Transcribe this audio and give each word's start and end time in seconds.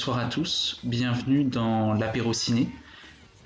Bonsoir 0.00 0.18
à 0.18 0.30
tous, 0.30 0.80
bienvenue 0.82 1.44
dans 1.44 1.92
l'apéro 1.92 2.32
ciné. 2.32 2.70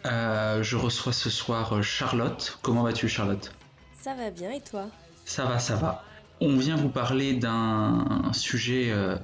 Euh, 0.06 0.62
je 0.62 0.76
reçois 0.76 1.12
ce 1.12 1.28
soir 1.28 1.72
euh, 1.72 1.82
Charlotte. 1.82 2.60
Comment 2.62 2.84
vas-tu 2.84 3.08
Charlotte? 3.08 3.52
Ça 4.00 4.14
va 4.14 4.30
bien 4.30 4.52
et 4.52 4.60
toi? 4.60 4.86
Ça 5.24 5.46
va, 5.46 5.58
ça 5.58 5.74
va. 5.74 6.04
On 6.40 6.56
vient 6.56 6.76
vous 6.76 6.90
parler 6.90 7.34
d'un 7.34 8.04
sujet, 8.30 8.92
euh, 8.92 9.16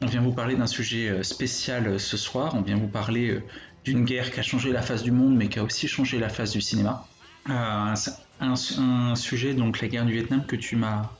on 0.00 0.06
vient 0.06 0.22
vous 0.22 0.32
parler 0.32 0.56
d'un 0.56 0.66
sujet 0.66 1.22
spécial 1.22 2.00
ce 2.00 2.16
soir. 2.16 2.56
On 2.56 2.62
vient 2.62 2.76
vous 2.76 2.88
parler 2.88 3.40
d'une 3.84 4.04
guerre 4.04 4.32
qui 4.32 4.40
a 4.40 4.42
changé 4.42 4.72
la 4.72 4.82
face 4.82 5.04
du 5.04 5.12
monde, 5.12 5.36
mais 5.36 5.48
qui 5.48 5.60
a 5.60 5.62
aussi 5.62 5.86
changé 5.86 6.18
la 6.18 6.30
face 6.30 6.50
du 6.50 6.60
cinéma. 6.60 7.06
Euh, 7.48 7.94
un, 8.40 8.54
un 8.80 9.14
sujet 9.14 9.54
donc 9.54 9.80
la 9.80 9.86
guerre 9.86 10.04
du 10.04 10.14
Vietnam 10.14 10.44
que 10.44 10.56
tu 10.56 10.74
m'as 10.74 11.12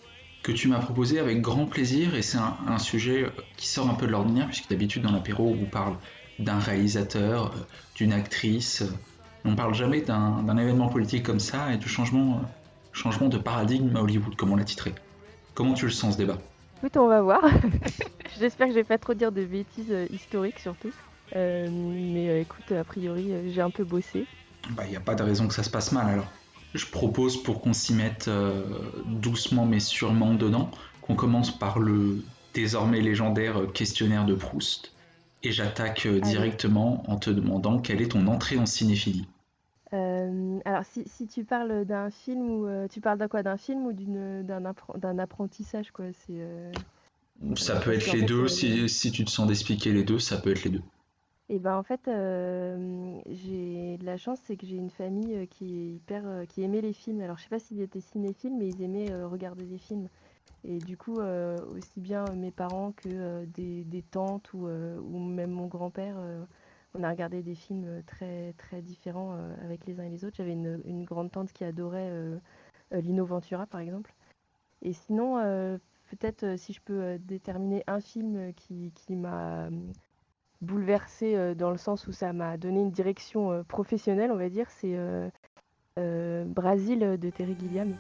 que 0.43 0.53
tu 0.53 0.69
m'as 0.69 0.81
proposé 0.81 1.19
avec 1.19 1.41
grand 1.41 1.67
plaisir 1.67 2.15
et 2.15 2.23
c'est 2.23 2.39
un, 2.39 2.57
un 2.67 2.79
sujet 2.79 3.27
qui 3.57 3.69
sort 3.69 3.89
un 3.89 3.95
peu 3.95 4.07
de 4.07 4.13
l'ordinaire 4.13 4.47
puisque 4.47 4.69
d'habitude 4.69 5.03
dans 5.03 5.13
l'apéro 5.13 5.49
on 5.49 5.55
vous 5.55 5.67
parle 5.67 5.97
d'un 6.39 6.59
réalisateur, 6.59 7.53
euh, 7.55 7.61
d'une 7.95 8.13
actrice. 8.13 8.85
On 9.45 9.55
parle 9.55 9.75
jamais 9.75 10.01
d'un 10.01 10.57
événement 10.57 10.89
politique 10.89 11.25
comme 11.25 11.41
ça 11.41 11.73
et 11.73 11.77
du 11.77 11.89
changement, 11.89 12.37
euh, 12.37 12.47
changement 12.93 13.29
de 13.29 13.39
paradigme 13.39 13.95
à 13.97 14.03
Hollywood, 14.03 14.37
comme 14.37 14.53
on 14.53 14.57
l'a 14.57 14.65
titré. 14.65 14.95
Comment 15.55 15.75
tu 15.75 15.85
le 15.85 15.91
sens 15.91 16.15
ce 16.15 16.19
débat? 16.19 16.39
Écoute, 16.79 16.97
on 16.97 17.09
va 17.09 17.21
voir. 17.21 17.45
J'espère 18.41 18.69
que 18.69 18.73
je 18.73 18.79
vais 18.79 18.85
pas 18.85 18.99
trop 18.99 19.15
dire 19.15 19.31
de 19.31 19.45
bêtises 19.45 19.91
euh, 19.91 20.07
historiques 20.11 20.59
surtout. 20.59 20.93
Euh, 21.37 21.69
mais 21.71 22.43
écoute, 22.43 22.73
a 22.73 22.85
priori, 22.85 23.33
j'ai 23.55 23.61
un 23.61 23.71
peu 23.71 23.85
bossé. 23.85 24.27
Bah, 24.71 24.83
il 24.85 24.91
n'y 24.91 24.97
a 24.97 25.01
pas 25.01 25.15
de 25.15 25.23
raison 25.23 25.49
que 25.49 25.55
ça 25.55 25.63
se 25.63 25.71
passe 25.71 25.93
mal 25.93 26.09
alors. 26.09 26.31
Je 26.75 26.87
propose 26.87 27.43
pour 27.43 27.61
qu'on 27.61 27.73
s'y 27.73 27.95
mette 27.95 28.29
euh, 28.29 28.63
doucement 29.07 29.67
mais 29.67 29.81
sûrement 29.81 30.35
dedans, 30.35 30.71
qu'on 31.03 31.15
commence 31.15 31.57
par 31.57 31.79
le 31.79 32.23
désormais 32.55 33.01
légendaire 33.01 33.71
questionnaire 33.73 34.25
de 34.25 34.35
Proust. 34.35 34.93
Et 35.43 35.53
j'attaque 35.53 36.07
euh, 36.07 36.21
directement 36.21 37.03
en 37.11 37.17
te 37.17 37.29
demandant 37.31 37.79
quelle 37.79 38.01
est 38.01 38.13
ton 38.13 38.27
entrée 38.27 38.59
en 38.59 38.67
cinéphilie. 38.67 39.27
Euh, 39.93 40.59
alors, 40.65 40.85
si, 40.85 41.03
si 41.07 41.27
tu 41.27 41.45
parles 41.45 41.85
d'un 41.85 42.11
film 42.11 42.41
ou 42.41 42.67
tu 42.89 43.01
parles 43.03 43.19
d'un 43.19 43.29
quoi? 43.29 43.43
D'un 43.43 43.59
film 43.59 43.85
ou 43.85 43.93
d'une 43.93 44.43
d'un 44.43 44.65
appre- 44.65 44.99
d'un 44.99 45.19
apprentissage 45.19 45.91
quoi? 45.91 46.07
C'est 46.27 46.41
Ça 47.57 47.77
peut 47.77 47.93
être 47.93 48.13
les 48.13 48.23
deux, 48.23 48.49
si, 48.49 48.89
si 48.89 49.13
tu 49.13 49.25
te 49.25 49.31
sens 49.31 49.47
d'expliquer 49.47 49.93
les 49.93 50.05
deux, 50.05 50.19
ça 50.19 50.39
peut 50.39 50.51
être 50.51 50.65
les 50.65 50.71
deux. 50.71 50.83
Et 51.49 51.59
ben 51.59 51.77
en 51.77 51.83
fait, 51.83 52.01
j'ai 52.07 53.99
de 53.99 54.05
la 54.07 54.17
chance, 54.17 54.41
c'est 54.45 54.57
que 54.57 54.67
j'ai 54.67 54.77
une 54.77 54.91
famille 54.91 55.47
qui 55.49 55.65
est 55.65 55.95
hyper, 55.97 56.47
qui 56.49 56.63
aimait 56.63 56.81
les 56.81 56.93
films. 56.93 57.21
Alors 57.21 57.37
je 57.37 57.43
sais 57.45 57.49
pas 57.49 57.59
s'ils 57.59 57.81
étaient 57.81 58.01
cinéphiles, 58.01 58.57
mais 58.57 58.71
ils 58.71 58.83
aimaient 58.83 59.15
regarder 59.25 59.67
des 59.67 59.79
films. 59.79 60.09
Et 60.65 60.81
du 60.81 60.97
coup, 60.97 61.21
aussi 61.21 62.01
bien 62.01 62.33
mes 62.35 62.53
parents 62.53 62.93
que 62.93 63.45
des, 63.47 64.05
tantes 64.11 64.53
ou, 64.55 64.67
ou 64.67 65.19
même 65.19 65.51
mon 65.51 65.67
grand-père, 65.67 66.17
on 66.95 67.03
a 67.03 67.11
regardé 67.11 67.43
des 67.43 67.55
films 67.55 68.03
très 68.07 68.55
très 68.55 68.81
différents 68.81 69.33
avec 69.63 69.87
les 69.87 70.01
uns 70.01 70.05
et 70.05 70.11
les 70.11 70.25
autres. 70.25 70.37
J'avais 70.37 70.53
une, 70.53 70.81
une 70.85 71.05
grande 71.05 71.33
tante 71.33 71.53
qui 71.53 71.65
adorait 71.65 72.11
Lino 72.93 73.27
Ventura, 73.27 73.67
par 73.67 73.81
exemple. 73.81 74.15
Et 74.83 74.93
sinon, 74.93 75.37
peut-être 76.11 76.57
si 76.57 76.73
je 76.73 76.81
peux 76.81 77.19
déterminer 77.19 77.83
un 77.87 78.01
film 78.01 78.55
qui, 78.55 78.93
qui 78.95 79.17
m'a 79.17 79.69
bouleversée 80.63 81.35
euh, 81.37 81.55
dans 81.55 81.71
le 81.71 81.77
sens 81.77 82.07
où 82.07 82.13
ça 82.13 82.33
m'a 82.33 82.57
donné 82.57 82.81
une 82.81 82.91
direction 82.91 83.51
euh, 83.53 83.63
professionnelle, 83.65 84.31
on 84.33 84.37
va 84.37 84.49
dire, 84.49 84.67
c'est 84.71 84.95
euh, 85.99 86.45
Brasil 86.47 87.19
de 87.21 87.31
Terry 87.31 87.57
Gilliam. 87.61 87.93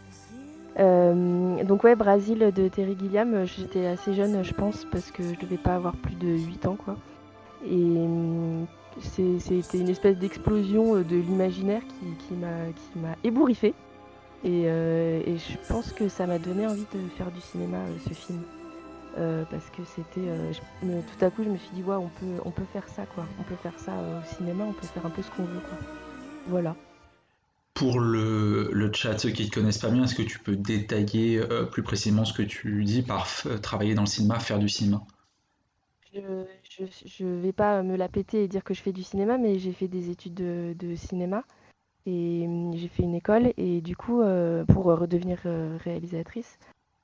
Donc 1.67 1.85
ouais, 1.85 1.95
Brasil 1.97 2.39
de 2.39 2.69
Terry 2.69 2.97
Gilliam, 2.99 3.45
j'étais 3.45 3.87
assez 3.87 4.15
jeune, 4.15 4.43
je 4.43 4.55
pense, 4.55 4.87
parce 4.91 5.11
que 5.11 5.23
je 5.23 5.39
devais 5.39 5.59
pas 5.59 5.75
avoir 5.75 5.95
plus 5.97 6.15
de 6.15 6.29
8 6.29 6.65
ans, 6.67 6.77
quoi. 6.77 6.97
Et 7.69 7.97
c'est- 9.01 9.39
c'était 9.39 9.79
une 9.79 9.89
espèce 9.91 10.17
d'explosion 10.17 10.95
de 10.97 11.17
l'imaginaire 11.17 11.83
qui, 11.87 12.07
qui 12.27 12.35
m'a 12.99 13.15
ébouriffée. 13.23 13.75
Et, 14.45 14.63
et 14.63 15.37
je 15.37 15.57
pense 15.69 15.93
que 15.93 16.09
ça 16.09 16.27
m'a 16.27 16.39
donné 16.39 16.67
envie 16.67 16.87
de 16.93 16.99
faire 17.17 17.31
du 17.31 17.41
cinéma, 17.41 17.79
ce 18.09 18.15
film. 18.15 18.41
Euh, 19.19 19.45
parce 19.51 19.69
que 19.69 19.85
c'était 19.85 20.27
euh, 20.27 20.53
tout 20.81 21.25
à 21.25 21.29
coup 21.31 21.45
je 21.45 21.51
me 21.51 21.59
suis 21.59 21.69
dit 21.75 21.83
ouais 21.83 21.97
on 21.97 22.09
peut 22.09 22.41
on 22.47 22.51
peut 22.51 22.65
faire 22.73 22.89
ça 22.89 23.05
quoi. 23.05 23.27
On 23.39 23.43
peut 23.43 23.57
faire 23.57 23.79
ça 23.79 23.93
euh, 23.93 24.21
au 24.21 24.25
cinéma 24.37 24.65
on 24.65 24.73
peut 24.73 24.87
faire 24.87 25.05
un 25.05 25.11
peu 25.11 25.21
ce 25.21 25.31
qu'on 25.31 25.43
veut 25.43 25.61
quoi. 25.69 25.79
Voilà. 26.47 26.75
Pour 27.75 28.01
le, 28.01 28.71
le 28.73 28.93
chat, 28.93 29.19
ceux 29.19 29.31
qui 29.31 29.45
ne 29.45 29.49
te 29.49 29.55
connaissent 29.55 29.79
pas 29.79 29.91
bien, 29.91 30.05
est-ce 30.05 30.15
que 30.15 30.23
tu 30.23 30.39
peux 30.39 30.57
détailler 30.57 31.43
plus 31.73 31.83
précisément 31.83 32.25
ce 32.25 32.33
que 32.33 32.43
tu 32.43 32.85
dis 32.85 33.03
par 33.03 33.29
travailler 33.61 33.95
dans 33.95 34.03
le 34.03 34.07
cinéma, 34.07 34.39
faire 34.39 34.59
du 34.59 34.69
cinéma? 34.69 35.03
Je, 36.15 36.45
je 37.07 37.27
vais 37.27 37.53
pas 37.53 37.83
me 37.83 37.97
la 37.97 38.09
péter 38.09 38.45
et 38.45 38.49
dire 38.49 38.65
que 38.65 38.75
je 38.75 38.81
fais 38.83 38.93
du 38.93 39.03
cinéma 39.03 39.37
mais 39.37 39.59
j'ai 39.59 39.73
fait 39.73 39.89
des 39.89 40.11
études 40.11 40.35
de, 40.35 40.75
de 40.79 40.95
cinéma 40.95 41.45
et 42.07 42.45
hum, 42.47 42.75
j'ai 42.75 42.89
fait 42.89 43.03
une 43.03 43.15
école 43.15 43.53
et 43.57 43.81
du 43.81 43.97
coup 43.97 44.23
pour 44.69 44.85
redevenir 44.85 45.39
réalisatrice 45.85 46.59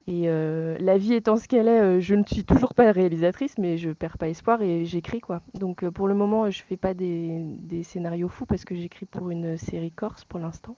et 0.09 0.23
euh, 0.27 0.79
la 0.81 0.97
vie 0.97 1.13
étant 1.13 1.37
ce 1.37 1.47
qu'elle 1.47 1.69
est 1.69 1.81
euh, 1.83 2.01
je 2.01 2.15
ne 2.15 2.25
suis 2.25 2.43
toujours 2.43 2.73
pas 2.73 2.91
réalisatrice 2.93 3.59
mais 3.59 3.77
je 3.77 3.91
perds 3.91 4.17
pas 4.17 4.31
espoir 4.31 4.63
et 4.63 4.87
j'écris 4.87 5.21
quoi. 5.21 5.43
Donc 5.53 5.85
euh, 5.85 5.91
pour 5.91 6.09
le 6.09 6.15
moment 6.15 6.51
je 6.51 6.63
fais 6.63 6.79
pas 6.79 6.95
des, 6.95 7.83
scénarios 7.85 8.29
fous 8.31 8.47
parce 8.47 8.65
que 8.65 8.75
j'écris 8.75 9.05
pour 9.05 9.29
une 9.29 9.59
série 9.59 9.93
corse 9.93 10.25
pour 10.25 10.41
l'instant 10.41 10.77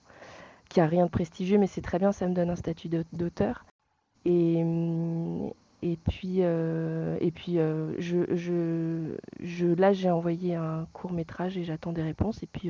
qui 0.67 0.81
a 0.81 0.85
rien 0.85 1.05
de 1.05 1.11
prestigieux 1.11 1.57
mais 1.57 1.67
c'est 1.67 1.81
très 1.81 1.97
bien 1.97 2.11
ça 2.11 2.27
me 2.27 2.33
donne 2.33 2.49
un 2.49 2.57
statut 2.57 2.89
d'aut- 2.89 3.03
d'auteur. 3.13 3.65
Et 4.25 4.61
puis 6.09 6.39
euh, 6.41 7.17
et 7.21 7.31
puis 7.31 7.55
je, 7.99 9.73
là 9.75 9.93
j'ai 9.93 10.11
envoyé 10.11 10.55
un 10.55 10.87
court 10.91 11.13
métrage 11.13 11.57
et 11.57 11.63
j'attends 11.63 11.93
des 11.93 12.03
réponses 12.03 12.43
et 12.43 12.47
puis 12.47 12.69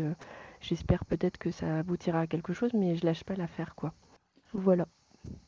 j'espère 0.60 1.06
peut-être 1.06 1.40
que 1.40 1.50
ça 1.50 1.80
aboutira 1.80 2.20
à 2.20 2.28
quelque 2.28 2.54
chose 2.54 2.72
mais 2.76 2.96
je 2.96 3.04
lâche 3.04 3.24
pas 3.24 3.34
l'affaire 3.36 3.74
quoi. 3.76 3.94
Voilà 4.54 4.86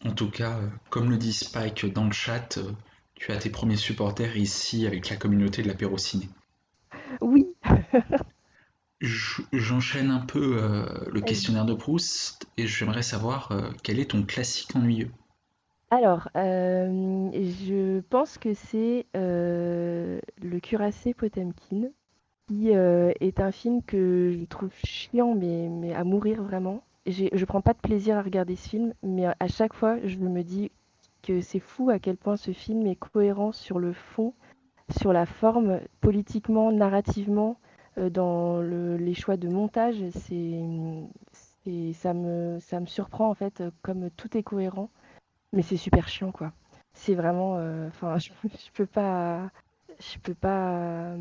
En 0.05 0.11
tout 0.11 0.29
cas, 0.29 0.57
euh, 0.59 0.67
comme 0.89 1.09
le 1.09 1.17
dit 1.17 1.33
Spike 1.33 1.91
dans 1.93 2.05
le 2.05 2.11
chat, 2.11 2.57
euh, 2.57 2.71
tu 3.15 3.31
as 3.31 3.37
tes 3.37 3.49
premiers 3.49 3.77
supporters 3.77 4.37
ici 4.37 4.85
avec 4.85 5.09
la 5.09 5.15
communauté 5.15 5.63
de 5.63 5.67
l'apéro 5.67 5.97
ciné. 5.97 6.29
oui 7.21 7.47
J'enchaîne 9.51 10.11
un 10.11 10.25
peu 10.25 10.61
euh, 10.61 10.85
le 11.11 11.19
questionnaire 11.19 11.65
de 11.65 11.73
Proust 11.73 12.47
et 12.57 12.67
j'aimerais 12.67 13.01
savoir 13.01 13.51
euh, 13.51 13.69
quel 13.83 13.99
est 13.99 14.11
ton 14.11 14.23
classique 14.23 14.75
ennuyeux? 14.75 15.11
Alors, 15.91 16.29
euh, 16.35 17.29
je 17.33 17.99
pense 18.09 18.37
que 18.37 18.53
c'est 18.53 19.05
Le 19.13 20.19
Cuirassé 20.61 21.13
Potemkin, 21.13 21.89
qui 22.47 22.69
est 22.69 23.39
un 23.39 23.51
film 23.51 23.83
que 23.83 24.31
je 24.31 24.45
trouve 24.45 24.71
chiant, 24.83 25.35
mais, 25.35 25.69
mais 25.69 25.93
à 25.93 26.03
mourir 26.03 26.41
vraiment. 26.41 26.83
Je 27.05 27.45
prends 27.45 27.61
pas 27.61 27.73
de 27.73 27.79
plaisir 27.79 28.17
à 28.17 28.21
regarder 28.21 28.55
ce 28.55 28.69
film, 28.69 28.93
mais 29.03 29.25
à 29.25 29.47
chaque 29.47 29.73
fois, 29.73 29.97
je 30.05 30.17
me 30.17 30.41
dis 30.43 30.71
que 31.21 31.41
c'est 31.41 31.59
fou 31.59 31.89
à 31.89 31.99
quel 31.99 32.17
point 32.17 32.37
ce 32.37 32.51
film 32.51 32.85
est 32.87 32.95
cohérent 32.95 33.51
sur 33.51 33.79
le 33.79 33.93
fond, 33.93 34.33
sur 34.99 35.13
la 35.13 35.25
forme, 35.25 35.79
politiquement, 36.01 36.71
narrativement, 36.71 37.57
euh, 37.97 38.09
dans 38.09 38.61
le- 38.61 38.97
les 38.97 39.13
choix 39.13 39.37
de 39.37 39.49
montage. 39.49 39.97
C'est, 40.11 41.93
ça 41.93 42.13
me, 42.13 42.59
surprend 42.87 43.29
en 43.29 43.33
fait, 43.33 43.63
comme 43.81 44.09
tout 44.11 44.37
est 44.37 44.43
cohérent. 44.43 44.89
Mais 45.53 45.61
c'est 45.63 45.77
super 45.77 46.07
chiant, 46.09 46.31
quoi. 46.31 46.53
C'est 46.93 47.15
vraiment, 47.15 47.57
euh, 47.57 47.87
enfin, 47.89 48.17
je, 48.19 48.29
je 48.45 48.71
peux 48.73 48.85
pas, 48.87 49.49
je 49.99 50.19
peux 50.19 50.35
pas, 50.35 51.15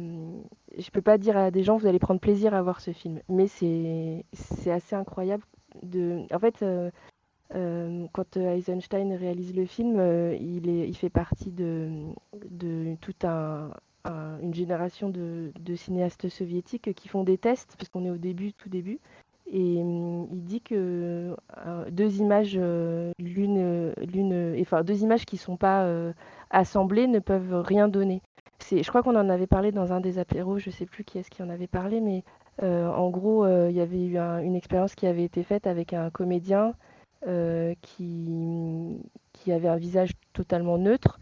je 0.79 0.91
peux 0.93 1.03
pas 1.03 1.19
dire 1.19 1.37
à 1.37 1.51
des 1.51 1.63
gens 1.65 1.77
vous 1.77 1.87
allez 1.87 1.99
prendre 1.99 2.21
plaisir 2.21 2.55
à 2.55 2.63
voir 2.63 2.81
ce 2.81 2.93
film. 2.93 3.21
Mais 3.29 3.47
c'est 3.49 4.25
assez 4.71 4.97
incroyable 4.97 5.45
en 6.31 6.39
fait, 6.39 6.63
euh, 6.63 6.91
euh, 7.55 8.07
quand 8.13 8.37
euh, 8.37 8.57
Eisenstein 8.57 9.13
réalise 9.15 9.55
le 9.55 9.67
film, 9.67 10.01
il 10.41 10.97
fait 10.97 11.11
partie 11.11 11.51
de, 11.51 11.89
de 12.51 12.97
tout 13.01 13.15
un, 13.25 13.71
une 14.43 14.55
génération 14.55 15.11
de, 15.11 15.53
cinéastes 15.77 16.29
soviétiques 16.29 16.95
qui 16.95 17.09
font 17.09 17.25
des 17.25 17.39
tests, 17.39 17.77
parce 17.77 17.89
qu'on 17.89 18.05
est 18.05 18.11
au 18.11 18.19
début, 18.19 18.53
tout 18.53 18.69
début. 18.69 18.99
Et 19.55 19.83
hum, 19.83 20.29
il 20.33 20.45
dit 20.45 20.63
que 20.63 21.37
deux 21.91 22.17
images, 22.21 22.57
l'une, 23.19 23.93
deux 23.97 25.03
images 25.03 25.27
qui 25.27 25.37
ne 25.37 25.41
sont 25.41 25.57
pas 25.57 25.87
assemblées 26.51 27.07
ne 27.07 27.19
peuvent 27.19 27.61
rien 27.63 27.89
donner. 27.89 28.23
je 28.71 28.89
crois 28.89 29.03
qu'on 29.03 29.17
en 29.17 29.29
avait 29.29 29.47
parlé 29.47 29.73
dans 29.73 29.93
un 29.93 30.01
des 30.01 30.19
apéros, 30.19 30.59
je 30.59 30.71
ne 30.71 30.75
sais 30.75 30.87
plus 30.87 31.05
qui 31.05 31.19
est-ce 31.19 31.31
qui 31.31 31.43
en 31.43 31.51
avait 31.51 31.67
parlé, 31.67 32.01
mais 32.01 32.25
en 32.61 33.11
gros, 33.11 33.47
il 33.47 33.75
y 33.75 33.81
avait 33.81 34.05
eu 34.05 34.19
une 34.19 34.55
expérience 34.55 34.95
qui 34.95 35.07
avait 35.07 35.25
été 35.25 35.43
faite 35.43 35.67
avec 35.67 35.93
un 35.93 36.11
comédien 36.11 36.75
qui, 37.81 39.01
qui 39.33 39.53
avait 39.53 39.69
un 39.69 39.77
visage 39.77 40.13
totalement 40.33 40.79
neutre 40.79 41.19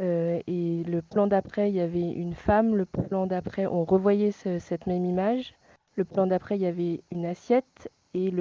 euh, 0.00 0.40
et 0.46 0.84
le 0.84 1.02
plan 1.02 1.26
d'après, 1.26 1.70
il 1.70 1.76
y 1.76 1.80
avait 1.80 2.10
une 2.12 2.34
femme. 2.34 2.76
Le 2.76 2.84
plan 2.86 3.26
d'après, 3.26 3.66
on 3.66 3.84
revoyait 3.84 4.32
cette 4.32 4.86
même 4.86 5.04
image. 5.04 5.54
Le 5.96 6.04
plan 6.04 6.26
d'après, 6.26 6.56
il 6.56 6.62
y 6.62 6.66
avait 6.66 7.02
une 7.10 7.26
assiette. 7.26 7.90
Et 8.14 8.32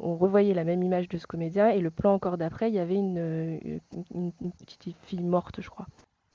on 0.00 0.16
revoyait 0.16 0.54
la 0.54 0.64
même 0.64 0.82
image 0.82 1.08
de 1.08 1.18
ce 1.18 1.26
comédien. 1.26 1.68
Et 1.68 1.80
le 1.80 1.90
plan 1.90 2.14
encore 2.14 2.38
d'après, 2.38 2.70
il 2.70 2.74
y 2.74 2.78
avait 2.78 2.94
une, 2.94 3.80
petite 4.58 4.96
fille 5.02 5.22
morte, 5.22 5.60
je 5.60 5.68
crois. 5.68 5.86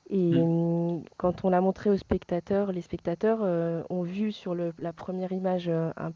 Et 0.10 0.32
mm. 0.36 1.04
quand 1.18 1.46
on 1.46 1.50
l'a 1.50 1.62
montré 1.62 1.90
aux 1.90 1.98
spectateurs, 1.98 2.72
les 2.72 2.82
spectateurs 2.82 3.40
euh, 3.42 3.84
ont 3.90 4.04
vu 4.04 4.32
sur 4.32 4.54
le, 4.54 4.74
la 4.80 4.94
première 4.94 5.32
image 5.32 5.68
euh, 5.68 5.92
un 5.98 6.12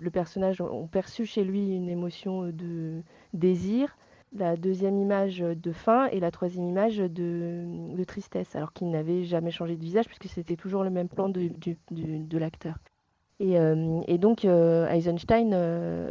le 0.00 0.10
personnage, 0.10 0.60
ont 0.60 0.86
perçu 0.86 1.24
chez 1.24 1.44
lui 1.44 1.74
une 1.74 1.88
émotion 1.88 2.50
de 2.52 3.02
désir 3.32 3.96
la 4.32 4.56
deuxième 4.56 4.98
image 4.98 5.38
de 5.38 5.72
faim 5.72 6.08
et 6.12 6.20
la 6.20 6.30
troisième 6.30 6.66
image 6.66 6.98
de, 6.98 8.04
tristesse, 8.06 8.54
alors 8.54 8.72
qu'il 8.72 8.90
n'avait 8.90 9.24
jamais 9.24 9.50
changé 9.50 9.76
de 9.76 9.80
visage 9.80 10.06
puisque 10.06 10.26
c'était 10.26 10.56
toujours 10.56 10.84
le 10.84 10.90
même 10.90 11.08
plan 11.08 11.28
de, 11.28 11.50
de 11.90 12.38
l'acteur. 12.38 12.76
Et, 13.38 13.58
euh, 13.58 14.00
donc 14.18 14.44
euh, 14.44 14.88
Eisenstein 14.88 15.52
euh, 15.52 16.10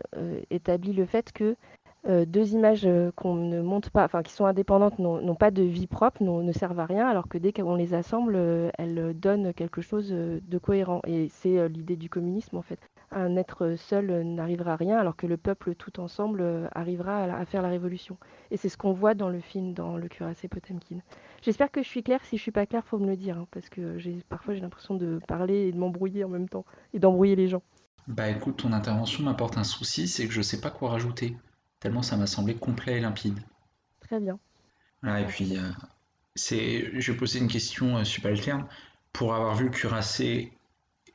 établit 0.52 0.94
le 0.94 1.06
fait 1.06 1.32
que 1.32 1.56
deux 2.08 2.54
images 2.54 2.88
qu'on 3.16 3.36
ne 3.36 3.62
monte 3.62 3.90
pas, 3.90 4.06
enfin 4.06 4.22
qui 4.24 4.34
sont 4.34 4.46
indépendantes, 4.46 5.00
n'ont 5.00 5.36
pas 5.36 5.52
de 5.52 5.64
vie 5.64 5.88
propre, 5.88 6.24
ne 6.24 6.52
servent 6.52 6.80
à 6.80 6.86
rien, 6.86 7.08
alors 7.08 7.28
que 7.28 7.38
dès 7.38 7.52
qu'on 7.54 7.76
les 7.76 7.94
assemble, 7.94 8.38
elles 8.78 9.14
donnent 9.20 9.54
quelque 9.54 9.82
chose 9.82 10.10
de 10.12 10.58
cohérent. 10.58 11.02
Et 11.08 11.30
c'est 11.30 11.68
l'idée 11.70 11.96
du 11.96 12.10
communisme 12.10 12.58
en 12.58 12.62
fait 12.62 12.80
un 13.12 13.36
être 13.38 13.76
seul 13.78 14.24
n'arrivera 14.24 14.74
à 14.74 14.76
rien, 14.76 14.98
alors 14.98 15.16
que 15.16 15.26
le 15.26 15.38
peuple 15.38 15.76
tout 15.76 16.00
ensemble 16.00 16.42
euh, 16.42 16.68
arrivera 16.74 17.24
à, 17.24 17.46
faire 17.46 17.62
la 17.62 17.70
révolution. 17.70 18.18
Et 18.52 18.58
c'est 18.58 18.70
ce 18.70 18.78
qu'on 18.78 18.94
voit 18.94 19.14
dans 19.14 19.30
le 19.30 19.40
film, 19.40 19.74
dans 19.74 19.98
le 19.98 20.08
cuirassé 20.08 20.48
Potemkin. 20.48 20.98
J'espère 21.42 21.72
que 21.72 21.82
je 21.82 21.88
suis 21.88 22.04
claire. 22.04 22.24
Si 22.26 22.38
je 22.38 22.42
suis 22.42 22.52
pas 22.52 22.66
claire, 22.66 22.84
faut 22.86 22.98
me 22.98 23.08
le 23.08 23.16
dire, 23.16 23.38
hein, 23.38 23.48
parce 23.52 23.70
que 23.70 23.98
parfois 24.30 24.54
j'ai 24.54 24.62
l'impression 24.62 24.96
de 24.96 25.20
parler 25.28 25.68
et 25.68 25.72
de 25.72 25.78
m'embrouiller 25.78 26.24
en 26.24 26.30
même 26.30 26.50
temps 26.50 26.66
et 26.94 27.00
d'embrouiller 27.00 27.36
les 27.36 27.48
gens. 27.48 27.62
Bah 28.08 28.30
écoute, 28.30 28.58
ton 28.58 28.72
intervention 28.74 29.24
m'apporte 29.24 29.58
un 29.58 29.64
souci, 29.64 30.08
c'est 30.08 30.28
que 30.28 30.34
je 30.34 30.42
sais 30.42 30.62
pas 30.62 30.70
quoi 30.70 30.90
rajouter. 30.90 31.38
Tellement 31.86 32.02
ça 32.02 32.18
m'a 32.18 32.26
semblé 32.26 32.56
complet 32.56 32.98
et 32.98 33.00
limpide. 33.00 33.38
Très 34.02 34.20
bien. 34.20 34.40
et 35.04 35.26
puis, 35.26 35.56
euh, 35.56 35.70
c'est, 36.34 37.00
je 37.00 37.12
vais 37.12 37.16
poser 37.16 37.38
une 37.38 37.48
question 37.48 37.98
euh, 37.98 38.04
subalterne. 38.04 38.66
Pour 39.14 39.36
avoir 39.36 39.54
vu 39.54 39.66
le 39.66 39.70
cuirassé 39.70 40.52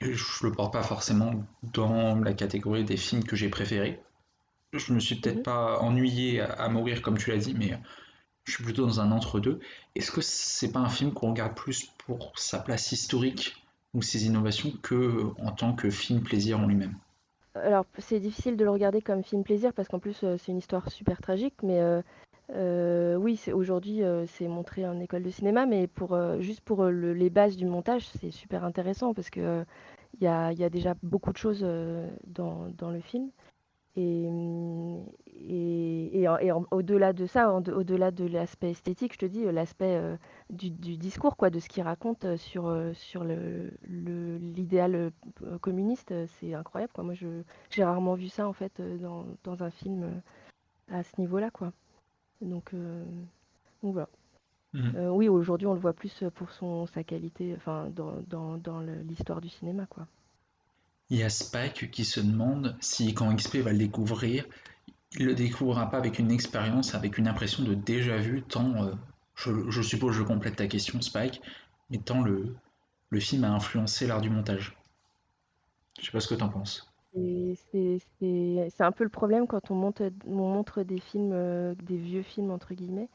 je 0.01 0.47
le 0.47 0.53
porte 0.53 0.73
pas 0.73 0.85
forcément 0.85 1.45
dans 1.65 2.21
la 2.21 2.35
catégorie 2.35 2.85
des 2.85 2.97
films 2.97 3.25
que 3.25 3.35
j'ai 3.35 3.49
préférés. 3.49 4.01
Je 4.73 4.93
me 4.93 5.01
suis 5.01 5.17
peut-être 5.17 5.39
mhm. 5.39 5.43
pas 5.43 5.81
ennuyé 5.81 6.41
à, 6.41 6.69
mourir 6.69 7.03
comme 7.03 7.19
tu 7.19 7.31
l'as 7.31 7.39
dit, 7.39 7.55
mais 7.55 7.77
je 8.45 8.53
suis 8.53 8.63
plutôt 8.63 8.87
dans 8.87 9.01
un 9.01 9.11
entre-deux. 9.11 9.59
Est-ce 9.97 10.13
que 10.13 10.21
c'est 10.21 10.71
pas 10.71 10.79
un 10.79 10.89
film 10.89 11.13
qu'on 11.13 11.31
regarde 11.31 11.57
plus 11.57 11.87
pour 12.07 12.33
sa 12.37 12.61
place 12.61 12.93
historique 12.93 13.57
ou 13.93 14.03
ses 14.03 14.25
innovations 14.25 14.71
que 14.83 15.33
en 15.41 15.51
tant 15.51 15.73
que 15.73 15.91
film 15.91 16.23
plaisir 16.23 16.61
en 16.61 16.69
lui-même? 16.69 16.95
Alors 17.55 17.85
c'est 17.99 18.21
difficile 18.21 18.57
de 18.57 18.65
le 18.65 18.71
regarder 18.71 19.03
comme 19.03 19.25
film 19.25 19.43
plaisir 19.43 19.73
parce 19.73 19.89
qu'en 19.89 19.99
plus 19.99 20.23
euh, 20.23 20.37
c'est 20.39 20.53
une 20.53 20.59
histoire 20.59 20.91
super 20.91 21.21
tragique, 21.21 21.55
mais 21.63 21.81
euh, 21.81 22.01
euh, 22.55 23.17
oui, 23.17 23.41
aujourd'hui 23.53 24.03
c'est 24.27 24.49
montré 24.49 24.87
en 24.87 24.99
école 25.01 25.23
de 25.23 25.31
cinéma, 25.31 25.67
mais 25.67 25.87
pour 25.87 26.19
juste 26.41 26.61
pour 26.63 26.85
les 26.87 27.31
bases 27.31 27.57
du 27.57 27.67
montage, 27.67 28.09
c'est 28.21 28.31
super 28.31 28.65
intéressant 28.65 29.15
parce 29.15 29.31
que 29.31 29.65
il 30.19 30.25
y 30.25 30.65
a, 30.65 30.71
déjà 30.71 30.95
beaucoup 31.03 31.33
de 31.33 31.39
choses 31.39 31.61
euh, 31.63 32.09
dans, 32.27 32.91
le 32.91 33.01
film. 33.01 33.31
Et, 33.97 34.29
et, 35.49 36.27
au-delà 36.71 37.13
de 37.13 37.27
ça, 37.27 37.53
au-delà 37.53 38.11
de 38.11 38.25
l'aspect 38.27 38.71
esthétique, 38.71 39.15
je 39.15 39.19
te 39.19 39.27
dis, 39.27 39.45
l'aspect 39.45 39.97
euh, 39.97 40.17
du, 40.51 40.71
discours, 40.71 41.37
quoi, 41.37 41.51
de 41.51 41.59
ce 41.59 41.69
qu'il 41.69 41.83
raconte 41.83 42.37
sur, 42.37 42.73
sur 42.95 43.25
l'idéal 43.25 45.13
le, 45.41 45.59
communiste, 45.59 46.15
c'est 46.39 46.55
incroyable. 46.55 46.93
Quoi. 46.93 47.05
Moi, 47.05 47.15
j'ai 47.71 47.85
rarement 47.85 48.15
vu 48.15 48.29
ça, 48.29 48.47
en 48.49 48.53
fait, 48.53 48.81
dans, 49.01 49.27
dans 49.45 49.63
un 49.63 49.71
film 49.71 50.23
à 50.89 51.03
ce 51.03 51.21
niveau-là. 51.21 51.51
Quoi. 51.51 51.73
Donc, 52.41 52.73
donc 53.83 53.93
voilà. 53.93 54.09
Euh, 54.75 55.09
oui, 55.09 55.29
aujourd'hui, 55.29 55.67
on 55.67 55.75
le 55.75 55.81
voit 55.81 55.93
plus 55.93 56.25
pour 56.35 56.51
son, 56.51 56.87
sa 56.87 57.03
qualité, 57.03 57.55
enfin, 57.57 57.91
dans, 57.91 58.23
dans, 58.29 58.57
dans 58.57 58.81
l'histoire 58.81 59.41
du 59.41 59.49
cinéma, 59.49 59.87
quoi. 59.87 60.07
Il 61.11 61.19
y 61.19 61.23
a 61.23 61.29
Spike 61.29 61.91
qui 61.91 62.05
se 62.05 62.21
demande 62.21 62.77
si 62.81 63.15
quand 63.15 63.35
XP 63.35 63.57
va 63.57 63.73
le 63.73 63.79
découvrir, 63.79 64.47
il 65.19 65.27
le 65.27 65.35
découvrira 65.35 65.91
pas 65.91 65.99
avec 65.99 66.19
une 66.19 66.31
expérience, 66.31 66.95
avec 66.95 67.19
une 67.19 67.27
impression 67.27 67.65
de 67.65 67.75
déjà 67.75 68.17
vu, 68.17 68.43
tant, 68.43 68.85
euh, 68.85 68.93
je, 69.35 69.83
suppose, 69.83 70.15
je 70.15 70.23
complète 70.23 70.57
ta 70.57 70.69
question, 70.69 71.01
Spike, 71.01 71.43
mais 71.91 71.99
tant 71.99 72.23
le, 72.23 72.55
le 73.09 73.21
film 73.21 73.45
a 73.45 73.51
influencé 73.51 74.07
l'art 74.07 74.21
du 74.21 74.31
montage. 74.31 74.77
Je 75.99 76.07
sais 76.07 76.13
pas 76.13 76.21
ce 76.21 76.29
que 76.29 76.37
tu 76.37 76.45
en 76.45 76.49
penses. 76.49 76.87
C'est 77.13 78.81
un 78.81 78.93
peu 78.93 79.03
le 79.03 79.11
problème 79.11 79.49
quand 79.49 79.73
on, 79.73 79.75
monte, 79.75 80.03
on 80.27 80.35
montre 80.35 80.85
des 80.85 81.01
films, 81.01 81.33
euh, 81.33 81.75
des 81.83 81.97
vieux 81.97 82.23
films 82.23 82.53
entre 82.53 82.73
guillemets 82.73 83.09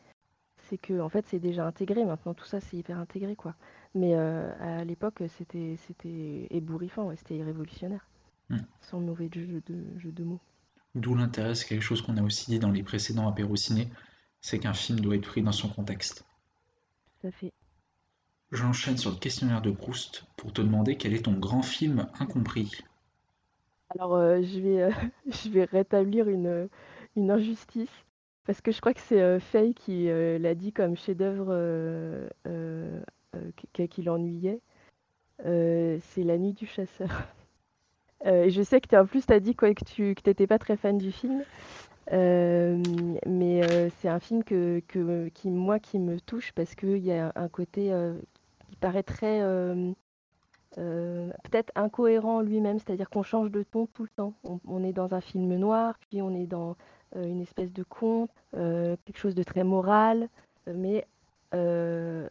c'est 0.70 0.78
que 0.78 1.00
en 1.00 1.10
fait 1.10 1.26
c'est 1.28 1.40
déjà 1.40 1.66
intégré 1.66 2.06
maintenant 2.06 2.34
tout 2.34 2.46
ça 2.46 2.60
c'est 2.60 2.78
hyper 2.78 3.00
intégré 3.00 3.36
quoi 3.36 3.56
mais 3.96 4.14
euh, 4.14 4.52
à 4.60 4.84
l'époque 4.84 5.24
c'était 5.38 5.78
c'était 5.88 6.48
ébouriffant 6.52 7.12
c'était 7.16 7.42
révolutionnaire 7.42 8.08
hmm. 8.50 8.60
sans 8.82 9.00
mauvais 9.00 9.30
jeu 9.34 9.62
de, 9.66 10.00
jeu 10.00 10.12
de 10.12 10.24
mots. 10.24 10.42
D'où 10.94 11.16
l'intérêt 11.16 11.56
c'est 11.56 11.68
quelque 11.68 11.82
chose 11.82 12.02
qu'on 12.02 12.18
a 12.18 12.24
aussi 12.24 12.52
dit 12.52 12.60
dans 12.60 12.72
les 12.72 12.84
précédents 12.84 13.28
apéros 13.28 13.56
ciné 13.56 13.90
c'est 14.42 14.60
qu'un 14.60 14.74
film 14.74 15.00
doit 15.00 15.16
être 15.16 15.28
pris 15.28 15.42
dans 15.42 15.52
son 15.52 15.70
contexte. 15.70 16.26
Tout 17.20 17.28
à 17.28 17.32
fait. 17.32 17.52
J'enchaîne 18.52 18.98
sur 18.98 19.10
le 19.10 19.18
questionnaire 19.18 19.64
de 19.64 19.72
Proust 19.72 20.26
pour 20.38 20.54
te 20.54 20.62
demander 20.62 20.98
quel 20.98 21.14
est 21.14 21.24
ton 21.24 21.34
grand 21.34 21.64
film 21.64 22.08
incompris. 22.20 22.84
Alors 23.90 24.16
euh, 24.16 24.42
je 24.44 24.60
vais 24.60 24.84
euh, 24.84 24.92
je 25.28 25.50
vais 25.50 25.64
rétablir 25.64 26.30
une 26.30 26.70
une 27.16 27.32
injustice 27.32 28.06
parce 28.46 28.62
que 28.62 28.72
je 28.72 28.80
crois 28.80 28.94
que 28.94 29.02
c'est 29.02 29.22
euh, 29.22 29.40
Faye 29.40 29.74
qui 29.74 30.10
euh, 30.10 30.38
l'a 30.38 30.54
dit 30.54 30.72
comme 30.72 30.96
chef-d'œuvre 30.96 31.48
euh, 31.50 32.30
qui 33.74 34.02
l'ennuyait. 34.02 34.62
c'est 35.40 36.24
La 36.24 36.38
Nuit 36.38 36.54
du 36.54 36.66
Chasseur. 36.66 37.10
et 38.26 38.50
je 38.50 38.62
sais 38.62 38.82
que 38.82 38.96
en 38.96 39.06
plus, 39.06 39.26
tu 39.26 39.34
as 39.34 39.40
dit 39.40 39.56
quoi, 39.56 39.74
que 39.74 39.84
tu 39.86 40.16
n'étais 40.26 40.48
pas 40.48 40.60
très 40.60 40.78
fan 40.78 40.98
du 40.98 41.12
film. 41.12 41.44
mais 42.12 43.90
c'est 44.00 44.10
un 44.10 44.20
film 44.20 44.44
que, 44.44 44.82
qui, 45.34 45.50
moi, 45.50 45.80
qui 45.80 46.00
me 46.00 46.20
touche 46.20 46.52
parce 46.54 46.76
qu'il 46.76 47.06
y 47.06 47.12
a 47.12 47.32
un 47.36 47.50
côté 47.50 47.94
qui 48.70 48.76
paraît 48.78 49.04
très. 49.04 49.42
peut-être 50.76 51.72
incohérent 51.76 52.42
lui-même, 52.42 52.80
c'est-à-dire 52.80 53.10
qu'on 53.10 53.24
change 53.24 53.52
de 53.52 53.64
ton 53.64 53.86
tout 53.88 54.04
le 54.04 54.10
temps. 54.10 54.34
on, 54.44 54.84
est 54.84 54.94
dans 54.94 55.14
un 55.14 55.22
film 55.22 55.56
noir, 55.56 55.96
puis 56.10 56.22
on 56.22 56.34
est 56.34 56.48
dans 56.48 56.76
euh, 57.16 57.26
une 57.26 57.42
espèce 57.42 57.72
de 57.72 57.84
conte, 57.84 58.30
euh, 58.56 58.96
quelque 59.06 59.18
chose 59.18 59.36
de 59.36 59.44
très 59.44 59.64
moral, 59.64 60.28
euh, 60.68 62.28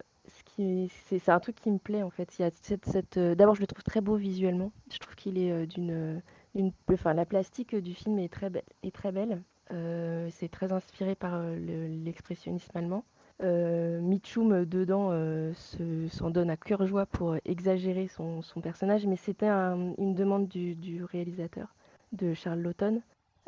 c'est 0.56 1.28
un 1.28 1.40
truc 1.40 1.56
qui 1.56 1.70
me 1.70 1.78
plaît 1.78 2.02
en 2.02 2.10
fait. 2.10 2.30
Cette, 2.30 3.18
D'abord, 3.18 3.54
je 3.54 3.60
le 3.60 3.66
trouve 3.66 3.82
très 3.82 4.00
beau 4.00 4.16
visuellement. 4.16 4.72
Je 4.92 4.98
trouve 4.98 5.14
qu'il 5.14 5.38
est 5.38 5.66
d'une, 5.66 6.20
enfin, 6.92 7.14
la 7.14 7.24
plastique 7.24 7.74
du 7.74 7.94
film 7.94 8.18
est 8.18 8.32
très 8.32 8.50
belle. 8.50 8.64
Est 8.82 8.94
très 8.94 9.12
belle. 9.12 9.42
c'est 10.30 10.50
très 10.50 10.72
inspiré 10.72 11.14
par 11.14 11.42
l'expressionnisme 12.04 12.76
allemand. 12.76 13.04
Mitchum 13.42 14.64
dedans 14.64 15.10
s'en 15.54 16.30
donne 16.30 16.50
à 16.50 16.56
cœur 16.56 16.86
joie 16.86 17.06
pour 17.06 17.36
exagérer 17.44 18.08
son, 18.08 18.42
personnage, 18.62 19.06
mais 19.06 19.16
c'était 19.16 19.48
une 19.48 20.14
demande 20.14 20.48
du, 20.48 21.04
réalisateur, 21.04 21.74
de 22.12 22.34
Charles 22.34 22.60
Lawton. 22.60 23.02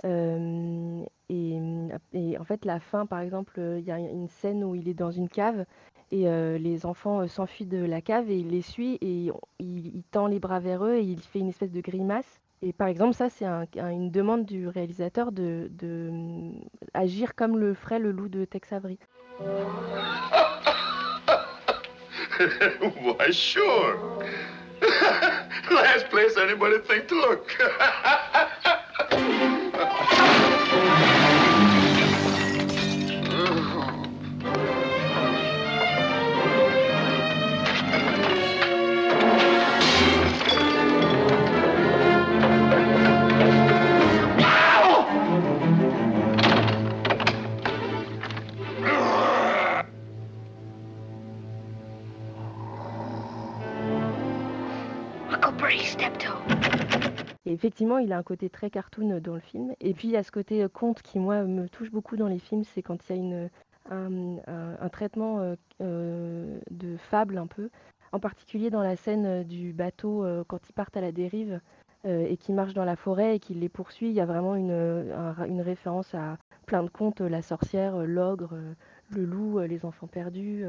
Euh, 0.04 1.04
et, 1.28 1.58
en 2.38 2.44
fait, 2.44 2.64
la 2.64 2.80
fin, 2.80 3.06
par 3.06 3.20
exemple, 3.20 3.60
il 3.78 3.84
y 3.84 3.90
a 3.90 3.98
une 3.98 4.28
scène 4.28 4.62
où 4.64 4.74
il 4.74 4.88
est 4.88 4.94
dans 4.94 5.10
une 5.10 5.28
cave 5.28 5.64
et 6.12 6.24
les 6.58 6.86
enfants 6.86 7.26
s'enfuient 7.26 7.66
de 7.66 7.84
la 7.84 8.00
cave 8.00 8.30
et 8.30 8.38
il 8.38 8.50
les 8.50 8.62
suit 8.62 8.96
et 9.00 9.32
il, 9.58 10.02
tend 10.12 10.28
les 10.28 10.38
bras 10.38 10.60
vers 10.60 10.84
eux 10.84 10.94
et 10.94 11.02
il 11.02 11.20
fait 11.20 11.40
une 11.40 11.48
espèce 11.48 11.72
de 11.72 11.80
grimace. 11.80 12.40
Et 12.62 12.72
par 12.72 12.88
exemple, 12.88 13.14
ça, 13.14 13.28
c'est 13.28 13.44
une 13.44 14.10
demande 14.10 14.44
du 14.44 14.68
réalisateur 14.68 15.32
de, 15.32 15.68
agir 16.94 17.34
comme 17.34 17.58
le 17.58 17.74
ferait 17.74 17.98
le 17.98 18.12
loup 18.12 18.28
de 18.28 18.44
Tex 18.44 18.72
Avery. 18.72 18.98
Why, 22.38 23.32
sure. 23.32 24.20
Last 25.70 26.08
place 26.10 26.36
anybody 26.36 26.78
think 26.86 27.06
to 27.08 27.14
look. 27.14 27.56
Cooper, 55.56 55.68
he. 55.68 56.35
Effectivement, 57.46 57.98
il 57.98 58.12
a 58.12 58.18
un 58.18 58.24
côté 58.24 58.50
très 58.50 58.70
cartoon 58.70 59.20
dans 59.20 59.34
le 59.34 59.40
film. 59.40 59.72
Et 59.80 59.94
puis, 59.94 60.08
il 60.08 60.10
y 60.10 60.16
a 60.16 60.24
ce 60.24 60.32
côté 60.32 60.64
euh, 60.64 60.68
conte 60.68 61.00
qui, 61.02 61.20
moi, 61.20 61.44
me 61.44 61.68
touche 61.68 61.92
beaucoup 61.92 62.16
dans 62.16 62.26
les 62.26 62.40
films. 62.40 62.64
C'est 62.64 62.82
quand 62.82 62.98
il 63.08 63.16
y 63.16 63.34
a 63.34 63.48
un, 63.90 64.88
traitement 64.88 65.38
euh, 65.38 65.54
euh, 65.80 66.58
de 66.72 66.96
fable 66.96 67.38
un 67.38 67.46
peu. 67.46 67.70
En 68.10 68.18
particulier 68.18 68.68
dans 68.70 68.82
la 68.82 68.96
scène 68.96 69.44
du 69.44 69.72
bateau 69.72 70.24
quand 70.46 70.68
ils 70.68 70.72
partent 70.72 70.96
à 70.96 71.00
la 71.00 71.12
dérive 71.12 71.60
et 72.04 72.36
qu'ils 72.36 72.54
marchent 72.54 72.72
dans 72.72 72.84
la 72.84 72.96
forêt 72.96 73.36
et 73.36 73.40
qu'il 73.40 73.58
les 73.60 73.68
poursuit. 73.68 74.08
Il 74.08 74.14
y 74.14 74.20
a 74.20 74.26
vraiment 74.26 74.54
une, 74.54 75.60
référence 75.60 76.14
à 76.14 76.38
plein 76.66 76.82
de 76.82 76.88
contes. 76.88 77.20
La 77.20 77.42
sorcière, 77.42 77.98
l'ogre, 78.06 78.56
le 79.10 79.24
loup, 79.24 79.58
les 79.58 79.84
enfants 79.84 80.06
perdus. 80.06 80.64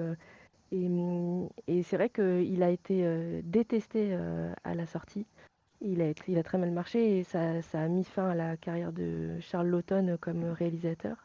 et 0.71 0.87
hum, 0.87 1.47
et 1.67 1.83
c'est 1.83 1.95
vrai 1.95 2.09
qu'il 2.09 2.63
a 2.63 2.69
été 2.69 3.41
détesté 3.43 4.17
à 4.63 4.73
la 4.73 4.85
sortie. 4.87 5.25
Il 5.81 6.01
a, 6.01 6.43
très 6.43 6.57
mal 6.57 6.71
marché 6.71 7.19
et 7.19 7.23
ça, 7.23 7.51
a 7.73 7.87
mis 7.87 8.03
fin 8.03 8.29
à 8.29 8.35
la 8.35 8.57
carrière 8.57 8.91
de 8.91 9.39
Charles 9.41 9.67
Laughton 9.67 10.17
comme 10.19 10.43
réalisateur. 10.45 11.17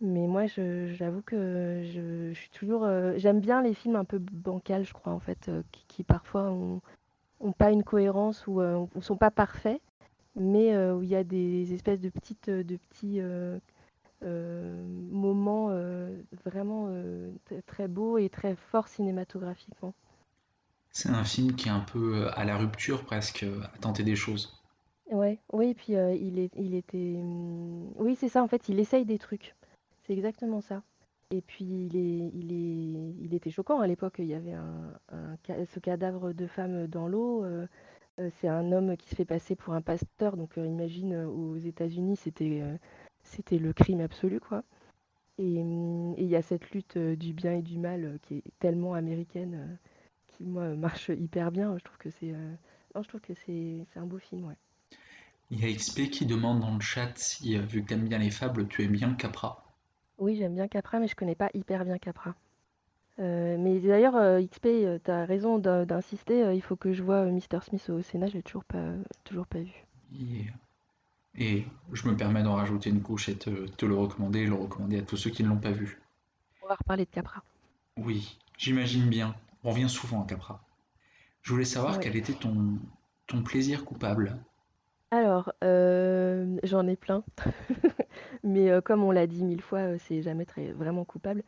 Mais 0.00 0.26
moi, 0.26 0.46
j'avoue 0.46 1.22
que 1.22 1.82
je, 1.84 2.32
suis 2.32 2.50
toujours. 2.50 2.84
euh, 2.84 3.14
J'aime 3.18 3.40
bien 3.40 3.62
les 3.62 3.74
films 3.74 3.96
un 3.96 4.04
peu 4.04 4.18
bancals, 4.18 4.84
je 4.84 4.94
crois, 4.94 5.12
en 5.12 5.18
fait, 5.20 5.48
euh, 5.48 5.62
qui, 5.88 6.04
parfois 6.04 6.50
ont, 6.50 6.80
ont 7.40 7.52
pas 7.52 7.70
une 7.70 7.84
cohérence 7.84 8.46
ou 8.46 8.60
euh, 8.60 8.86
sont 9.02 9.16
pas 9.16 9.30
parfaits, 9.30 9.80
mais 10.36 10.74
euh, 10.74 10.94
où 10.96 11.02
il 11.02 11.10
y 11.10 11.16
a 11.16 11.24
des 11.24 11.74
espèces 11.74 12.00
de 12.00 12.08
petits 12.08 13.20
moments 15.10 15.70
vraiment 16.44 16.88
très 17.66 17.88
beaux 17.88 18.18
et 18.18 18.28
très 18.30 18.54
forts 18.56 18.88
cinématographiquement. 18.88 19.94
C'est 20.92 21.10
un 21.10 21.24
film 21.24 21.54
qui 21.54 21.68
est 21.68 21.72
un 21.72 21.80
peu 21.80 22.16
euh, 22.16 22.30
à 22.38 22.44
la 22.44 22.56
rupture 22.56 23.04
presque, 23.04 23.44
euh, 23.44 23.60
à 23.74 23.78
tenter 23.78 24.02
des 24.02 24.16
choses. 24.16 24.60
Ouais, 25.10 25.38
oui, 25.52 25.74
puis 25.74 25.96
euh, 25.96 26.14
il 26.14 26.38
est, 26.38 26.50
il 26.56 26.74
était, 26.74 27.16
hum, 27.16 27.92
oui, 27.96 28.16
c'est 28.16 28.28
ça 28.28 28.42
en 28.42 28.48
fait, 28.48 28.68
il 28.68 28.78
essaye 28.80 29.04
des 29.04 29.18
trucs, 29.18 29.54
c'est 30.04 30.12
exactement 30.12 30.60
ça. 30.60 30.82
Et 31.32 31.42
puis 31.42 31.64
il 31.64 31.96
est, 31.96 32.30
il 32.34 32.52
est, 32.52 33.14
il 33.24 33.34
était 33.34 33.50
choquant 33.50 33.80
à 33.80 33.86
l'époque. 33.86 34.16
Il 34.18 34.26
y 34.26 34.34
avait 34.34 34.52
un, 34.52 35.36
ce 35.72 35.78
cadavre 35.78 36.32
de 36.32 36.46
femme 36.48 36.88
dans 36.88 37.06
l'eau. 37.06 37.44
c'est 38.40 38.48
un 38.48 38.72
homme 38.72 38.96
qui 38.96 39.08
se 39.08 39.14
fait 39.14 39.24
passer 39.24 39.54
pour 39.54 39.74
un 39.74 39.80
pasteur, 39.80 40.36
donc 40.36 40.56
imagine 40.56 41.14
aux 41.14 41.56
États-Unis, 41.56 42.16
c'était, 42.16 42.64
c'était 43.22 43.58
le 43.58 43.72
crime 43.72 44.00
absolu, 44.00 44.40
quoi. 44.40 44.64
Et 45.38 45.60
et 45.60 46.22
il 46.24 46.28
y 46.28 46.34
a 46.34 46.42
cette 46.42 46.68
lutte 46.72 46.98
du 46.98 47.32
bien 47.32 47.52
et 47.52 47.62
du 47.62 47.78
mal 47.78 48.18
qui 48.22 48.38
est 48.38 48.44
tellement 48.58 48.94
américaine, 48.94 49.78
qui 50.40 50.46
moi 50.46 50.68
marche 50.76 51.08
hyper 51.10 51.52
bien. 51.52 51.76
Je 51.78 51.84
trouve 51.84 51.98
que 51.98 52.10
c'est, 52.10 52.32
euh, 52.32 52.54
non, 52.94 53.02
je 53.02 53.08
trouve 53.08 53.20
que 53.20 53.34
c'est, 53.34 53.86
c'est 53.92 53.98
un 54.00 54.06
beau 54.06 54.18
film, 54.18 54.46
ouais. 54.46 54.56
Il 55.50 55.60
y 55.60 55.64
a 55.64 55.68
XP 55.68 56.08
qui 56.08 56.24
demande 56.24 56.60
dans 56.60 56.72
le 56.74 56.80
chat 56.80 57.12
si, 57.18 57.58
euh, 57.58 57.60
vu 57.60 57.82
que 57.82 57.88
t'aimes 57.88 58.08
bien 58.08 58.16
les 58.16 58.30
fables, 58.30 58.68
tu 58.68 58.84
aimes 58.84 58.92
bien 58.92 59.12
Capra. 59.14 59.64
Oui, 60.18 60.36
j'aime 60.36 60.54
bien 60.54 60.68
Capra, 60.68 61.00
mais 61.00 61.08
je 61.08 61.16
connais 61.16 61.34
pas 61.34 61.50
hyper 61.52 61.84
bien 61.84 61.98
Capra. 61.98 62.36
Euh, 63.20 63.56
mais 63.58 63.80
d'ailleurs, 63.80 64.16
euh, 64.16 64.40
XP, 64.40 64.86
euh, 64.86 64.98
t'as 65.02 65.24
raison 65.26 65.58
d'in- 65.58 65.86
d'insister, 65.86 66.54
il 66.54 66.62
faut 66.62 66.76
que 66.76 66.92
je 66.92 67.02
vois 67.02 67.26
Mr. 67.26 67.62
Smith 67.62 67.90
au 67.90 68.02
Sénat, 68.02 68.28
je 68.28 68.34
l'ai 68.34 68.42
toujours 68.42 68.64
pas, 68.64 68.92
toujours 69.24 69.46
pas 69.46 69.60
vu. 69.60 69.86
Et, 70.14 70.46
et 71.36 71.66
je 71.92 72.08
me 72.08 72.16
permets 72.16 72.42
d'en 72.42 72.54
rajouter 72.56 72.90
une 72.90 73.02
couche 73.02 73.28
et 73.28 73.36
te, 73.38 73.66
te 73.68 73.86
le 73.86 73.94
recommander 73.96 74.40
et 74.40 74.46
le 74.46 74.54
recommander 74.54 74.98
à 75.00 75.02
tous 75.02 75.16
ceux 75.16 75.30
qui 75.30 75.42
ne 75.44 75.48
l'ont 75.48 75.58
pas 75.60 75.72
vu. 75.72 76.00
On 76.62 76.68
va 76.68 76.74
reparler 76.76 77.04
de 77.04 77.10
Capra. 77.10 77.42
Oui, 77.96 78.36
j'imagine 78.58 79.08
bien. 79.08 79.36
On 79.64 79.70
revient 79.70 79.88
souvent 79.88 80.22
à 80.22 80.26
Capra. 80.26 80.62
Je 81.42 81.52
voulais 81.52 81.64
savoir 81.64 81.98
Ouais. 81.98 82.00
quel 82.00 82.16
était 82.16 82.34
ton, 82.34 82.78
ton 83.26 83.42
plaisir 83.42 83.84
coupable. 83.84 84.36
Alors, 85.12 85.52
euh, 85.64 86.58
j'en 86.62 86.86
ai 86.86 86.94
plein, 86.96 87.24
mais 88.44 88.70
euh, 88.70 88.80
comme 88.80 89.02
on 89.02 89.10
l'a 89.10 89.26
dit 89.26 89.44
mille 89.44 89.60
fois, 89.62 89.80
euh, 89.80 89.96
c'est 89.98 90.22
jamais 90.22 90.44
très 90.44 90.70
vraiment 90.72 91.04
coupable. 91.04 91.42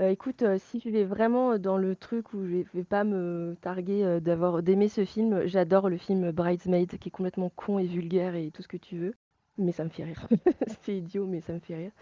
Euh, 0.00 0.10
écoute, 0.10 0.44
si 0.58 0.78
je 0.80 0.88
vais 0.88 1.02
vraiment 1.04 1.58
dans 1.58 1.76
le 1.76 1.96
truc 1.96 2.32
où 2.32 2.44
je 2.44 2.48
vais, 2.48 2.66
vais 2.74 2.84
pas 2.84 3.02
me 3.02 3.56
targuer 3.60 4.20
d'avoir 4.20 4.62
d'aimer 4.62 4.88
ce 4.88 5.04
film, 5.04 5.46
j'adore 5.46 5.88
le 5.88 5.96
film 5.98 6.30
Bridesmaid, 6.30 6.98
qui 6.98 7.08
est 7.08 7.12
complètement 7.12 7.50
con 7.50 7.80
et 7.80 7.86
vulgaire 7.86 8.36
et 8.36 8.52
tout 8.52 8.62
ce 8.62 8.68
que 8.68 8.76
tu 8.76 8.96
veux, 8.96 9.14
mais 9.56 9.72
ça 9.72 9.82
me 9.82 9.88
fait 9.90 10.04
rire. 10.04 10.28
C'est 10.82 10.96
idiot, 10.98 11.26
mais 11.26 11.40
ça 11.40 11.52
me 11.52 11.58
fait 11.58 11.74
rire. 11.74 11.92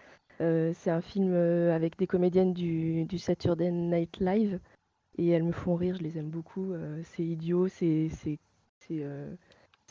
C'est 0.75 0.91
un 0.91 1.01
film 1.01 1.33
avec 1.33 1.97
des 1.97 2.07
comédiennes 2.07 2.53
du, 2.53 3.07
du 3.07 3.19
Saturday 3.19 3.71
Night 3.71 4.19
Live 4.21 4.61
et 5.17 5.29
elles 5.31 5.45
me 5.45 5.53
font 5.53 5.75
rire, 5.75 5.97
je 5.97 6.03
les 6.03 6.19
aime 6.19 6.31
beaucoup. 6.31 6.73
euh, 6.73 7.01
c'est 7.05 7.25
idiot, 7.25 7.69
c'est 7.69 8.11
euh, 8.91 9.35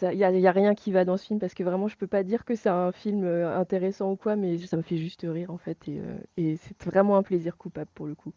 il 0.02 0.18
n'y 0.18 0.24
a, 0.24 0.32
y 0.32 0.48
a 0.48 0.52
rien 0.52 0.76
qui 0.76 0.92
va 0.92 1.06
dans 1.06 1.18
ce 1.18 1.26
film 1.26 1.40
parce 1.40 1.54
que 1.54 1.64
vraiment 1.64 1.88
je 1.88 1.98
peux 1.98 2.08
pas 2.08 2.24
dire 2.24 2.46
que 2.46 2.56
c'est 2.56 2.70
un 2.70 2.92
film 2.92 3.24
euh, 3.24 3.58
intéressant 3.58 4.12
ou 4.12 4.16
quoi, 4.18 4.36
mais 4.36 4.58
ça 4.60 4.78
me 4.78 4.82
fait 4.82 4.98
juste 4.98 5.26
rire 5.28 5.52
en 5.52 5.58
fait 5.58 5.88
et, 5.88 6.00
euh, 6.00 6.18
et 6.38 6.58
c'est 6.58 6.82
vraiment 6.84 7.18
un 7.18 7.24
plaisir 7.24 7.58
coupable 7.58 7.90
pour 7.94 8.08
le 8.08 8.16
coup. 8.16 8.34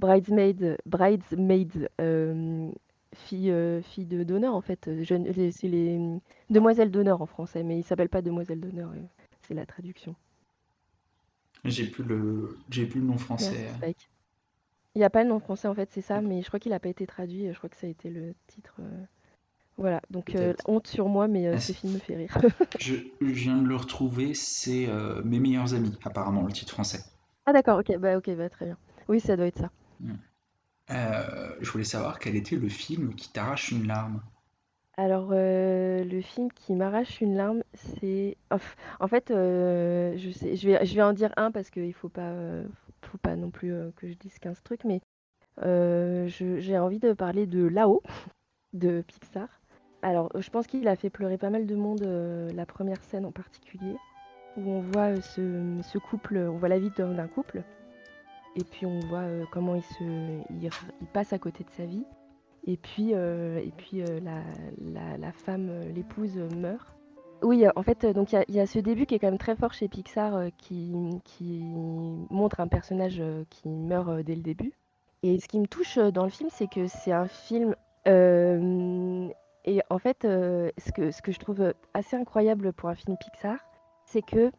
Bridesmaid, 0.00 0.78
Bridesmaid, 0.86 1.90
euh, 2.00 2.70
fille, 3.14 3.50
euh, 3.50 3.82
fille 3.82 4.06
de 4.06 4.24
d'honneur 4.24 4.54
en 4.54 4.60
fait, 4.60 4.88
euh, 4.88 5.04
c'est 5.52 5.68
les 5.68 5.98
euh, 5.98 6.18
demoiselles 6.50 6.90
d'honneur 6.90 7.22
en 7.22 7.26
français, 7.26 7.62
mais 7.64 7.78
il 7.78 7.84
s'appelle 7.84 8.08
pas 8.08 8.22
demoiselles 8.22 8.60
d'honneur, 8.60 8.90
euh, 8.92 9.02
c'est 9.42 9.54
la 9.54 9.66
traduction. 9.66 10.14
J'ai 11.64 11.86
plus 11.86 12.04
le, 12.04 12.56
plus 12.70 13.00
le 13.00 13.06
nom 13.06 13.18
français. 13.18 13.66
Il 14.94 14.98
n'y 14.98 15.04
a 15.04 15.10
pas 15.10 15.22
le 15.24 15.28
nom 15.28 15.40
français 15.40 15.68
en 15.68 15.74
fait, 15.74 15.90
c'est 15.92 16.00
ça, 16.00 16.20
mais 16.20 16.42
je 16.42 16.48
crois 16.48 16.60
qu'il 16.60 16.70
n'a 16.72 16.80
pas 16.80 16.88
été 16.88 17.06
traduit, 17.06 17.52
je 17.52 17.56
crois 17.58 17.68
que 17.70 17.76
ça 17.76 17.86
a 17.86 17.90
été 17.90 18.10
le 18.10 18.34
titre. 18.46 18.76
euh, 18.80 19.04
Voilà, 19.78 20.02
donc 20.10 20.34
euh, 20.36 20.54
Peut-être. 20.54 20.64
honte 20.66 20.86
sur 20.88 21.08
moi, 21.08 21.28
mais 21.28 21.48
euh, 21.48 21.56
Ah, 21.56 21.60
ce 21.60 21.72
film 21.72 21.94
me 21.94 22.00
fait 22.00 22.16
rire. 22.16 22.38
Je, 22.78 22.94
je 23.20 23.26
viens 23.26 23.56
de 23.60 23.66
le 23.66 23.76
retrouver, 23.76 24.34
c'est 24.34 24.86
euh, 24.88 25.22
Mes 25.24 25.40
meilleurs 25.40 25.74
amis, 25.74 25.98
apparemment, 26.04 26.42
le 26.42 26.52
titre 26.52 26.72
français. 26.72 27.04
Ah 27.46 27.52
d'accord, 27.54 27.78
ok, 27.78 27.96
bah 27.98 28.18
ok, 28.18 28.30
bah 28.36 28.50
très 28.50 28.66
bien. 28.66 28.76
Oui, 29.08 29.18
ça 29.20 29.36
doit 29.36 29.46
être 29.46 29.58
ça. 29.58 29.70
Euh, 30.90 31.56
je 31.60 31.70
voulais 31.70 31.84
savoir 31.84 32.18
quel 32.18 32.36
était 32.36 32.56
le 32.56 32.70
film 32.70 33.14
qui 33.14 33.30
t'arrache 33.30 33.70
une 33.70 33.86
larme. 33.86 34.22
Alors, 34.96 35.30
euh, 35.32 36.04
le 36.04 36.20
film 36.20 36.50
qui 36.52 36.72
m'arrache 36.74 37.20
une 37.20 37.36
larme, 37.36 37.62
c'est... 37.74 38.36
Ouf, 38.52 38.76
En 39.00 39.08
fait, 39.08 39.30
euh, 39.30 40.16
je 40.16 40.30
sais, 40.30 40.54
je 40.56 40.68
vais, 40.68 40.86
je 40.86 40.94
vais 40.94 41.02
en 41.02 41.12
dire 41.12 41.32
un 41.36 41.50
parce 41.50 41.70
qu'il 41.70 41.92
faut 41.94 42.08
pas, 42.08 42.30
euh, 42.30 42.64
faut 43.04 43.18
pas 43.18 43.36
non 43.36 43.50
plus 43.50 43.72
euh, 43.72 43.90
que 43.96 44.08
je 44.08 44.14
dise 44.14 44.38
15 44.38 44.62
trucs, 44.62 44.84
mais 44.84 45.00
euh, 45.62 46.26
j'ai 46.28 46.78
envie 46.78 46.98
de 46.98 47.12
parler 47.12 47.46
de 47.46 47.64
Là-haut, 47.66 48.02
de 48.72 49.02
Pixar. 49.02 49.48
Alors, 50.02 50.30
je 50.38 50.50
pense 50.50 50.66
qu'il 50.66 50.86
a 50.88 50.96
fait 50.96 51.10
pleurer 51.10 51.38
pas 51.38 51.50
mal 51.50 51.66
de 51.66 51.74
monde, 51.74 52.02
euh, 52.02 52.50
la 52.52 52.66
première 52.66 53.02
scène 53.02 53.24
en 53.24 53.32
particulier, 53.32 53.96
où 54.56 54.70
on 54.70 54.80
voit 54.80 55.20
ce, 55.20 55.98
couple, 55.98 56.36
on 56.36 56.58
voit 56.58 56.68
la 56.68 56.78
vie 56.78 56.90
d'un 56.90 57.26
couple, 57.28 57.62
et 58.56 58.64
puis 58.64 58.84
on 58.86 59.00
voit 59.00 59.24
comment 59.50 59.74
il 59.74 59.82
se, 59.82 60.42
il, 60.50 60.70
passe 61.12 61.32
à 61.32 61.38
côté 61.38 61.64
de 61.64 61.70
sa 61.70 61.86
vie. 61.86 62.04
Et 62.66 62.76
puis, 62.76 63.10
et 63.12 63.72
puis 63.76 64.02
la, 64.22 64.42
la- 65.18 65.32
femme, 65.32 65.70
l'épouse, 65.94 66.36
meurt. 66.36 66.94
Oui, 67.42 67.64
en 67.76 67.82
fait, 67.82 68.04
euh, 68.04 68.12
donc 68.12 68.32
il 68.32 68.54
y 68.54 68.60
a, 68.60 68.66
ce 68.66 68.78
début 68.78 69.06
qui 69.06 69.14
est 69.14 69.18
quand 69.18 69.26
même 69.26 69.38
très 69.38 69.56
fort 69.56 69.72
chez 69.72 69.88
Pixar, 69.88 70.34
euh, 70.34 70.48
qui, 70.56 70.90
montre 72.30 72.60
un 72.60 72.68
personnage 72.68 73.16
euh, 73.20 73.44
qui 73.50 73.68
meurt 73.68 74.20
dès 74.20 74.34
le 74.34 74.42
début. 74.42 74.72
Et 75.22 75.38
ce 75.40 75.48
qui 75.48 75.58
me 75.58 75.66
touche 75.66 75.98
dans 75.98 76.24
le 76.24 76.30
film, 76.30 76.48
c'est 76.52 76.66
que 76.66 76.86
c'est 76.86 77.12
un 77.12 77.26
film. 77.26 77.74
et 78.06 79.80
en 79.90 79.98
fait, 79.98 80.22
ce 80.22 80.92
que, 80.92 81.32
je 81.32 81.38
trouve 81.38 81.72
assez 81.94 82.16
incroyable 82.16 82.72
pour 82.72 82.88
un 82.88 82.94
film 82.94 83.16
Pixar, 83.16 83.56
c'est 84.04 84.22
que, 84.22 84.50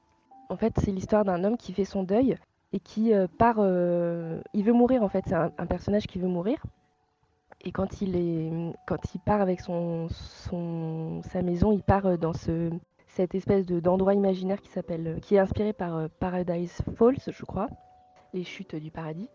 en 0.49 0.57
fait, 0.57 0.73
c'est 0.79 0.91
l'histoire 0.91 1.23
d'un 1.23 1.43
homme 1.43 1.57
qui 1.57 1.73
fait 1.73 1.85
son 1.85 2.03
deuil 2.03 2.37
et 2.73 2.79
qui 2.79 3.13
part. 3.37 3.59
il 3.59 4.63
veut 4.63 4.73
mourir, 4.73 5.03
en 5.03 5.09
fait. 5.09 5.25
C'est 5.27 5.35
un 5.35 5.65
personnage 5.67 6.07
qui 6.07 6.17
veut 6.17 6.27
mourir. 6.27 6.57
Et 7.65 7.71
quand 7.71 8.01
il 8.01 9.19
part 9.25 9.41
avec 9.41 9.59
son, 9.59 10.07
sa 10.09 11.41
maison, 11.41 11.71
il 11.71 11.81
part 11.81 12.05
euh, 12.05 12.17
dans 12.17 12.33
ce, 12.33 12.69
cette 13.07 13.33
espèce 13.33 13.65
de, 13.65 13.79
d'endroit 13.79 14.13
imaginaire 14.13 14.61
qui 14.61 14.69
s'appelle, 14.69 15.19
qui 15.21 15.35
est 15.35 15.39
inspiré 15.39 15.73
par 15.73 15.95
euh, 15.95 16.07
Paradise 16.19 16.81
Falls, 16.95 17.17
je 17.27 17.45
crois, 17.45 17.67
les 18.33 18.43
chutes 18.43 18.75
du 18.75 18.91
paradis. 18.91 19.29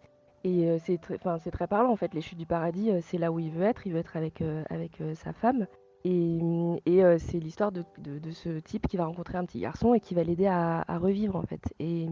Et 0.44 0.68
euh, 0.68 0.78
c'est 0.78 0.98
c'est 1.40 1.50
très 1.50 1.66
parlant 1.66 1.90
en 1.90 1.96
fait. 1.96 2.14
Les 2.14 2.20
chutes 2.20 2.38
du 2.38 2.46
paradis, 2.46 2.90
euh, 2.90 3.00
c'est 3.02 3.18
là 3.18 3.30
où 3.32 3.38
il 3.38 3.50
veut 3.50 3.64
être. 3.64 3.86
Il 3.86 3.92
veut 3.92 3.98
être 3.98 4.16
avec, 4.16 4.40
euh, 4.40 4.62
avec 4.70 5.00
euh, 5.00 5.14
sa 5.14 5.32
femme. 5.32 5.66
Et, 6.04 6.38
et 6.86 7.04
euh, 7.04 7.18
c'est 7.18 7.38
l'histoire 7.38 7.72
de, 7.72 7.84
de- 7.98 8.18
de 8.18 8.30
ce 8.30 8.58
type 8.60 8.88
qui 8.88 8.96
va 8.96 9.04
rencontrer 9.04 9.36
un 9.36 9.44
petit 9.44 9.60
garçon 9.60 9.92
et 9.94 10.00
qui 10.00 10.14
va 10.14 10.24
l'aider 10.24 10.46
à, 10.46 10.82
à 10.88 10.98
revivre 10.98 11.36
en 11.36 11.42
fait. 11.42 11.62
Et, 11.78 12.06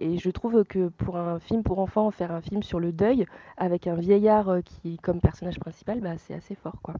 et 0.00 0.18
je 0.18 0.30
trouve 0.30 0.64
que 0.64 0.88
pour 0.88 1.16
un 1.16 1.40
film 1.40 1.62
pour 1.64 1.80
enfants, 1.80 2.10
faire 2.12 2.30
un 2.32 2.40
film 2.40 2.62
sur 2.62 2.78
le 2.78 2.92
deuil 2.92 3.26
avec 3.56 3.86
un 3.88 3.96
vieillard 3.96 4.48
euh, 4.48 4.60
qui 4.62 4.96
comme 4.98 5.20
personnage 5.20 5.58
principal, 5.58 6.00
bah, 6.00 6.16
c'est 6.18 6.34
assez 6.34 6.54
fort 6.54 6.80
quoi. 6.82 6.94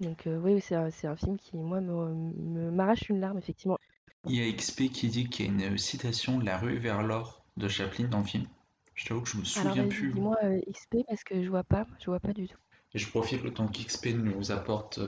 Donc 0.00 0.26
euh, 0.26 0.38
oui, 0.42 0.60
c'est 0.60 0.74
un, 0.76 1.16
film 1.16 1.36
qui 1.36 1.56
moi 1.56 1.80
me, 1.80 2.70
m'arrache 2.70 3.08
une 3.08 3.20
larme 3.20 3.38
effectivement. 3.38 3.78
Il 4.26 4.34
y 4.36 4.40
a 4.48 4.52
XP 4.52 4.88
qui 4.92 5.08
dit 5.08 5.28
qu'il 5.28 5.46
y 5.60 5.64
a 5.64 5.68
une 5.68 5.78
citation 5.78 6.38
La 6.38 6.58
rue 6.58 6.76
vers 6.78 7.02
l'or 7.02 7.44
de 7.56 7.68
Chaplin 7.68 8.06
dans 8.08 8.18
le 8.20 8.24
film. 8.24 8.46
Je 8.94 9.06
t'avoue 9.06 9.22
que 9.22 9.28
je 9.28 9.36
me 9.36 9.44
Alors 9.56 9.74
souviens 9.74 9.84
vas-y, 9.84 9.88
plus. 9.88 10.12
dis-moi 10.12 10.36
euh, 10.44 10.60
XP 10.70 10.96
parce 11.08 11.24
que 11.24 11.42
je 11.42 11.48
vois 11.48 11.64
pas, 11.64 11.86
je 11.98 12.06
vois 12.06 12.20
pas 12.20 12.32
du 12.32 12.46
tout. 12.46 12.58
Et 12.94 12.98
je 12.98 13.08
profite 13.08 13.42
le 13.42 13.52
temps 13.52 13.66
qu'XP 13.66 14.06
nous 14.14 14.52
apporte 14.52 15.00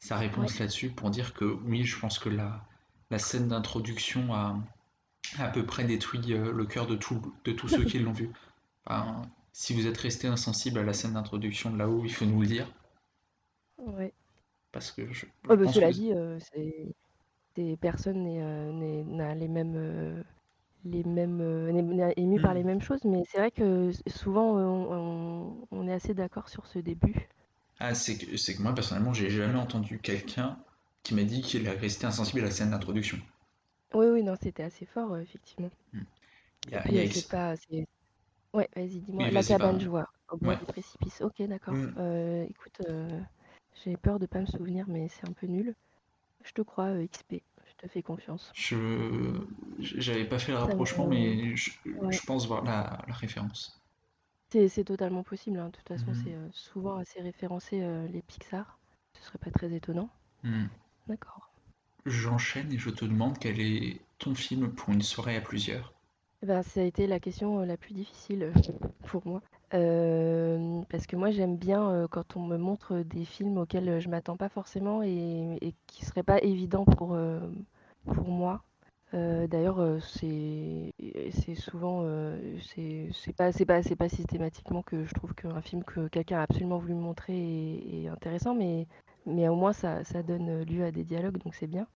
sa 0.00 0.18
réponse 0.18 0.58
là-dessus 0.58 0.90
pour 0.90 1.10
dire 1.10 1.34
que 1.34 1.44
oui, 1.44 1.84
je 1.84 1.98
pense 1.98 2.18
que 2.18 2.28
la, 2.28 2.66
la 3.10 3.18
scène 3.20 3.48
d'introduction 3.48 4.34
a 4.34 4.58
à 5.38 5.48
peu 5.48 5.66
près 5.66 5.84
détruit 5.84 6.34
euh, 6.34 6.52
le 6.52 6.66
cœur 6.66 6.86
de, 6.86 6.96
tout, 6.96 7.22
de 7.44 7.52
tous 7.52 7.68
ceux 7.68 7.84
qui 7.84 7.98
l'ont 8.00 8.12
vu. 8.12 8.30
Enfin, 8.86 9.22
si 9.52 9.74
vous 9.74 9.86
êtes 9.86 9.98
resté 9.98 10.28
insensible 10.28 10.78
à 10.80 10.84
la 10.84 10.94
scène 10.94 11.14
d'introduction 11.14 11.70
de 11.72 11.78
là-haut, 11.78 12.02
il 12.04 12.12
faut 12.14 12.26
nous 12.26 12.40
le 12.42 12.48
dire. 12.48 12.68
Ouais. 13.78 14.14
Parce 14.72 14.90
que 14.90 15.12
je, 15.12 15.26
je 15.44 15.48
Oh, 15.48 15.56
bah, 15.56 15.66
pense 15.66 15.78
cela 15.78 15.92
que 15.92 15.92
dit, 15.92 16.12
euh, 16.12 16.38
c'est 16.38 16.94
c'est- 17.56 17.76
personne 17.80 18.24
n'est, 18.24 18.42
euh, 18.42 18.72
n'est- 18.72 19.04
n'a 19.04 19.34
les 19.34 19.48
mêmes, 19.48 19.74
euh, 19.76 20.22
les 20.84 21.04
mêmes, 21.04 21.40
euh, 21.42 22.12
ému 22.16 22.40
par 22.40 22.54
les 22.54 22.62
Mm. 22.62 22.64
mêmes 22.64 22.80
choses, 22.82 23.04
mais 23.04 23.22
c'est 23.28 23.38
vrai 23.38 23.50
que 23.52 23.90
souvent 24.08 24.58
euh, 24.58 24.64
on, 24.66 24.92
on- 25.62 25.68
on 25.72 25.88
est 25.88 25.92
assez 25.94 26.14
d'accord 26.14 26.48
sur 26.50 26.66
ce 26.66 26.78
début. 26.80 27.28
Ah, 27.80 27.94
c'est 27.96 28.16
que, 28.16 28.36
c'est 28.36 28.54
que 28.54 28.62
moi, 28.62 28.72
personnellement, 28.76 29.12
j'ai 29.12 29.28
jamais 29.28 29.58
entendu 29.58 29.98
quelqu'un 30.00 30.56
qui 31.02 31.14
m'a 31.16 31.24
dit 31.24 31.42
qu'il 31.42 31.66
est 31.66 31.70
resté 31.70 32.06
insensible 32.06 32.42
à 32.42 32.44
la 32.44 32.50
scène 32.52 32.70
d'introduction. 32.70 33.18
Oui, 33.94 34.06
oui, 34.06 34.22
non, 34.24 34.34
c'était 34.42 34.64
assez 34.64 34.84
fort, 34.84 35.12
euh, 35.12 35.20
effectivement. 35.20 35.70
Il 36.66 36.72
y 36.72 36.74
Et 36.74 36.78
a, 36.78 36.82
puis 36.82 36.92
il 36.92 36.96
y 36.96 37.00
a 37.00 37.04
euh, 37.04 37.08
c'est 37.08 37.22
pas, 37.22 37.56
c'est... 37.56 37.86
Ouais, 38.54 38.68
vas-y, 38.76 39.00
dis-moi. 39.02 39.28
Oui, 39.28 39.30
La 39.32 39.44
cabane, 39.44 39.80
je 39.80 39.88
vois, 39.88 40.06
au 40.30 40.38
bord 40.38 40.54
Ouais. 40.54 40.58
du 40.58 40.66
précipice. 40.66 41.20
Ok, 41.22 41.42
d'accord. 41.42 41.78
Mm. 41.78 41.96
Euh, 41.98 42.44
écoute, 42.48 42.80
euh, 42.82 43.20
j'ai 43.84 43.96
peur 43.98 44.18
de 44.20 44.26
pas 44.26 44.40
me 44.40 44.46
souvenir, 44.46 44.86
mais 44.88 45.08
c'est 45.08 45.26
un 45.26 45.32
peu 45.34 45.46
nul. 45.48 45.74
Je 46.44 46.52
te 46.52 46.62
crois, 46.62 46.92
XP. 47.02 47.44
Je 47.68 47.74
te 47.76 47.88
fais 47.88 48.02
confiance. 48.02 48.54
Je 48.54 49.40
j'avais 49.78 50.24
pas 50.28 50.38
fait 50.38 50.52
le 50.52 50.58
me- 50.64 50.74
rapprochement, 50.76 51.06
mais 51.08 51.56
je, 51.56 51.70
Ouais. 51.92 52.20
je 52.20 52.24
pense 52.24 52.46
voir 52.46 52.62
la, 52.64 53.02
la 53.08 53.14
référence. 53.14 53.79
C'est 54.52 54.68
c'est 54.68 54.84
totalement 54.84 55.22
possible, 55.22 55.58
hein. 55.58 55.68
De 55.68 55.76
toute 55.76 55.88
façon, 55.88 56.12
Mhm. 56.12 56.14
c'est 56.14 56.34
euh, 56.34 56.48
souvent 56.52 56.96
assez 56.96 57.22
référencé, 57.22 57.80
euh, 57.82 58.06
les 58.08 58.20
Pixar. 58.20 58.78
Ce 59.18 59.24
serait 59.24 59.38
pas 59.38 59.50
très 59.50 59.72
étonnant. 59.72 60.10
Hmm. 60.42 60.66
D'accord. 61.06 61.50
J'enchaîne 62.04 62.70
et 62.74 62.78
je 62.78 62.90
te 62.90 63.06
demande 63.06 63.38
quel 63.38 63.58
est 63.58 64.02
ton 64.18 64.34
film 64.34 64.70
pour 64.70 64.90
une 64.92 65.00
soirée 65.00 65.36
à 65.36 65.40
plusieurs. 65.40 65.94
Eh 66.42 66.46
ben, 66.46 66.62
ça 66.62 66.80
a 66.80 66.84
été 66.84 67.06
la 67.06 67.20
question 67.20 67.60
euh, 67.60 67.64
la 67.66 67.76
plus 67.76 67.94
difficile 67.94 68.52
pour 69.06 69.26
moi. 69.26 69.42
Parce 69.70 71.06
que 71.06 71.16
moi, 71.16 71.30
j'aime 71.30 71.56
bien 71.56 72.06
quand 72.10 72.36
on 72.36 72.46
me 72.46 72.56
montre 72.56 72.98
des 72.98 73.24
films 73.24 73.58
auxquels 73.58 73.88
euh, 73.88 74.00
je 74.00 74.08
m'attends 74.08 74.36
pas 74.36 74.48
forcément 74.48 75.02
et, 75.02 75.58
et 75.60 75.74
qui 75.86 76.04
seraient 76.04 76.22
pas 76.22 76.42
évidents 76.42 76.84
pour, 76.84 77.16
pour 78.06 78.28
moi. 78.28 78.62
Euh, 79.12 79.46
d'ailleurs, 79.48 79.80
euh, 79.80 79.98
c'est 80.00 81.54
souvent, 81.56 82.02
euh, 82.04 82.38
c'est 82.62 83.34
pas, 83.36 84.08
systématiquement 84.08 84.82
que 84.82 85.04
je 85.04 85.14
trouve 85.14 85.34
qu'un 85.34 85.60
film 85.62 85.82
que 85.82 86.08
quelqu'un 86.08 86.38
a 86.38 86.42
absolument 86.42 86.78
voulu 86.78 86.94
montrer 86.94 88.04
est, 88.04 88.08
intéressant, 88.08 88.54
mais, 88.54 88.86
au 89.48 89.56
moins 89.56 89.72
ça, 89.72 90.02
donne 90.26 90.62
lieu 90.62 90.84
à 90.84 90.92
des 90.92 91.04
dialogues, 91.04 91.38
donc 91.38 91.54
c'est 91.54 91.66
bien. 91.66 91.86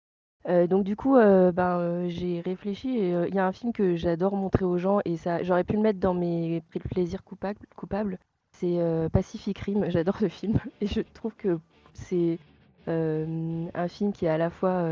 Donc 0.68 0.84
du 0.84 0.94
coup, 0.94 1.14
ben, 1.14 2.08
j'ai 2.08 2.40
réfléchi 2.42 2.98
et 2.98 3.10
il 3.28 3.34
y 3.34 3.38
a 3.38 3.46
un 3.46 3.52
film 3.52 3.72
que 3.72 3.96
j'adore 3.96 4.36
montrer 4.36 4.66
aux 4.66 4.76
gens 4.76 5.00
et 5.06 5.16
j'aurais 5.42 5.64
pu 5.64 5.74
le 5.74 5.80
mettre 5.80 6.00
dans 6.00 6.12
mes 6.12 6.62
pl- 6.70 6.82
plaisirs 6.82 7.24
coupables, 7.24 7.60
coupables. 7.76 8.18
C'est 8.52 8.78
Pacific 9.10 9.58
Rim. 9.58 9.84
J'adore 9.88 10.18
ce 10.18 10.28
film 10.28 10.58
et 10.82 10.86
je 10.86 11.00
trouve 11.14 11.34
que 11.34 11.58
c'est 11.94 12.38
un 12.86 13.88
film 13.88 14.12
qui 14.12 14.26
est 14.26 14.28
à 14.28 14.36
la 14.36 14.50
fois 14.50 14.84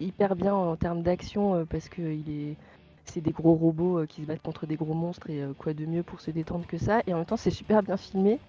hyper 0.00 0.36
bien 0.36 0.54
en 0.54 0.76
termes 0.76 1.02
d'action 1.02 1.54
euh, 1.54 1.64
parce 1.64 1.88
que 1.88 2.02
il 2.02 2.30
est, 2.30 2.56
c'est 3.04 3.20
des 3.20 3.32
gros 3.32 3.54
robots 3.54 4.00
euh, 4.00 4.06
qui 4.06 4.22
se 4.22 4.26
battent 4.26 4.42
contre 4.42 4.66
des 4.66 4.76
gros 4.76 4.94
monstres 4.94 5.30
et 5.30 5.42
euh, 5.42 5.52
quoi 5.54 5.74
de 5.74 5.86
mieux 5.86 6.02
pour 6.02 6.20
se 6.20 6.30
détendre 6.30 6.66
que 6.66 6.78
ça. 6.78 7.00
Et 7.06 7.14
en 7.14 7.18
même 7.18 7.26
temps, 7.26 7.36
c'est 7.36 7.50
super 7.50 7.82
bien 7.82 7.96
filmé. 7.96 8.40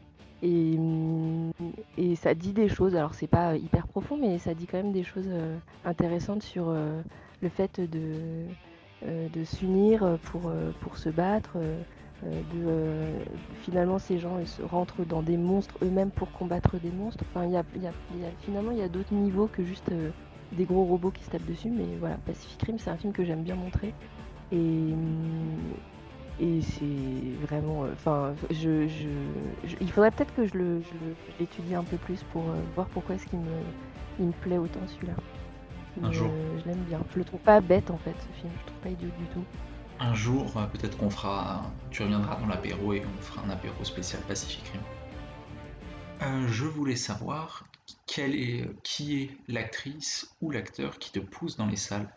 Et, 0.43 0.75
hum, 0.77 1.51
et 1.97 2.15
ça 2.15 2.33
dit 2.33 2.53
des 2.53 2.67
choses, 2.69 2.95
alors 2.95 3.13
c'est 3.13 3.27
pas 3.27 3.55
hyper 3.57 3.87
profond, 3.87 4.17
mais 4.17 4.39
ça 4.39 4.53
dit 4.55 4.67
quand 4.67 4.77
même 4.77 4.91
des 4.91 5.03
choses 5.03 5.29
intéressantes 5.85 6.41
sur 6.43 6.73
le 7.41 7.49
fait 7.49 7.79
de, 7.79 8.45
de 9.05 9.43
s'unir 9.43 10.17
pour, 10.23 10.51
pour 10.81 10.97
se 10.97 11.09
battre. 11.09 11.57
de, 12.23 13.23
finalement, 13.63 13.99
ces 13.99 14.19
gens 14.19 14.37
rentrent 14.63 15.05
dans 15.05 15.21
des 15.23 15.37
monstres 15.37 15.75
eux-mêmes 15.83 16.11
pour 16.11 16.31
combattre 16.31 16.79
des 16.79 16.91
monstres. 16.91 17.23
Enfin, 17.29 17.45
y 17.47 17.51
y 17.51 17.55
a- 17.87 17.93
finalement, 18.41 18.71
il 18.71 18.77
y 18.79 18.83
a 18.83 18.89
d'autres 18.89 19.13
niveaux 19.13 19.47
que 19.47 19.63
juste 19.63 19.91
des 20.53 20.65
gros 20.65 20.83
robots 20.85 21.11
qui 21.11 21.23
se 21.23 21.29
tapent 21.29 21.45
dessus. 21.45 21.69
Mais 21.69 21.85
voilà, 21.99 22.15
Pacific 22.25 22.61
Rim, 22.63 22.77
c'est 22.79 22.89
un 22.89 22.97
film 22.97 23.13
que 23.13 23.23
j'aime 23.25 23.43
bien 23.43 23.55
montrer. 23.55 23.93
Et, 24.51 24.55
hum, 24.57 25.57
et 26.39 26.61
c'est 26.61 27.45
vraiment. 27.45 27.83
euh, 27.85 27.91
Enfin, 27.93 28.33
je, 28.49 28.87
je- 28.87 29.67
je- 29.67 29.75
il 29.79 29.91
faudrait 29.91 30.11
peut-être 30.11 30.33
que 30.35 30.45
je 30.47 30.53
le- 30.57 30.77
le- 30.79 31.15
l'étudie 31.39 31.75
un 31.75 31.83
peu 31.83 31.97
plus 31.97 32.21
pour 32.31 32.41
euh, 32.49 32.55
voir 32.75 32.87
pourquoi 32.87 33.15
est-ce 33.15 33.25
qu'il 33.27 33.39
me, 33.39 33.61
il 34.19 34.27
me 34.27 34.31
plaît 34.33 34.57
autant 34.57 34.79
celui-là. 34.87 35.13
Un 36.03 36.11
jour. 36.11 36.29
euh, 36.31 36.59
je 36.59 36.69
l'aime 36.69 36.83
bien. 36.87 36.99
Je 37.13 37.19
le 37.19 37.25
trouve 37.25 37.41
pas 37.41 37.59
bête 37.61 37.91
en 37.91 37.97
fait, 37.97 38.15
ce 38.19 38.39
film. 38.39 38.51
Je 38.55 38.59
le 38.59 38.65
trouve 38.67 38.79
pas 38.81 38.89
idiot 38.89 39.09
du 39.19 39.25
tout. 39.27 39.43
Un 39.99 40.13
jour, 40.15 40.45
peut-être 40.73 40.97
qu'on 40.97 41.09
fera, 41.11 41.61
tu 41.91 42.01
reviendras 42.01 42.37
dans 42.37 42.47
l'apéro 42.47 42.91
et 42.93 43.03
on 43.05 43.21
fera 43.21 43.45
un 43.45 43.49
apéro 43.51 43.83
spécial 43.83 44.21
Pacific 44.27 44.65
Rim. 44.69 44.81
Euh, 46.23 46.47
je 46.47 46.65
voulais 46.65 46.95
savoir 46.95 47.65
est, 48.19 48.83
qui 48.83 49.23
est 49.23 49.29
l'actrice 49.47 50.35
ou 50.41 50.51
l'acteur 50.51 50.99
qui 50.99 51.11
te 51.11 51.19
pousse 51.19 51.55
dans 51.55 51.67
les 51.67 51.77
salles? 51.77 52.09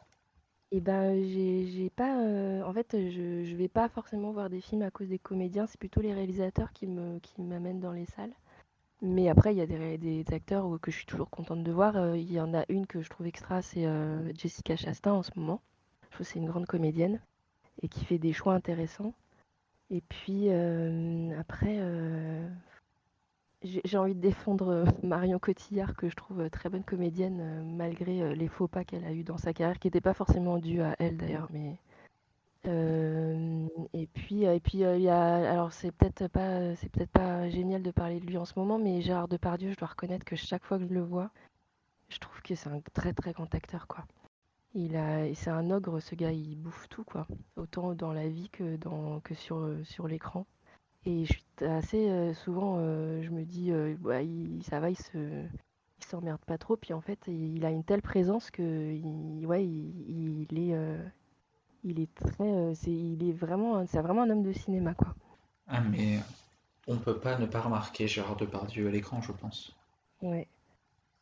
Et 0.73 0.81
ben, 0.81 1.23
j'ai 1.25 1.91
pas. 1.91 2.21
euh, 2.21 2.63
en 2.65 2.73
fait, 2.73 2.97
je, 3.11 3.45
je 3.45 3.57
vais 3.57 3.69
pas 3.69 3.89
forcément 3.89 4.33
voir 4.33 4.51
des 4.51 4.61
films 4.61 4.83
à 4.83 4.91
cause 4.91 5.09
des 5.09 5.21
comédiens. 5.21 5.67
C'est 5.67 5.79
plutôt 5.79 6.01
les 6.01 6.13
réalisateurs 6.13 6.73
qui 6.73 6.87
me, 6.87 7.21
qui 7.21 7.41
m'amènent 7.43 7.81
dans 7.81 7.93
les 7.93 8.07
salles. 8.07 8.35
Mais 9.03 9.29
après, 9.29 9.55
il 9.55 9.59
y 9.59 9.61
a 9.61 9.67
des, 9.67 10.25
acteurs 10.33 10.75
euh, 10.75 10.79
que 10.79 10.91
je 10.91 10.97
suis 10.97 11.07
toujours 11.07 11.31
contente 11.31 11.63
de 11.63 11.71
voir. 11.73 11.97
Euh, 11.97 12.17
Il 12.17 12.33
y 12.33 12.41
en 12.41 12.55
a 12.55 12.65
une 12.69 12.87
que 12.87 13.03
je 13.03 13.11
trouve 13.11 13.27
extra, 13.27 13.63
c'est 13.63 13.87
euh, 13.87 14.33
Jessica 14.35 14.77
Chastain 14.77 15.13
en 15.13 15.23
ce 15.23 15.31
moment. 15.37 15.61
Je 16.11 16.17
trouve 16.17 16.27
c'est 16.27 16.39
une 16.39 16.47
grande 16.49 16.67
comédienne 16.67 17.21
et 17.83 17.89
qui 17.89 18.05
fait 18.05 18.19
des 18.19 18.33
choix 18.33 18.55
intéressants. 18.55 19.15
Et 19.91 20.01
puis 20.01 20.49
euh, 20.49 21.39
après, 21.39 21.77
euh, 21.79 22.49
j'ai 23.65 23.99
envie 23.99 24.15
de 24.15 24.21
défendre 24.21 24.69
euh, 24.69 24.85
Marion 25.03 25.39
Cotillard, 25.39 25.95
que 25.97 26.09
je 26.09 26.15
trouve 26.15 26.41
euh, 26.43 26.49
très 26.51 26.69
bonne 26.69 26.85
comédienne, 26.85 27.41
euh, 27.41 27.63
malgré 27.65 28.35
les 28.35 28.49
faux 28.49 28.69
pas 28.69 28.85
qu'elle 28.85 29.05
a 29.05 29.13
eu 29.13 29.25
dans 29.25 29.39
sa 29.39 29.53
carrière, 29.53 29.79
qui 29.79 29.87
n'étaient 29.87 30.01
pas 30.01 30.15
forcément 30.15 30.59
dus 30.59 30.81
à 30.83 30.95
elle 30.99 31.17
d'ailleurs. 31.17 31.49
Et 32.67 34.07
puis 34.07 34.45
et 34.45 34.61
puis 34.61 34.79
y 34.79 35.09
a, 35.09 35.51
alors 35.51 35.73
c'est 35.73 35.93
peut-être 35.93 36.29
pas 36.29 36.75
c'est 36.77 36.89
peut-être 36.91 37.11
pas 37.11 37.49
génial 37.51 37.83
de 37.83 37.91
parler 37.91 38.21
de 38.21 38.27
lui 38.27 38.39
en 38.39 38.45
ce 38.45 38.59
moment, 38.59 38.79
mais 38.79 39.03
Gérard 39.03 39.29
Depardieu, 39.29 39.71
je 39.73 39.77
dois 39.77 39.89
reconnaître 39.89 40.25
que 40.25 40.37
chaque 40.37 40.65
fois 40.65 40.79
que 40.79 40.87
je 40.87 40.95
le 40.95 41.03
vois, 41.03 41.31
je 42.09 42.19
trouve 42.19 42.41
que 42.43 42.55
c'est 42.55 42.71
un 42.71 42.81
très 42.95 43.13
très 43.13 43.33
grand 43.33 43.55
acteur 43.55 43.87
quoi. 43.87 44.05
C'est 44.75 45.51
un 45.51 45.71
ogre, 45.71 46.01
ce 46.01 46.15
gars, 46.17 46.33
il 46.33 46.57
bouffe 46.57 46.89
tout, 46.89 47.05
quoi. 47.05 47.29
Autant 47.57 47.95
dans 47.95 48.13
la 48.13 48.29
vie 48.29 48.49
que, 48.51 48.77
dans, 48.77 49.21
que 49.21 49.35
sur, 49.35 49.71
sur 49.85 50.09
l'écran. 50.09 50.47
Et 51.07 51.25
je 51.25 51.33
suis 51.35 51.45
assez 51.67 52.09
euh, 52.11 52.35
souvent, 52.35 52.77
euh, 52.79 53.23
je 53.23 53.31
me 53.31 53.45
dis, 53.45 53.73
euh, 53.73 53.95
bah, 54.01 54.23
il, 54.23 54.63
ça 54.65 54.81
va, 54.81 54.91
il 54.91 54.97
se, 54.99 55.19
il 55.19 56.05
s'emmerde 56.05 56.41
pas 56.47 56.59
trop. 56.59 56.77
Puis 56.77 56.93
en 56.95 57.01
fait, 57.01 57.19
il 57.29 57.65
a 57.65 57.71
une 57.71 57.85
telle 57.85 58.03
présence 58.03 58.51
que, 58.51 58.63
il, 58.93 59.47
ouais, 59.47 59.65
il, 59.65 60.47
il 60.51 60.59
est, 60.73 60.77
il 61.85 62.01
est 62.01 62.13
très, 62.17 62.75
c'est, 62.75 62.91
il 62.91 63.23
est 63.29 63.33
vraiment, 63.33 63.77
un- 63.77 63.87
c'est 63.87 64.01
vraiment 64.03 64.23
un 64.23 64.31
homme 64.31 64.43
de 64.43 64.53
cinéma, 64.53 64.95
quoi. 64.95 65.15
Ah, 65.67 65.83
mais 65.83 66.21
on 66.89 66.99
peut 66.99 67.21
pas 67.21 67.39
ne 67.39 67.47
pas 67.47 67.61
remarquer 67.63 68.09
Gérard 68.09 68.37
Depardieu 68.37 68.89
à 68.89 68.91
l'écran, 68.91 69.23
je 69.23 69.33
pense. 69.33 69.75
Ouais. 70.23 70.49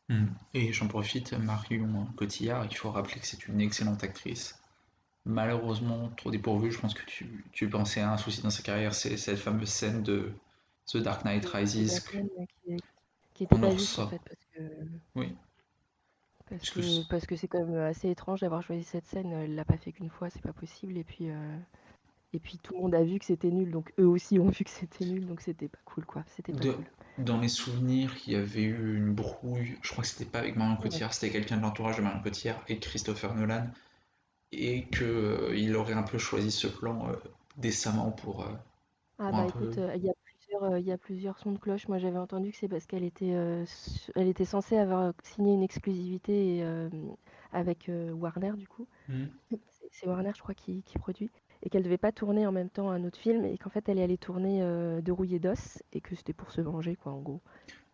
Hmm. 0.07 0.27
Et 0.53 0.71
j'en 0.71 0.87
profite, 0.87 1.33
Marion 1.33 2.05
Cotillard, 2.15 2.65
il 2.71 2.73
faut 2.77 2.89
rappeler 2.89 3.19
que 3.19 3.27
c'est 3.27 3.47
une 3.49 3.59
excellente 3.59 4.01
actrice. 4.05 4.57
Malheureusement, 5.25 6.09
trop 6.17 6.31
dépourvue, 6.31 6.71
je 6.71 6.79
pense 6.79 6.93
que 6.93 7.05
tu, 7.05 7.45
tu 7.53 7.69
pensais 7.69 8.01
à 8.01 8.11
un 8.11 8.17
souci 8.17 8.41
dans 8.41 8.49
sa 8.49 8.61
carrière, 8.61 8.93
c'est 8.93 9.15
cette 9.17 9.39
fameuse 9.39 9.69
scène 9.69 10.03
de 10.03 10.31
The 10.87 10.97
Dark 10.97 11.23
Knight 11.23 11.45
Rises. 11.45 11.93
La 11.93 11.99
scène 11.99 12.29
qui, 12.65 12.77
qui 13.33 13.43
était 13.45 13.57
pas 13.57 13.71
juste, 13.71 13.99
en 13.99 14.07
fait, 14.09 14.19
parce 14.19 14.45
que. 14.53 14.61
Oui. 15.15 15.33
Parce 16.49 16.69
que 16.69 16.79
que, 16.79 17.07
parce 17.07 17.25
que 17.25 17.35
c'est 17.35 17.47
quand 17.47 17.65
même 17.65 17.77
assez 17.77 18.09
étrange 18.09 18.41
d'avoir 18.41 18.61
choisi 18.63 18.83
cette 18.83 19.05
scène. 19.07 19.31
Elle 19.31 19.55
l'a 19.55 19.65
pas 19.65 19.77
fait 19.77 19.91
qu'une 19.93 20.09
fois, 20.09 20.29
c'est 20.29 20.41
pas 20.41 20.53
possible. 20.53 20.97
Et 20.97 21.03
puis, 21.03 21.29
euh, 21.29 21.57
Et 22.33 22.39
puis 22.39 22.59
tout 22.59 22.73
le 22.75 22.81
monde 22.81 22.95
a 22.95 23.03
vu 23.03 23.19
que 23.19 23.25
c'était 23.25 23.51
nul, 23.51 23.71
donc 23.71 23.93
eux 23.99 24.07
aussi 24.07 24.39
ont 24.39 24.49
vu 24.49 24.63
que 24.65 24.69
c'était 24.71 25.05
nul, 25.05 25.25
donc 25.27 25.41
c'était 25.41 25.69
pas 25.69 25.79
cool 25.85 26.05
quoi. 26.05 26.25
C'était 26.35 26.53
pas 26.53 26.65
De- 26.65 26.73
cool. 26.73 26.85
Dans 27.17 27.37
mes 27.37 27.47
souvenirs, 27.47 28.15
il 28.25 28.33
y 28.33 28.35
avait 28.35 28.63
eu 28.63 28.97
une 28.97 29.13
brouille, 29.13 29.77
je 29.83 29.91
crois 29.91 30.03
que 30.03 30.09
c'était 30.09 30.29
pas 30.29 30.39
avec 30.39 30.55
Marion 30.55 30.75
Ouais. 30.75 30.81
Cotillard, 30.81 31.13
c'était 31.13 31.31
quelqu'un 31.31 31.57
de 31.57 31.61
l'entourage 31.61 31.97
de 31.97 32.01
Marion 32.01 32.21
Cotillard 32.21 32.63
et 32.67 32.79
Christopher 32.79 33.35
Nolan, 33.35 33.67
et 34.53 34.83
que 34.85 35.03
euh, 35.03 35.55
il 35.55 35.75
aurait 35.75 35.93
un 35.93 36.03
peu 36.03 36.17
choisi 36.17 36.51
ce 36.51 36.67
plan 36.67 37.09
euh, 37.09 37.15
décemment 37.57 38.11
pour, 38.11 38.41
euh, 38.41 38.51
Ah 39.19 39.29
pour 39.29 39.37
bah 39.37 39.45
écoute, 39.47 39.79
il 39.95 40.03
y 40.03 40.09
a 40.09 40.13
plusieurs, 40.23 40.77
il 40.77 40.85
y 40.85 40.91
a 40.91 40.97
plusieurs 40.97 41.39
sons 41.39 41.51
de 41.51 41.57
cloche. 41.59 41.87
Moi 41.87 41.97
j'avais 41.97 42.17
entendu 42.17 42.51
que 42.51 42.57
c'est 42.57 42.67
parce 42.67 42.85
qu'elle 42.85 43.03
était, 43.03 43.33
elle 44.15 44.27
était 44.27 44.45
censée 44.45 44.77
avoir 44.77 45.13
signé 45.23 45.53
une 45.53 45.63
exclusivité 45.63 46.63
avec 47.51 47.89
Warner 48.13 48.53
du 48.57 48.67
coup. 48.67 48.87
Mhm. 49.09 49.29
C'est 49.91 50.07
Warner 50.07 50.31
je 50.35 50.41
crois 50.41 50.55
qui, 50.55 50.83
qui 50.83 50.97
produit. 50.97 51.31
Et 51.61 51.69
qu'elle 51.69 51.83
devait 51.83 51.97
pas 51.97 52.11
tourner 52.11 52.45
en 52.47 52.51
même 52.51 52.69
temps 52.69 52.89
un 52.89 53.03
autre 53.05 53.17
film 53.19 53.45
et 53.45 53.57
qu'en 53.57 53.69
fait 53.69 53.87
elle 53.87 53.99
est 53.99 54.03
allée 54.03 54.17
tourner 54.17 54.61
euh, 54.61 55.01
De 55.01 55.11
rouillé 55.11 55.39
d'os 55.39 55.81
et 55.93 56.01
que 56.01 56.15
c'était 56.15 56.33
pour 56.33 56.51
se 56.51 56.61
venger 56.61 56.95
quoi 56.95 57.13
en 57.13 57.21
gros. 57.21 57.41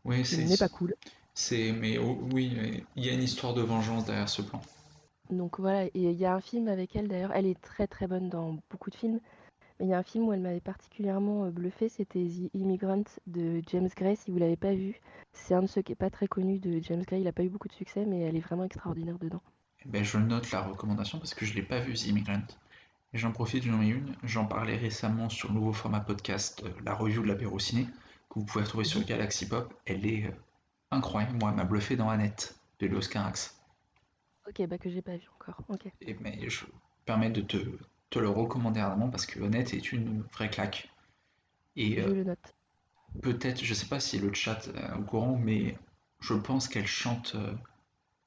Oui, 0.05 0.25
c'est, 0.25 0.45
n'est 0.45 0.57
pas 0.57 0.69
cool. 0.69 0.95
c'est, 1.33 1.71
mais 1.71 1.97
oh, 1.97 2.19
oui, 2.33 2.83
il 2.95 3.05
y 3.05 3.09
a 3.09 3.13
une 3.13 3.23
histoire 3.23 3.53
de 3.53 3.61
vengeance 3.61 4.05
derrière 4.05 4.29
ce 4.29 4.41
plan. 4.41 4.61
Donc 5.29 5.59
voilà, 5.59 5.85
et 5.85 5.91
il 5.93 6.13
y 6.13 6.25
a 6.25 6.33
un 6.33 6.41
film 6.41 6.67
avec 6.67 6.95
elle 6.95 7.07
d'ailleurs, 7.07 7.31
elle 7.33 7.45
est 7.45 7.61
très 7.61 7.85
très 7.85 8.07
bonne 8.07 8.29
dans 8.29 8.57
beaucoup 8.71 8.89
de 8.89 8.95
films, 8.95 9.19
mais 9.79 9.85
il 9.85 9.89
y 9.89 9.93
a 9.93 9.99
un 9.99 10.03
film 10.03 10.27
où 10.27 10.33
elle 10.33 10.41
m'avait 10.41 10.59
particulièrement 10.59 11.45
euh, 11.45 11.51
bluffé, 11.51 11.87
c'était 11.87 12.25
The 12.25 12.55
Immigrant 12.55 13.03
de 13.27 13.61
James 13.67 13.89
Gray, 13.95 14.15
si 14.15 14.31
vous 14.31 14.39
l'avez 14.39 14.57
pas 14.57 14.73
vu. 14.73 14.99
C'est 15.31 15.53
un 15.53 15.61
de 15.61 15.67
ceux 15.67 15.83
qui 15.83 15.91
est 15.91 15.95
pas 15.95 16.09
très 16.09 16.27
connu 16.27 16.57
de 16.59 16.79
James 16.81 17.03
Gray, 17.03 17.21
il 17.21 17.27
a 17.27 17.31
pas 17.31 17.43
eu 17.43 17.49
beaucoup 17.49 17.67
de 17.67 17.73
succès, 17.73 18.05
mais 18.05 18.21
elle 18.21 18.35
est 18.35 18.41
vraiment 18.41 18.63
extraordinaire 18.63 19.19
dedans. 19.19 19.41
Eh 19.85 19.89
ben, 19.89 20.03
je 20.03 20.17
note 20.17 20.51
la 20.51 20.61
recommandation 20.61 21.19
parce 21.19 21.33
que 21.33 21.45
je 21.45 21.53
l'ai 21.53 21.61
pas 21.61 21.79
vu, 21.79 21.93
The 21.93 22.07
Immigrant. 22.07 22.47
J'en 23.13 23.31
profite, 23.31 23.63
j'en 23.63 23.81
ai 23.81 23.87
une. 23.87 24.15
J'en 24.23 24.45
parlais 24.45 24.75
récemment 24.75 25.29
sur 25.29 25.49
le 25.49 25.55
nouveau 25.55 25.73
format 25.73 25.99
podcast, 25.99 26.63
euh, 26.65 26.69
la 26.83 26.93
review 26.93 27.21
de 27.21 27.27
l'apéro 27.27 27.57
ciné, 27.59 27.87
que 28.29 28.39
vous 28.39 28.45
pouvez 28.45 28.63
retrouver 28.63 28.83
sur 28.83 29.03
Galaxy 29.03 29.47
Pop. 29.47 29.73
Elle 29.85 30.05
est 30.05 30.25
euh, 30.25 30.31
incroyable. 30.91 31.37
Moi, 31.39 31.49
elle 31.51 31.55
m'a 31.55 31.63
bluffé 31.63 31.95
dans 31.95 32.09
Annette 32.09 32.59
de 32.79 32.87
Léos 32.87 33.07
Carax. 33.09 33.58
Ok, 34.49 34.61
bah 34.67 34.77
que 34.77 34.89
j'ai 34.89 35.01
pas 35.01 35.15
vu 35.15 35.27
encore. 35.35 35.61
Ok. 35.69 35.87
Et 36.01 36.13
mais 36.15 36.49
je 36.49 36.65
me 36.65 36.71
permets 37.05 37.29
de 37.29 37.39
te, 37.39 37.57
te 38.09 38.19
le 38.19 38.27
recommander 38.29 38.81
ardemment 38.81 39.09
parce 39.09 39.25
que 39.25 39.41
Annette 39.41 39.73
est 39.73 39.93
une 39.93 40.23
vraie 40.33 40.49
claque. 40.49 40.89
Et 41.75 41.99
Je 41.99 42.09
euh, 42.09 42.13
le 42.13 42.23
note. 42.23 42.55
peut-être, 43.21 43.63
je 43.63 43.73
sais 43.73 43.85
pas 43.85 43.99
si 44.01 44.19
le 44.19 44.33
chat 44.33 44.67
est 44.75 44.91
au 44.97 45.03
courant, 45.03 45.37
mais 45.37 45.77
je 46.19 46.33
pense 46.33 46.67
qu'elle 46.67 46.87
chante, 46.87 47.33
euh, 47.35 47.53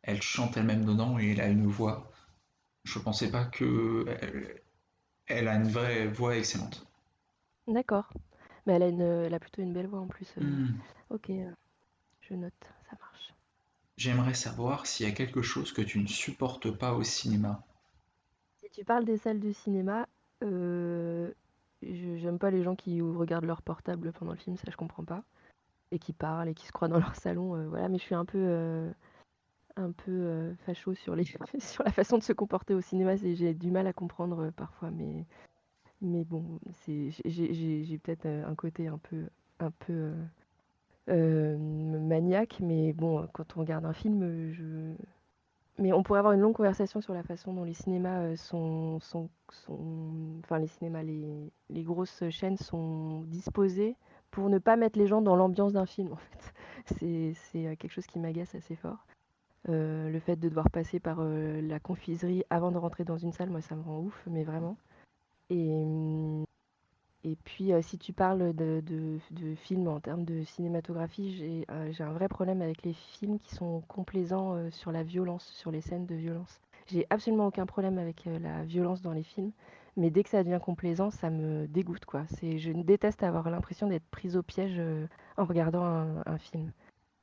elle 0.03 0.23
chante 0.23 0.57
elle-même 0.59 0.85
dedans 0.87 1.19
et 1.19 1.33
elle 1.33 1.41
a 1.43 1.49
une 1.49 1.67
voix. 1.69 2.11
Je 2.85 2.99
pensais 3.01 3.31
pas 3.31 3.45
que 3.47 4.07
elle, 4.23 4.63
elle 5.27 5.49
a 5.49 5.57
une 5.57 5.69
vraie 5.69 6.09
voix 6.09 6.37
excellente. 6.39 6.87
D'accord. 7.67 8.13
Mais 8.67 8.75
elle 8.75 8.83
a 8.85 8.89
une, 8.89 9.01
elle 9.01 9.35
a 9.35 9.41
plutôt 9.41 9.63
une 9.63 9.73
belle 9.73 9.89
voix 9.89 10.01
en 10.01 10.07
plus. 10.09 10.33
euh. 10.39 10.43
Hmm. 10.43 10.83
Ok, 11.11 11.31
euh, 11.31 11.51
je 12.23 12.35
note. 12.35 12.55
J'aimerais 14.03 14.35
savoir 14.35 14.85
s'il 14.85 15.07
y 15.07 15.09
a 15.09 15.13
quelque 15.13 15.43
chose 15.43 15.71
que 15.71 15.81
tu 15.81 16.01
ne 16.01 16.09
supportes 16.09 16.73
pas 16.73 16.93
au 16.95 17.05
cinéma. 17.05 17.63
Si 18.61 18.69
tu 18.73 18.85
parles 18.85 19.05
des 19.05 19.17
salles 19.17 19.39
de 19.39 19.53
cinéma, 19.53 20.09
euh, 20.43 21.31
j'aime 21.83 22.41
pas 22.41 22.51
les 22.51 22.65
gens 22.65 22.75
qui 22.75 23.01
regardent 23.01 23.45
leur 23.45 23.63
portable 23.63 24.11
pendant 24.11 24.33
le 24.33 24.39
film, 24.39 24.57
ça 24.57 24.65
je 24.73 24.77
comprends 24.77 25.05
pas. 25.05 25.23
Et 25.93 26.01
qui 26.01 26.13
parlent 26.13 26.49
et 26.49 26.55
qui 26.55 26.67
se 26.67 26.73
croient 26.73 26.89
dans 26.89 26.99
leur 26.99 27.15
salon, 27.15 27.55
euh, 27.55 27.69
voilà. 27.69 27.89
Mais 27.89 27.99
je 27.99 28.03
suis 28.03 28.17
un 28.17 28.25
peu, 28.25 28.39
euh, 28.41 28.91
un 29.77 29.93
peu 29.93 30.53
facho 30.67 30.95
sur 30.95 31.15
les, 31.15 31.23
sur 31.61 31.85
la 31.85 31.93
façon 31.93 32.19
de 32.19 32.25
se 32.25 32.33
comporter 32.33 32.75
au 32.75 32.81
cinéma. 32.81 33.15
J'ai 33.15 33.55
du 33.55 33.71
mal 33.71 33.87
à 33.87 33.93
comprendre 33.93 34.51
parfois, 34.51 34.91
mais, 34.91 35.27
mais 36.01 36.25
bon, 36.25 36.59
c'est, 36.73 37.11
j'ai, 37.25 37.99
peut-être 37.99 38.27
un 38.27 38.57
côté 38.57 38.89
un 38.89 38.99
peu, 38.99 39.29
un 39.61 39.71
peu 39.71 40.13
maniaque, 41.09 42.61
mais 42.61 42.93
bon, 42.93 43.27
quand 43.33 43.57
on 43.57 43.61
regarde 43.61 43.85
un 43.85 43.93
film, 43.93 44.53
je, 44.53 44.95
mais 45.79 45.93
on 45.93 46.03
pourrait 46.03 46.19
avoir 46.19 46.35
une 46.35 46.41
longue 46.41 46.55
conversation 46.55 47.01
sur 47.01 47.15
la 47.15 47.23
façon 47.23 47.55
dont 47.55 47.65
les 47.65 47.75
cinémas 47.75 48.37
sont, 48.37 49.01
sont, 49.01 49.29
enfin 50.45 50.59
les 50.59 50.67
cinémas, 50.69 51.03
les, 51.03 51.51
les 51.71 51.83
grosses 51.83 52.29
chaînes 52.31 52.59
sont 52.59 53.23
disposées 53.23 53.97
pour 54.31 54.49
ne 54.49 54.59
pas 54.59 54.77
mettre 54.77 54.99
les 54.99 55.07
gens 55.07 55.23
dans 55.23 55.37
l'ambiance 55.37 55.73
d'un 55.73 55.87
film 55.87 56.13
en 56.13 56.17
fait. 56.17 56.55
C'est, 57.53 57.77
quelque 57.77 57.93
chose 57.93 58.07
qui 58.07 58.19
m'agace 58.19 58.55
assez 58.55 58.77
fort. 58.77 59.07
Le 59.69 60.19
fait 60.19 60.37
de 60.37 60.49
devoir 60.49 60.71
passer 60.71 61.01
par 61.01 61.23
la 61.23 61.81
confiserie 61.81 62.45
avant 62.51 62.73
de 62.73 62.79
rentrer 62.79 63.05
dans 63.05 63.19
une 63.19 63.33
salle, 63.33 63.51
moi 63.51 63.61
ça 63.61 63.77
me 63.77 63.83
rend 63.83 64.01
ouf, 64.01 64.23
mais 64.27 64.45
vraiment. 64.45 64.77
Et, 65.51 65.69
hum, 65.85 66.45
et 67.25 67.37
puis, 67.37 67.73
euh, 67.73 67.83
si 67.83 67.99
tu 67.99 68.13
parles 68.13 68.53
de, 68.55 68.81
de- 68.85 69.19
de 69.31 69.55
films 69.55 69.87
en 69.89 70.01
termes 70.01 70.25
de 70.25 70.43
cinématographie, 70.45 71.35
j'ai 71.37 71.65
euh, 71.71 71.93
j'ai 71.93 72.03
un 72.05 72.13
vrai 72.13 72.29
problème 72.29 72.63
avec 72.63 72.83
les 72.83 72.93
films 72.95 73.39
qui 73.39 73.55
sont 73.55 73.81
complaisants 73.89 74.55
euh, 74.57 74.71
sur 74.71 74.91
la 74.93 75.03
violence, 75.05 75.47
sur 75.47 75.71
les 75.71 75.81
scènes 75.81 76.07
de 76.07 76.15
violence. 76.17 76.61
J'ai 76.87 77.07
absolument 77.11 77.47
aucun 77.47 77.67
problème 77.67 77.99
avec 77.99 78.27
euh, 78.27 78.39
la 78.41 78.65
violence 78.65 79.03
dans 79.03 79.13
les 79.13 79.23
films, 79.23 79.53
mais 79.97 80.11
dès 80.11 80.25
que 80.25 80.31
ça 80.31 80.43
devient 80.43 80.59
complaisant, 80.63 81.11
ça 81.11 81.31
me 81.31 81.67
dégoûte, 81.69 82.05
quoi. 82.07 82.25
C'est, 82.29 82.59
je 82.59 82.73
déteste 82.73 83.23
avoir 83.23 83.49
l'impression 83.51 83.87
d'être 83.89 84.07
prise 84.11 84.37
au 84.37 84.43
piège 84.43 84.75
euh, 84.79 85.07
en 85.37 85.45
regardant 85.45 85.85
un, 85.85 86.23
un 86.27 86.39
film. 86.39 86.73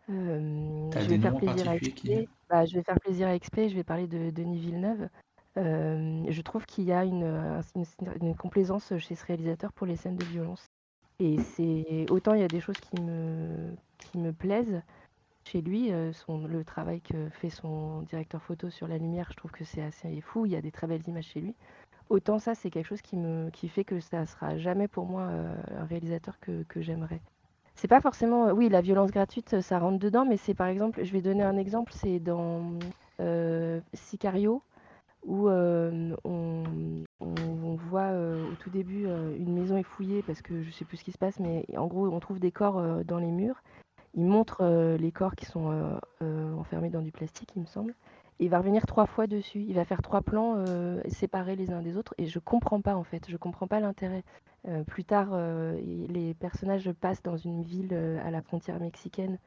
Euh, 0.09 0.89
T'as 0.91 1.01
je 1.01 1.07
des 1.07 1.09
vais 1.09 1.19
faire 1.19 1.33
en 1.33 1.39
plaisir 1.39 1.67
à 1.67 1.75
particulier 1.75 1.91
qui- 1.93 2.09
XP. 2.09 2.29
Bah, 2.49 2.65
je 2.65 2.75
vais 2.75 2.83
faire 2.83 2.99
plaisir 2.99 3.27
à 3.27 3.35
XP, 3.37 3.69
je 3.69 3.75
vais 3.75 3.83
parler 3.83 4.07
de 4.07 4.31
Denis 4.31 4.59
Villeneuve. 4.59 5.09
Je 5.55 6.41
trouve 6.41 6.65
qu'il 6.65 6.85
y 6.85 6.91
a 6.91 7.03
une, 7.03 7.23
euh, 7.23 7.61
une, 8.21 8.35
complaisance 8.35 8.97
chez 8.97 9.15
ce 9.15 9.25
réalisateur 9.25 9.73
pour 9.73 9.87
les 9.87 9.95
scènes 9.95 10.15
de 10.15 10.25
violence. 10.25 10.69
Et 11.19 11.37
c'est 11.39 12.05
autant 12.09 12.33
il 12.33 12.41
y 12.41 12.45
a 12.45 12.47
des 12.47 12.61
choses 12.61 12.79
qui 12.79 13.01
me, 13.01 13.75
qui 13.97 14.17
me 14.17 14.31
plaisent 14.31 14.81
chez 15.49 15.61
lui, 15.61 15.91
euh, 15.91 16.11
le 16.47 16.63
travail 16.63 17.01
que 17.01 17.29
fait 17.29 17.49
son 17.49 18.01
directeur 18.03 18.41
photo 18.41 18.69
sur 18.69 18.87
la 18.87 18.97
lumière, 18.97 19.27
je 19.31 19.37
trouve 19.37 19.51
que 19.51 19.63
c'est 19.63 19.81
assez 19.81 20.21
fou, 20.21 20.45
il 20.45 20.51
y 20.51 20.55
a 20.55 20.61
des 20.61 20.71
très 20.71 20.85
belles 20.85 21.07
images 21.07 21.25
chez 21.25 21.41
lui. 21.41 21.55
Autant 22.09 22.39
ça, 22.39 22.55
c'est 22.55 22.69
quelque 22.69 22.85
chose 22.85 23.01
qui, 23.01 23.15
me, 23.15 23.49
qui 23.49 23.67
fait 23.67 23.83
que 23.83 23.99
ça 23.99 24.25
sera 24.25 24.57
jamais 24.57 24.87
pour 24.87 25.05
moi 25.05 25.23
euh, 25.23 25.55
un 25.77 25.85
réalisateur 25.85 26.39
que, 26.39 26.63
que 26.63 26.81
j'aimerais. 26.81 27.21
C'est 27.75 27.87
pas 27.87 28.01
forcément, 28.01 28.51
oui, 28.51 28.69
la 28.69 28.81
violence 28.81 29.11
gratuite, 29.11 29.61
ça 29.61 29.79
rentre 29.79 29.99
dedans, 29.99 30.25
mais 30.25 30.37
c'est 30.37 30.53
par 30.53 30.67
exemple, 30.67 31.03
je 31.03 31.11
vais 31.11 31.21
donner 31.21 31.43
un 31.43 31.57
exemple, 31.57 31.93
c'est 31.95 32.19
dans 32.19 32.77
Sicario, 33.93 34.61
où 35.25 35.49
on, 35.49 36.15
voit 37.89 38.11
au 38.11 38.55
tout 38.59 38.69
début 38.69 39.05
une 39.05 39.53
maison 39.53 39.77
est 39.77 39.83
fouillée 39.83 40.21
parce 40.21 40.41
que 40.41 40.61
je 40.61 40.71
sais 40.71 40.85
plus 40.85 40.97
ce 40.97 41.03
qui 41.03 41.11
se 41.11 41.17
passe, 41.17 41.39
mais 41.39 41.65
en 41.75 41.87
gros 41.87 42.07
on 42.07 42.19
trouve 42.19 42.39
des 42.39 42.51
corps 42.51 43.03
dans 43.05 43.19
les 43.19 43.31
murs. 43.31 43.63
Il 44.15 44.25
montre 44.25 44.63
les 44.97 45.11
corps 45.11 45.35
qui 45.35 45.45
sont 45.45 45.99
enfermés 46.21 46.89
dans 46.89 47.01
du 47.01 47.11
plastique, 47.11 47.51
il 47.55 47.61
me 47.61 47.67
semble. 47.67 47.95
Et 48.39 48.45
il 48.45 48.49
va 48.49 48.59
revenir 48.59 48.85
trois 48.85 49.05
fois 49.05 49.27
dessus. 49.27 49.65
Il 49.67 49.75
va 49.75 49.85
faire 49.85 50.01
trois 50.01 50.21
plans 50.21 50.63
séparés 51.09 51.55
les 51.55 51.71
uns 51.71 51.81
des 51.81 51.97
autres. 51.97 52.13
Et 52.17 52.25
je 52.25 52.39
comprends 52.39 52.81
pas 52.81 52.95
en 52.95 53.03
fait. 53.03 53.25
Je 53.29 53.37
comprends 53.37 53.67
pas 53.67 53.79
l'intérêt. 53.79 54.23
Plus 54.87 55.03
tard, 55.03 55.37
les 55.75 56.33
personnages 56.35 56.91
passent 56.93 57.23
dans 57.23 57.37
une 57.37 57.63
ville 57.63 57.93
à 58.23 58.31
la 58.31 58.41
frontière 58.41 58.79
mexicaine 58.79 59.37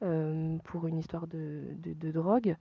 pour 0.00 0.86
une 0.86 0.98
histoire 0.98 1.26
de 1.26 2.10
drogue. 2.10 2.56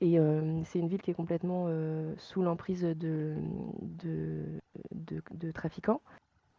Et 0.00 0.18
euh, 0.18 0.62
c'est 0.64 0.78
une 0.78 0.88
ville 0.88 1.02
qui 1.02 1.10
est 1.10 1.14
complètement 1.14 1.66
euh, 1.68 2.14
sous 2.18 2.42
l'emprise 2.42 2.82
de, 2.82 3.34
de, 3.82 4.44
de- 4.92 5.22
de 5.34 5.50
trafiquants. 5.50 6.00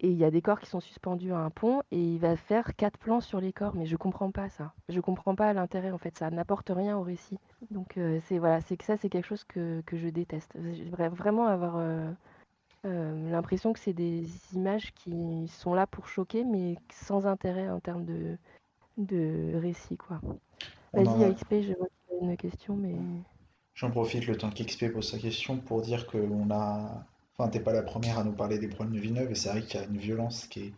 Et 0.01 0.09
il 0.09 0.17
y 0.17 0.25
a 0.25 0.31
des 0.31 0.41
corps 0.41 0.59
qui 0.59 0.67
sont 0.69 0.79
suspendus 0.79 1.33
à 1.33 1.39
un 1.39 1.49
pont 1.49 1.81
et 1.91 1.99
il 2.01 2.19
va 2.19 2.35
faire 2.37 2.75
quatre 2.75 2.97
plans 2.97 3.21
sur 3.21 3.41
les 3.41 3.53
corps. 3.53 3.75
Mais 3.75 3.85
je 3.85 3.97
comprends 3.97 4.31
pas 4.31 4.49
ça. 4.49 4.73
Je 4.89 4.99
comprends 5.01 5.35
pas 5.35 5.53
l'intérêt 5.53 5.91
en 5.91 5.97
fait. 5.97 6.17
Ça 6.17 6.29
n'apporte 6.31 6.71
rien 6.73 6.97
au 6.97 7.03
récit. 7.03 7.37
Donc 7.71 7.97
euh, 7.97 8.19
c'est 8.25 8.39
voilà, 8.39 8.61
c'est 8.61 8.77
que 8.77 8.85
ça 8.85 8.97
c'est 8.97 9.09
quelque 9.09 9.25
chose 9.27 9.43
que, 9.45 9.81
que 9.85 9.97
je 9.97 10.07
déteste. 10.09 10.53
J'aimerais 10.73 11.09
vraiment 11.09 11.47
avoir 11.47 11.81
l'impression 12.83 13.73
que 13.73 13.79
c'est 13.79 13.93
des 13.93 14.25
images 14.53 14.93
qui 14.93 15.47
sont 15.49 15.73
là 15.73 15.85
pour 15.87 16.07
choquer, 16.07 16.43
mais 16.43 16.77
sans 16.91 17.27
intérêt 17.27 17.69
en 17.69 17.79
termes 17.79 18.05
de, 18.05 18.37
de 18.97 19.53
récit 19.55 19.97
quoi. 19.97 20.21
Vas-y, 20.93 21.23
a- 21.23 21.29
XP, 21.29 21.61
je 21.63 21.73
vois 21.73 21.87
une 22.21 22.37
question, 22.37 22.75
mais 22.75 22.95
J'en 23.79 23.91
profite 23.91 24.27
le 24.27 24.35
temps 24.35 24.49
qu'XP 24.49 24.91
pose 24.91 25.09
sa 25.09 25.17
question 25.17 25.57
pour 25.57 25.81
dire 25.81 26.05
que 26.05 26.17
on 26.17 26.51
a. 26.51 27.05
Enfin, 27.37 27.49
t'es 27.49 27.61
pas 27.61 27.71
la 27.71 27.81
première 27.81 28.19
à 28.19 28.25
nous 28.25 28.33
parler 28.33 28.59
des 28.59 28.67
problèmes 28.67 28.93
de 28.93 28.99
Villeneuve, 28.99 29.31
et 29.31 29.35
c'est 29.35 29.47
vrai 29.47 29.61
qu'il 29.61 29.79
y 29.79 29.83
a 29.83 29.85
une 29.87 29.97
violence 29.97 30.47
qui 30.47 30.59
est, 30.63 30.73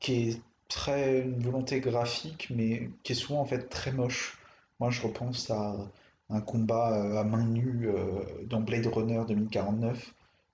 qui 0.00 0.12
est 0.30 0.42
très. 0.68 1.20
une 1.20 1.40
volonté 1.40 1.78
graphique, 1.80 2.48
mais 2.50 2.90
qui 3.04 3.12
est 3.12 3.14
souvent 3.14 3.40
en 3.40 3.44
fait 3.44 3.68
très 3.68 3.92
moche. 3.92 4.38
Moi, 4.80 4.90
je 4.90 5.02
repense 5.02 5.50
à 5.50 5.76
un 6.28 6.40
combat 6.40 6.98
euh, 6.98 7.20
à 7.20 7.22
main 7.22 7.44
nue 7.44 7.88
euh, 7.88 8.24
dans 8.46 8.60
Blade 8.60 8.86
Runner 8.86 9.22
2049, 9.28 10.12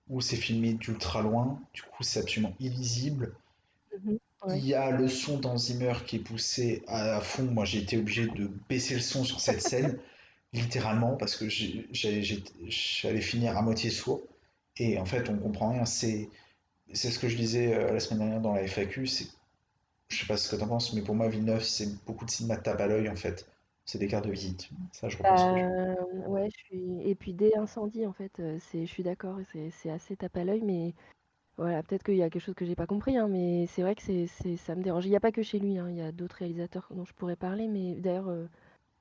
où 0.09 0.21
c'est 0.21 0.35
filmé 0.35 0.73
d'ultra 0.73 1.23
loin, 1.23 1.59
du 1.73 1.81
coup, 1.81 2.03
c'est 2.03 2.19
absolument 2.19 2.53
illisible. 2.59 3.35
Ouais. 4.45 4.59
Il 4.59 4.65
y 4.65 4.73
a 4.73 4.91
le 4.91 5.07
son 5.07 5.37
d'Hans 5.37 5.57
Zimmer 5.57 5.93
qui 6.05 6.17
est 6.17 6.19
poussé 6.19 6.83
à, 6.87 7.21
fond. 7.21 7.43
Moi, 7.43 7.65
j'ai 7.65 7.79
été 7.79 7.97
obligé 7.97 8.27
de 8.27 8.49
baisser 8.69 8.95
le 8.95 9.01
son 9.01 9.23
sur 9.23 9.39
cette 9.39 9.61
scène, 9.61 9.97
littéralement, 10.53 11.15
parce 11.15 11.35
que 11.35 11.47
j'allais 11.49 13.21
finir 13.21 13.57
à 13.57 13.61
moitié 13.61 13.89
sourd. 13.89 14.21
Et 14.77 14.99
en 14.99 15.05
fait, 15.05 15.29
on 15.29 15.37
comprend 15.37 15.71
rien. 15.71 15.85
C'est 15.85 16.29
ce 16.93 17.19
que 17.19 17.29
je 17.29 17.37
disais 17.37 17.73
euh, 17.73 17.93
la 17.93 17.99
semaine 17.99 18.19
dernière 18.19 18.41
dans 18.41 18.53
la 18.53 18.63
FAQ, 18.63 19.05
je 19.05 20.19
sais 20.19 20.25
pas 20.27 20.37
ce 20.37 20.49
que 20.49 20.55
t'en 20.55 20.67
penses, 20.67 20.93
mais 20.93 21.01
pour 21.01 21.15
moi, 21.15 21.29
Villeneuve, 21.29 21.63
c'est 21.63 22.03
beaucoup 22.05 22.25
de 22.25 22.31
cinéma 22.31 22.57
tape 22.57 22.81
à 22.81 22.87
l'œil, 22.87 23.09
en 23.09 23.15
fait. 23.15 23.47
C'est 23.85 23.97
des 23.97 24.07
cartes 24.07 24.25
de 24.25 24.31
visite. 24.31 24.69
Ça, 24.93 25.09
je 25.09 25.17
repense 25.17 25.43
que 25.43 25.57
je- 25.57 25.63
Euh, 25.63 26.27
ouais, 26.27 26.49
je 26.49 26.57
suis. 26.57 27.09
Et 27.09 27.15
puis 27.15 27.33
dès 27.33 27.55
Incendie, 27.57 28.05
en 28.05 28.13
fait, 28.13 28.31
euh, 28.39 28.57
je 28.73 28.85
suis 28.85 29.03
d'accord, 29.03 29.37
c'est, 29.51 29.71
c'est 29.71 29.89
assez 29.89 30.15
tape 30.15 30.37
à 30.37 30.43
l'œil, 30.43 30.61
mais 30.61 30.93
voilà, 31.57 31.83
peut-être 31.83 32.03
qu'il 32.03 32.15
y 32.15 32.23
a 32.23 32.29
quelque 32.29 32.41
chose 32.41 32.55
que 32.55 32.65
j'ai 32.65 32.75
pas 32.75 32.87
compris, 32.87 33.15
hein, 33.17 33.27
mais 33.27 33.67
c'est 33.67 33.83
vrai 33.83 33.93
que 33.95 34.01
c'est, 34.01 34.25
c'est, 34.27 34.57
ça 34.57 34.75
me 34.75 34.81
dérange. 34.81 35.05
Il 35.05 35.09
n'y 35.09 35.15
a 35.15 35.19
pas 35.19 35.31
que 35.31 35.43
chez 35.43 35.59
lui, 35.59 35.77
hein, 35.77 35.87
il 35.89 35.97
y 35.97 36.01
a 36.01 36.11
d'autres 36.11 36.37
réalisateurs 36.37 36.87
dont 36.91 37.05
je 37.05 37.13
pourrais 37.13 37.35
parler, 37.35 37.67
mais 37.67 37.95
d'ailleurs, 37.95 38.29
euh, 38.29 38.47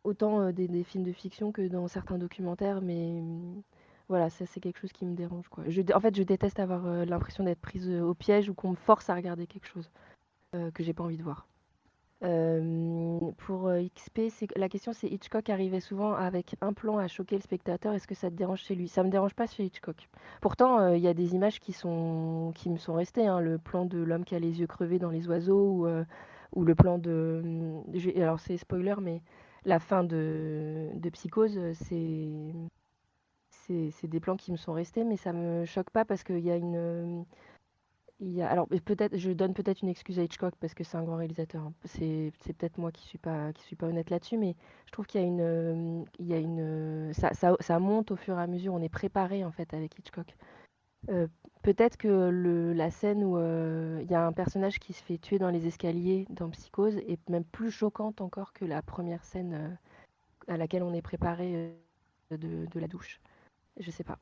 autant 0.05 0.43
euh, 0.43 0.53
des, 0.53 0.85
films 0.85 1.05
de 1.05 1.12
fiction 1.12 1.53
que 1.53 1.67
dans 1.69 1.88
certains 1.88 2.19
documentaires, 2.19 2.83
mais 2.83 3.21
hum, 3.21 3.62
voilà, 4.09 4.31
ça 4.31 4.47
c'est 4.47 4.61
quelque 4.61 4.79
chose 4.81 4.93
qui 4.93 5.07
me 5.07 5.17
dérange, 5.17 5.49
quoi. 5.49 5.65
En 5.95 6.01
fait, 6.01 6.17
je 6.17 6.23
déteste 6.23 6.61
avoir 6.61 6.87
euh, 6.87 7.05
l'impression 7.07 7.45
d'être 7.45 7.61
prise 7.61 7.88
au 7.91 8.15
piège 8.15 8.51
ou 8.51 8.55
qu'on 8.55 8.73
me 8.73 8.77
force 8.77 9.09
à 9.11 9.15
regarder 9.15 9.47
quelque 9.47 9.67
chose 9.67 9.91
que 10.75 10.83
j'ai 10.83 10.93
pas 10.93 11.03
envie 11.05 11.17
de 11.17 11.23
voir. 11.23 11.47
Pour 12.23 13.73
XP, 13.73 14.29
la 14.57 14.69
question 14.69 14.93
c'est 14.93 15.09
Hitchcock 15.09 15.51
arrivait 15.51 15.81
souvent 15.81 16.15
avec 16.15 16.55
un 16.61 16.73
plan 16.73 16.99
à 16.99 17.09
choquer 17.09 17.35
le 17.37 17.43
spectateur. 17.43 17.95
Est-ce 17.95 18.07
que 18.07 18.15
ça 18.15 18.31
te 18.31 18.37
dérange 18.37 18.61
chez 18.61 18.77
lui? 18.77 18.87
Ça 18.89 19.03
me 19.03 19.11
dérange 19.11 19.35
pas 19.35 19.47
chez 19.47 19.65
Hitchcock. 19.65 20.09
Pourtant, 20.41 20.89
il 20.93 21.01
y 21.01 21.09
a 21.09 21.15
des 21.15 21.35
images 21.35 21.59
qui 21.59 21.73
me 21.73 22.77
sont 22.79 22.95
restées. 22.95 23.27
hein. 23.27 23.41
Le 23.41 23.59
plan 23.59 23.87
de 23.87 23.99
l'homme 23.99 24.25
qui 24.25 24.37
a 24.37 24.39
les 24.39 24.61
yeux 24.61 24.69
crevés 24.69 25.01
dans 25.01 25.11
les 25.11 25.27
oiseaux 25.29 25.85
ou, 26.55 26.65
le 26.65 26.75
plan 26.77 26.99
de. 26.99 27.43
j'ai- 27.93 28.23
Alors 28.23 28.39
c'est 28.41 28.57
spoiler, 28.57 28.95
mais 29.01 29.21
la 29.65 29.79
fin 29.81 30.05
de, 30.05 30.91
de 30.95 31.11
Psychose, 31.11 31.59
c'est 31.75 32.53
c'est 33.91 34.09
des 34.09 34.21
plans 34.21 34.37
qui 34.37 34.53
me 34.53 34.57
sont 34.57 34.73
restés, 34.73 35.05
mais 35.05 35.17
ça 35.17 35.33
me 35.33 35.65
choque 35.65 35.91
pas 35.91 36.05
parce 36.05 36.23
qu'il 36.25 36.41
y 36.41 36.51
a 36.51 36.57
une 36.57 37.25
alors 38.41 38.69
peut-être, 38.85 39.17
je 39.17 39.33
donne 39.33 39.53
peut-être 39.53 39.83
une 39.83 39.89
excuse 39.89 40.19
à 40.19 40.23
Hitchcock 40.23 40.55
parce 40.61 40.75
que 40.75 40.85
c'est 40.85 40.97
un 40.97 41.03
grand 41.03 41.17
réalisateur. 41.17 41.63
hein. 41.63 41.75
C'est, 41.85 42.33
peut-être 42.45 42.79
moi 42.79 42.93
qui 42.93 43.05
suis 43.07 43.19
pas 43.19 43.51
suis 43.59 43.77
pas 43.77 43.87
honnête 43.87 44.11
là-dessus, 44.11 44.39
mais 44.39 44.55
je 44.87 44.93
trouve 44.93 45.07
qu'il 45.07 45.21
y 45.21 45.25
a 45.25 45.27
une, 45.27 45.41
euh, 45.41 46.05
il 46.19 46.27
y 46.27 46.35
a 46.35 46.39
une, 46.39 46.61
euh, 46.61 47.13
ça, 47.13 47.79
monte 47.79 48.11
au 48.13 48.17
fur 48.17 48.39
et 48.39 48.43
à 48.43 48.47
mesure. 48.47 48.75
On 48.75 48.83
est 48.83 48.89
préparé 48.89 49.45
en 49.45 49.51
fait 49.51 49.75
avec 49.75 49.99
Hitchcock. 49.99 50.37
Euh, 51.09 51.27
peut-être 51.63 51.97
que 51.97 52.73
la 52.77 52.91
scène 52.93 53.25
où 53.25 53.39
il 54.01 54.11
y 54.11 54.15
a 54.15 54.25
un 54.25 54.33
personnage 54.33 54.79
qui 54.79 54.93
se 54.93 55.03
fait 55.03 55.19
tuer 55.19 55.39
dans 55.39 55.51
les 55.51 55.67
escaliers 55.67 56.27
dans 56.31 56.49
Psychose 56.51 56.99
est 56.99 57.29
même 57.29 57.45
plus 57.45 57.73
choquante 57.73 58.21
encore 58.21 58.53
que 58.53 58.65
la 58.65 58.83
première 58.83 59.25
scène 59.25 59.79
à 60.47 60.57
laquelle 60.57 60.85
on 60.85 60.95
est 60.95 61.03
préparé 61.03 61.75
de, 62.31 62.79
la 62.79 62.87
douche. 62.87 63.21
Je 63.81 63.91
sais 63.91 64.05
pas. 64.05 64.19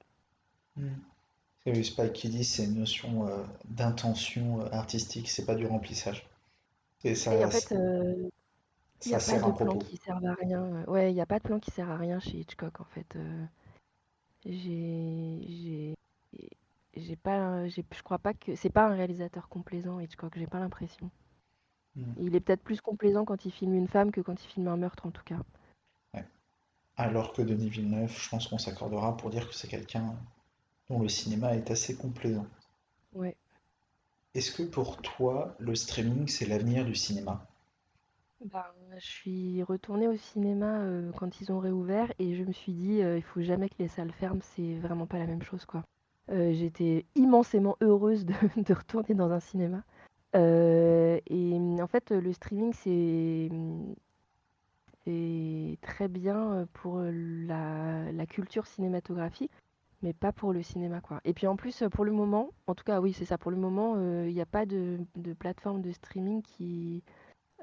Hmm. 0.77 0.89
C'est 1.65 1.73
le 1.73 1.83
Spike 1.83 2.13
qui 2.13 2.29
dit, 2.29 2.45
c'est 2.45 2.65
une 2.67 2.75
notion 2.81 3.27
euh, 3.27 3.43
d'intention 3.65 4.61
euh, 4.61 4.69
artistique, 4.73 5.31
c'est 5.31 5.47
pas 5.47 5.55
du 5.55 5.65
remplissage. 5.67 6.29
Et 7.05 7.15
Et 7.15 7.15
ça, 7.17 7.33
en 7.45 7.49
fait, 7.49 7.73
euh, 7.73 8.29
ça 9.01 9.19
a 9.19 9.21
sert 9.21 9.39
pas 9.39 9.43
de 9.43 9.53
plan 9.53 9.77
propos. 9.77 9.79
qui 9.79 9.97
servent 9.99 10.27
à 10.27 10.35
rien. 10.35 10.85
Ouais, 10.87 11.11
il 11.13 11.15
n'y 11.15 11.21
a 11.23 11.27
pas 11.27 11.39
de 11.39 11.45
plan 11.45 11.61
qui 11.61 11.71
sert 11.73 11.91
à 11.91 11.97
rien 11.97 12.21
chez 12.21 12.39
Hitchcock 12.39 12.81
en 12.81 12.85
fait. 12.85 13.17
euh, 13.17 13.47
J'ai, 14.45 15.97
j'ai, 16.95 17.17
pas, 17.17 17.67
j'ai, 17.69 17.85
je 17.93 18.03
crois 18.03 18.19
pas 18.19 18.35
que 18.35 18.55
c'est 18.57 18.71
pas 18.71 18.87
un 18.87 18.95
réalisateur 18.95 19.49
complaisant 19.49 20.01
Hitchcock. 20.01 20.35
J'ai 20.37 20.47
pas 20.47 20.61
l'impression. 20.61 21.11
Hmm. 21.97 22.15
Il 22.17 22.37
est 22.37 22.41
peut-être 22.41 22.63
plus 22.63 22.81
complaisant 22.81 23.25
quand 23.25 23.45
il 23.47 23.51
filme 23.51 23.75
une 23.75 23.89
femme 23.89 24.13
que 24.13 24.21
quand 24.21 24.41
il 24.45 24.49
filme 24.49 24.69
un 24.69 24.77
meurtre 24.77 25.07
en 25.07 25.11
tout 25.11 25.25
cas. 25.25 25.41
Ouais. 26.15 26.25
Alors 26.97 27.33
que 27.33 27.43
Denis 27.43 27.71
Villeneuve, 27.71 28.17
je 28.19 28.29
pense 28.31 28.49
qu'on 28.49 28.59
s'accordera 28.59 29.17
pour 29.17 29.31
dire 29.31 29.49
que 29.49 29.55
c'est 29.55 29.69
quelqu'un 29.69 30.17
dont 30.91 31.01
le 31.01 31.09
cinéma 31.09 31.55
est 31.57 31.71
assez 31.71 31.97
complaisant. 31.97 32.47
Ouais. 33.13 33.37
Est-ce 34.35 34.51
que 34.51 34.65
pour 34.65 35.01
toi, 35.03 35.55
le 35.61 35.77
streaming, 35.77 36.27
c'est 36.27 36.47
l'avenir 36.47 36.85
du 36.85 36.97
cinéma? 36.97 37.47
Ben, 38.45 38.65
je 38.97 39.07
suis 39.07 39.63
retournée 39.63 40.09
au 40.09 40.17
cinéma 40.17 40.81
euh, 40.81 41.13
quand 41.13 41.41
ils 41.41 41.53
ont 41.53 41.59
réouvert 41.59 42.11
et 42.19 42.35
je 42.37 42.43
me 42.45 42.53
suis 42.53 42.73
dit 42.73 43.03
euh, 43.03 43.19
il 43.19 43.23
faut 43.23 43.43
jamais 43.43 43.69
que 43.69 43.75
les 43.79 43.89
salles 43.89 44.13
ferment. 44.13 44.41
C'est 44.43 44.77
vraiment 44.79 45.07
pas 45.07 45.19
la 45.19 45.27
même 45.27 45.43
chose 45.43 45.67
quoi. 45.67 45.85
Euh, 46.31 46.53
j'étais 46.55 47.05
immensément 47.17 47.77
heureuse 47.83 48.25
de, 48.25 48.35
de 48.57 48.75
retourner 48.75 49.15
dans 49.15 49.31
un 49.31 49.41
cinéma. 49.41 49.83
Euh, 50.37 51.21
et 51.27 51.83
en 51.83 51.87
fait, 51.87 52.13
le 52.13 52.33
streaming, 52.33 52.73
c'est 52.73 53.51
c'est 55.05 55.79
très 55.83 56.09
bien 56.09 56.67
pour 56.75 57.01
la, 57.03 58.13
la 58.13 58.27
culture 58.27 58.67
cinématographique, 58.67 59.53
mais 60.03 60.13
pas 60.13 60.33
pour 60.33 60.53
le 60.53 60.63
cinéma, 60.63 61.01
quoi. 61.01 61.21
Et 61.25 61.35
puis 61.35 61.47
en 61.47 61.57
plus, 61.57 61.85
pour 61.91 62.05
le 62.05 62.13
moment, 62.13 62.51
en 62.67 62.75
tout 62.75 62.85
cas, 62.85 63.01
oui, 63.01 63.13
c'est 63.13 63.25
ça, 63.25 63.39
pour 63.39 63.51
le 63.51 63.57
moment, 63.57 63.95
euh, 63.97 64.27
il 64.29 64.35
n'y 64.35 64.41
a 64.41 64.47
pas 64.47 64.67
de, 64.67 64.99
plateforme 65.39 65.83
de 65.83 65.93
streaming 65.93 66.43
qui 66.43 67.03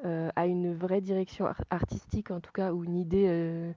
euh, 0.05 0.29
a 0.35 0.45
une 0.45 0.73
vraie 0.73 1.01
direction 1.01 1.45
ar- 1.45 1.63
artistique, 1.69 2.31
en 2.31 2.39
tout 2.39 2.51
cas, 2.51 2.73
ou 2.73 2.83
une 2.83 2.97
idée 2.97 3.25
euh, 3.27 3.73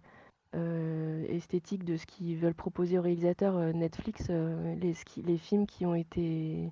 euh, 0.56 1.24
esthétique 1.28 1.84
de 1.84 1.96
ce 1.96 2.06
qu'ils 2.06 2.36
veulent 2.36 2.54
proposer 2.54 2.98
aux 2.98 3.02
réalisateurs. 3.02 3.56
Euh, 3.56 3.72
Netflix, 3.72 4.26
euh, 4.30 4.74
les, 4.76 5.38
films 5.38 5.66
qui 5.66 5.86
ont 5.86 5.94
été 5.94 6.70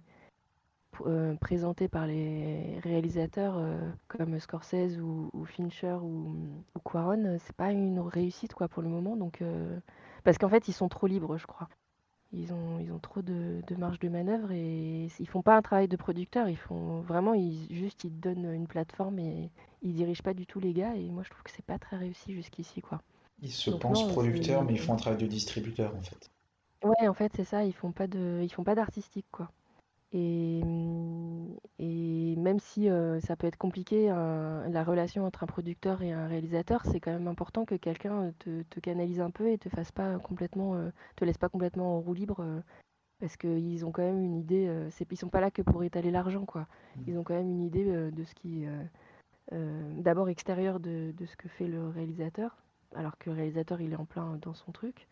euh, 1.06 1.34
présentés 1.36 1.88
par 1.88 2.06
les 2.06 2.80
réalisateurs 2.80 3.56
euh, 3.56 3.78
comme 4.08 4.38
Scorsese 4.40 4.98
ou, 5.00 5.30
Fincher 5.46 5.98
ou, 6.02 6.34
ou 6.74 6.98
euh, 6.98 7.38
c'est 7.40 7.56
pas 7.56 7.72
une 7.72 8.00
réussite 8.00 8.52
quoi 8.54 8.68
pour 8.68 8.82
le 8.82 8.88
moment. 8.88 9.16
Donc, 9.16 9.42
euh, 9.42 9.78
parce 10.28 10.38
qu'en 10.38 10.48
fait, 10.50 10.68
ils 10.68 10.74
sont 10.74 10.88
trop 10.88 11.06
libres, 11.06 11.38
je 11.38 11.46
crois. 11.46 11.68
Ils 12.32 12.52
ont, 12.52 12.78
ils 12.80 12.92
ont 12.92 12.98
trop 13.00 13.22
de, 13.22 13.62
de 13.66 13.76
marge 13.76 13.98
de 14.00 14.08
manœuvre 14.08 14.52
et 14.52 15.08
ils 15.20 15.28
font 15.28 15.42
pas 15.42 15.56
un 15.56 15.62
travail 15.62 15.88
de 15.88 15.96
producteur. 15.96 16.48
Ils 16.48 16.58
font 16.58 17.00
vraiment, 17.02 17.34
ils, 17.34 17.68
juste 17.74 18.04
ils 18.04 18.20
donnent 18.20 18.52
une 18.52 18.68
plateforme 18.68 19.18
et 19.20 19.50
ils 19.82 19.94
dirigent 19.94 20.22
pas 20.22 20.34
du 20.34 20.46
tout 20.46 20.60
les 20.60 20.74
gars. 20.74 20.96
Et 20.96 21.10
moi, 21.10 21.22
je 21.24 21.30
trouve 21.30 21.44
que 21.44 21.50
c'est 21.52 21.64
pas 21.66 21.78
très 21.78 21.96
réussi 21.96 22.34
jusqu'ici, 22.34 22.82
quoi. 22.82 23.02
Ils 23.40 23.50
se 23.50 23.70
Donc 23.70 23.72
pensent 23.72 24.06
non, 24.06 24.06
producteurs, 24.06 24.62
mais 24.64 24.74
ils 24.74 24.78
font 24.78 24.92
un 24.92 24.96
travail 24.96 25.18
de 25.18 25.26
distributeur, 25.26 25.96
en 25.96 26.02
fait. 26.02 26.30
ouais, 26.84 27.06
en 27.08 27.14
fait, 27.14 27.32
c'est 27.36 27.44
ça. 27.44 27.64
Ils 27.64 27.72
font 27.72 27.92
pas 27.92 28.06
de, 28.08 28.40
ils 28.42 28.52
font 28.52 28.64
pas 28.64 28.74
d'artistique, 28.74 29.26
quoi. 29.30 29.52
Et, 30.12 30.60
hum, 30.62 31.56
et 31.78 32.34
même 32.36 32.58
si 32.60 32.88
euh, 32.88 33.20
ça 33.20 33.36
peut 33.36 33.46
être 33.46 33.58
compliqué, 33.58 34.08
un- 34.10 34.68
la 34.68 34.82
relation 34.84 35.24
entre 35.26 35.42
un 35.44 35.46
producteur 35.46 36.02
et 36.02 36.12
un 36.12 36.26
réalisateur, 36.26 36.82
c'est 36.86 37.00
quand 37.00 37.12
même 37.12 37.28
important 37.28 37.64
que 37.64 37.74
quelqu'un 37.74 38.32
te, 38.38 38.62
te 38.62 38.80
canalise 38.80 39.20
un 39.20 39.30
peu 39.30 39.50
et 39.50 39.58
te 39.58 39.68
fasse 39.68 39.92
pas 39.92 40.18
complètement, 40.18 40.74
euh, 40.76 40.90
te 41.16 41.24
laisse 41.24 41.38
pas 41.38 41.48
complètement 41.50 41.96
en 41.96 42.00
roue 42.00 42.14
libre, 42.14 42.40
euh, 42.40 42.60
parce 43.20 43.36
qu'ils 43.36 43.84
ont 43.86 43.92
quand 43.92 44.02
même 44.02 44.22
une 44.22 44.36
idée. 44.36 44.68
c'est, 44.92 45.10
ils 45.12 45.16
sont 45.16 45.28
pas 45.28 45.40
là 45.40 45.50
que 45.50 45.62
pour 45.62 45.82
étaler 45.84 46.10
l'argent, 46.10 46.46
quoi. 46.46 46.66
Ils 47.06 47.18
ont 47.18 47.24
quand 47.24 47.34
même 47.34 47.50
une 47.50 47.62
idée 47.62 47.84
de 48.12 48.24
ce 48.24 48.34
qui, 48.34 48.66
d'abord 49.52 50.28
extérieur 50.28 50.80
de, 50.80 51.12
de 51.16 51.26
ce 51.26 51.36
que 51.36 51.48
fait 51.48 51.66
le 51.66 51.88
réalisateur, 51.88 52.56
alors 52.94 53.18
que 53.18 53.30
le 53.30 53.36
réalisateur 53.36 53.80
il 53.80 53.92
est 53.92 53.96
en 53.96 54.04
plein 54.04 54.36
dans 54.42 54.54
son 54.54 54.72
truc. 54.72 55.08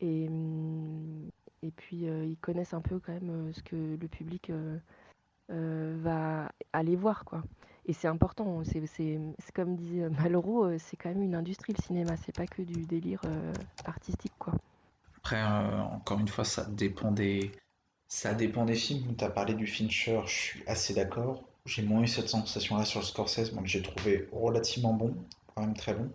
Et, 0.00 0.28
hum, 0.28 1.30
et 1.62 1.70
puis 1.70 2.08
euh, 2.08 2.24
ils 2.24 2.36
connaissent 2.36 2.74
un 2.74 2.80
peu 2.80 2.98
quand 2.98 3.12
même 3.12 3.30
euh, 3.30 3.52
ce 3.52 3.62
que 3.62 3.76
le 3.76 4.08
public 4.08 4.50
euh, 4.50 5.96
va 6.00 6.50
aller 6.72 6.96
voir, 6.96 7.24
quoi. 7.24 7.42
Et 7.86 7.94
c'est 7.94 8.08
important, 8.08 8.62
c'est, 8.64 9.18
comme 9.54 9.76
disait 9.76 10.10
Malraux, 10.22 10.78
c'est 10.78 10.96
quand 10.96 11.08
même 11.08 11.22
une 11.22 11.34
industrie 11.34 11.72
le 11.76 11.82
cinéma, 11.82 12.16
c'est 12.18 12.36
pas 12.36 12.46
que 12.46 12.60
du 12.60 12.84
délire 12.84 13.22
artistique, 13.86 14.34
quoi. 14.38 14.52
Après, 15.16 15.42
encore 15.42 16.20
une 16.20 16.28
fois, 16.28 16.44
ça 16.44 16.64
dépend 16.66 17.12
des. 17.12 17.50
Ça 18.06 18.34
dépend 18.34 18.64
des 18.64 18.74
films. 18.74 19.16
Tu 19.16 19.24
as 19.24 19.30
parlé 19.30 19.54
du 19.54 19.66
Fincher, 19.66 20.20
je 20.26 20.32
suis 20.32 20.62
assez 20.66 20.94
d'accord. 20.94 21.44
J'ai 21.66 21.82
moins 21.82 22.02
eu 22.02 22.06
cette 22.06 22.28
sensation-là 22.28 22.84
sur 22.84 23.00
le 23.00 23.04
Scorsese, 23.04 23.52
moi 23.52 23.62
j'ai 23.66 23.82
trouvé 23.82 24.26
relativement 24.32 24.94
bon, 24.94 25.14
quand 25.54 25.62
même 25.62 25.74
très 25.74 25.92
bon. 25.92 26.10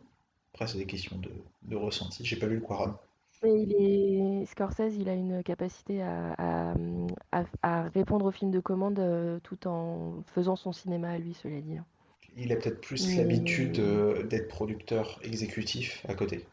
Après, 0.54 0.68
c'est 0.68 0.80
des 0.80 0.88
questions 0.88 1.18
de, 1.18 1.32
de 1.64 1.76
ressenti. 1.76 2.26
J'ai 2.26 2.38
pas 2.38 2.48
vu 2.48 2.56
le 2.56 2.62
Quaron. 2.62 2.96
Mais 3.44 3.62
il 3.62 3.74
est... 3.74 4.46
Scorsese, 4.46 4.96
il 4.98 5.10
a 5.10 5.14
une 5.14 5.44
capacité 5.44 6.02
à, 6.02 6.34
à, 6.38 6.74
à- 7.32 7.46
à 7.62 7.84
répondre 7.90 8.26
aux 8.26 8.32
films 8.32 8.52
de 8.52 8.60
commande 8.60 9.00
euh, 9.00 9.40
tout 9.44 9.68
en 9.68 10.24
faisant 10.34 10.56
son 10.56 10.72
cinéma 10.72 11.10
à 11.12 11.18
lui, 11.18 11.34
cela 11.34 11.60
dit. 11.62 11.78
hein. 11.78 11.86
Il 12.36 12.52
a 12.52 12.56
peut-être 12.56 12.82
plus 12.82 13.06
Mais- 13.08 13.18
l'habitude 13.18 13.80
euh, 13.80 14.24
d'être 14.24 14.48
producteur 14.48 15.20
exécutif 15.24 16.04
à 16.08 16.16
côté. 16.16 16.46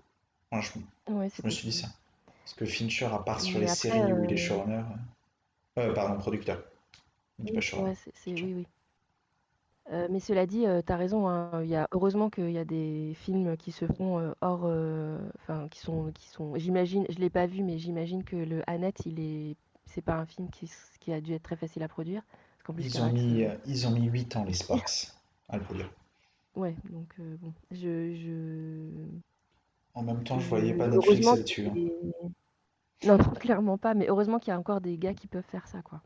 Moi, 0.52 0.60
je, 0.60 0.72
Ouais, 1.12 1.28
c'est 1.30 1.42
je 1.42 1.46
me 1.46 1.50
suis 1.50 1.68
dit 1.68 1.76
ça. 1.76 1.88
Parce 2.26 2.54
que 2.54 2.66
Fincher, 2.66 3.06
à 3.06 3.18
part 3.20 3.40
sur 3.40 3.58
Mais 3.58 3.66
les 3.66 3.70
après, 3.70 3.88
séries 3.88 4.12
où 4.12 4.24
il 4.24 4.32
est 4.32 4.34
euh, 4.34 4.36
showrunner, 4.36 4.82
pardon, 5.94 6.18
producteur. 6.18 6.62
Il 7.38 7.46
dit 7.46 7.52
pas 7.52 7.60
showrunner. 7.60 7.90
ouais, 7.90 7.96
c'est, 8.04 8.12
c'est- 8.14 8.32
oui, 8.32 8.54
oui. 8.54 8.66
Mais 9.88 10.20
cela 10.20 10.46
dit, 10.46 10.66
euh, 10.66 10.82
t'as 10.82 10.96
raison, 10.96 11.28
hein, 11.28 11.62
il 11.62 11.68
y 11.68 11.74
a, 11.76 11.88
heureusement 11.92 12.30
qu'il 12.30 12.50
y 12.52 12.58
a 12.58 12.64
des 12.64 13.12
films 13.16 13.56
qui 13.56 13.72
se 13.72 13.86
font 13.86 14.34
hors, 14.40 14.64
enfin, 15.36 15.68
qui 15.68 15.78
sont, 15.80 16.12
qui 16.12 16.28
sont, 16.28 16.56
j'imagine, 16.56 17.04
je 17.10 17.18
l'ai 17.18 17.30
pas 17.30 17.46
vu, 17.46 17.62
mais 17.62 17.78
j'imagine 17.78 18.24
que 18.24 18.36
le 18.36 18.62
Annette, 18.70 19.04
il 19.06 19.18
est, 19.20 19.56
c'est 19.86 20.02
pas 20.02 20.14
un 20.16 20.26
film 20.26 20.48
qui, 20.50 20.66
s- 20.66 20.92
qui 21.00 21.12
a 21.12 21.20
dû 21.20 21.32
être 21.34 21.42
très 21.42 21.56
facile 21.56 21.82
à 21.82 21.88
produire, 21.88 22.22
parce 22.56 22.62
qu'en 22.64 22.74
plus 22.74 22.88
Ils 22.88 23.00
ont 23.00 23.06
Carax, 23.06 23.12
mis, 23.12 23.46
ils 23.64 23.86
ont 23.86 23.92
mis 23.92 24.06
8 24.08 24.34
ans, 24.34 24.42
les 24.42 24.54
Sparks, 24.54 25.12
à 25.48 25.56
le 25.56 25.62
produire. 25.62 25.88
ouais, 26.54 26.76
donc 26.90 27.14
bon, 27.40 27.52
je, 27.72 28.14
je, 28.14 29.20
En 29.94 30.02
même 30.02 30.24
temps, 30.24 30.40
je 30.40 30.48
je- 30.48 30.48
voyais 30.48 30.74
pas 30.74 30.88
Netflix 30.88 31.30
heureusement 31.30 31.30
là-dessus. 31.30 31.68
hein. 31.68 31.78
non, 33.02 33.18
clairement 33.40 33.76
pas, 33.76 33.92
mais 33.92 34.08
heureusement 34.08 34.38
qu'il 34.38 34.52
y 34.52 34.54
a 34.54 34.58
encore 34.58 34.80
des 34.80 34.96
gars 34.96 35.12
qui 35.12 35.26
peuvent 35.26 35.44
faire 35.44 35.66
ça, 35.68 35.82
quoi. 35.82 36.02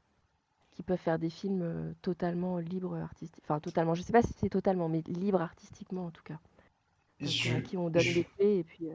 Qui 0.74 0.82
peuvent 0.82 0.98
faire 0.98 1.18
des 1.18 1.30
films 1.30 1.62
euh, 1.62 1.92
totalement 2.02 2.58
libres 2.58 2.96
artistiques. 2.96 3.44
Enfin, 3.46 3.60
totalement, 3.60 3.94
je 3.94 4.02
sais 4.02 4.12
pas 4.12 4.22
si 4.22 4.34
c'est 4.38 4.50
totalement, 4.50 4.88
mais 4.88 5.02
libres 5.08 5.42
artistiquement 5.42 6.06
en 6.06 6.10
tout 6.10 6.24
cas. 6.24 6.38
Donc, 7.22 7.30
Je, 7.30 7.54
à 7.56 7.60
qui 7.60 7.76
on 7.76 7.90
donne 7.90 8.02
je- 8.02 8.14
les 8.14 8.24
clés 8.24 8.58
et 8.58 8.64
puis. 8.64 8.90
euh, 8.90 8.94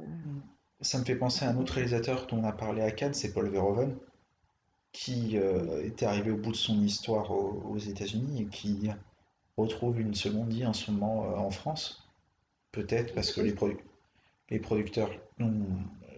ça 0.81 0.99
me 0.99 1.05
fait 1.05 1.15
penser 1.15 1.45
à 1.45 1.49
un 1.51 1.57
autre 1.57 1.73
réalisateur 1.73 2.27
dont 2.27 2.39
on 2.39 2.43
a 2.43 2.51
parlé 2.51 2.81
à 2.81 2.91
Cannes, 2.91 3.13
c'est 3.13 3.33
Paul 3.33 3.49
Verhoeven, 3.49 3.95
qui 4.91 5.37
euh, 5.37 5.83
était 5.85 6.05
arrivé 6.05 6.31
au 6.31 6.37
bout 6.37 6.51
de 6.51 6.57
son 6.57 6.81
histoire 6.83 7.31
aux, 7.31 7.63
aux 7.69 7.77
États-Unis 7.77 8.43
et 8.43 8.47
qui 8.47 8.89
retrouve 9.57 9.99
une 10.01 10.15
seconde 10.15 10.51
vie 10.53 10.65
en 10.65 10.73
ce 10.73 10.91
moment 10.91 11.25
euh, 11.25 11.37
en 11.37 11.51
France. 11.51 12.09
Peut-être 12.71 13.15
parce 13.15 13.31
que 13.33 13.41
les, 13.41 13.53
produ- 13.53 13.79
les 14.49 14.59
producteurs, 14.59 15.11
non, 15.39 15.53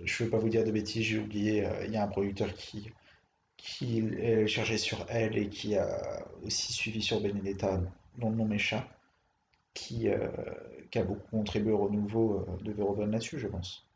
je 0.06 0.24
ne 0.24 0.26
veux 0.28 0.32
pas 0.32 0.40
vous 0.40 0.50
dire 0.50 0.66
de 0.66 0.72
bêtises, 0.72 1.04
j'ai 1.06 1.20
oublié, 1.20 1.66
euh, 1.66 1.86
il 1.86 1.94
y 1.94 1.98
a 1.98 2.04
un 2.04 2.08
producteur 2.08 2.54
qui, 2.56 2.92
qui 3.62 4.00
est 4.00 4.48
chargé 4.48 4.78
sur 4.78 5.06
elle 5.10 5.38
et 5.38 5.50
qui 5.50 5.78
a 5.78 6.26
aussi 6.44 6.74
suivi 6.74 7.02
sur 7.02 7.22
Benedetta, 7.22 7.82
dont 8.18 8.30
le 8.30 8.36
nom 8.36 8.46
m'échappe, 8.46 8.90
qui, 9.74 10.10
euh, 10.10 10.30
qui 10.92 11.00
a 11.00 11.04
beaucoup 11.06 11.30
contribué 11.32 11.72
au 11.72 11.80
renouveau 11.80 12.46
euh, 12.50 12.64
de 12.64 12.72
Verhoeven 12.74 13.12
là-dessus, 13.12 13.40
je 13.40 13.48
pense. 13.48 13.88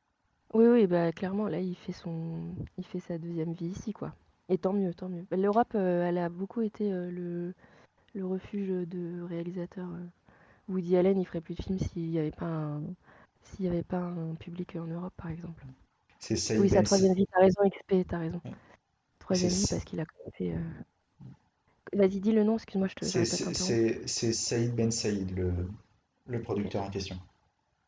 Oui, 0.54 0.66
oui, 0.68 0.88
bah 0.88 1.12
clairement, 1.12 1.48
là, 1.48 1.60
il 1.60 1.76
fait 1.76 1.92
son, 1.92 2.56
il 2.78 2.86
fait 2.86 3.00
sa 3.00 3.18
deuxième 3.18 3.54
vie 3.54 3.68
ici, 3.68 3.94
quoi. 3.94 4.14
Et 4.50 4.58
tant 4.58 4.74
mieux, 4.74 4.94
tant 4.94 5.10
mieux. 5.10 5.26
L'Europe, 5.32 5.74
euh, 5.76 6.08
elle 6.08 6.18
a 6.18 6.30
beaucoup 6.30 6.62
été 6.62 6.92
euh, 6.92 7.10
le, 7.12 7.54
le 8.16 8.26
refuge 8.28 8.70
de 8.70 9.22
réalisateurs. 9.24 9.90
Woody 10.70 10.98
Allen, 10.98 11.20
il 11.20 11.26
ferait 11.26 11.42
plus 11.42 11.56
de 11.56 11.64
films 11.64 11.80
s'il 11.80 12.10
n'y 12.12 12.20
avait 12.20 12.32
pas 12.32 12.46
un, 12.48 12.84
s'il 13.44 13.68
avait 13.68 13.84
pas 13.84 14.00
un 14.02 14.36
public 14.36 14.76
en 14.78 14.88
Europe, 14.88 15.14
par 15.18 15.30
exemple. 15.32 15.66
C'est 16.20 16.36
Oui, 16.56 16.70
sa 16.70 16.84
troisième 16.84 17.14
vie, 17.14 17.28
t'as 17.32 17.40
raison, 17.42 17.62
XP, 17.66 18.04
t'as 18.08 18.18
raison. 18.20 18.42
Ouais. 18.46 18.56
Troisième 19.26 19.68
parce 19.70 19.84
qu'il 19.84 20.00
a 20.00 20.06
fait. 20.38 20.52
euh, 20.52 20.60
Vas-y, 21.94 22.20
dis 22.20 22.32
le 22.32 22.44
nom, 22.44 22.56
excuse-moi, 22.56 22.88
je 22.88 22.96
te 22.96 23.06
C'est 24.08 24.34
Saïd 24.34 24.76
Ben 24.76 24.92
Saïd, 24.92 25.32
le, 25.32 25.54
le 26.28 26.42
producteur 26.42 26.84
en 26.84 26.90
question. 26.90 27.18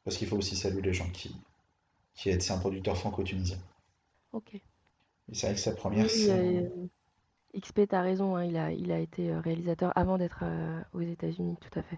Parce 0.03 0.17
qu'il 0.17 0.27
faut 0.27 0.37
aussi 0.37 0.55
saluer 0.55 0.81
les 0.81 0.93
gens 0.93 1.09
qui, 1.09 1.35
qui 2.15 2.29
aident. 2.29 2.41
C'est 2.41 2.53
un 2.53 2.59
producteur 2.59 2.97
franco-tunisien. 2.97 3.57
Ok. 4.31 4.61
C'est 5.33 5.47
vrai 5.47 5.55
que 5.55 5.61
sa 5.61 5.73
première, 5.73 6.05
oui, 6.05 6.09
c'est 6.09 6.31
euh, 6.31 6.87
XP, 7.53 7.81
t'as 7.87 8.01
raison, 8.01 8.35
hein, 8.35 8.45
il 8.45 8.57
a, 8.57 8.71
il 8.71 8.91
a 8.91 8.99
été 8.99 9.31
euh, 9.31 9.39
réalisateur 9.39 9.91
avant 9.95 10.17
d'être 10.17 10.39
euh, 10.43 10.81
aux 10.93 11.01
États-Unis, 11.01 11.57
tout 11.61 11.79
à 11.79 11.83
fait. 11.83 11.97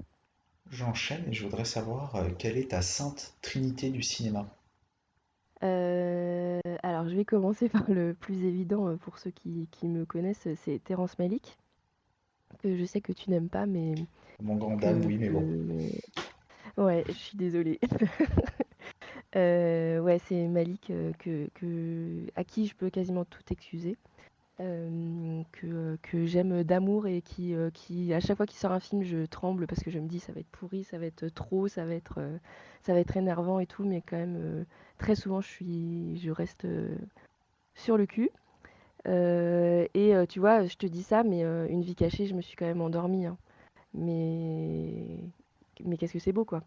J'enchaîne 0.72 1.28
et 1.28 1.34
je 1.34 1.44
voudrais 1.44 1.66
savoir 1.66 2.16
quelle 2.38 2.58
est 2.58 2.72
ta 2.72 2.82
sainte 2.82 3.36
trinité 3.42 3.90
du 3.90 4.02
cinéma? 4.02 4.48
Euh, 5.64 6.60
alors, 6.84 7.08
je 7.10 7.16
vais 7.16 7.26
commencer 7.26 7.70
par 7.70 7.90
le 7.90 8.14
plus 8.14 8.44
évident 8.46 8.88
euh, 8.88 8.96
pour 8.98 9.18
ceux 9.18 9.32
qui, 9.32 9.68
qui 9.72 9.88
me 9.88 10.06
connaissent, 10.06 10.48
c'est 10.56 10.80
Terrence 10.84 11.18
Malick, 11.20 11.58
que 12.64 12.78
je 12.78 12.86
sais 12.86 13.02
que 13.02 13.12
tu 13.12 13.30
n'aimes 13.30 13.50
pas, 13.50 13.66
mais 13.66 13.96
Mon 14.42 14.56
grand 14.56 14.78
que, 14.78 14.82
dame, 14.82 15.06
oui, 15.06 15.18
mais 15.20 15.30
bon. 15.30 15.42
que- 15.42 16.82
Ouais, 16.82 17.04
je 17.08 17.14
suis 17.14 17.38
désolée. 17.38 17.80
Euh, 19.36 20.00
ouais, 20.00 20.18
c'est 20.18 20.48
Malik 20.48 20.90
euh, 20.90 21.12
que, 21.20 21.50
que, 21.54 22.26
à 22.36 22.44
qui 22.44 22.66
je 22.66 22.74
peux 22.76 22.90
quasiment 22.90 23.26
tout 23.26 23.44
excuser. 23.52 23.96
Euh, 24.62 25.44
que, 25.54 26.26
j'aime 26.26 26.64
d'amour 26.64 27.08
et 27.08 27.22
qui, 27.22 27.56
euh, 27.56 27.70
qui, 27.72 28.14
à 28.14 28.20
chaque 28.20 28.36
fois 28.36 28.46
qu'il 28.46 28.60
sort 28.60 28.74
un 28.74 28.82
film, 28.82 29.04
je 29.04 29.26
tremble 29.26 29.68
parce 29.68 29.82
que 29.82 29.90
je 29.90 30.00
me 30.00 30.08
dis 30.08 30.20
ça 30.20 30.34
va 30.34 30.42
être 30.42 30.50
pourri, 30.50 30.84
ça 30.84 30.98
va 30.98 31.06
être 31.06 31.30
trop, 31.30 31.70
ça 31.70 31.86
va 31.86 31.94
être, 31.94 32.16
euh, 32.18 32.38
ça 32.82 32.94
va 32.94 33.00
être 33.00 33.16
énervant 33.16 33.60
et 33.60 33.66
tout, 33.66 33.86
mais 33.86 34.02
quand 34.02 34.18
même, 34.18 34.66
très 34.98 35.16
souvent, 35.16 35.40
je 35.40 35.48
suis, 35.48 36.18
je 36.20 36.32
reste 36.32 36.68
sur 37.76 37.98
le 37.98 38.06
cul. 38.06 38.32
Et 39.06 40.14
tu 40.28 40.40
vois, 40.40 40.66
je 40.66 40.76
te 40.76 40.86
dis 40.86 41.04
ça, 41.04 41.24
mais 41.24 41.42
une 41.42 41.82
vie 41.82 41.96
cachée, 41.96 42.26
je 42.26 42.36
me 42.36 42.42
suis 42.42 42.56
quand 42.58 42.66
même 42.66 42.82
endormie. 42.82 43.26
hein. 43.28 43.38
Mais, 43.94 45.20
mais 45.86 45.98
qu'est-ce 45.98 46.14
que 46.14 46.20
c'est 46.20 46.34
beau, 46.34 46.46
quoi. 46.46 46.64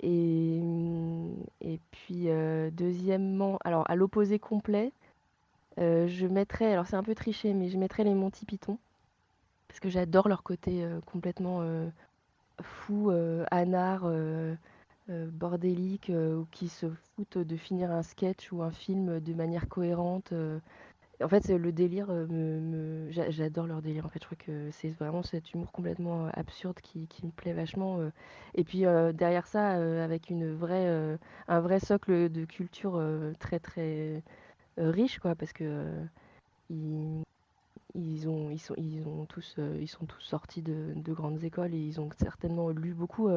Et, 0.00 0.60
hum, 0.62 1.36
et 1.60 1.78
puis, 1.90 2.28
deuxièmement, 2.72 3.58
alors 3.64 3.88
à 3.90 3.96
l'opposé 3.96 4.38
complet, 4.38 4.92
je 5.78 6.26
mettrais, 6.26 6.72
alors 6.72 6.86
c'est 6.86 6.96
un 6.96 7.02
peu 7.02 7.14
triché, 7.14 7.54
mais 7.54 7.68
je 7.68 7.78
mettrais 7.78 8.04
les 8.04 8.14
Monty 8.14 8.44
Python, 8.46 8.78
parce 9.68 9.80
que 9.80 9.88
j'adore 9.90 10.28
leur 10.28 10.42
côté 10.42 10.84
euh, 10.84 11.00
complètement 11.06 11.60
euh, 11.62 11.88
fou, 12.62 13.10
euh, 13.10 13.44
anard, 13.50 14.02
euh, 14.06 14.54
euh, 15.10 15.28
bordélique, 15.32 16.10
euh, 16.10 16.38
ou 16.40 16.46
qui 16.52 16.68
se 16.68 16.86
foutent 17.16 17.38
de 17.38 17.56
finir 17.56 17.90
un 17.92 18.02
sketch 18.02 18.52
ou 18.52 18.62
un 18.62 18.70
film 18.72 19.20
de 19.20 19.34
manière 19.34 19.68
cohérente. 19.68 20.32
euh. 20.32 20.60
En 21.22 21.28
fait, 21.28 21.48
le 21.48 21.72
délire, 21.72 22.06
euh, 22.10 23.08
j'adore 23.10 23.66
leur 23.66 23.82
délire. 23.82 24.06
En 24.06 24.08
fait, 24.08 24.20
je 24.22 24.26
crois 24.26 24.38
que 24.38 24.70
c'est 24.72 24.90
vraiment 24.90 25.22
cet 25.24 25.52
humour 25.52 25.72
complètement 25.72 26.26
euh, 26.26 26.30
absurde 26.34 26.78
qui, 26.80 27.08
me 27.24 27.30
plaît 27.32 27.52
vachement. 27.54 27.98
euh. 28.00 28.10
Et 28.54 28.64
puis 28.64 28.86
euh, 28.86 29.12
derrière 29.12 29.46
ça, 29.46 29.76
euh, 29.78 30.04
avec 30.04 30.30
une 30.30 30.54
vraie, 30.54 30.86
euh, 30.88 31.16
un 31.48 31.60
vrai 31.60 31.80
socle 31.80 32.28
de 32.30 32.44
culture 32.44 32.94
euh, 32.96 33.32
très 33.40 33.58
très 33.60 34.22
euh, 34.78 34.90
riche, 34.90 35.18
quoi, 35.18 35.34
parce 35.34 35.52
que 35.52 35.64
euh, 35.64 36.04
ils, 36.70 37.22
ils 37.94 38.28
ont, 38.28 38.50
ils 38.50 38.58
sont, 38.60 38.74
ils 38.76 39.02
ont 39.06 39.26
tous, 39.26 39.54
euh, 39.58 39.78
ils 39.80 39.88
sont 39.88 40.06
tous 40.06 40.20
sortis 40.20 40.62
de, 40.62 40.92
de 40.96 41.12
grandes 41.12 41.42
écoles 41.44 41.74
et 41.74 41.78
ils 41.78 42.00
ont 42.00 42.08
certainement 42.18 42.70
lu 42.70 42.94
beaucoup. 42.94 43.28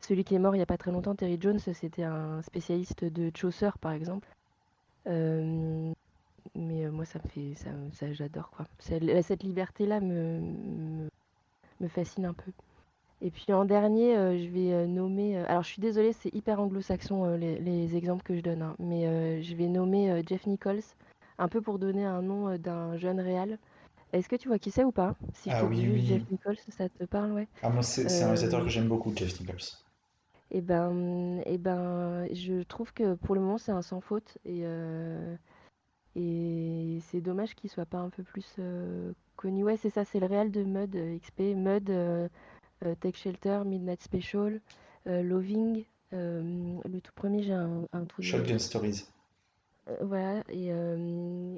celui 0.00 0.24
qui 0.24 0.34
est 0.34 0.38
mort 0.38 0.54
il 0.56 0.58
y 0.58 0.62
a 0.62 0.66
pas 0.66 0.78
très 0.78 0.92
longtemps, 0.92 1.14
Terry 1.14 1.38
Jones, 1.40 1.58
c'était 1.58 2.04
un 2.04 2.42
spécialiste 2.42 3.04
de 3.04 3.30
Chaucer, 3.36 3.70
par 3.80 3.92
exemple. 3.92 4.28
Mais 6.54 6.90
moi, 6.90 7.04
ça 7.04 7.18
me 7.22 7.28
fait, 7.28 7.54
ça, 7.54 7.70
ça 7.92 8.12
j'adore 8.12 8.50
quoi. 8.50 8.66
Cette 8.78 9.42
liberté-là 9.42 10.00
me, 10.00 11.08
me 11.80 11.88
fascine 11.88 12.26
un 12.26 12.34
peu. 12.34 12.52
Et 13.20 13.30
puis 13.30 13.52
en 13.52 13.64
dernier, 13.64 14.16
euh, 14.16 14.38
je 14.38 14.48
vais 14.48 14.72
euh, 14.72 14.86
nommer. 14.86 15.38
euh, 15.38 15.44
alors 15.48 15.62
je 15.62 15.68
suis 15.70 15.80
désolée, 15.82 16.12
c'est 16.12 16.32
hyper 16.34 16.60
anglo-saxon 16.60 17.24
euh, 17.24 17.36
les, 17.36 17.58
les 17.58 17.96
exemples 17.96 18.22
que 18.22 18.36
je 18.36 18.40
donne, 18.40 18.62
hein, 18.62 18.76
mais 18.78 19.06
euh, 19.08 19.42
je 19.42 19.54
vais 19.56 19.68
nommer 19.68 20.10
euh, 20.12 20.22
Jeff 20.26 20.46
Nichols, 20.46 20.80
un 21.38 21.48
peu 21.48 21.60
pour 21.60 21.78
donner 21.80 22.04
un 22.04 22.22
nom 22.22 22.48
euh, 22.48 22.58
d'un 22.58 22.96
jeune 22.96 23.20
réal. 23.20 23.58
Est-ce 24.12 24.28
que 24.28 24.36
tu 24.36 24.48
vois 24.48 24.58
qui 24.60 24.70
c'est 24.72 24.84
ou 24.84 24.92
pas? 24.92 25.16
Si 25.34 25.50
je 25.50 25.56
Ah 25.56 25.60
te 25.60 25.66
oui, 25.66 25.88
oui. 25.88 26.04
Jeff 26.06 26.22
Nichols, 26.30 26.58
ça 26.70 26.88
te 26.88 27.04
parle, 27.04 27.32
ouais. 27.32 27.48
Ah, 27.62 27.68
moi, 27.68 27.84
c'est 27.84 28.08
c'est 28.08 28.24
un 28.24 28.28
réalisateur 28.28 28.62
Euh, 28.62 28.64
que 28.64 28.68
j'aime 28.68 28.88
beaucoup, 28.88 29.14
Jeff 29.14 29.38
Nichols. 29.40 29.62
Et 30.50 30.60
ben, 30.62 31.40
et 31.46 31.58
ben, 31.58 32.26
je 32.32 32.62
trouve 32.62 32.92
que 32.94 33.14
pour 33.14 33.34
le 33.34 33.40
moment 33.40 33.58
c'est 33.58 33.72
un 33.72 33.82
sans 33.82 34.00
faute 34.00 34.38
et, 34.44 34.60
euh, 34.64 35.36
et 36.16 36.98
c'est 37.10 37.20
dommage 37.22 37.54
qu'il 37.56 37.70
soit 37.70 37.86
pas 37.86 37.98
un 37.98 38.10
peu 38.10 38.22
plus 38.24 38.56
euh, 38.60 39.12
connu. 39.36 39.64
Ouais, 39.64 39.76
c'est 39.76 39.90
ça, 39.90 40.04
c'est 40.04 40.20
le 40.20 40.26
réal 40.26 40.50
de 40.52 40.64
Mud 40.64 40.96
euh, 40.96 41.16
XP, 41.18 41.54
Mud, 41.56 41.90
euh, 41.90 42.28
euh, 42.84 42.94
Take 43.00 43.16
Shelter, 43.16 43.62
Midnight 43.64 44.02
Special, 44.02 44.60
euh, 45.06 45.22
Loving. 45.22 45.84
euh, 46.12 46.78
le 46.88 47.00
tout 47.00 47.12
premier, 47.14 47.42
j'ai 47.42 47.52
un, 47.52 47.82
un. 47.92 48.06
Shotgun 48.20 48.58
Stories. 48.58 49.06
Voilà, 50.02 50.42
et, 50.50 50.68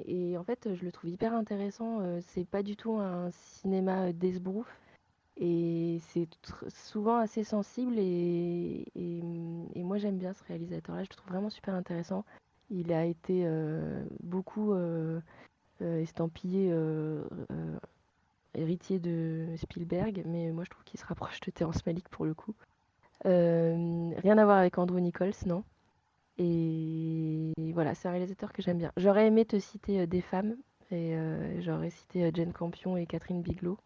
et 0.07 0.37
en 0.37 0.43
fait, 0.43 0.69
je 0.73 0.85
le 0.85 0.91
trouve 0.93 1.09
hyper 1.09 1.33
intéressant. 1.33 1.99
c'est 2.27 2.47
pas 2.47 2.63
du 2.63 2.77
tout 2.77 2.93
un 2.93 3.29
cinéma 3.31 4.13
d'esbrouf. 4.13 4.67
Et 5.37 5.99
c'est 6.09 6.27
souvent 6.69 7.17
assez 7.17 7.43
sensible 7.43 7.95
et, 7.97 8.85
et, 8.95 9.23
et 9.73 9.83
moi 9.83 9.97
j'aime 9.97 10.17
bien 10.17 10.33
ce 10.33 10.43
réalisateur-là, 10.43 11.03
je 11.03 11.09
le 11.09 11.15
trouve 11.15 11.31
vraiment 11.31 11.49
super 11.49 11.73
intéressant. 11.73 12.25
Il 12.69 12.93
a 12.93 13.05
été 13.05 13.43
euh, 13.45 14.03
beaucoup 14.21 14.73
euh, 14.73 15.19
euh, 15.81 16.01
estampillé 16.01 16.71
héritier 18.55 18.99
de 18.99 19.47
Spielberg, 19.57 20.23
mais 20.25 20.51
moi 20.51 20.63
je 20.63 20.69
trouve 20.69 20.83
qu'il 20.83 20.99
se 20.99 21.05
rapproche 21.05 21.39
de 21.41 21.51
Terrence 21.51 21.85
Malick 21.85 22.09
pour 22.09 22.25
le 22.25 22.33
coup. 22.33 22.53
Euh, 23.25 24.11
rien 24.17 24.37
à 24.37 24.45
voir 24.45 24.57
avec 24.57 24.77
Andrew 24.77 24.99
Nichols, 24.99 25.33
non. 25.45 25.63
Et 26.37 27.53
voilà, 27.73 27.93
c'est 27.93 28.07
un 28.07 28.11
réalisateur 28.11 28.51
que 28.51 28.61
j'aime 28.61 28.79
bien. 28.79 28.91
J'aurais 28.97 29.27
aimé 29.27 29.45
te 29.45 29.59
citer 29.59 30.01
euh, 30.01 30.05
des 30.07 30.21
femmes, 30.21 30.55
et 30.89 31.15
euh, 31.15 31.61
j'aurais 31.61 31.91
cité 31.91 32.31
Jane 32.33 32.51
Campion 32.51 32.97
et 32.97 33.05
Catherine 33.05 33.41
Bigelow. 33.41 33.77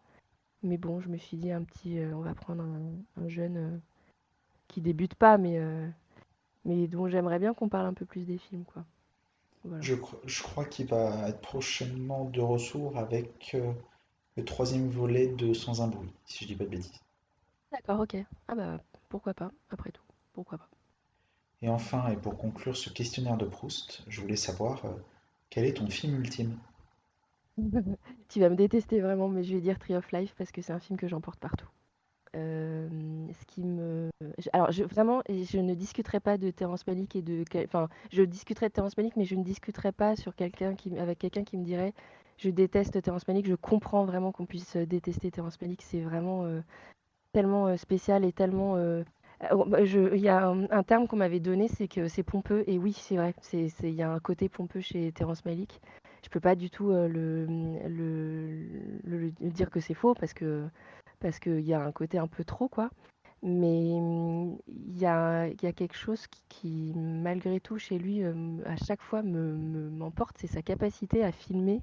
Mais 0.62 0.78
bon, 0.78 1.00
je 1.00 1.08
me 1.08 1.18
suis 1.18 1.36
dit 1.36 1.52
un 1.52 1.62
petit, 1.62 2.00
on 2.14 2.22
va 2.22 2.34
prendre 2.34 2.64
un, 2.64 3.22
un 3.22 3.28
jeune 3.28 3.80
qui 4.68 4.80
débute 4.80 5.14
pas, 5.14 5.38
mais, 5.38 5.60
mais 6.64 6.88
dont 6.88 7.08
j'aimerais 7.08 7.38
bien 7.38 7.54
qu'on 7.54 7.68
parle 7.68 7.86
un 7.86 7.94
peu 7.94 8.06
plus 8.06 8.24
des 8.24 8.38
films, 8.38 8.64
quoi. 8.64 8.84
Je, 9.80 9.94
je 10.24 10.42
crois 10.42 10.64
qu'il 10.64 10.86
va 10.86 11.28
être 11.28 11.40
prochainement 11.40 12.24
de 12.24 12.40
retour 12.40 12.96
avec 12.96 13.54
le 14.36 14.44
troisième 14.44 14.88
volet 14.88 15.28
de 15.28 15.52
Sans 15.54 15.82
un 15.82 15.88
bruit, 15.88 16.12
si 16.26 16.44
je 16.44 16.48
dis 16.48 16.56
pas 16.56 16.64
de 16.64 16.70
bêtises. 16.70 17.00
D'accord, 17.72 18.00
ok. 18.00 18.16
Ah 18.48 18.54
bah 18.54 18.80
pourquoi 19.08 19.34
pas, 19.34 19.50
après 19.70 19.90
tout, 19.90 20.02
pourquoi 20.32 20.58
pas. 20.58 20.68
Et 21.62 21.68
enfin, 21.68 22.08
et 22.08 22.16
pour 22.16 22.36
conclure 22.36 22.76
ce 22.76 22.90
questionnaire 22.90 23.36
de 23.36 23.46
Proust, 23.46 24.02
je 24.08 24.20
voulais 24.20 24.36
savoir 24.36 24.84
euh, 24.84 24.90
quel 25.50 25.64
est 25.64 25.74
ton 25.74 25.88
film 25.88 26.18
ultime? 26.20 26.58
Tu 28.28 28.40
vas 28.40 28.50
me 28.50 28.56
détester 28.56 29.00
vraiment, 29.00 29.28
mais 29.28 29.42
je 29.42 29.54
vais 29.54 29.60
dire 29.60 29.78
Tree 29.78 29.96
of 29.96 30.10
Life 30.12 30.34
parce 30.36 30.52
que 30.52 30.60
c'est 30.60 30.72
un 30.72 30.80
film 30.80 30.98
que 30.98 31.08
j'emporte 31.08 31.40
partout. 31.40 31.68
Euh, 32.34 32.88
ce 33.32 33.46
qui 33.46 33.62
me... 33.62 34.10
Alors, 34.52 34.70
je, 34.70 34.84
vraiment, 34.84 35.22
je 35.28 35.58
ne 35.58 35.74
discuterai 35.74 36.20
pas 36.20 36.36
de 36.36 36.50
Terrence 36.50 36.86
Malick 36.86 37.16
et 37.16 37.22
de... 37.22 37.44
Enfin, 37.64 37.88
je 38.12 38.22
discuterai 38.22 38.68
de 38.68 38.72
Terrence 38.72 38.96
Malick, 38.98 39.16
mais 39.16 39.24
je 39.24 39.36
ne 39.36 39.42
discuterai 39.42 39.92
pas 39.92 40.16
sur 40.16 40.34
quelqu'un 40.34 40.74
qui... 40.74 40.98
avec 40.98 41.18
quelqu'un 41.18 41.44
qui 41.44 41.56
me 41.56 41.64
dirait 41.64 41.94
je 42.38 42.50
déteste 42.50 43.00
Terrence 43.02 43.26
Malick. 43.28 43.46
Je 43.46 43.54
comprends 43.54 44.04
vraiment 44.04 44.32
qu'on 44.32 44.46
puisse 44.46 44.76
détester 44.76 45.30
Terrence 45.30 45.60
Malick. 45.60 45.82
C'est 45.82 46.00
vraiment 46.00 46.46
tellement 47.32 47.76
spécial 47.76 48.24
et 48.24 48.32
tellement. 48.32 48.76
Bah, 49.66 49.80
il 49.82 50.20
y 50.20 50.28
a 50.28 50.46
un, 50.48 50.82
terme 50.82 51.06
qu'on 51.06 51.16
m'avait 51.16 51.40
donné, 51.40 51.68
c'est 51.68 51.88
que 51.88 52.08
c'est 52.08 52.22
pompeux. 52.22 52.64
Et 52.66 52.78
oui, 52.78 52.92
c'est 52.92 53.16
vrai. 53.16 53.34
Il 53.52 53.94
y 53.94 54.02
a 54.02 54.10
un 54.10 54.20
côté 54.20 54.48
pompeux 54.48 54.80
chez 54.80 55.12
Terrence 55.12 55.44
Malick. 55.44 55.80
Je 56.24 56.30
peux 56.30 56.40
pas 56.40 56.54
du 56.56 56.70
tout 56.70 56.90
le, 56.90 57.46
dire 59.40 59.70
que 59.70 59.80
c'est 59.80 59.94
faux 59.94 60.14
parce 60.14 60.34
que 60.34 60.66
parce 61.20 61.38
qu'il 61.38 61.60
y 61.60 61.72
a 61.72 61.80
un 61.80 61.92
côté 61.92 62.18
un 62.18 62.26
peu 62.26 62.44
trop, 62.44 62.68
quoi. 62.68 62.90
Mais 63.42 64.00
mmh, 64.00 64.58
il 64.68 64.98
y 64.98 65.06
a, 65.06 65.50
quelque 65.54 65.96
chose 65.96 66.26
qui, 66.48 66.92
malgré 66.96 67.60
tout, 67.60 67.78
chez 67.78 67.98
lui, 67.98 68.24
à 68.24 68.76
chaque 68.76 69.02
fois 69.02 69.22
me, 69.22 69.90
m'emporte, 69.90 70.36
c'est 70.38 70.46
sa 70.46 70.62
capacité 70.62 71.22
à 71.24 71.32
filmer 71.32 71.82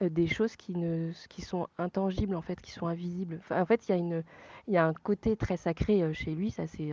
des 0.00 0.26
choses 0.26 0.56
qui, 0.56 0.76
ne, 0.76 1.12
qui 1.28 1.42
sont 1.42 1.68
intangibles, 1.78 2.34
en 2.34 2.42
fait, 2.42 2.60
qui 2.60 2.70
sont 2.72 2.86
invisibles. 2.86 3.40
en 3.50 3.66
fait, 3.66 3.88
il 3.88 3.96
y, 3.96 4.14
a 4.14 4.22
y 4.68 4.76
a 4.76 4.86
un 4.86 4.94
côté 4.94 5.36
très 5.36 5.56
sacré 5.56 6.12
chez 6.14 6.34
lui, 6.34 6.50
ça 6.50 6.66
c'est, 6.66 6.90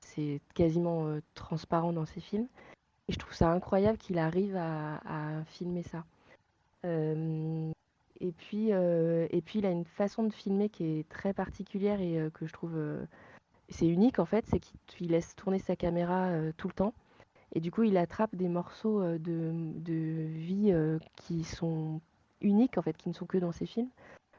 c'est 0.00 0.40
quasiment 0.54 1.18
transparent 1.34 1.92
dans 1.92 2.06
ses 2.06 2.20
films. 2.20 2.48
Et 3.08 3.12
je 3.12 3.18
trouve 3.18 3.34
ça 3.34 3.50
incroyable 3.50 3.98
qu'il 3.98 4.18
arrive 4.18 4.56
à, 4.56 5.42
filmer 5.46 5.82
ça. 5.82 6.04
Et 8.22 8.30
puis, 8.30 8.72
euh, 8.72 9.26
et 9.30 9.42
puis, 9.42 9.58
il 9.58 9.66
a 9.66 9.70
une 9.70 9.84
façon 9.84 10.22
de 10.22 10.32
filmer 10.32 10.68
qui 10.68 10.84
est 10.84 11.08
très 11.08 11.32
particulière 11.34 12.00
et 12.00 12.20
euh, 12.20 12.30
que 12.30 12.46
je 12.46 12.52
trouve. 12.52 12.76
Euh, 12.76 13.04
c'est 13.68 13.86
unique 13.86 14.18
en 14.18 14.26
fait, 14.26 14.44
c'est 14.48 14.60
qu'il 14.60 15.10
laisse 15.10 15.34
tourner 15.34 15.58
sa 15.58 15.76
caméra 15.76 16.30
tout 16.56 16.68
le 16.68 16.74
temps. 16.74 16.94
Et 17.54 17.60
du 17.60 17.70
coup, 17.70 17.84
il 17.84 17.96
attrape 17.96 18.34
des 18.36 18.48
morceaux 18.48 19.02
de, 19.02 19.18
de 19.78 20.26
vie 20.26 20.74
qui 21.16 21.42
sont 21.42 22.00
uniques 22.42 22.78
en 22.78 22.82
fait, 22.82 22.96
qui 22.96 23.08
ne 23.08 23.14
sont 23.14 23.26
que 23.26 23.38
dans 23.38 23.52
ses 23.52 23.66
films. 23.66 23.90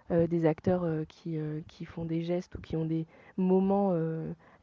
des 0.09 0.45
acteurs 0.45 0.85
qui, 1.07 1.37
qui 1.67 1.85
font 1.85 2.05
des 2.05 2.21
gestes 2.21 2.55
ou 2.55 2.61
qui 2.61 2.75
ont 2.75 2.85
des 2.85 3.07
moments 3.37 3.95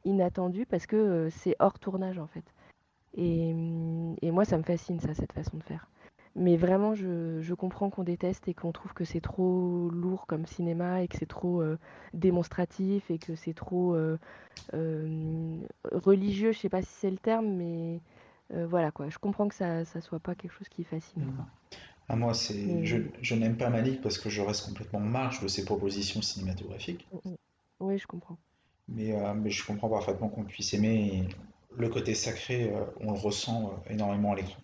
inattendus 0.04 0.66
parce 0.66 0.86
que 0.86 1.28
c'est 1.30 1.56
hors 1.58 1.78
tournage 1.78 2.18
en 2.18 2.26
fait. 2.26 2.44
Et, 3.14 3.50
et 4.22 4.30
moi, 4.30 4.44
ça 4.44 4.58
me 4.58 4.62
fascine 4.62 5.00
ça, 5.00 5.14
cette 5.14 5.32
façon 5.32 5.56
de 5.56 5.62
faire. 5.62 5.88
Mais 6.36 6.56
vraiment, 6.56 6.94
je, 6.94 7.54
comprends 7.54 7.90
qu'on 7.90 8.04
déteste 8.04 8.46
et 8.46 8.54
qu'on 8.54 8.70
trouve 8.70 8.94
que 8.94 9.04
c'est 9.04 9.20
trop 9.20 9.90
lourd 9.90 10.26
comme 10.26 10.46
cinéma 10.46 11.02
et 11.02 11.08
que 11.08 11.16
c'est 11.16 11.26
trop 11.26 11.60
euh, 11.60 11.76
démonstratif 12.14 13.10
et 13.10 13.18
que 13.18 13.34
c'est 13.34 13.52
trop 13.52 13.94
euh, 13.94 14.16
euh, 14.74 15.56
religieux. 15.90 16.52
Je 16.52 16.58
sais 16.58 16.68
pas 16.68 16.82
si 16.82 16.92
c'est 16.92 17.10
le 17.10 17.18
terme, 17.18 17.48
mais 17.48 18.00
voilà 18.52 18.90
quoi. 18.90 19.08
Je 19.08 19.18
comprends 19.18 19.46
que 19.46 19.54
ça, 19.54 19.84
ça 19.84 20.00
soit 20.00 20.18
pas 20.18 20.34
quelque 20.34 20.52
chose 20.52 20.68
qui 20.68 20.82
fascine. 20.82 21.32
Ah, 22.12 22.16
moi, 22.16 22.34
c'est, 22.34 22.84
je, 22.84 23.34
n'aime 23.36 23.56
pas 23.56 23.70
Malik 23.70 24.00
parce 24.02 24.18
que 24.18 24.28
je 24.28 24.42
reste 24.42 24.66
complètement 24.66 24.98
en 24.98 25.02
marge 25.02 25.40
de 25.40 25.46
ses 25.46 25.64
propositions 25.64 26.20
cinématographiques. 26.20 27.06
Mmh. 27.24 27.34
Oui, 27.78 27.98
je 27.98 28.06
comprends. 28.08 28.36
Mais, 28.88 29.14
mais 29.36 29.50
je 29.50 29.64
comprends 29.64 29.88
parfaitement 29.88 30.28
qu'on 30.28 30.42
puisse 30.42 30.74
aimer. 30.74 31.28
le 31.76 31.88
côté 31.88 32.14
sacré, 32.16 32.72
on 32.98 33.12
le 33.12 33.18
ressent 33.18 33.80
énormément 33.88 34.32
à 34.32 34.36
l'écran. 34.36 34.60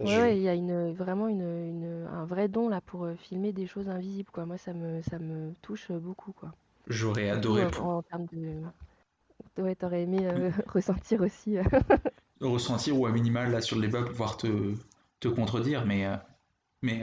Ouais, 0.00 0.36
il 0.36 0.42
y 0.42 0.48
a 0.48 0.54
une, 0.54 0.92
vraiment 0.92 1.28
une, 1.28 2.06
un 2.10 2.24
vrai 2.24 2.48
don 2.48 2.68
là 2.68 2.80
pour 2.80 3.04
euh, 3.04 3.16
filmer 3.16 3.52
des 3.52 3.66
choses 3.66 3.88
invisibles, 3.88 4.30
quoi. 4.30 4.46
Moi, 4.46 4.56
ça 4.56 4.72
me, 4.72 5.02
ça 5.02 5.18
me 5.18 5.52
touche 5.60 5.92
beaucoup, 5.92 6.32
quoi. 6.32 6.54
J'aurais 6.86 7.28
adoré. 7.28 7.66
en, 7.80 8.02
termes 8.02 8.26
de... 8.32 8.62
Ouais, 9.60 9.74
t'aurais 9.74 10.02
aimé 10.02 10.20
euh, 10.22 10.50
ressentir 10.68 11.20
aussi. 11.20 11.58
Euh. 11.58 11.64
ressentir 12.40 12.98
ou 12.98 13.06
à 13.06 13.12
minimal, 13.12 13.50
là, 13.50 13.60
sur 13.60 13.76
le 13.76 13.86
débat, 13.86 14.02
pouvoir 14.02 14.38
te, 14.38 14.74
te 15.18 15.28
contredire, 15.28 15.84
mais, 15.84 16.06
mais 16.82 17.02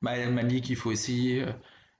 Malik, 0.00 0.70
il 0.70 0.76
faut 0.76 0.92
essayer. 0.92 1.46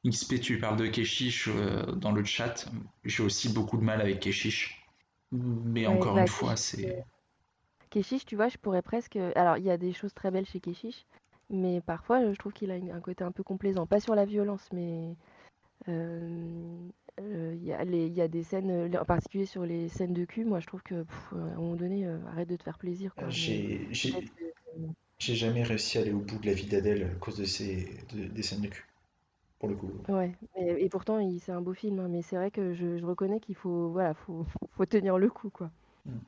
XP, 0.04 0.40
tu 0.40 0.58
parles 0.58 0.76
de 0.76 0.86
Keshish 0.86 1.48
dans 1.96 2.12
le 2.12 2.24
chat. 2.24 2.68
J'ai 3.04 3.22
aussi 3.22 3.48
beaucoup 3.48 3.76
de 3.76 3.84
mal 3.84 4.00
avec 4.00 4.20
Keshish. 4.20 4.84
Mais 5.30 5.86
encore 5.86 6.14
bah, 6.14 6.22
une 6.22 6.28
fois, 6.28 6.56
c'est. 6.56 7.04
Keshish, 7.90 8.24
tu 8.24 8.36
vois, 8.36 8.48
je 8.48 8.56
pourrais 8.58 8.82
presque. 8.82 9.16
Alors, 9.36 9.58
il 9.58 9.64
y 9.64 9.70
a 9.70 9.76
des 9.76 9.92
choses 9.92 10.14
très 10.14 10.30
belles 10.30 10.46
chez 10.46 10.60
Keshish, 10.60 11.06
mais 11.50 11.80
parfois, 11.80 12.32
je 12.32 12.38
trouve 12.38 12.52
qu'il 12.52 12.70
a 12.70 12.74
un 12.74 13.00
côté 13.00 13.22
un 13.22 13.32
peu 13.32 13.42
complaisant. 13.42 13.86
Pas 13.86 14.00
sur 14.00 14.14
la 14.14 14.24
violence, 14.24 14.66
mais 14.72 15.14
euh, 15.88 16.88
euh, 17.20 17.54
il 17.56 17.64
y, 17.64 17.72
a 17.72 17.84
y 17.84 18.20
a 18.20 18.28
des 18.28 18.42
scènes, 18.42 18.96
en 18.96 19.04
particulier 19.04 19.46
sur 19.46 19.64
les 19.64 19.88
scènes 19.88 20.14
de 20.14 20.24
cul. 20.24 20.44
Moi, 20.44 20.60
je 20.60 20.66
trouve 20.66 20.82
que 20.82 21.04
à 21.32 21.36
un 21.36 21.56
moment 21.56 21.76
donné, 21.76 22.06
euh, 22.06 22.18
arrête 22.28 22.48
de 22.48 22.56
te 22.56 22.62
faire 22.62 22.78
plaisir. 22.78 23.14
J'ai 23.28 23.88
jamais 25.22 25.62
réussi 25.62 25.98
à 25.98 26.02
aller 26.02 26.12
au 26.12 26.18
bout 26.18 26.38
de 26.38 26.46
la 26.46 26.52
vie 26.52 26.66
d'Adèle 26.66 27.04
à 27.04 27.14
cause 27.16 27.36
de 27.36 27.44
ces 27.44 27.88
des 28.12 28.42
scènes 28.42 28.62
de 28.62 28.68
cul. 28.68 28.86
Pour 29.58 29.68
le 29.68 29.76
coup. 29.76 29.92
Ouais, 30.08 30.34
et, 30.56 30.88
pourtant, 30.88 31.20
c'est 31.38 31.52
un 31.52 31.60
beau 31.60 31.72
film, 31.72 32.00
hein, 32.00 32.08
mais 32.08 32.22
c'est 32.22 32.34
vrai 32.34 32.50
que 32.50 32.74
je, 32.74 33.04
reconnais 33.04 33.38
qu'il 33.38 33.54
faut, 33.54 33.90
voilà, 33.90 34.12
faut, 34.12 34.44
faut 34.76 34.86
tenir 34.86 35.18
le 35.18 35.30
coup, 35.30 35.50
quoi. 35.50 35.70
Hmm. 36.04 36.18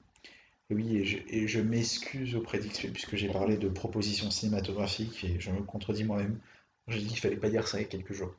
Oui, 0.70 0.96
et 1.28 1.46
je, 1.46 1.60
m'excuse 1.60 2.36
auprès 2.36 2.58
d'XP 2.58 2.92
puisque 2.92 3.16
j'ai 3.16 3.28
parlé 3.28 3.58
de 3.58 3.68
propositions 3.68 4.30
cinématographiques 4.30 5.24
et 5.24 5.38
je 5.38 5.50
me 5.50 5.62
contredis 5.62 6.04
moi-même. 6.04 6.40
J'ai 6.88 7.00
dit 7.00 7.08
qu'il 7.08 7.18
fallait 7.18 7.36
pas 7.36 7.50
dire 7.50 7.68
ça 7.68 7.78
il 7.78 7.82
y 7.82 7.84
a 7.84 7.88
quelques 7.88 8.12
jours. 8.12 8.34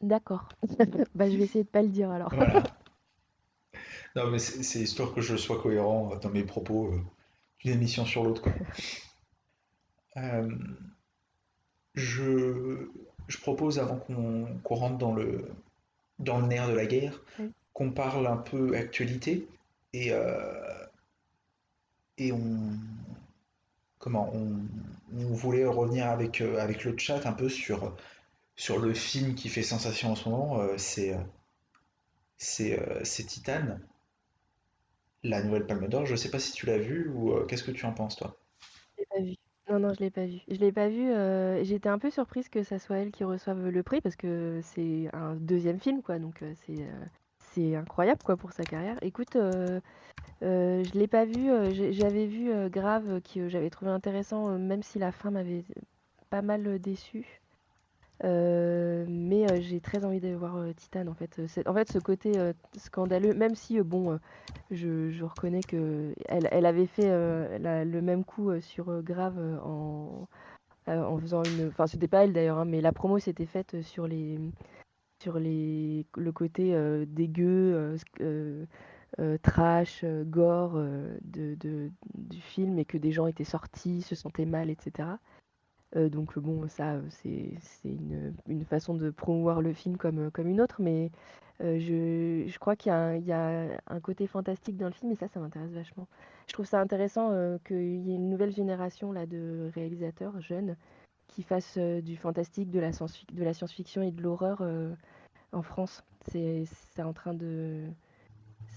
D'accord. 0.00 0.48
bah, 1.14 1.30
je 1.30 1.36
vais 1.36 1.44
essayer 1.44 1.64
de 1.64 1.68
pas 1.68 1.82
le 1.82 1.88
dire 1.88 2.10
alors. 2.10 2.32
non, 4.16 4.30
mais 4.30 4.38
c'est 4.38 4.80
histoire 4.80 5.14
que 5.14 5.20
je 5.20 5.36
sois 5.36 5.60
cohérent 5.60 6.16
dans 6.16 6.30
mes 6.30 6.44
propos 6.44 6.86
euh, 6.86 7.00
d'une 7.60 7.72
émission 7.72 8.06
sur 8.06 8.24
l'autre. 8.24 8.48
Euh, 10.16 10.50
je, 11.94 12.88
je, 13.28 13.38
propose, 13.38 13.78
avant 13.78 13.96
qu'on 13.96 14.74
rentre 14.74 14.98
dans 14.98 15.14
le, 15.14 15.44
dans 16.18 16.38
le 16.38 16.46
nerf 16.46 16.68
de 16.68 16.74
la 16.74 16.86
guerre, 16.86 17.22
qu'on 17.72 17.90
parle 17.90 18.26
un 18.26 18.36
peu 18.36 18.76
actualité. 18.76 19.46
Et 19.92 20.12
euh, 20.12 20.86
et 22.18 22.32
on 22.32 22.72
comment 23.98 24.32
on, 24.34 24.58
voulait 25.12 25.64
revenir 25.66 26.08
avec, 26.08 26.40
euh, 26.40 26.58
avec 26.58 26.84
le 26.84 26.96
chat 26.98 27.26
un 27.26 27.32
peu 27.32 27.48
sur, 27.48 27.94
sur 28.56 28.78
le 28.78 28.94
film 28.94 29.34
qui 29.34 29.48
fait 29.48 29.62
sensation 29.62 30.12
en 30.12 30.16
ce 30.16 30.28
moment, 30.28 30.60
c'est 30.76 31.16
c'est 32.36 33.24
Titan, 33.26 33.78
la 35.22 35.42
nouvelle 35.42 35.66
Palme 35.66 35.88
d'Or. 35.88 36.06
Je 36.06 36.16
sais 36.16 36.30
pas 36.30 36.38
si 36.40 36.52
tu 36.52 36.66
l'as 36.66 36.78
vu 36.78 37.08
ou 37.10 37.44
qu'est-ce 37.46 37.62
que 37.62 37.70
tu 37.70 37.86
en 37.86 37.92
penses 37.92 38.16
toi? 38.16 38.36
Je 38.96 39.00
l'ai 39.00 39.06
pas 39.06 39.20
vu. 39.20 39.36
Non, 39.72 39.80
non, 39.80 39.94
je 39.94 40.00
l'ai 40.00 40.10
pas 40.10 40.26
vu. 40.26 40.38
Je 40.48 40.56
l'ai 40.56 40.72
pas 40.72 40.88
vu. 40.88 41.10
J'étais 41.64 41.88
un 41.88 41.98
peu 41.98 42.10
surprise 42.10 42.48
que 42.48 42.62
ça 42.62 42.78
soit 42.78 42.98
elle 42.98 43.10
qui 43.10 43.24
reçoive 43.24 43.68
le 43.68 43.82
prix 43.82 44.00
parce 44.00 44.16
que 44.16 44.60
c'est 44.62 45.08
un 45.12 45.34
deuxième 45.34 45.80
film, 45.80 46.02
quoi. 46.02 46.18
Donc 46.18 46.44
c'est 46.66 46.86
c'est 47.54 47.76
incroyable 47.76 48.22
quoi 48.22 48.36
pour 48.36 48.52
sa 48.52 48.64
carrière. 48.64 48.98
Écoute, 49.02 49.36
euh, 49.36 49.80
euh, 50.42 50.84
je 50.84 50.98
l'ai 50.98 51.06
pas 51.06 51.24
vu. 51.24 51.50
Euh, 51.50 51.72
j'avais 51.92 52.26
vu 52.26 52.50
Grave 52.70 53.20
qui 53.22 53.48
j'avais 53.48 53.70
trouvé 53.70 53.90
intéressant, 53.90 54.58
même 54.58 54.82
si 54.82 54.98
la 54.98 55.12
fin 55.12 55.30
m'avait 55.30 55.64
pas 56.30 56.42
mal 56.42 56.78
déçu. 56.78 57.41
Mais 58.22 59.60
j'ai 59.62 59.80
très 59.80 60.04
envie 60.04 60.20
de 60.20 60.34
voir 60.34 60.56
Titan 60.76 61.06
en 61.06 61.14
fait. 61.14 61.40
En 61.66 61.74
fait, 61.74 61.90
ce 61.90 61.98
côté 61.98 62.32
scandaleux, 62.76 63.34
même 63.34 63.54
si 63.54 63.80
bon, 63.80 64.18
je, 64.70 65.22
reconnais 65.24 65.62
que 65.62 66.14
elle, 66.28 66.66
avait 66.66 66.86
fait 66.86 67.08
le 67.08 68.00
même 68.00 68.24
coup 68.24 68.60
sur 68.60 69.02
Grave 69.02 69.38
en, 69.64 70.26
faisant 71.20 71.42
une. 71.42 71.68
Enfin, 71.68 71.86
c'était 71.86 72.08
pas 72.08 72.24
elle 72.24 72.32
d'ailleurs, 72.32 72.58
hein, 72.58 72.64
mais 72.64 72.80
la 72.80 72.92
promo 72.92 73.18
s'était 73.18 73.46
faite 73.46 73.82
sur 73.82 74.06
les 74.06 74.38
sur 75.22 75.38
les, 75.38 76.04
le 76.16 76.32
côté 76.32 76.74
euh, 76.74 77.04
dégueu, 77.06 77.96
euh, 78.20 78.66
euh, 79.20 79.38
trash, 79.42 80.04
gore 80.24 80.82
du 81.22 82.40
film 82.40 82.78
et 82.78 82.84
que 82.84 82.98
des 82.98 83.12
gens 83.12 83.28
étaient 83.28 83.44
sortis, 83.44 84.02
se 84.02 84.16
sentaient 84.16 84.46
mal, 84.46 84.68
etc. 84.68 85.08
donc 85.94 86.38
bon, 86.38 86.68
ça, 86.68 86.96
c'est 87.10 87.54
une, 87.84 88.64
façon 88.64 88.94
de 88.94 89.10
promouvoir 89.10 89.60
le 89.60 89.72
film 89.72 89.96
comme, 89.96 90.30
comme 90.30 90.48
une 90.48 90.60
autre, 90.60 90.76
mais 90.80 91.10
je, 91.60 92.44
je, 92.46 92.58
crois 92.58 92.76
qu'il 92.76 92.90
y, 92.90 93.32
a 93.32 93.66
un 93.86 94.00
côté 94.00 94.26
fantastique 94.26 94.76
dans 94.76 94.86
le 94.86 94.92
film 94.92 95.12
et 95.12 95.16
ça, 95.16 95.28
ça 95.28 95.38
m'intéresse 95.38 95.70
vachement. 95.70 96.08
Je 96.48 96.54
trouve 96.54 96.66
ça 96.66 96.80
intéressant 96.80 97.58
qu'il 97.64 98.00
y 98.00 98.12
ait 98.12 98.16
une 98.16 98.30
nouvelle 98.30 98.52
génération 98.52 99.12
là, 99.12 99.26
de 99.26 99.70
réalisateurs 99.74 100.40
jeunes 100.40 100.76
qui 101.28 101.42
fassent 101.42 101.78
du 101.78 102.16
fantastique, 102.16 102.70
de 102.70 102.80
la 102.80 102.92
science-fiction 103.52 104.02
et 104.02 104.10
de 104.10 104.22
l'horreur 104.22 104.62
en 105.52 105.62
France. 105.62 106.02
C'est 106.30 106.66
en 106.98 107.12
train 107.12 107.34
de 107.34 107.84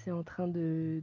c'est 0.06 0.12
en 0.12 0.24
train 0.24 0.48
de 0.48 1.02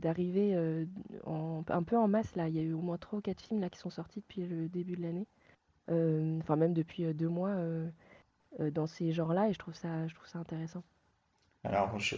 d'arriver 0.00 0.54
euh, 0.54 0.84
un 1.26 1.82
peu 1.82 1.96
en 1.96 2.08
masse 2.08 2.36
là. 2.36 2.48
Il 2.48 2.54
y 2.54 2.58
a 2.58 2.62
eu 2.62 2.74
au 2.74 2.80
moins 2.80 2.98
trois 2.98 3.18
ou 3.18 3.22
quatre 3.22 3.40
films 3.40 3.60
là 3.60 3.70
qui 3.70 3.78
sont 3.78 3.90
sortis 3.90 4.20
depuis 4.20 4.46
le 4.46 4.68
début 4.68 4.96
de 4.96 5.02
l'année. 5.02 5.26
Euh, 5.90 6.38
enfin 6.40 6.56
même 6.56 6.74
depuis 6.74 7.04
euh, 7.06 7.14
deux 7.14 7.28
mois 7.28 7.56
dans 8.58 8.86
ces 8.86 9.12
genres-là 9.12 9.48
et 9.48 9.52
je 9.52 9.58
trouve 9.58 9.74
ça 9.74 10.06
je 10.06 10.14
trouve 10.14 10.28
ça 10.28 10.38
intéressant. 10.38 10.82
Alors 11.64 11.98
je 11.98 12.16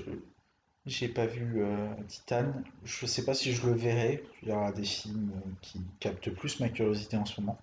j'ai 0.85 1.09
pas 1.09 1.27
vu 1.27 1.65
Titan. 2.09 2.53
Je 2.85 3.07
sais 3.07 3.25
pas 3.25 3.35
si 3.35 3.53
je 3.53 3.65
le 3.65 3.73
verrai. 3.73 4.25
Il 4.43 4.49
y 4.49 4.53
aura 4.53 4.73
des 4.73 4.83
films 4.83 5.31
qui 5.61 5.81
captent 6.01 6.31
plus 6.31 6.59
ma 6.59 6.69
curiosité 6.69 7.17
en 7.17 7.25
ce 7.25 7.41
moment. 7.41 7.57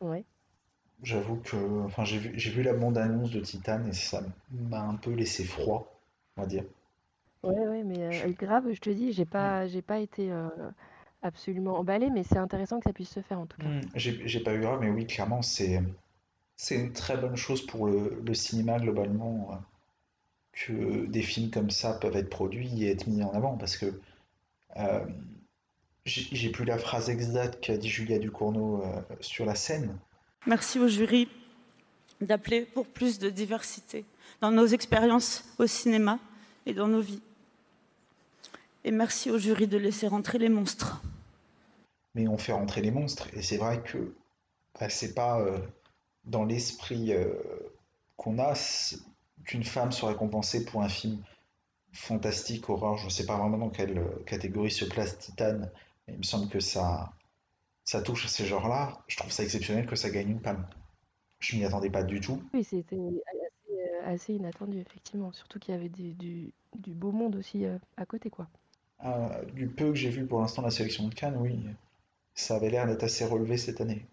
Ouais. 0.00 0.24
J'avoue 1.02 1.36
que, 1.36 1.56
enfin, 1.84 2.04
j'ai 2.04 2.18
vu, 2.18 2.32
j'ai 2.38 2.52
vu 2.52 2.62
la 2.62 2.72
bande-annonce 2.72 3.32
de 3.32 3.40
Titan 3.40 3.84
et 3.86 3.92
ça 3.92 4.22
m'a 4.52 4.82
un 4.82 4.94
peu 4.94 5.10
laissé 5.10 5.44
froid, 5.44 5.92
on 6.36 6.42
va 6.42 6.46
dire. 6.46 6.62
Ouais, 7.44 7.68
ouais, 7.68 7.84
mais 7.84 8.02
Je- 8.10 8.24
euh, 8.26 8.32
grave, 8.32 8.72
je 8.72 8.80
te 8.80 8.90
dis, 8.90 9.12
j'ai 9.12 9.24
Hmm. 9.38 9.54
pas, 9.54 9.66
j'ai 9.68 9.82
pas 9.82 9.98
été 10.00 10.32
euh, 10.32 10.48
absolument 11.22 11.78
emballée, 11.78 12.10
mais 12.10 12.24
c'est 12.24 12.38
intéressant 12.38 12.78
que 12.80 12.84
ça 12.86 12.92
puisse 12.92 13.10
se 13.10 13.20
faire 13.22 13.40
en 13.40 13.46
tout 13.46 13.58
cas. 13.58 13.72
Hmm, 13.72 13.88
J'ai 13.96 14.26
j'ai 14.28 14.40
pas 14.40 14.54
eu 14.54 14.60
grave, 14.60 14.80
mais 14.80 14.90
oui, 14.90 15.06
clairement, 15.08 15.42
c'est 15.42 15.82
c'est 16.56 16.76
une 16.76 16.92
très 16.94 17.16
bonne 17.18 17.36
chose 17.36 17.66
pour 17.66 17.86
le, 17.88 18.20
le 18.24 18.34
cinéma 18.34 18.78
globalement 18.80 19.52
euh, 19.52 19.56
que 20.52 21.06
des 21.06 21.22
films 21.22 21.50
comme 21.50 21.70
ça 21.70 21.94
peuvent 21.94 22.16
être 22.16 22.30
produits 22.30 22.84
et 22.84 22.90
être 22.90 23.06
mis 23.08 23.22
en 23.22 23.32
avant 23.32 23.56
parce 23.58 23.76
que 23.76 24.00
euh, 24.78 25.06
j'ai 26.06 26.34
j'ai 26.34 26.50
plus 26.50 26.64
la 26.64 26.78
phrase 26.78 27.10
exacte 27.10 27.60
qu'a 27.62 27.76
dit 27.76 27.90
Julia 27.90 28.18
Ducournau 28.18 28.82
euh, 28.82 29.02
sur 29.20 29.44
la 29.44 29.54
scène. 29.54 29.98
Merci 30.46 30.78
au 30.78 30.88
jury 30.88 31.28
d'appeler 32.20 32.62
pour 32.62 32.86
plus 32.86 33.18
de 33.18 33.30
diversité 33.30 34.04
dans 34.40 34.50
nos 34.52 34.66
expériences 34.66 35.44
au 35.58 35.66
cinéma 35.66 36.18
et 36.66 36.74
dans 36.74 36.88
nos 36.88 37.00
vies. 37.00 37.22
Et 38.84 38.90
merci 38.90 39.30
au 39.30 39.38
jury 39.38 39.66
de 39.66 39.78
laisser 39.78 40.06
rentrer 40.06 40.38
les 40.38 40.48
monstres. 40.48 41.02
mais 42.14 42.28
on 42.28 42.38
fait 42.38 42.52
rentrer 42.52 42.80
les 42.80 42.90
monstres. 42.90 43.28
Et 43.34 43.42
c'est 43.42 43.56
vrai 43.56 43.82
que 43.82 44.14
bah, 44.78 44.88
c'est 44.88 45.14
pas 45.14 45.40
euh, 45.40 45.58
dans 46.24 46.44
l'esprit 46.44 47.12
euh, 47.12 47.34
qu'on 48.16 48.38
a 48.38 48.54
qu'une 49.44 49.64
femme 49.64 49.92
soit 49.92 50.10
récompensée 50.10 50.64
pour 50.64 50.82
un 50.82 50.88
film 50.88 51.22
fantastique, 51.92 52.68
horreur. 52.70 52.96
Je 52.98 53.08
sais 53.08 53.26
pas 53.26 53.36
vraiment 53.36 53.58
dans 53.58 53.70
quelle 53.70 53.98
euh, 53.98 54.22
catégorie 54.26 54.70
se 54.70 54.84
place 54.84 55.18
Titan, 55.18 55.60
mais 56.06 56.14
il 56.14 56.18
me 56.18 56.22
semble 56.22 56.48
que 56.48 56.60
ça, 56.60 57.12
ça 57.84 58.02
touche 58.02 58.26
à 58.26 58.28
ces 58.28 58.46
genres-là. 58.46 59.02
Je 59.08 59.16
trouve 59.16 59.32
ça 59.32 59.42
exceptionnel 59.44 59.86
que 59.86 59.96
ça 59.96 60.10
gagne 60.10 60.30
une 60.30 60.40
palme. 60.42 60.66
Je 61.40 61.56
m'y 61.56 61.64
attendais 61.64 61.90
pas 61.90 62.02
du 62.04 62.20
tout. 62.20 62.42
Oui, 62.54 62.64
c'était 62.64 62.96
assez, 62.96 64.04
assez 64.04 64.34
inattendu, 64.34 64.78
effectivement. 64.78 65.32
Surtout 65.32 65.58
qu'il 65.58 65.74
y 65.74 65.76
avait 65.76 65.88
du, 65.90 66.14
du, 66.14 66.52
du 66.74 66.94
beau 66.94 67.12
monde 67.12 67.36
aussi 67.36 67.64
euh, 67.66 67.78
à 67.96 68.06
côté, 68.06 68.30
quoi. 68.30 68.48
Euh, 69.04 69.44
du 69.52 69.68
peu 69.68 69.90
que 69.90 69.94
j'ai 69.94 70.10
vu 70.10 70.26
pour 70.26 70.40
l'instant 70.40 70.62
la 70.62 70.70
sélection 70.70 71.08
de 71.08 71.14
Cannes, 71.14 71.36
oui, 71.38 71.58
ça 72.34 72.56
avait 72.56 72.70
l'air 72.70 72.86
d'être 72.86 73.04
assez 73.04 73.24
relevé 73.24 73.56
cette 73.58 73.80
année. 73.80 74.06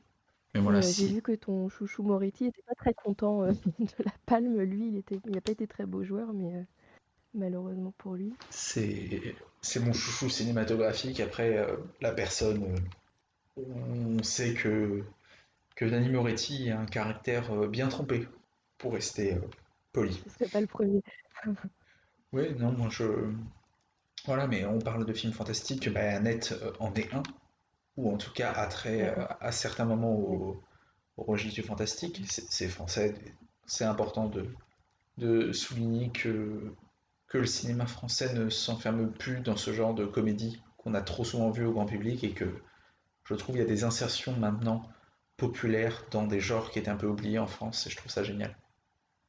Mais 0.53 0.59
voilà, 0.59 0.79
euh, 0.79 0.81
j'ai 0.81 0.91
si, 0.91 1.13
vu 1.13 1.21
que 1.21 1.31
ton 1.31 1.69
chouchou 1.69 2.03
Moretti 2.03 2.45
était 2.45 2.63
pas 2.63 2.75
très 2.75 2.93
content 2.93 3.43
euh, 3.43 3.51
de 3.79 4.03
la 4.03 4.11
palme. 4.25 4.59
Lui, 4.61 4.89
il 4.89 4.97
était, 4.97 5.19
il 5.25 5.31
n'a 5.31 5.41
pas 5.41 5.53
été 5.53 5.65
très 5.65 5.85
beau 5.85 6.03
joueur, 6.03 6.33
mais 6.33 6.55
euh, 6.55 6.63
malheureusement 7.33 7.93
pour 7.97 8.15
lui. 8.15 8.33
C'est 8.49 9.35
c'est 9.61 9.79
mon 9.79 9.93
chouchou 9.93 10.29
cinématographique. 10.29 11.19
Après, 11.19 11.57
euh, 11.57 11.77
la 12.01 12.11
personne, 12.11 12.63
euh, 13.57 13.61
on 14.17 14.23
sait 14.23 14.53
que, 14.53 15.03
que 15.75 15.85
Danny 15.85 16.09
Moretti 16.09 16.69
a 16.71 16.79
un 16.79 16.85
caractère 16.85 17.51
euh, 17.51 17.67
bien 17.67 17.87
trempé, 17.87 18.27
pour 18.77 18.93
rester 18.93 19.35
euh, 19.35 19.41
poli. 19.93 20.21
Ce 20.27 20.33
serait 20.33 20.49
pas 20.49 20.61
le 20.61 20.67
premier. 20.67 21.01
Oui, 22.33 22.55
non, 22.57 22.71
moi 22.71 22.87
je. 22.89 23.03
Voilà, 24.26 24.47
mais 24.47 24.65
on 24.65 24.80
parle 24.80 25.05
de 25.05 25.13
films 25.13 25.34
fantastiques, 25.34 25.89
bah, 25.89 26.15
Annette 26.15 26.53
euh, 26.63 26.72
en 26.80 26.93
est 26.93 27.13
un, 27.13 27.24
ou 27.97 28.11
en 28.11 28.17
tout 28.17 28.32
cas 28.34 28.65
trait 28.67 29.09
euh, 29.17 29.26
à 29.41 29.51
certains 29.51 29.86
moments 29.86 30.13
au, 30.15 30.61
au 31.17 31.24
registre 31.24 31.61
du 31.61 31.67
fantastique. 31.67 32.22
C'est 32.28 32.45
c'est 32.51 32.67
français, 32.69 33.15
c'est 33.67 33.86
important 33.86 34.28
de, 34.28 34.47
de 35.17 35.51
souligner 35.53 36.11
que, 36.11 36.76
que 37.28 37.39
le 37.39 37.47
cinéma 37.47 37.88
français 37.88 38.34
ne 38.34 38.49
s'enferme 38.49 39.11
plus 39.11 39.41
dans 39.41 39.57
ce 39.57 39.74
genre 39.74 39.95
de 39.95 40.05
comédie 40.05 40.61
qu'on 40.78 40.93
a 40.95 41.01
trop 41.01 41.26
souvent 41.26 41.51
vu 41.51 41.65
au 41.65 41.74
grand 41.74 41.86
public 41.88 42.24
et 42.24 42.34
que 42.34 42.45
je 43.26 43.36
trouve 43.36 43.57
il 43.57 43.59
y 43.59 43.63
a 43.63 43.67
des 43.67 43.84
insertions 43.86 44.36
maintenant 44.38 44.84
populaires 45.38 46.05
dans 46.11 46.28
des 46.28 46.39
genres 46.41 46.72
qui 46.72 46.80
étaient 46.80 46.89
un 46.91 46.97
peu 46.97 47.07
oubliés 47.07 47.39
en 47.39 47.47
France 47.47 47.88
et 47.88 47.89
je 47.89 47.97
trouve 47.97 48.11
ça 48.11 48.24
génial. 48.24 48.55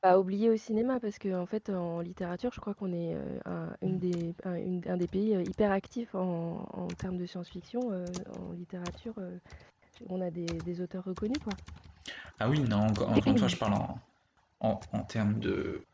Pas 0.03 0.19
oublier 0.19 0.51
au 0.51 0.57
cinéma, 0.59 1.01
parce 1.01 1.19
que 1.19 1.35
en 1.35 1.47
fait, 1.47 1.71
en 1.71 2.01
littérature, 2.01 2.53
je 2.53 2.61
crois 2.61 2.75
qu'on 2.75 2.93
est 2.93 3.15
euh, 3.15 3.41
un, 3.47 3.75
une 3.83 3.99
des, 3.99 4.35
un, 4.45 4.57
une- 4.57 4.83
un 4.89 4.97
des 4.99 5.09
pays 5.09 5.35
euh, 5.37 5.43
hyper 5.45 5.71
actifs 5.73 6.15
en, 6.15 6.67
en 6.73 6.95
termes 6.95 7.17
de 7.19 7.27
science-fiction. 7.27 7.91
euh, 7.93 8.23
en 8.31 8.53
littérature, 8.53 9.15
euh, 9.19 9.39
on 10.09 10.21
a 10.23 10.31
des, 10.31 10.63
des 10.63 10.81
auteurs 10.83 11.05
reconnus, 11.05 11.41
quoi. 11.43 11.59
Ah 12.39 12.49
oui, 12.49 12.61
non, 12.63 12.79
encore, 12.91 13.11
encore 13.11 13.33
une 13.33 13.39
fois, 13.39 13.49
je 13.49 13.57
parle 13.57 13.75
en, 13.75 14.01
en, 14.61 14.81
en 14.93 15.05
termes 15.05 15.41
de, 15.41 15.87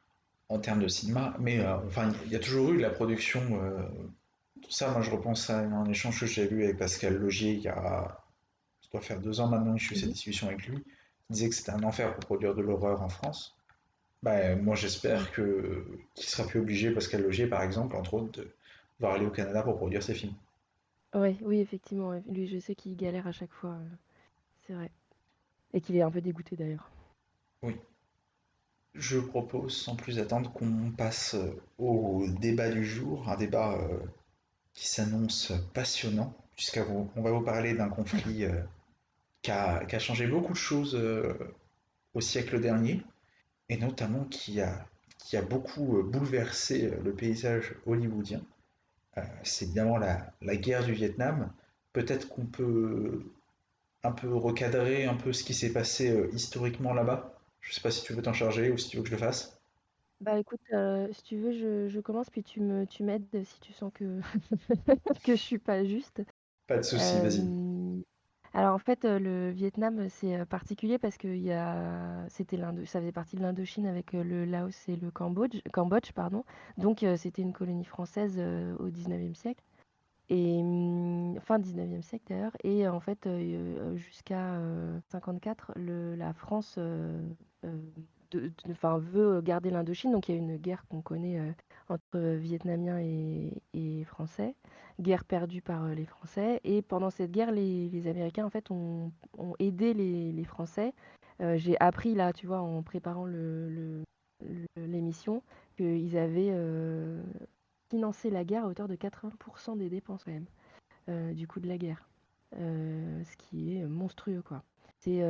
en 0.50 0.60
termes 0.60 0.82
de 0.82 0.88
cinéma, 0.88 1.36
mais 1.40 1.60
euh, 1.60 1.78
enfin 1.86 2.12
il 2.26 2.32
y 2.32 2.36
a 2.36 2.40
toujours 2.40 2.72
eu 2.72 2.78
de 2.78 2.82
la 2.82 2.90
production. 2.90 3.42
euh, 3.64 3.82
tout 4.62 4.72
ça, 4.72 4.92
moi 4.92 5.02
je 5.02 5.10
repense 5.12 5.50
à 5.50 5.60
un 5.60 5.86
échange 5.86 6.20
que 6.20 6.26
j'ai 6.26 6.50
eu 6.50 6.64
avec 6.64 6.78
Pascal 6.78 7.16
Logier 7.16 7.54
il 7.54 7.60
y 7.62 7.68
a, 7.68 8.18
ça 8.82 8.88
doit 8.92 9.02
faire 9.02 9.20
deux 9.20 9.40
ans 9.40 9.48
maintenant 9.48 9.74
que 9.74 9.80
je 9.80 9.86
suis 9.86 9.98
cette 9.98 10.10
Mhm. 10.10 10.12
discussion 10.12 10.48
avec 10.48 10.66
lui. 10.68 10.84
Il 11.30 11.34
disait 11.34 11.50
que 11.50 11.56
c'était 11.56 11.72
un 11.72 11.84
enfer 11.84 12.14
pour 12.14 12.24
produire 12.26 12.56
de 12.56 12.62
l'horreur 12.62 13.02
en 13.02 13.10
France. 13.10 13.57
Bah, 14.22 14.56
moi 14.56 14.74
j'espère 14.74 15.30
que 15.32 15.84
qu'il 16.14 16.26
sera 16.28 16.46
plus 16.48 16.60
obligé, 16.60 16.90
Pascal 16.90 17.22
Logier 17.22 17.46
par 17.46 17.62
exemple, 17.62 17.96
entre 17.96 18.14
autres, 18.14 18.40
de 18.40 18.48
devoir 18.98 19.14
aller 19.14 19.26
au 19.26 19.30
Canada 19.30 19.62
pour 19.62 19.76
produire 19.76 20.02
ses 20.02 20.14
films. 20.14 20.34
Ouais, 21.14 21.36
oui, 21.42 21.60
effectivement. 21.60 22.10
ouais. 22.10 22.22
Lui, 22.28 22.46
je 22.48 22.58
sais 22.58 22.74
qu'il 22.74 22.96
galère 22.96 23.26
à 23.26 23.32
chaque 23.32 23.52
fois. 23.52 23.70
euh, 23.70 23.96
c'est 24.66 24.74
vrai. 24.74 24.90
Et 25.72 25.80
qu'il 25.80 25.96
est 25.96 26.02
un 26.02 26.10
peu 26.10 26.20
dégoûté 26.20 26.56
d'ailleurs. 26.56 26.90
Oui. 27.62 27.76
Je 28.94 29.18
propose 29.18 29.76
sans 29.76 29.96
plus 29.96 30.18
attendre 30.18 30.52
qu'on 30.52 30.90
passe 30.96 31.34
euh, 31.34 31.54
au 31.78 32.26
débat 32.40 32.70
du 32.70 32.84
jour, 32.84 33.28
un 33.28 33.36
débat 33.36 33.74
euh, 33.74 33.98
qui 34.74 34.88
s'annonce 34.88 35.52
passionnant, 35.74 36.34
puisqu'on 36.56 37.08
on 37.16 37.22
va 37.22 37.30
vous 37.30 37.42
parler 37.42 37.74
d'un 37.74 37.88
conflit 37.88 38.44
euh, 38.44 38.60
qui 39.42 39.50
a, 39.50 39.84
qui 39.84 39.94
a 39.94 39.98
changé 39.98 40.26
beaucoup 40.26 40.52
de 40.52 40.58
choses 40.58 40.94
euh, 40.96 41.32
au 42.14 42.20
siècle 42.20 42.60
dernier, 42.60 43.02
et 43.68 43.76
notamment 43.78 44.24
qui 44.26 44.60
a, 44.60 44.86
qui 45.18 45.36
a 45.36 45.42
beaucoup 45.42 45.98
euh, 45.98 46.02
bouleversé 46.02 46.86
euh, 46.86 47.00
le 47.04 47.14
paysage 47.14 47.74
hollywoodien. 47.86 48.42
Euh, 49.18 49.22
c'est 49.44 49.66
évidemment 49.66 49.98
la, 49.98 50.32
la 50.42 50.56
guerre 50.56 50.84
du 50.84 50.92
Vietnam. 50.94 51.52
Peut-être 51.92 52.28
qu'on 52.28 52.46
peut 52.46 53.24
un 54.04 54.12
peu 54.12 54.34
recadrer 54.34 55.06
un 55.06 55.14
peu 55.14 55.32
ce 55.32 55.44
qui 55.44 55.54
s'est 55.54 55.72
passé 55.72 56.10
euh, 56.10 56.30
historiquement 56.34 56.94
là-bas. 56.94 57.38
Je 57.60 57.74
sais 57.74 57.80
pas 57.82 57.90
si 57.92 58.02
tu 58.04 58.12
veux 58.14 58.22
t'en 58.22 58.32
charger 58.34 58.70
ou 58.72 58.78
si 58.78 58.90
tu 58.90 58.96
veux 58.98 59.04
que 59.04 59.10
je 59.10 59.14
le 59.14 59.20
fasse. 59.20 59.60
Bah 60.20 60.38
écoute, 60.38 60.60
euh, 60.72 61.12
si 61.12 61.22
tu 61.22 61.36
veux, 61.38 61.52
je, 61.52 61.88
je 61.88 62.00
commence, 62.00 62.28
puis 62.30 62.42
tu 62.42 62.60
me, 62.60 62.86
tu 62.86 63.04
m'aides 63.04 63.44
si 63.44 63.60
tu 63.60 63.72
sens 63.72 63.92
que, 63.94 64.20
que 65.24 65.36
je 65.36 65.40
suis 65.40 65.58
pas 65.58 65.84
juste. 65.84 66.22
Pas 66.68 66.76
de 66.76 66.82
souci, 66.82 67.20
vas-y. 67.20 67.50
Alors 68.54 68.74
en 68.74 68.78
fait, 68.78 69.04
le 69.04 69.50
Vietnam, 69.50 70.08
c'est 70.08 70.44
particulier 70.46 70.98
parce 70.98 71.16
que 71.16 71.28
y 71.28 71.52
a... 71.52 72.26
c'était 72.28 72.58
ça 72.86 73.00
faisait 73.00 73.12
partie 73.12 73.36
de 73.36 73.42
l'Indochine 73.42 73.86
avec 73.86 74.12
le 74.12 74.44
Laos 74.44 74.88
et 74.88 74.96
le 74.96 75.10
Cambodge, 75.10 75.60
Cambodge 75.72 76.12
pardon. 76.12 76.44
Donc 76.78 77.04
c'était 77.16 77.42
une 77.42 77.52
colonie 77.52 77.84
française 77.84 78.38
au 78.38 78.88
19e 78.88 79.34
siècle. 79.34 79.62
Et 80.30 80.60
hum, 80.60 81.38
fin 81.40 81.58
19e 81.58 82.02
siècle 82.02 82.24
d'ailleurs. 82.28 82.56
Et 82.64 82.86
en 82.88 83.00
fait, 83.00 83.28
jusqu'à 83.96 84.54
euh, 84.54 84.98
54, 85.10 85.72
le, 85.76 86.14
la 86.16 86.32
France 86.32 86.78
de- 88.30 88.52
de- 88.64 88.98
veut 88.98 89.40
garder 89.40 89.70
l'Indochine. 89.70 90.12
Donc 90.12 90.28
il 90.28 90.34
y 90.34 90.38
a 90.38 90.40
une 90.40 90.56
guerre 90.56 90.84
qu'on 90.88 91.02
connaît 91.02 91.38
euh, 91.38 91.52
entre 91.88 92.18
Vietnamiens 92.36 92.98
et, 93.00 94.04
Français 94.04 94.54
guerre 95.00 95.24
perdue 95.24 95.62
par 95.62 95.84
euh, 95.84 95.94
les 95.94 96.06
Français. 96.06 96.60
Et 96.64 96.82
pendant 96.82 97.10
cette 97.10 97.30
guerre, 97.30 97.52
les, 97.52 98.06
Américains, 98.08 98.44
en 98.44 98.50
fait, 98.50 98.70
ont, 98.70 99.12
aidé 99.58 99.94
les, 99.94 100.44
Français. 100.44 100.92
Euh, 101.40 101.56
j'ai 101.56 101.76
appris, 101.80 102.14
là, 102.14 102.32
tu 102.32 102.46
vois, 102.46 102.60
en 102.60 102.82
préparant 102.82 103.26
l'émission, 104.76 105.42
qu'ils 105.76 106.18
avaient 106.18 106.52
financé 107.90 108.30
la 108.30 108.44
guerre 108.44 108.64
à 108.64 108.68
hauteur 108.68 108.88
de 108.88 108.96
80% 108.96 109.78
des 109.78 109.88
dépenses, 109.88 110.24
quand 110.24 110.32
même, 110.32 111.34
du 111.34 111.46
coût 111.46 111.60
de 111.60 111.68
la 111.68 111.78
guerre. 111.78 112.08
Ce 112.52 113.36
qui 113.36 113.76
est 113.76 113.86
monstrueux, 113.86 114.42
quoi. 114.42 114.64
C'est 114.98 115.22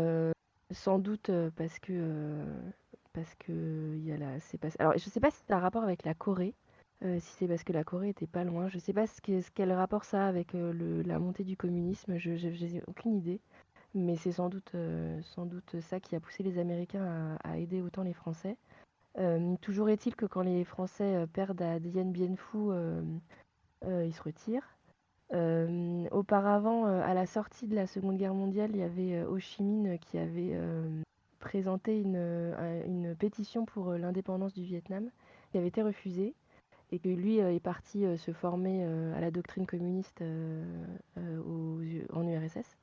sans 0.70 0.98
doute 0.98 1.30
parce 1.56 1.78
que... 1.78 2.44
parce 3.18 3.34
que 3.36 3.94
il 3.96 4.04
y 4.06 4.12
a 4.12 4.16
la, 4.16 4.38
c'est 4.40 4.58
pas... 4.58 4.68
Alors, 4.78 4.92
je 4.96 5.08
sais 5.10 5.18
pas 5.20 5.30
si 5.30 5.38
c'est 5.46 5.52
un 5.52 5.58
rapport 5.58 5.82
avec 5.82 6.04
la 6.04 6.14
Corée, 6.14 6.54
euh, 7.04 7.18
si 7.20 7.26
c'est 7.38 7.48
parce 7.48 7.64
que 7.64 7.72
la 7.72 7.82
Corée 7.84 8.10
était 8.10 8.26
pas 8.28 8.44
loin. 8.44 8.68
Je 8.68 8.78
sais 8.78 8.92
pas 8.92 9.06
ce, 9.08 9.20
que- 9.20 9.40
ce 9.40 9.50
quel 9.52 9.72
rapport 9.72 10.04
ça 10.04 10.24
a 10.26 10.28
avec 10.28 10.54
euh, 10.54 11.02
la 11.04 11.18
montée 11.18 11.44
du 11.44 11.56
communisme. 11.56 12.16
Je 12.16 12.36
j'ai 12.36 12.82
aucune 12.86 13.16
idée. 13.16 13.40
Mais 13.94 14.16
c'est 14.16 14.32
sans 14.32 14.48
doute, 14.48 14.72
euh, 14.74 15.20
ça 15.80 16.00
qui 16.00 16.14
a 16.16 16.20
poussé 16.20 16.42
les 16.44 16.58
Américains 16.58 17.36
à, 17.42 17.50
à 17.52 17.58
aider 17.58 17.82
autant 17.82 18.02
les 18.02 18.12
Français. 18.12 18.56
Euh, 19.18 19.56
toujours 19.62 19.88
est-il 19.90 20.16
que 20.16 20.26
quand 20.26 20.42
les 20.42 20.64
Français 20.64 21.16
euh, 21.16 21.26
perdent 21.26 21.62
à 21.62 21.80
Dien 21.80 22.04
Bien 22.06 22.36
Phu, 22.36 22.58
euh, 22.70 23.02
euh, 23.84 24.04
ils 24.06 24.14
se 24.14 24.22
retirent. 24.22 24.76
Euh, 25.34 26.06
auparavant, 26.12 26.86
euh, 26.86 27.02
à 27.02 27.14
la 27.14 27.26
sortie 27.26 27.66
de 27.68 27.74
la 27.74 27.86
Seconde 27.86 28.18
Guerre 28.18 28.34
mondiale, 28.34 28.70
il 28.72 28.78
y 28.78 28.82
avait 28.82 29.16
euh, 29.16 29.28
Ho 29.28 29.38
Chi 29.38 29.62
Minh 29.62 29.98
qui 29.98 30.18
avait 30.18 30.52
euh, 30.54 31.02
présenté 31.48 31.98
une, 31.98 32.16
un- 32.16 32.84
une 32.84 33.16
pétition 33.16 33.64
pour 33.64 33.88
euh, 33.88 33.96
l'indépendance 33.98 34.52
du 34.52 34.64
Vietnam, 34.64 35.08
qui 35.50 35.56
avait 35.56 35.68
été 35.68 35.82
refusée 35.82 36.34
et 36.92 36.98
que 36.98 37.08
lui 37.08 37.40
euh, 37.40 37.54
est 37.54 37.60
parti 37.60 38.04
euh, 38.04 38.18
se 38.18 38.32
former 38.32 38.84
euh, 38.84 39.16
à 39.16 39.20
la 39.20 39.30
doctrine 39.30 39.66
communiste 39.66 40.20
euh, 40.20 40.62
euh, 41.16 42.04
en 42.12 42.26
URSS. 42.28 42.76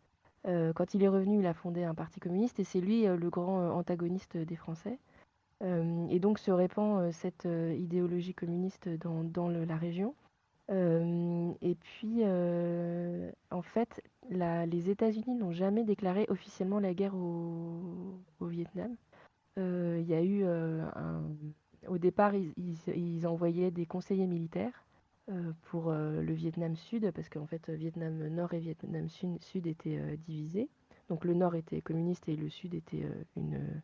Euh, 0.48 0.74
quand 0.74 0.96
il 0.96 1.04
est 1.04 1.08
revenu, 1.08 1.40
il 1.40 1.46
a 1.46 1.54
fondé 1.54 1.84
un 1.84 1.94
parti 1.94 2.20
communiste 2.20 2.60
et 2.60 2.64
c'est 2.64 2.82
lui 2.82 3.06
euh, 3.08 3.16
le 3.18 3.30
grand 3.30 3.60
euh, 3.62 3.70
antagoniste 3.70 4.36
des 4.36 4.56
Français. 4.56 4.98
Euh, 5.64 6.08
et 6.10 6.20
donc 6.20 6.40
se 6.40 6.52
répand 6.52 7.00
euh, 7.02 7.12
cette 7.12 7.46
euh, 7.46 7.72
idéologie 7.78 8.34
communiste 8.34 8.90
dans, 8.90 9.24
dans 9.24 9.48
la 9.48 9.76
région. 9.78 10.16
Et 10.70 11.76
puis, 11.76 12.24
en 13.52 13.62
fait, 13.62 14.02
les 14.30 14.90
États-Unis 14.90 15.36
n'ont 15.36 15.52
jamais 15.52 15.84
déclaré 15.84 16.26
officiellement 16.30 16.80
la 16.80 16.94
guerre 16.94 17.16
au, 17.16 18.20
Vietnam. 18.42 18.96
Y 19.58 20.14
a 20.14 20.24
eu. 20.24 20.46
Au 21.88 21.98
départ, 21.98 22.34
ils, 22.36 23.28
envoyaient 23.28 23.72
des 23.72 23.86
conseillers 23.86 24.28
militaires 24.28 24.86
pour 25.64 25.92
le 25.92 26.34
Vietnam 26.34 26.76
Sud, 26.76 27.12
parce 27.12 27.30
qu'en 27.30 27.46
fait, 27.46 27.70
Vietnam 27.70 28.28
Nord 28.28 28.54
et 28.54 28.60
Vietnam 28.60 29.08
Sud, 29.10 29.68
étaient 29.68 30.18
divisés. 30.28 30.70
Donc 31.10 31.24
le 31.24 31.36
Nord 31.36 31.54
était 31.54 31.82
communiste 31.82 32.28
et 32.28 32.36
le 32.36 32.50
Sud 32.50 32.74
était 32.74 33.06
une, 33.36 33.82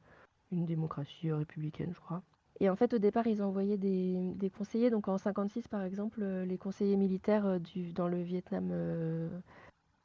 démocratie 0.52 1.32
républicaine, 1.32 1.94
je 1.94 2.00
crois. 2.00 2.24
Et 2.62 2.70
en 2.70 2.76
fait, 2.76 2.94
au 2.94 3.00
départ, 3.00 3.26
ils 3.26 3.42
envoyaient 3.42 3.80
des, 3.80 4.34
des 4.36 4.52
conseillers. 4.52 4.92
Donc 4.92 5.08
en 5.08 5.18
56, 5.18 5.68
par 5.68 5.82
exemple, 5.82 6.20
euh, 6.22 6.46
les 6.46 6.60
conseillers 6.60 6.96
militaires 6.96 7.48
euh, 7.48 7.58
dans 7.96 8.08
le 8.08 8.22
Vietnam 8.22 8.70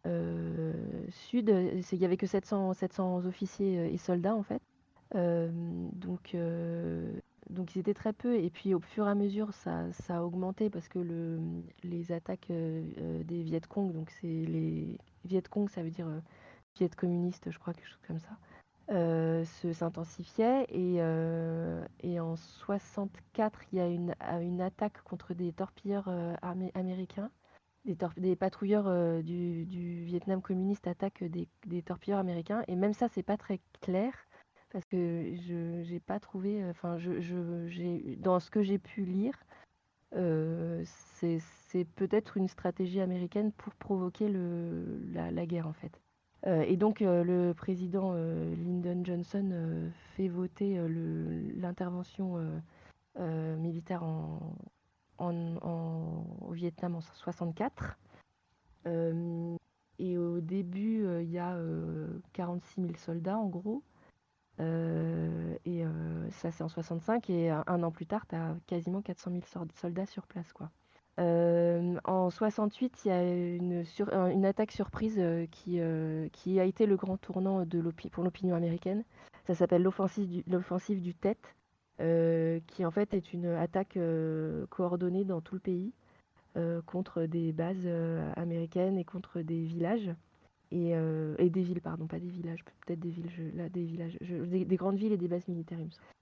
euh, 0.06 0.72
Sud, 1.10 1.50
il 1.50 1.98
n'y 1.98 2.04
avait 2.06 2.16
que 2.16 2.26
700, 2.26 2.72
700 2.72 3.26
officiers 3.26 3.92
et 3.92 3.98
soldats, 3.98 4.34
en 4.34 4.42
fait. 4.42 4.62
Donc, 5.12 6.34
ils 6.34 7.78
étaient 7.78 7.94
très 7.94 8.14
peu. 8.14 8.36
Et 8.36 8.48
puis 8.48 8.72
au 8.72 8.80
fur 8.80 9.06
et 9.06 9.10
à 9.10 9.14
mesure, 9.14 9.52
ça, 9.52 9.92
ça 9.92 10.18
a 10.18 10.22
augmenté 10.22 10.70
parce 10.70 10.88
que 10.88 10.98
le, 10.98 11.38
les 11.82 12.10
attaques 12.10 12.48
des 12.48 13.42
Viet 13.42 13.60
Cong, 13.68 13.92
donc 13.92 14.10
c'est 14.10 14.26
les 14.26 14.98
Viet 15.26 15.42
Cong, 15.50 15.68
ça 15.68 15.82
veut 15.82 15.90
dire 15.90 16.08
Viet 16.78 16.88
communiste, 16.96 17.50
je 17.50 17.58
crois, 17.58 17.74
quelque 17.74 17.88
chose 17.88 18.02
comme 18.06 18.18
ça, 18.18 18.38
euh. 18.90 19.44
Et, 20.68 20.96
euh, 21.00 21.84
et 22.00 22.20
en 22.20 22.36
64, 22.36 23.60
il 23.72 23.78
y 23.78 23.80
a 23.80 23.88
une, 23.88 24.14
a 24.20 24.40
une 24.40 24.60
attaque 24.60 25.02
contre 25.02 25.34
des 25.34 25.52
torpilleurs 25.52 26.08
euh, 26.08 26.34
amé- 26.42 26.72
américains. 26.74 27.30
Des, 28.16 28.34
patrouilleurs 28.34 28.88
euh, 28.88 29.22
du, 29.22 29.64
Vietnam 30.04 30.42
communiste 30.42 30.88
attaquent 30.88 31.24
des, 31.24 31.48
torpilleurs 31.82 32.18
américains. 32.18 32.64
Et 32.68 32.74
même 32.76 32.92
ça, 32.94 33.08
c'est 33.08 33.22
pas 33.22 33.36
très 33.36 33.60
clair 33.80 34.12
parce 34.70 34.84
que 34.86 35.34
je 35.46 35.82
j'ai 35.84 36.00
pas 36.00 36.18
trouvé. 36.18 36.64
Enfin, 36.68 36.98
je, 36.98 38.14
dans 38.16 38.40
ce 38.40 38.50
que 38.50 38.62
j'ai 38.62 38.78
pu 38.78 39.04
lire, 39.04 39.38
euh, 40.16 40.82
c'est 40.84 41.84
peut-être 41.96 42.36
une 42.36 42.48
stratégie 42.48 43.00
américaine 43.00 43.52
pour 43.52 43.74
provoquer 43.74 44.28
la 45.12 45.46
guerre 45.46 45.68
en 45.68 45.72
fait. 45.72 46.00
Euh, 46.46 46.62
et 46.62 46.76
donc 46.76 47.02
euh, 47.02 47.24
le 47.24 47.54
président 47.54 48.12
euh, 48.14 48.54
Lyndon 48.56 49.02
Johnson 49.04 49.90
fait 50.16 50.28
voter 50.28 50.78
l'intervention 51.56 52.38
militaire 53.18 54.02
en, 54.02 54.40
au 55.18 56.52
Vietnam 56.52 56.96
en 56.96 57.00
64. 57.00 57.98
Euh, 58.86 59.56
et 59.98 60.18
au 60.18 60.40
début, 60.40 61.06
il 61.22 61.30
y 61.30 61.38
a 61.38 61.54
euh, 61.56 62.08
46 62.34 62.82
000 62.82 62.94
soldats 62.96 63.38
en 63.38 63.48
gros. 63.48 63.82
Et 64.58 65.84
ça, 66.30 66.50
c'est 66.50 66.62
en 66.62 66.68
65. 66.68 67.30
Et 67.30 67.50
un, 67.50 67.64
un 67.66 67.82
an 67.82 67.90
plus 67.90 68.06
tard, 68.06 68.26
tu 68.28 68.34
as 68.36 68.54
quasiment 68.66 69.02
400 69.02 69.30
000 69.30 69.42
sor- 69.46 69.66
soldats 69.74 70.06
sur 70.06 70.26
place. 70.26 70.52
Quoi. 70.52 70.70
Euh, 71.18 71.96
en 72.04 72.28
68, 72.30 73.04
il 73.04 73.08
y 73.08 73.10
a 73.10 73.22
une, 73.22 73.84
sur- 73.84 74.12
un- 74.12 74.28
une 74.30 74.44
attaque 74.44 74.72
surprise 74.72 75.16
euh, 75.18 75.46
qui, 75.50 75.80
euh, 75.80 76.28
qui 76.32 76.60
a 76.60 76.64
été 76.64 76.84
le 76.86 76.96
grand 76.96 77.16
tournant 77.16 77.64
de 77.64 77.80
pour 78.12 78.22
l'opinion 78.24 78.54
américaine. 78.54 79.02
Ça 79.46 79.54
s'appelle 79.54 79.82
l'offensive 79.82 80.28
du, 80.28 81.00
du 81.00 81.14
Tet, 81.14 81.38
euh, 82.00 82.60
qui 82.66 82.84
en 82.84 82.90
fait 82.90 83.14
est 83.14 83.32
une 83.32 83.46
attaque 83.46 83.96
euh, 83.96 84.66
coordonnée 84.68 85.24
dans 85.24 85.40
tout 85.40 85.54
le 85.54 85.60
pays 85.60 85.92
euh, 86.56 86.82
contre 86.82 87.22
des 87.22 87.52
bases 87.52 87.86
américaines 88.36 88.98
et 88.98 89.04
contre 89.04 89.40
des 89.40 89.62
villages. 89.62 90.10
Et, 90.72 90.90
et 91.38 91.48
des 91.48 91.62
villes, 91.62 91.80
pardon, 91.80 92.08
pas 92.08 92.18
des 92.18 92.28
villages, 92.28 92.64
peut-être 92.64 92.98
des 92.98 93.08
villes, 93.10 93.30
je- 93.30 93.56
là, 93.56 93.68
des 93.68 93.84
villages, 93.84 94.18
je- 94.20 94.34
des, 94.44 94.64
des 94.64 94.76
grandes 94.76 94.96
villes 94.96 95.12
et 95.12 95.16
des 95.16 95.28
bases 95.28 95.46
militaires, 95.46 95.78
il 95.78 95.86
me 95.86 95.90
semble. 95.90 96.15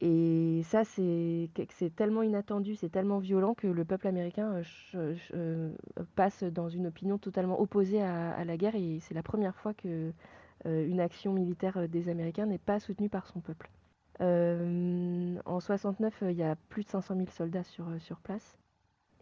Et 0.00 0.62
ça, 0.64 0.84
c'est 0.84 1.48
tellement 1.96 2.22
inattendu, 2.22 2.74
c'est 2.74 2.90
tellement 2.90 3.18
violent 3.18 3.54
que 3.54 3.66
le 3.66 3.84
peuple 3.84 4.08
américain 4.08 4.62
euh, 4.94 5.14
euh, 5.34 5.72
passe 6.14 6.42
dans 6.42 6.68
une 6.68 6.88
opinion 6.88 7.16
totalement 7.16 7.60
opposée 7.60 8.02
à, 8.02 8.44
la 8.44 8.56
guerre. 8.56 8.74
Et 8.74 8.98
c'est 9.00 9.14
la 9.14 9.22
première 9.22 9.54
fois 9.56 9.72
que 9.72 10.12
euh, 10.66 10.98
action 10.98 11.32
militaire 11.32 11.88
des 11.88 12.08
Américains 12.08 12.46
n'est 12.46 12.58
pas 12.58 12.80
soutenue 12.80 13.08
par 13.08 13.26
son 13.26 13.40
peuple. 13.40 13.70
En 14.20 15.60
69, 15.60 16.22
euh, 16.22 16.30
il 16.30 16.36
y 16.36 16.42
a 16.42 16.56
plus 16.68 16.84
de 16.84 16.88
500 16.88 17.16
000 17.16 17.26
soldats 17.30 17.64
sur, 17.64 18.20
place. 18.22 18.58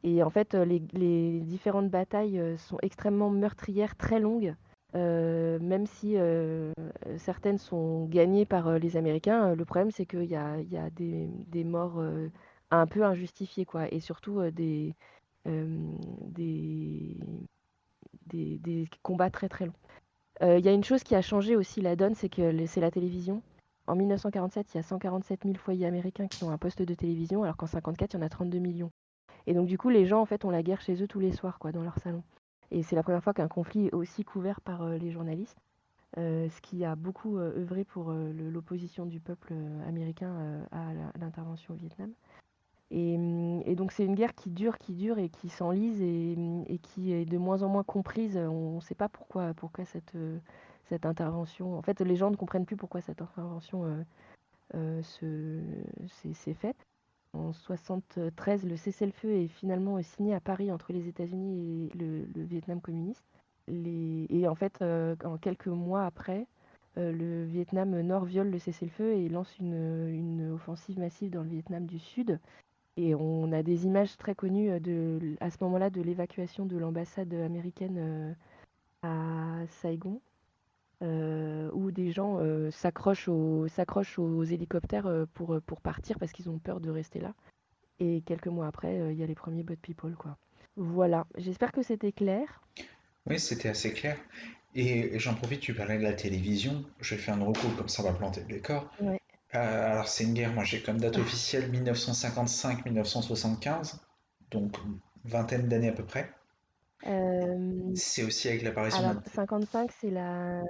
Et 0.03 0.23
en 0.23 0.31
fait, 0.31 0.55
les, 0.55 1.41
différentes 1.41 1.91
batailles 1.91 2.41
sont 2.59 2.79
extrêmement 2.83 3.31
meurtrières, 3.31 3.97
très 3.97 4.21
longues. 4.21 4.55
Euh, 4.95 5.59
même 5.61 5.87
si 5.87 6.17
euh, 6.17 6.73
certaines 7.17 7.57
sont 7.59 8.05
gagnées 8.07 8.45
par 8.45 8.69
euh, 8.69 8.79
les 8.79 8.97
Américains, 8.99 9.55
le 9.55 9.65
problème 9.65 9.91
c'est 9.91 10.05
qu'il 10.05 10.25
y 10.25 10.37
a, 10.37 10.57
des, 10.91 11.65
morts 11.65 12.03
un 12.71 12.87
peu 12.87 13.05
injustifiées, 13.05 13.65
quoi, 13.65 13.93
et 13.93 14.01
surtout 14.01 14.43
des, 14.51 14.95
des, 18.27 18.89
combats 19.03 19.31
très 19.31 19.49
très 19.49 19.67
longs. 19.67 19.73
Il 20.43 20.65
y 20.65 20.69
a 20.69 20.73
une 20.73 20.85
chose 20.85 21.05
qui 21.05 21.15
a 21.15 21.23
changé 21.23 21.57
aussi 21.57 21.81
la 21.81 21.97
donne, 21.97 22.15
c'est 22.15 22.29
que 22.29 22.67
c'est 22.67 22.81
la 22.81 22.91
télévision. 22.91 23.43
En 23.87 23.97
1947, 23.97 24.75
il 24.75 24.77
y 24.77 24.81
a 24.81 24.83
147 24.83 25.43
000 25.45 25.55
foyers 25.57 25.87
américains 25.87 26.29
qui 26.29 26.45
ont 26.45 26.51
un 26.51 26.59
poste 26.59 26.83
de 26.83 26.95
télévision, 26.95 27.43
alors 27.43 27.57
qu'en 27.57 27.67
54, 27.67 28.15
il 28.15 28.17
y 28.17 28.21
en 28.21 28.27
a 28.27 28.29
32 28.29 28.59
millions. 28.59 28.91
Et 29.47 29.55
donc 29.55 29.67
du 29.67 29.79
coup, 29.79 29.89
les 29.89 30.07
gens 30.07 30.21
en 30.21 30.27
fait 30.27 30.45
ont 30.45 30.51
la 30.51 30.63
guerre 30.63 30.81
chez 30.81 31.03
eux 31.03 31.09
tous 31.09 31.21
les 31.21 31.33
soirs, 31.33 31.59
quoi, 31.59 31.73
dans 31.73 31.83
leur 31.83 31.99
salon. 31.99 32.23
Et 32.73 32.83
c'est 32.83 32.97
la 32.97 33.03
première 33.03 33.23
fois 33.23 33.35
qu'un 33.35 33.49
conflit 33.49 33.89
est 33.89 33.95
aussi 33.95 34.25
couvert 34.25 34.63
par 34.63 34.83
euh, 34.83 34.97
les 34.97 35.11
journalistes, 35.11 35.59
euh, 36.17 36.49
ce 36.49 36.61
qui 36.63 36.87
a 36.87 36.97
beaucoup 36.97 37.37
euh, 37.37 37.59
œuvré 37.59 37.85
pour 37.85 38.11
l'opposition 38.13 39.05
du 39.05 39.21
peuple 39.21 39.53
américain 39.87 40.65
à 40.73 41.19
l'intervention 41.19 41.75
au 41.75 41.77
Vietnam. 41.77 42.11
Et, 42.91 43.17
hum, 43.17 43.63
et 43.67 43.75
donc 43.77 43.93
c'est 43.93 44.07
une 44.07 44.15
guerre 44.15 44.35
qui 44.35 44.49
dure, 44.51 44.79
qui 44.79 44.95
dure 44.95 45.19
et 45.19 45.29
qui 45.29 45.51
s'enlise 45.51 46.01
et, 46.01 46.33
et 46.67 46.79
qui 46.79 47.13
est 47.13 47.27
de 47.27 47.37
moins 47.37 47.63
en 47.63 47.69
moins 47.69 47.85
comprise. 47.85 48.39
On 48.39 48.77
ne 48.77 48.81
sait 48.81 48.95
pas 48.95 49.11
pourquoi, 49.11 49.53
pourquoi 49.55 49.85
cette, 49.85 50.17
intervention. 51.05 51.79
En 51.79 51.83
fait, 51.83 52.01
les 52.01 52.17
gens 52.17 52.31
ne 52.31 52.37
comprennent 52.37 52.67
plus 52.67 52.77
pourquoi 52.77 53.01
cette 53.03 53.23
intervention 53.23 54.05
se- 54.73 55.63
s'est 56.09 56.35
s'est 56.35 56.55
faite. 56.55 56.77
En 57.35 57.53
73, 57.55 58.65
le 58.65 58.77
cessez-le-feu 58.77 59.31
est 59.31 59.49
finalement 59.49 60.01
signé 60.03 60.35
à 60.35 60.41
Paris 60.41 60.71
entre 60.71 60.93
les 60.93 61.09
États-Unis 61.09 61.91
et 61.95 61.97
le, 61.97 62.27
Vietnam 62.45 62.81
communiste. 62.81 63.25
Et 63.69 64.47
en 64.47 64.55
fait, 64.55 64.83
euh, 64.83 65.17
en 65.25 65.39
quelques 65.39 65.69
mois 65.69 66.05
après, 66.05 66.47
euh, 66.99 67.11
le 67.11 67.45
Vietnam 67.45 67.99
Nord 68.03 68.27
viole 68.27 68.51
le 68.51 68.59
cessez-le-feu 68.59 69.15
et 69.15 69.29
lance 69.31 69.57
une, 69.59 70.51
offensive 70.53 70.99
massive 70.99 71.31
dans 71.31 71.43
le 71.43 71.49
Vietnam 71.49 71.87
du 71.87 71.99
Sud. 71.99 72.39
Et 72.99 73.15
on 73.15 73.51
a 73.53 73.63
des 73.63 73.87
images 73.87 74.19
très 74.19 74.35
connues 74.35 74.71
euh, 74.71 75.35
à 75.41 75.51
ce 75.51 75.57
moment-là 75.63 75.89
de 75.89 76.03
l'évacuation 76.03 76.67
de 76.67 76.77
l'ambassade 76.77 77.33
américaine 77.33 78.37
à 79.03 79.67
Saigon, 79.69 80.21
euh, 81.03 81.69
où 81.73 81.91
des 81.91 82.13
gens 82.13 82.39
euh, 82.41 82.71
s'accrochent 82.71 83.29
aux, 83.29 84.45
hélicoptères 84.45 85.07
euh, 85.07 85.27
pour, 85.35 85.61
pour 85.67 85.81
partir 85.81 86.19
parce 86.19 86.33
qu'ils 86.33 86.49
ont 86.49 86.59
peur 86.59 86.81
de 86.81 86.91
rester 86.91 87.19
là. 87.19 87.35
Et 87.99 88.23
quelques 88.23 88.47
mois 88.47 88.67
après, 88.67 89.13
il 89.13 89.19
y 89.19 89.23
a 89.23 89.27
les 89.27 89.35
premiers 89.35 89.63
Bud 89.63 89.79
People, 89.81 90.15
quoi. 90.15 90.39
Voilà, 90.77 91.27
j'espère 91.37 91.73
que 91.73 91.83
c'était 91.83 92.13
clair. 92.13 92.63
Oui, 93.27 93.39
c'était 93.39 93.69
assez 93.69 93.93
clair. 93.93 94.17
Et 94.75 95.19
j'en 95.19 95.35
profite, 95.35 95.61
tu 95.61 95.75
parlais 95.75 95.99
de 95.99 96.03
la 96.03 96.15
télévision. 96.15 96.85
Je 97.01 97.15
vais 97.15 97.21
faire 97.21 97.37
une 97.37 97.43
recours, 97.43 97.77
comme 97.77 97.89
ça 97.89 98.03
on 98.03 98.07
va 98.07 98.13
planter 98.13 98.41
le 98.41 98.47
décor. 98.47 98.91
Ouais. 99.01 99.21
Alors, 99.51 100.09
c'est 100.09 100.25
une 100.25 100.35
guerre, 100.35 100.53
moi 100.53 100.65
j'ai 100.65 100.83
comme 100.83 100.99
date 100.99 101.19
officielle 101.19 101.71
1955-1975, 101.71 103.99
donc 104.51 104.77
vingtaine 105.25 105.69
d'années 105.69 105.91
à 105.91 105.93
peu 105.93 106.05
près. 106.05 106.33
Euh, 107.07 107.95
C'est 107.95 108.23
aussi 108.25 108.49
avec 108.49 108.63
l'apparition 108.63 109.01
de 109.03 109.07
alors, 109.07 109.15
notre- 109.15 109.31
55, 109.31 109.91
c'est 109.93 110.11
la... 110.11 110.63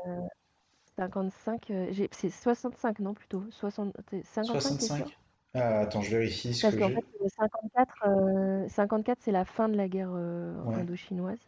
55, 0.97 1.70
euh, 1.70 1.89
j'ai- 1.93 2.09
c'est 2.12 2.30
65, 2.30 2.99
non, 3.01 3.14
plutôt? 3.14 3.45
60... 3.51 3.95
t'es- 4.11 4.22
55, 4.24 4.78
t'es 4.78 4.89
sûr? 4.89 5.07
65. 5.07 5.18
Ah, 5.55 5.80
attends, 5.80 6.01
je 6.03 6.11
vérifie 6.16 6.55
ce 6.55 6.62
Parce 6.62 6.74
que 6.74 6.80
qu'en 6.80 6.89
j'ai. 6.89 6.95
fait, 6.95 7.05
le 7.20 7.28
54, 7.28 7.95
euh, 8.07 8.68
54 8.68 9.20
c'est 9.22 9.33
la 9.33 9.45
fin 9.45 9.68
de 9.68 9.76
la 9.76 9.89
guerre 9.89 10.12
euh, 10.14 10.55
Ouais. 10.64 10.74
indochinoise. 10.74 11.39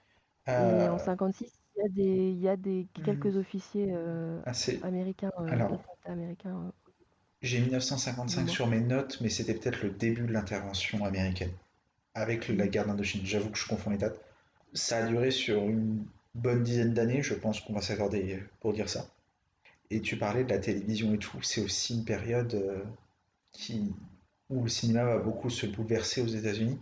Et 0.56 0.88
Euh, 0.88 0.90
en 0.90 0.98
56, 0.98 1.52
il 1.76 1.80
y 1.82 1.86
a 1.86 1.88
des, 1.88 2.30
il 2.32 2.40
y 2.40 2.48
a 2.48 2.56
des 2.56 2.88
quelques 3.04 3.26
Mhm. 3.26 3.36
officiers 3.36 3.88
euh, 3.92 4.40
ah, 4.46 4.54
c'est- 4.54 4.82
américains, 4.82 5.32
euh, 5.40 5.50
Alors. 5.52 5.82
américains. 6.04 6.56
euh. 6.68 6.70
J'ai 7.42 7.60
1955 7.60 8.40
Dis-moi. 8.42 8.48
sur 8.48 8.66
mes 8.66 8.80
notes, 8.80 9.20
mais 9.20 9.28
c'était 9.28 9.54
peut-être 9.54 9.82
le 9.82 9.90
début 9.90 10.26
de 10.26 10.32
l'intervention 10.32 11.04
américaine 11.04 11.52
avec 12.14 12.48
la 12.48 12.66
Mhm. 12.66 12.68
guerre 12.68 12.86
d'Indochine. 12.86 13.26
J'avoue 13.26 13.50
que 13.50 13.58
je 13.58 13.68
confonds 13.68 13.90
les 13.90 13.98
dates. 13.98 14.20
Ça 14.74 14.98
a 14.98 15.06
duré 15.06 15.30
sur 15.30 15.62
une 15.68 16.04
bonne 16.34 16.62
dizaine 16.62 16.94
d'années, 16.94 17.22
je 17.22 17.34
pense 17.34 17.60
qu'on 17.60 17.72
va 17.72 17.80
s'accorder 17.80 18.42
pour 18.60 18.72
dire 18.72 18.88
ça. 18.88 19.06
Et 19.90 20.00
tu 20.00 20.16
parlais 20.16 20.44
de 20.44 20.50
la 20.50 20.58
télévision 20.58 21.14
et 21.14 21.18
tout, 21.18 21.40
c'est 21.42 21.60
aussi 21.60 21.94
une 21.94 22.04
période 22.04 22.54
euh, 22.54 22.82
qui, 23.52 23.94
où 24.50 24.64
le 24.64 24.68
cinéma 24.68 25.04
va 25.04 25.18
beaucoup 25.18 25.50
se 25.50 25.66
bouleverser 25.66 26.20
aux 26.20 26.26
États-Unis. 26.26 26.78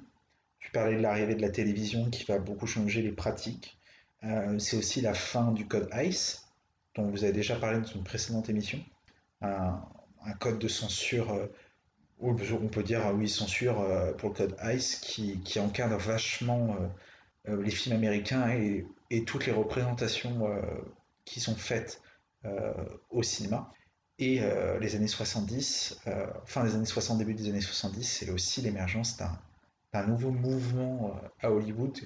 Tu 0.59 0.71
parlais 0.71 0.97
de 0.97 1.03
l'arrivée 1.03 1.35
de 1.35 1.43
la 1.43 1.51
télévision 1.51 2.09
qui 2.11 2.25
va 2.25 2.39
beaucoup 2.39 2.67
changer 2.67 3.03
les 3.03 3.13
pratiques. 3.13 3.77
Euh, 4.25 4.59
c'est 4.59 4.77
aussi 4.77 5.01
la 5.01 5.15
fin 5.15 5.53
du 5.53 5.67
code 5.67 5.89
ICE, 5.93 6.47
dont 6.95 7.09
vous 7.11 7.25
avez 7.25 7.33
déjà 7.33 7.57
parlé 7.57 7.81
dans 7.81 7.87
une 7.87 8.05
précédente 8.05 8.49
émission. 8.49 8.79
Un, 9.41 9.83
code 10.39 10.61
de 10.61 10.69
censure, 10.69 11.33
euh, 11.33 11.47
on 12.21 12.35
peut 12.69 12.85
dire 12.85 13.13
oui, 13.15 13.29
censure 13.29 13.81
euh, 13.81 14.13
pour 14.13 14.31
le 14.31 14.35
code 14.37 14.57
ICE, 14.63 14.97
qui 15.01 15.61
encadre 15.61 15.99
vachement 15.99 16.77
les 17.47 17.71
films 17.71 17.97
américains 17.97 18.51
et, 18.51 18.87
et, 19.11 19.25
toutes 19.25 19.47
les 19.47 19.53
représentations 19.53 20.49
qui 21.25 21.41
sont 21.41 21.57
faites 21.57 22.01
au 23.11 23.23
cinéma. 23.23 23.73
Et 24.19 24.41
les 24.81 24.95
années 24.95 25.09
70, 25.09 26.01
fin 26.47 26.65
des 26.65 26.75
années 26.75 26.85
60, 26.85 27.19
début 27.19 27.35
des 27.35 27.49
années 27.49 27.61
70, 27.61 28.05
c'est 28.05 28.31
aussi 28.31 28.63
l'émergence 28.63 29.17
d'un 29.17 29.39
un 29.93 30.07
nouveau 30.07 30.31
mouvement 30.31 31.13
euh, 31.15 31.47
à 31.47 31.51
Hollywood 31.51 31.99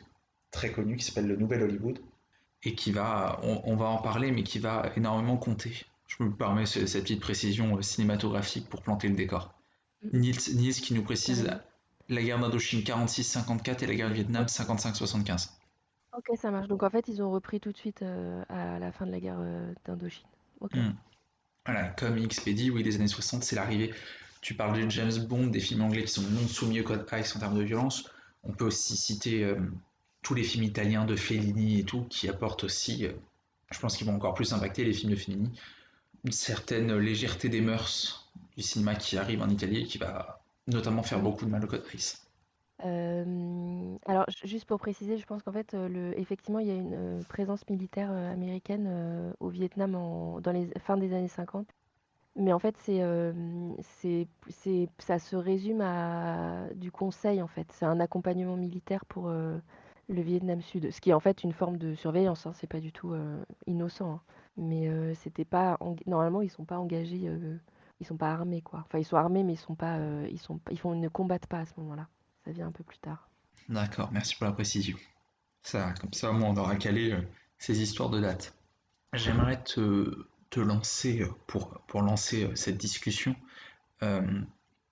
très 0.51 0.73
connu 0.73 0.97
qui 0.97 1.05
s'appelle 1.05 1.27
le 1.27 1.37
Nouvel 1.37 1.63
Hollywood. 1.63 1.99
Et 2.63 2.75
qui 2.75 2.91
va, 2.91 3.39
on, 3.43 3.77
va 3.77 3.85
en 3.85 3.99
parler, 3.99 4.33
mais 4.33 4.43
qui 4.43 4.59
va 4.59 4.91
énormément 4.97 5.37
compter. 5.37 5.85
Je 6.09 6.25
me 6.25 6.35
permets 6.35 6.67
cette 6.67 7.03
petite 7.03 7.21
précision 7.21 7.77
euh, 7.77 7.83
cinématographique 7.83 8.69
pour 8.69 8.83
planter 8.83 9.09
le 9.09 9.15
décor. 9.15 9.55
Mm. 10.03 10.19
Niels, 10.19 10.75
qui 10.75 10.95
nous 10.95 11.03
précise 11.03 11.49
la 12.09 12.23
guerre 12.23 12.39
d'Indochine 12.39 12.81
46-54 12.81 13.85
et 13.85 13.87
la 13.87 13.95
guerre 13.95 14.09
du 14.09 14.15
Vietnam 14.15 14.45
55-75. 14.45 15.51
Ok, 16.17 16.37
ça 16.41 16.51
marche. 16.51 16.69
Donc 16.69 16.83
en 16.83 16.91
fait, 16.91 17.09
ils 17.09 17.23
ont 17.23 17.31
repris 17.31 17.61
tout 17.61 17.73
de 17.73 17.77
suite 17.77 18.03
euh, 18.03 18.43
à 18.49 18.79
la 18.79 18.93
fin 18.93 19.07
de 19.07 19.11
la 19.13 19.21
guerre 19.21 19.41
d'Indochine. 19.85 20.27
Mm. 20.61 20.91
Voilà, 21.67 21.89
comme 21.89 22.17
Expédie, 22.19 22.71
oui, 22.71 22.83
les 22.83 22.97
années 22.97 23.09
60, 23.09 23.43
c'est 23.43 23.57
l'arrivée 23.57 23.93
tu 24.47 24.55
parles 24.55 24.81
de 24.81 24.89
James 24.91 25.27
Bond, 25.27 25.49
des 25.49 25.59
films 25.59 25.83
anglais 25.83 26.05
qui 26.05 26.13
sont 26.13 26.23
non 26.23 26.47
soumis 26.47 26.81
au 26.81 26.85
code 26.85 27.05
ICE 27.11 27.35
en 27.35 27.41
termes 27.41 27.59
de 27.59 27.65
violence. 27.65 28.09
On 28.45 28.53
peut 28.53 28.67
aussi 28.67 28.97
citer 28.97 29.43
euh, 29.43 29.57
tous 30.23 30.35
les 30.35 30.45
films 30.45 30.63
italiens 30.63 31.05
de 31.05 31.17
Fellini 31.17 31.81
et 31.81 31.85
tout, 31.85 32.05
qui 32.05 32.29
apportent 32.29 32.63
aussi, 32.63 33.07
euh, 33.07 33.13
je 33.73 33.81
pense 33.81 33.97
qu'ils 33.97 34.07
vont 34.07 34.15
encore 34.15 34.35
plus 34.35 34.53
impacter 34.53 34.85
les 34.85 34.93
films 34.93 35.11
de 35.11 35.17
Fellini, 35.17 35.51
une 36.23 36.31
certaine 36.31 36.97
légèreté 36.97 37.49
des 37.49 37.61
mœurs 37.61 38.31
du 38.57 38.63
cinéma 38.63 38.95
qui 38.95 39.19
arrive 39.19 39.43
en 39.43 39.49
Italie 39.49 39.79
et 39.79 39.85
qui 39.85 39.99
va 39.99 40.36
notamment 40.67 41.03
faire 41.03 41.21
beaucoup 41.21 41.45
de 41.45 41.51
mal 41.51 41.65
au 41.65 41.67
code 41.67 41.85
ICE. 41.93 42.27
Euh, 42.85 43.97
alors, 44.05 44.27
juste 44.45 44.67
pour 44.67 44.79
préciser, 44.79 45.17
je 45.17 45.25
pense 45.25 45.43
qu'en 45.43 45.53
fait, 45.53 45.73
le, 45.73 46.19
effectivement, 46.19 46.59
il 46.59 46.67
y 46.67 46.71
a 46.71 46.75
une 46.75 47.25
présence 47.29 47.67
militaire 47.71 48.11
américaine 48.11 49.33
au 49.41 49.49
Vietnam 49.49 49.93
dans 49.93 50.53
les 50.53 50.69
fins 50.81 50.97
des 50.97 51.13
années 51.15 51.29
50 51.29 51.67
mais 52.39 52.53
en 52.53 52.59
fait, 52.59 52.77
c'est, 52.77 53.01
c'est, 53.81 54.29
c'est, 54.51 54.91
ça 54.99 55.19
se 55.19 55.37
résume 55.37 55.81
à 55.81 56.67
du 56.75 56.93
conseil, 56.93 57.41
en 57.41 57.47
fait. 57.47 57.67
C'est 57.73 57.87
un 57.87 57.99
accompagnement 57.99 58.57
militaire 58.57 59.07
pour 59.07 59.31
le 59.31 59.63
Vietnam 60.09 60.61
Sud, 60.61 60.91
ce 60.91 61.01
qui 61.01 61.11
est 61.11 61.15
en 61.15 61.21
fait 61.21 61.43
une 61.45 61.53
forme 61.53 61.79
de 61.79 61.95
surveillance. 61.95 62.47
Hein, 62.47 62.53
c'est 62.55 62.67
pas 62.67 62.81
du 62.81 62.93
tout 62.93 63.15
innocent. 63.67 64.13
Hein. 64.13 64.21
Mais 64.59 65.15
c'était 65.15 65.47
pas 65.47 65.79
normalement 66.07 66.43
ils 66.43 66.51
sont 66.51 66.65
pas 66.67 66.79
engagés, 66.79 67.31
ils 68.01 68.07
sont 68.07 68.17
pas 68.17 68.31
armés 68.31 68.63
quoi. 68.63 68.81
Enfin 68.87 68.99
ils 68.99 69.05
sont 69.05 69.17
armés 69.17 69.43
mais 69.43 69.55
ils 69.55 69.59
sont 69.59 69.75
pas, 69.75 69.99
ils 70.31 70.39
sont, 70.39 70.61
ils 70.71 70.79
font, 70.79 70.95
ne 70.95 71.09
combattent 71.09 71.47
pas 71.47 71.61
à 71.61 71.67
ce 71.67 71.73
moment-là. 71.79 72.09
Ça 72.45 72.53
vient 72.53 72.67
un 72.67 72.73
peu 72.73 72.85
plus 72.85 72.99
tard. 72.99 73.29
D'accord, 73.69 74.11
merci 74.13 74.37
pour 74.37 74.47
la 74.47 74.53
précision. 74.53 74.97
Ça, 75.63 75.93
comme 76.01 76.13
ça, 76.13 76.31
moi, 76.31 76.49
on 76.49 76.57
aura 76.57 76.77
calé 76.77 77.17
ces 77.59 77.83
histoires 77.83 78.09
de 78.09 78.21
date. 78.21 78.55
J'aimerais 79.13 79.61
te 79.65 80.27
te 80.51 80.61
lancer 80.61 81.23
euh, 81.23 81.29
pour, 81.47 81.81
pour 81.87 82.03
lancer 82.03 82.45
euh, 82.45 82.55
cette 82.55 82.77
discussion 82.77 83.37
euh, 84.03 84.41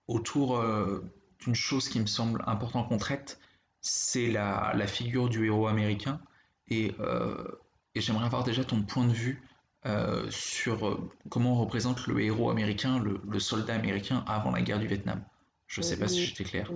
autour 0.08 0.62
d'une 1.40 1.54
chose 1.54 1.88
qui 1.88 1.98
me 1.98 2.06
semble 2.06 2.42
importante 2.46 2.88
qu'on 2.88 2.98
traite, 2.98 3.40
c'est 3.80 4.30
la, 4.30 4.72
la, 4.74 4.86
figure 4.86 5.30
du 5.30 5.46
héros 5.46 5.66
américain. 5.66 6.20
Et, 6.68 6.94
et 7.94 8.00
j'aimerais 8.02 8.26
avoir 8.26 8.44
déjà 8.44 8.64
ton 8.64 8.82
point 8.82 9.06
de 9.06 9.14
vue 9.14 9.42
sur 10.30 11.10
comment 11.28 11.52
on 11.52 11.60
représente 11.60 12.06
le 12.06 12.20
héros 12.20 12.50
américain, 12.50 13.02
le, 13.02 13.38
soldat 13.38 13.74
américain 13.74 14.24
avant 14.26 14.50
la 14.50 14.62
guerre 14.62 14.78
du 14.78 14.86
Vietnam. 14.86 15.22
Je 15.66 15.80
ne 15.80 15.84
sais 15.84 15.98
pas 15.98 16.08
si 16.08 16.24
j'étais 16.24 16.44
clair. 16.44 16.70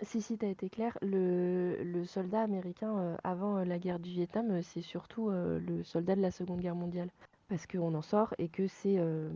Si, 0.00 0.20
si, 0.20 0.36
tu 0.36 0.46
as 0.46 0.48
été 0.48 0.68
clair. 0.68 0.98
Le, 1.02 1.82
le 1.84 2.04
soldat 2.04 2.40
américain 2.40 3.16
avant 3.22 3.64
la 3.64 3.78
guerre 3.78 4.00
du 4.00 4.10
Vietnam, 4.10 4.62
c'est 4.62 4.82
surtout 4.82 5.30
le 5.30 5.82
soldat 5.84 6.16
de 6.16 6.22
la 6.22 6.30
Seconde 6.30 6.60
Guerre 6.60 6.74
mondiale 6.74 7.10
parce 7.52 7.66
qu'on 7.66 7.94
en 7.94 8.00
sort 8.00 8.34
et 8.38 8.48
que 8.48 8.66
c'est 8.66 8.98
euh, 8.98 9.28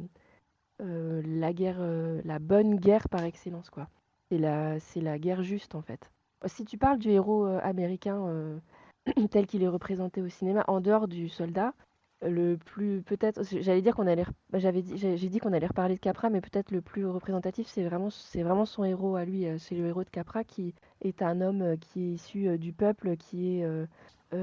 euh, 0.81 1.21
la 1.27 1.53
guerre, 1.53 1.81
euh, 1.81 2.23
la 2.25 2.39
bonne 2.39 2.77
guerre 2.77 3.11
par 3.11 3.23
excellence, 3.25 3.69
quoi. 3.69 3.89
C'est 4.31 4.39
la, 4.39 4.81
c'est 4.81 5.03
la 5.03 5.19
guerre 5.19 5.43
juste, 5.43 5.75
en 5.75 5.83
fait. 5.83 6.11
Si 6.47 6.65
tu 6.65 6.79
parles 6.79 6.99
du 6.99 7.11
héros 7.11 7.45
américain 7.45 8.59
tel 9.31 9.47
qu'il 9.47 9.63
est 9.63 9.69
représenté 9.69 10.23
au 10.23 10.29
cinéma, 10.29 10.65
en 10.67 10.81
dehors 10.81 11.09
du 11.09 11.29
soldat, 11.29 11.75
le 12.23 12.57
plus 12.57 13.03
peut-être, 13.03 13.43
j'allais 13.61 13.83
dire 13.83 13.95
qu'on 13.95 14.07
allait, 14.07 14.25
j'avais 14.55 14.83
dit, 14.83 14.97
j'ai 14.97 15.29
dit 15.29 15.39
qu'on 15.39 15.53
allait 15.53 15.67
reparler 15.67 15.95
de 15.95 16.01
Capra, 16.01 16.31
mais 16.31 16.41
peut-être 16.41 16.71
le 16.71 16.81
plus 16.81 17.07
représentatif, 17.07 17.67
c'est 17.67 17.85
vraiment, 17.85 18.11
c'est 18.11 18.43
vraiment 18.43 18.64
son 18.64 18.85
héros 18.85 19.17
à 19.17 19.25
lui. 19.25 19.47
C'est 19.59 19.75
le 19.75 19.87
héros 19.87 20.05
de 20.05 20.11
Capra 20.11 20.45
qui 20.45 20.75
est 21.03 21.23
un 21.23 21.41
homme 21.41 21.77
qui 21.79 22.03
est 22.03 22.12
issu 22.14 22.59
du 22.59 22.73
peuple, 22.73 23.17
qui 23.17 23.61
est 23.61 23.69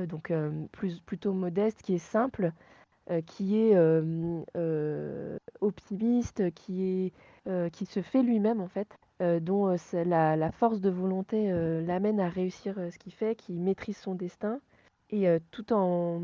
donc 0.07 0.31
plus 0.71 0.99
plutôt 1.01 1.33
modeste, 1.33 1.81
qui 1.81 1.95
est 1.95 1.99
simple, 1.99 2.53
euh, 3.11 3.21
qui 3.21 3.57
est 3.57 3.75
euh, 3.75 4.41
euh, 4.55 5.37
optimiste, 5.59 6.53
qui, 6.53 7.11
est, 7.45 7.69
qui 7.71 7.85
se 7.85 8.01
fait 8.01 8.23
lui-même 8.23 8.61
en 8.61 8.69
fait, 8.69 8.97
dont 9.41 9.75
la, 9.93 10.51
force 10.51 10.79
de 10.79 10.89
volonté 10.89 11.51
l'amène 11.85 12.19
à 12.21 12.29
réussir 12.29 12.75
ce 12.75 12.97
qu'il 12.97 13.13
fait, 13.13 13.35
qui 13.35 13.53
maîtrise 13.53 13.97
son 13.97 14.15
destin. 14.15 14.59
Et 15.13 15.27
tout 15.51 15.73
en 15.73 16.19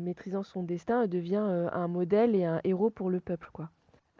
maîtrisant 0.00 0.44
son 0.44 0.62
destin, 0.62 1.08
devient 1.08 1.68
un 1.72 1.88
modèle 1.88 2.36
et 2.36 2.44
un 2.44 2.60
héros 2.62 2.88
pour 2.88 3.10
le 3.10 3.18
peuple. 3.18 3.50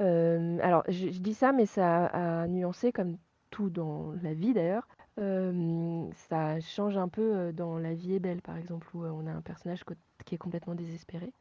Alors, 0.00 0.82
je, 0.88 1.06
dis 1.20 1.32
ça, 1.32 1.52
mais 1.52 1.64
ça 1.64 2.06
a 2.06 2.48
nuancé, 2.48 2.90
comme 2.90 3.18
tout 3.50 3.70
dans 3.70 4.12
la 4.20 4.34
vie 4.34 4.52
d'ailleurs. 4.52 4.88
ça 5.16 6.60
change 6.60 6.96
un 6.96 7.06
peu 7.06 7.52
dans 7.52 7.78
La 7.78 7.94
vie 7.94 8.14
est 8.14 8.18
belle, 8.18 8.42
par 8.42 8.56
exemple, 8.56 8.88
où 8.94 9.04
on 9.04 9.28
a 9.28 9.32
un 9.32 9.42
personnage 9.42 9.84
qui 10.24 10.34
est 10.34 10.38
complètement 10.38 10.74
désespéré. 10.74 11.32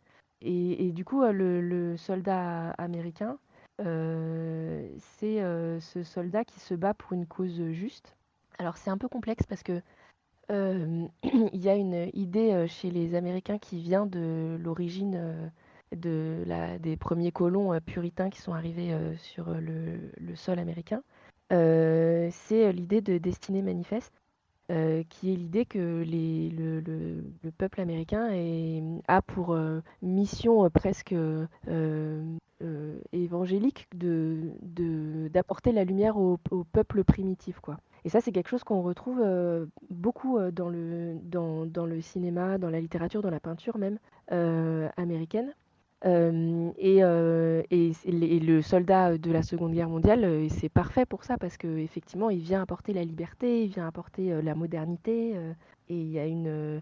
Et, 0.42 0.92
du 0.92 1.04
coup, 1.06 1.24
le, 1.24 1.98
soldat 1.98 2.70
américain, 2.78 3.40
c'est 3.80 5.40
ce 5.40 6.04
soldat 6.04 6.46
qui 6.46 6.60
se 6.60 6.76
bat 6.76 6.94
pour 6.94 7.14
une 7.14 7.26
cause 7.26 7.72
juste. 7.72 8.16
Alors 8.60 8.78
c'est 8.78 8.90
un 8.90 8.98
peu 8.98 9.08
complexe 9.08 9.46
parce 9.46 9.64
que 9.64 9.82
euh, 10.52 11.08
il 11.54 11.62
y 11.62 11.70
a 11.70 11.76
une 11.76 12.10
idée 12.14 12.66
chez 12.68 12.92
les 12.92 13.16
Américains 13.16 13.58
qui 13.58 13.80
vient 13.80 14.06
de 14.06 14.58
l'origine 14.62 15.52
la, 16.48 16.80
des 16.80 16.98
premiers 16.98 17.32
colons 17.32 17.80
puritains 17.82 18.30
qui 18.30 18.42
sont 18.42 18.54
arrivés 18.54 18.96
sur 19.18 19.54
le, 19.54 20.36
sol 20.36 20.60
américain. 20.60 21.04
c'est 21.50 22.72
l'idée 22.74 23.02
de 23.02 23.18
destinée 23.18 23.62
manifeste. 23.62 24.23
Euh, 24.72 25.04
qui 25.10 25.34
est 25.34 25.36
l'idée 25.36 25.66
que 25.66 26.06
le, 26.08 26.80
le, 26.80 27.52
peuple 27.52 27.82
américain 27.82 28.30
est, 28.32 28.82
a 29.10 29.22
pour 29.22 29.52
euh, 29.52 29.82
mission 30.02 30.64
euh, 30.64 30.70
presque 30.70 31.14
évangélique 33.12 33.90
d'apporter 33.94 35.74
la 35.74 35.84
lumière 35.84 36.16
au, 36.16 36.38
peuple 36.72 37.04
primitif. 37.04 37.60
Et 38.06 38.10
ça, 38.10 38.22
c'est 38.22 38.32
quelque 38.32 38.48
chose 38.48 38.64
qu'on 38.64 38.82
retrouve 38.84 39.22
beaucoup 39.90 40.40
dans, 40.52 40.70
le 40.70 42.02
cinéma, 42.02 42.58
dans 42.58 42.70
la 42.70 42.80
littérature, 42.80 43.22
dans 43.22 43.30
la 43.30 43.42
peinture 43.42 43.78
même 43.78 44.00
américaine. 44.96 45.54
Euh, 46.06 46.72
euh, 46.84 47.64
et, 47.72 47.94
le 48.40 48.62
soldat 48.62 49.18
de 49.18 49.32
la 49.32 49.42
Seconde 49.42 49.74
Guerre 49.74 49.90
mondiale, 49.90 50.24
euh, 50.26 50.48
c'est 50.50 50.70
parfait 50.70 51.06
pour 51.06 51.24
ça 51.24 51.38
parce 51.38 51.58
qu'effectivement, 51.58 52.30
il 52.30 52.40
vient 52.40 52.62
apporter 52.62 52.94
la 52.94 53.04
liberté, 53.04 53.64
il 53.64 53.70
vient 53.70 53.88
apporter 53.88 54.42
la 54.42 54.56
modernité, 54.56 55.36
et 55.90 55.96
il 55.96 56.10
y 56.10 56.20
a 56.20 56.26
une, 56.26 56.82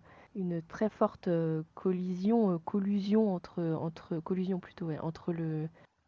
très 0.68 0.90
forte 0.90 1.30
collision, 1.76 2.60
collusion 2.66 3.36
entre, 3.36 4.20
collusion 4.24 4.60
plutôt, 4.60 4.90
entre 5.02 5.34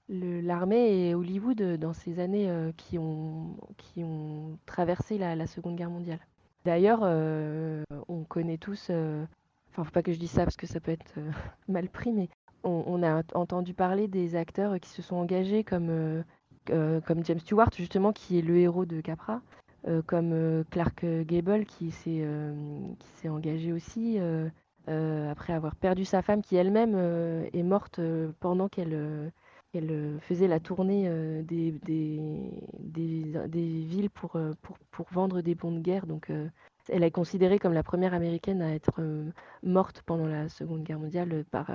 l'armée 0.10 1.10
et 1.10 1.16
Hollywood 1.16 1.62
dans 1.78 1.94
ces 1.94 2.20
années 2.20 2.50
qui, 2.78 2.98
ont, 2.98 4.58
traversé 4.66 5.18
la, 5.18 5.48
Seconde 5.48 5.76
Guerre 5.76 5.92
mondiale. 5.92 6.20
D'ailleurs, 6.66 7.04
on 8.08 8.24
connaît 8.24 8.58
tous, 8.58 8.90
enfin, 8.90 9.84
faut 9.84 9.92
pas 9.92 10.02
que 10.02 10.14
je 10.14 10.20
dise 10.20 10.32
ça 10.32 10.46
parce 10.46 10.58
que 10.58 10.68
ça 10.68 10.80
peut 10.80 10.92
être 10.92 11.14
mal 11.68 11.90
pris, 11.90 12.12
mais 12.12 12.30
on, 12.64 13.04
a 13.04 13.22
entendu 13.34 13.74
parler 13.74 14.08
des 14.08 14.36
acteurs 14.36 14.80
qui 14.80 14.90
se 14.90 15.02
sont 15.02 15.16
engagés 15.16 15.64
comme, 15.64 15.90
euh, 15.90 16.24
euh, 16.70 17.02
comme 17.02 17.24
James 17.26 17.40
Stewart, 17.40 17.70
justement, 17.76 18.14
qui 18.14 18.40
est 18.40 18.42
le 18.42 18.58
héros 18.58 18.86
de 18.86 19.02
Capra, 19.02 19.42
euh, 19.88 20.02
comme 20.02 20.64
Clark 20.72 21.06
Gable, 21.06 21.66
qui 21.66 21.92
s'est 21.92 23.30
engagé 23.30 23.74
aussi. 23.74 24.20
après 24.88 25.54
avoir 25.54 25.76
perdu 25.76 26.06
sa 26.06 26.22
femme 26.22 26.42
qui 26.42 26.56
elle-même 26.56 26.96
est 27.54 27.64
morte 27.64 28.00
pendant 28.40 28.68
qu'elle 28.68 29.32
elle 29.76 30.20
faisait 30.22 30.48
la 30.48 30.60
tournée 30.60 31.10
des, 31.44 31.74
villes 33.88 34.10
pour, 34.12 34.38
vendre 35.12 35.42
des 35.42 35.56
bons 35.56 35.72
de 35.72 35.80
guerre. 35.80 36.06
Donc, 36.06 36.32
elle 36.90 37.04
est 37.04 37.12
considérée 37.12 37.60
comme 37.60 37.74
la 37.74 37.82
première 37.82 38.14
américaine 38.14 38.62
à 38.62 38.76
être 38.76 39.02
morte 39.64 40.04
pendant 40.06 40.28
la 40.28 40.48
Seconde 40.50 40.84
Guerre 40.84 41.00
mondiale 41.00 41.44
par, 41.50 41.72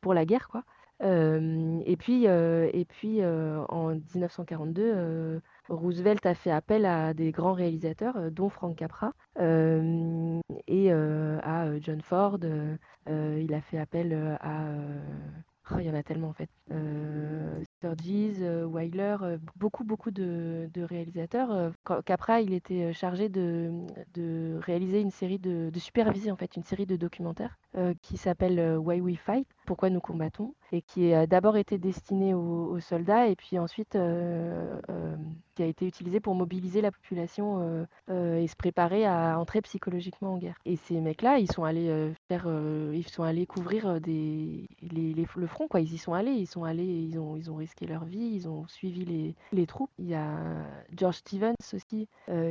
pour 0.00 0.14
la 0.14 0.24
guerre. 0.24 0.48
Quoi. 0.48 0.62
et 1.00 1.96
puis, 1.98 2.24
et 2.26 2.86
puis 2.88 3.24
en 3.24 3.90
1942, 4.14 5.40
Roosevelt 5.68 6.24
a 6.26 6.34
fait 6.34 6.50
appel 6.50 6.86
à 6.86 7.14
des 7.14 7.32
grands 7.32 7.54
réalisateurs, 7.54 8.30
dont 8.30 8.48
Frank 8.48 8.76
Capra, 8.76 9.12
et 9.38 10.92
à 10.92 11.80
John 11.80 12.00
Ford. 12.02 12.38
il 13.08 13.54
a 13.54 13.60
fait 13.60 13.78
appel 13.78 14.38
à 14.40 14.64
Oh, 15.72 15.78
il 15.80 15.86
y 15.86 15.90
en 15.90 15.94
a 15.94 16.02
tellement 16.04 16.28
en 16.28 16.32
fait. 16.32 16.48
Euh, 16.70 17.64
Weiler, 18.72 19.16
beaucoup, 19.56 19.82
beaucoup 19.82 20.12
de, 20.12 20.68
réalisateurs. 20.76 21.72
Capra, 22.04 22.40
il 22.40 22.52
était 22.52 22.92
chargé 22.92 23.28
de, 23.28 23.72
de 24.14 24.58
réaliser 24.62 25.00
une 25.00 25.10
série 25.10 25.38
de, 25.38 25.70
de, 25.72 25.78
superviser 25.80 26.30
en 26.30 26.36
fait 26.36 26.54
une 26.56 26.62
série 26.62 26.86
de 26.86 26.96
documentaires 26.96 27.58
qui 28.00 28.16
s'appelle 28.16 28.78
Why 28.78 29.00
We 29.00 29.16
Fight, 29.16 29.48
Pourquoi 29.66 29.90
nous 29.90 30.00
combattons, 30.00 30.54
et 30.72 30.80
qui 30.80 31.12
a 31.12 31.26
d'abord 31.26 31.56
été 31.56 31.76
destiné 31.76 32.34
aux, 32.34 32.78
soldats 32.80 33.26
et 33.26 33.34
puis 33.36 33.58
ensuite 33.58 33.98
qui 35.54 35.62
a 35.62 35.66
été 35.66 35.86
utilisé 35.86 36.20
pour 36.20 36.34
mobiliser 36.34 36.80
la 36.80 36.92
population 36.92 37.86
et 38.08 38.46
se 38.46 38.56
préparer 38.56 39.06
à 39.06 39.38
entrer 39.38 39.60
psychologiquement 39.62 40.34
en 40.34 40.38
guerre. 40.38 40.58
Et 40.64 40.76
ces 40.76 41.00
mecs-là, 41.00 41.38
ils 41.38 41.50
sont 41.50 41.64
allés 41.64 42.12
faire, 42.28 42.48
ils 42.92 43.08
sont 43.08 43.22
allés 43.22 43.46
couvrir 43.46 43.98
le 44.02 45.46
front 45.46 45.68
quoi. 45.68 45.80
Ils 45.80 45.94
y 45.94 45.98
sont 45.98 46.14
allés, 46.14 46.32
ils 46.32 46.46
sont 46.46 46.64
allés, 46.64 46.84
ils 46.84 47.18
ont, 47.18 47.56
risqué 47.56 47.86
leur 47.86 48.04
vie, 48.04 48.30
ils 48.34 48.48
ont 48.48 48.66
suivi 48.68 49.34
les, 49.52 49.66
troupes. 49.66 49.90
Il 49.98 50.06
y 50.06 50.14
a 50.14 50.38
George 50.96 51.16
Stevens 51.16 51.54
aussi 51.74 52.08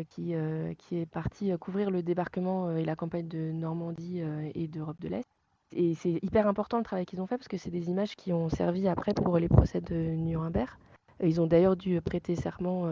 qui 0.09 0.33
est 0.33 1.05
parti 1.11 1.51
couvrir 1.59 1.91
le 1.91 2.03
débarquement 2.03 2.75
et 2.75 2.83
la 2.83 2.95
campagne 2.95 3.27
de 3.27 3.51
Normandie 3.51 4.21
et 4.53 4.67
d'Europe 4.67 4.99
de 4.99 5.09
l'Est. 5.09 5.34
Et 5.71 5.95
c'est 5.95 6.19
hyper 6.21 6.47
important 6.47 6.77
le 6.77 6.83
travail 6.83 7.05
qu'ils 7.05 7.21
ont 7.21 7.27
fait 7.27 7.37
parce 7.37 7.47
que 7.47 7.57
c'est 7.57 7.71
des 7.71 7.89
images 7.89 8.15
qui 8.15 8.31
ont 8.33 8.49
servi 8.49 8.87
après 8.87 9.13
pour 9.13 9.37
les 9.39 9.49
procès 9.49 9.81
de 9.81 9.95
Nuremberg. 9.95 10.69
Ils 11.23 11.41
ont 11.41 11.47
d'ailleurs 11.47 11.75
dû 11.75 11.99
prêter 12.01 12.35
serment 12.35 12.89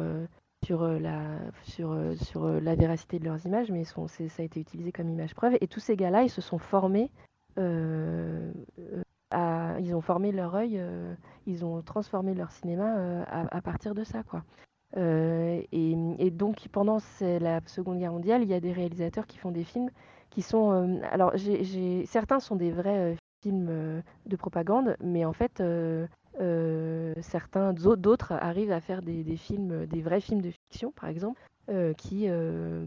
sur, 0.63 0.88
la, 0.88 1.39
sur, 1.63 1.95
sur 2.21 2.47
la 2.47 2.76
véracité 2.76 3.19
de 3.19 3.26
leurs 3.26 3.45
images, 3.45 3.69
mais 3.69 3.84
ça 3.84 4.01
a 4.39 4.43
été 4.43 4.59
utilisé 4.59 4.91
comme 4.91 5.09
image 5.09 5.36
preuve. 5.36 5.57
Et 5.61 5.67
tous 5.67 5.80
ces 5.80 5.95
gars-là, 5.95 6.24
ils 6.24 6.30
se 6.30 6.41
sont 6.41 6.57
formés, 6.57 7.11
euh, 7.57 8.51
ils 9.80 9.95
ont 9.95 10.01
formé 10.01 10.32
leur 10.32 10.55
œil, 10.55 10.78
euh, 10.78 11.13
ils 11.47 11.65
ont 11.65 11.82
transformé 11.82 12.34
leur 12.34 12.51
cinéma 12.51 13.24
à, 13.26 13.61
partir 13.61 13.93
de 13.93 14.03
ça, 14.03 14.24
quoi. 14.24 14.43
Et, 14.95 16.32
donc 16.32 16.67
pendant 16.71 16.99
la 17.21 17.59
Seconde 17.65 17.99
Guerre 17.99 18.11
mondiale, 18.11 18.43
il 18.43 18.49
y 18.49 18.53
a 18.53 18.59
des 18.59 18.71
réalisateurs 18.71 19.28
qui 19.28 19.38
font 19.38 19.51
des 19.51 19.63
films 19.63 19.89
qui 20.34 20.41
sont, 20.41 20.99
alors 21.11 21.34
certains 22.05 22.39
sont 22.39 22.55
des 22.55 22.71
vrais 22.71 23.15
films 23.43 24.01
de 24.25 24.36
propagande, 24.36 24.97
mais 24.99 25.25
en 25.25 25.34
fait 25.34 25.61
certains 27.21 27.73
d'autres 27.73 28.31
arrivent 28.31 28.71
à 28.71 28.81
faire 28.81 29.03
des, 29.03 29.38
films, 29.38 29.86
des 29.86 30.01
vrais 30.01 30.21
films 30.21 30.41
de 30.41 30.49
fiction, 30.49 30.91
par 30.91 31.07
exemple, 31.07 31.39
qui 31.97 32.27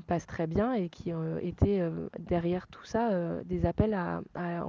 passent 0.09 0.27
très 0.27 0.49
bien 0.49 0.73
et 0.73 0.89
qui 0.89 1.13
étaient 1.41 1.89
derrière 2.19 2.67
tout 2.67 2.85
ça 2.85 3.11
des 3.45 3.65
appels 3.65 3.95
à, 3.95 4.23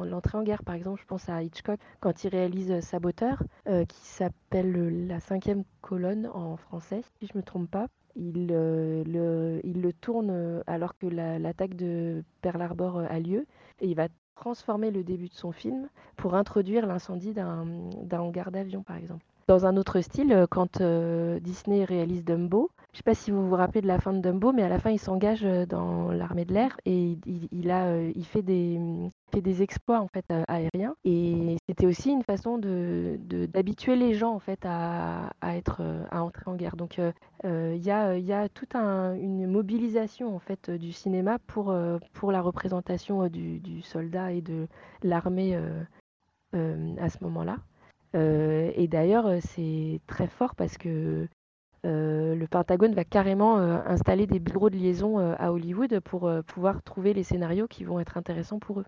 l'entrée 0.06 0.38
en 0.38 0.44
guerre. 0.44 0.64
Par 0.64 0.76
exemple, 0.76 1.02
je 1.02 1.08
pense 1.08 1.30
à 1.30 1.42
Hitchcock 1.42 1.80
quand 2.00 2.24
il 2.26 2.30
réalise 2.30 2.80
Saboteur, 2.82 3.42
qui 3.66 4.06
s'appelle 4.06 5.08
La 5.08 5.20
cinquième 5.20 5.64
colonne 5.82 6.30
en 6.32 6.58
français, 6.58 7.02
si 7.20 7.26
je 7.26 7.34
ne 7.34 7.40
me 7.40 7.44
trompe 7.44 7.72
pas. 7.72 7.88
Il, 8.20 8.48
le, 8.48 9.62
il 9.64 9.82
le 9.82 9.94
tourne 9.94 10.64
alors 10.66 10.98
que 10.98 11.06
l'attaque 11.06 11.76
de 11.76 12.24
Pearl 12.42 12.62
Harbor 12.62 13.00
a 13.00 13.20
lieu 13.20 13.46
et 13.80 13.88
il 13.88 13.96
va 13.96 14.08
transformer 14.36 14.92
le 14.92 15.04
début 15.04 15.30
de 15.30 15.34
son 15.34 15.52
film 15.52 15.88
pour 16.16 16.36
introduire 16.36 16.88
l'incendie 16.88 17.34
d'un 17.34 17.66
hangar 18.12 18.52
d'avion, 18.52 18.84
par 18.84 18.98
exemple. 18.98 19.26
Dans 19.48 19.66
un 19.66 19.78
autre 19.78 20.02
style, 20.02 20.34
euh, 20.34 20.46
quand 20.46 20.82
euh, 20.82 21.40
Disney 21.40 21.86
réalise 21.86 22.26
Dumbo, 22.26 22.70
je 22.92 22.96
ne 22.96 22.98
sais 22.98 23.04
pas 23.04 23.14
si 23.14 23.32
vous 23.32 23.48
vous 23.48 23.56
rappelez 23.56 23.80
de 23.80 23.88
la 23.88 23.98
fin 23.98 24.12
de 24.12 24.20
Dumbo, 24.20 24.52
mais 24.52 24.62
à 24.62 24.68
la 24.68 24.78
fin, 24.78 24.90
il 24.90 25.00
s'engage 25.00 25.46
euh, 25.46 25.66
dans 25.66 26.12
l'armée 26.12 26.44
de 26.44 26.54
l'air 26.54 26.78
et 26.84 27.18
il, 27.26 28.26
fait 28.26 28.42
des, 28.42 29.62
exploits 29.62 30.02
en 30.02 30.10
fait 30.10 30.26
aériens. 30.50 30.96
Et 31.06 31.56
c'était 31.70 31.86
aussi 31.86 32.12
une 32.12 32.24
façon 32.24 32.58
d'habituer 32.58 33.96
les 33.96 34.16
gens 34.16 34.34
en 34.34 34.40
fait 34.40 34.60
à, 34.66 35.30
entrer 36.12 36.44
en 36.46 36.56
guerre. 36.56 36.76
Donc 36.76 36.98
il 36.98 37.78
y, 37.78 37.92
a, 37.92 38.50
toute 38.50 38.76
un, 38.76 39.14
une 39.14 39.48
mobilisation 39.48 40.36
en 40.36 40.40
fait 40.40 40.70
du 40.72 40.92
cinéma 40.92 41.40
pour, 41.48 41.72
la 41.72 42.42
représentation 42.42 43.30
du, 43.30 43.82
soldat 43.82 44.34
et 44.34 44.42
de 44.42 44.68
l'armée 45.04 45.56
à 46.54 47.10
ce 47.10 47.24
moment-là. 47.24 47.56
Euh, 47.56 47.77
et 48.14 48.88
d'ailleurs, 48.88 49.28
euh, 49.28 49.40
c'est 49.42 50.00
très 50.08 50.28
fort 50.28 50.56
parce 50.56 50.78
que 50.78 51.28
euh, 51.86 52.36
le 52.36 52.48
Pentagone 52.48 52.94
va 52.94 53.04
carrément 53.04 53.58
installer 53.58 54.28
des 54.28 54.40
bureaux 54.40 54.70
de 54.70 54.78
liaison 54.78 55.20
à 55.20 55.52
Hollywood 55.52 56.00
pour 56.02 56.30
pouvoir 56.48 56.82
trouver 56.84 57.14
les 57.14 57.24
scénarios 57.24 57.68
qui 57.68 57.84
vont 57.84 58.00
être 58.00 58.18
intéressants 58.18 58.60
pour 58.60 58.82
eux. 58.82 58.86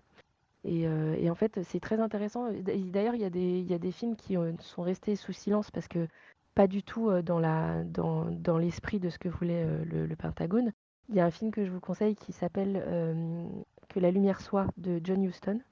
Et, 0.64 0.86
en 1.30 1.34
fait, 1.34 1.60
c'est 1.62 1.80
très 1.80 2.00
intéressant. 2.00 2.50
D'ailleurs, 2.52 3.14
il 3.14 3.22
y, 3.22 3.24
a 3.24 3.78
des, 3.78 3.92
films 3.92 4.16
qui 4.16 4.36
sont 4.58 4.82
restés 4.82 5.16
sous 5.16 5.32
silence 5.32 5.70
parce 5.70 5.88
que 5.88 6.08
pas 6.54 6.66
du 6.66 6.82
tout 6.82 7.10
dans, 7.22 7.38
la, 7.38 7.84
dans, 7.84 8.58
l'esprit 8.58 8.98
de 8.98 9.08
ce 9.08 9.18
que 9.18 9.28
voulait 9.28 9.64
le, 9.84 10.06
le, 10.06 10.16
Pentagone. 10.16 10.72
Il 11.08 11.14
y 11.14 11.20
a 11.20 11.24
un 11.24 11.30
film 11.30 11.52
que 11.52 11.64
je 11.64 11.70
vous 11.70 11.80
conseille 11.80 12.16
qui 12.16 12.32
s'appelle 12.32 12.84
Que 13.88 14.00
la 14.00 14.10
lumière 14.10 14.40
soit 14.40 14.66
de 14.76 15.00
John 15.02 15.22
Huston, 15.22 15.60
euh, 15.60 15.69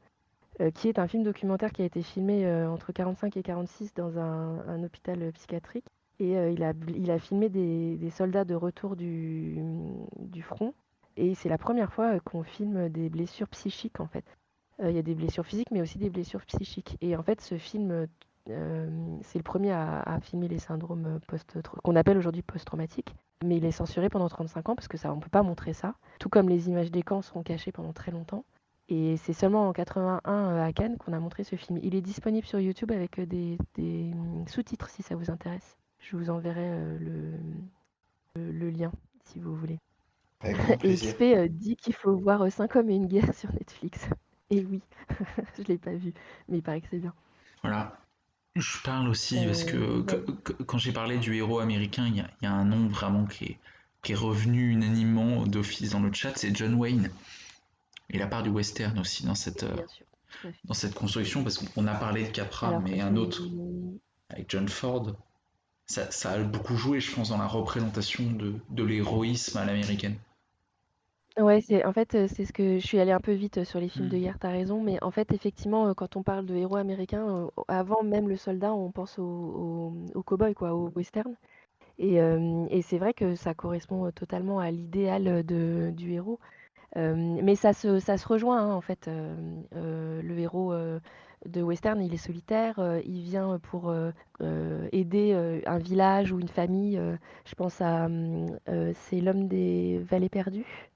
qui 0.74 0.88
est 0.88 0.98
un 0.98 1.06
film 1.06 1.22
documentaire 1.22 1.72
qui 1.72 1.82
a 1.82 1.84
été 1.84 2.02
filmé 2.02 2.44
euh, 2.46 2.70
entre 2.70 2.92
45 2.92 3.36
et 3.36 3.42
46 3.42 3.94
dans 3.94 4.18
un, 4.18 4.82
hôpital 4.82 5.22
euh, 5.22 5.32
psychiatrique. 5.32 5.86
Et 6.20 6.32
il, 6.32 6.64
a, 6.64 6.72
il 6.96 7.12
a 7.12 7.20
filmé 7.20 7.48
des, 7.48 8.10
soldats 8.10 8.44
de 8.44 8.56
retour 8.56 8.96
du, 8.96 9.62
du 10.18 10.42
front. 10.42 10.74
Et 11.16 11.36
c'est 11.36 11.48
la 11.48 11.58
première 11.58 11.92
fois 11.92 12.18
qu'on 12.18 12.42
filme 12.42 12.88
des 12.88 13.08
blessures 13.08 13.46
psychiques, 13.46 14.00
en 14.00 14.08
fait. 14.08 14.24
Il 14.82 14.90
y 14.90 14.98
a 14.98 15.02
des 15.02 15.14
blessures 15.14 15.46
physiques, 15.46 15.70
mais 15.70 15.80
aussi 15.80 15.96
des 15.96 16.10
blessures 16.10 16.44
psychiques. 16.46 16.96
Et 17.02 17.14
en 17.14 17.22
fait, 17.22 17.40
ce 17.40 17.56
film, 17.56 18.08
c'est 18.46 19.38
le 19.38 19.44
premier 19.44 19.70
à, 19.70 20.18
filmer 20.20 20.48
les 20.48 20.58
syndromes 20.58 21.20
post 21.28 21.56
qu'on 21.84 21.94
appelle 21.94 22.18
aujourd'hui 22.18 22.42
post-traumatiques. 22.42 23.14
Mais 23.44 23.58
il 23.58 23.64
est 23.64 23.70
censuré 23.70 24.08
pendant 24.08 24.28
35 24.28 24.70
ans 24.70 24.74
parce 24.74 24.88
que 24.88 24.96
ça, 24.96 25.12
on 25.12 25.20
peut 25.20 25.30
pas 25.30 25.44
montrer 25.44 25.72
ça. 25.72 25.94
Tout 26.18 26.28
comme 26.28 26.48
les 26.48 26.68
images 26.68 26.90
des 26.90 27.04
camps 27.04 27.22
seront 27.22 27.44
cachées 27.44 27.70
pendant 27.70 27.92
très 27.92 28.10
longtemps. 28.10 28.44
Et 28.88 29.18
c'est 29.18 29.34
seulement 29.34 29.68
en 29.68 29.72
81 29.72 30.20
euh, 30.26 30.64
à 30.64 30.72
Cannes 30.72 30.96
qu'on 30.96 31.12
a 31.12 31.20
montré 31.20 31.44
ce 31.44 31.56
film. 31.56 31.78
Il 31.82 31.94
est 31.94 32.00
disponible 32.00 32.46
sur 32.46 32.58
YouTube 32.58 32.90
avec 32.90 33.18
euh, 33.18 33.26
des, 33.26 33.58
hum, 33.78 34.46
sous-titres 34.48 34.88
si 34.88 35.02
ça 35.02 35.14
vous 35.14 35.30
intéresse. 35.30 35.76
Je 36.00 36.16
vous 36.16 36.30
enverrai 36.30 36.70
euh, 36.70 36.98
le, 36.98 38.50
le, 38.50 38.70
lien 38.70 38.90
si 39.24 39.40
vous 39.40 39.54
voulez. 39.54 39.78
Et 40.82 40.94
XP 40.94 41.50
dit 41.50 41.76
qu'il 41.76 41.92
faut 41.92 42.16
voir 42.16 42.50
5 42.50 42.76
hommes 42.76 42.90
et 42.90 42.94
une 42.94 43.08
guerre 43.08 43.34
sur 43.34 43.52
Netflix. 43.52 44.08
Et 44.50 44.64
oui, 44.64 44.80
je 45.58 45.64
l'ai 45.64 45.76
pas 45.76 45.92
vu, 45.92 46.14
mais 46.48 46.58
il 46.58 46.62
paraît 46.62 46.80
que 46.80 46.86
c'est 46.90 46.98
bien. 46.98 47.12
Voilà. 47.62 47.98
Je 48.56 48.82
parle 48.82 49.08
aussi 49.08 49.44
parce 49.44 49.62
que, 49.62 50.04
quand 50.64 50.78
j'ai 50.78 50.92
parlé 50.92 51.18
du 51.18 51.34
héros 51.36 51.60
américain, 51.60 52.06
il 52.06 52.16
y, 52.16 52.44
y, 52.44 52.46
a 52.46 52.52
un 52.52 52.64
nom 52.64 52.88
vraiment 52.88 53.26
qui 53.26 53.44
est, 53.44 53.58
qui 54.02 54.12
est 54.12 54.16
revenu 54.16 54.70
unanimement 54.70 55.46
d'office 55.46 55.90
dans 55.90 56.00
le 56.00 56.12
chat, 56.12 56.32
c'est 56.34 56.56
John 56.56 56.74
Wayne 56.74 57.10
et 58.10 58.18
la 58.18 58.26
part 58.26 58.42
du 58.42 58.50
western 58.50 58.98
aussi 58.98 59.26
dans 59.26 59.34
cette, 59.34 59.64
euh, 59.64 59.76
dans 60.64 60.74
cette 60.74 60.94
construction, 60.94 61.42
parce 61.42 61.58
qu'on 61.58 61.86
a 61.86 61.94
parlé 61.94 62.24
de 62.24 62.30
Capra, 62.30 62.80
mais 62.80 63.00
un 63.00 63.16
autre, 63.16 63.42
avec 64.30 64.50
John 64.50 64.68
Ford, 64.68 65.12
ça, 65.86 66.10
ça, 66.10 66.32
a 66.32 66.42
beaucoup 66.42 66.76
joué, 66.76 67.00
je 67.00 67.14
pense, 67.14 67.30
dans 67.30 67.38
la 67.38 67.46
représentation 67.46 68.30
de, 68.30 68.54
de 68.70 68.82
l'héroïsme 68.82 69.56
à 69.58 69.64
l'américaine. 69.64 70.16
Ouais, 71.38 71.60
c'est 71.60 71.84
en 71.84 71.92
fait, 71.92 72.14
euh, 72.14 72.26
c'est 72.26 72.44
ce 72.44 72.52
que 72.52 72.78
je 72.78 72.86
suis 72.86 72.98
allée 72.98 73.12
un 73.12 73.20
peu 73.20 73.32
vite 73.32 73.62
sur 73.62 73.78
les 73.78 73.88
films 73.88 74.08
de 74.08 74.16
mm. 74.16 74.20
hier, 74.20 74.38
t'as 74.40 74.50
raison, 74.50 74.82
mais 74.82 75.02
en 75.02 75.12
fait, 75.12 75.32
effectivement, 75.32 75.86
euh, 75.86 75.94
quand 75.94 76.16
on 76.16 76.22
parle 76.22 76.46
de 76.46 76.54
héros 76.56 76.76
américains, 76.76 77.48
avant 77.68 78.02
même 78.02 78.28
le 78.28 78.36
soldat, 78.36 78.72
on 78.72 78.90
pense 78.90 79.18
au, 79.18 79.94
au, 80.14 80.22
cowboy, 80.22 80.54
quoi, 80.54 80.74
au 80.74 80.90
western. 80.96 81.34
Et, 82.00 82.18
et 82.70 82.82
c'est 82.82 82.98
vrai 82.98 83.12
que 83.12 83.34
ça 83.34 83.54
correspond 83.54 84.08
totalement 84.12 84.60
à 84.60 84.70
l'idéal 84.70 85.42
du 85.42 86.12
héros 86.12 86.38
mais 86.98 87.54
ça 87.54 87.72
se, 87.72 88.00
ça 88.00 88.16
se 88.16 88.26
rejoint, 88.26 88.60
hein, 88.60 88.74
en 88.74 88.80
fait. 88.80 89.08
le 89.72 90.38
héros 90.38 90.74
de 91.46 91.62
western, 91.62 92.00
il 92.02 92.12
est 92.12 92.16
solitaire, 92.18 92.80
il 93.04 93.20
vient 93.22 93.58
pour 93.58 93.94
aider 94.92 95.62
un 95.66 95.78
village 95.78 96.32
ou 96.32 96.40
une 96.40 96.48
famille. 96.48 97.00
je 97.44 97.54
pense 97.54 97.80
à 97.80 98.08
c'est 98.94 99.20
l'homme 99.20 99.48
des 99.48 99.98
vallées 99.98 100.28
perdues, 100.28 100.88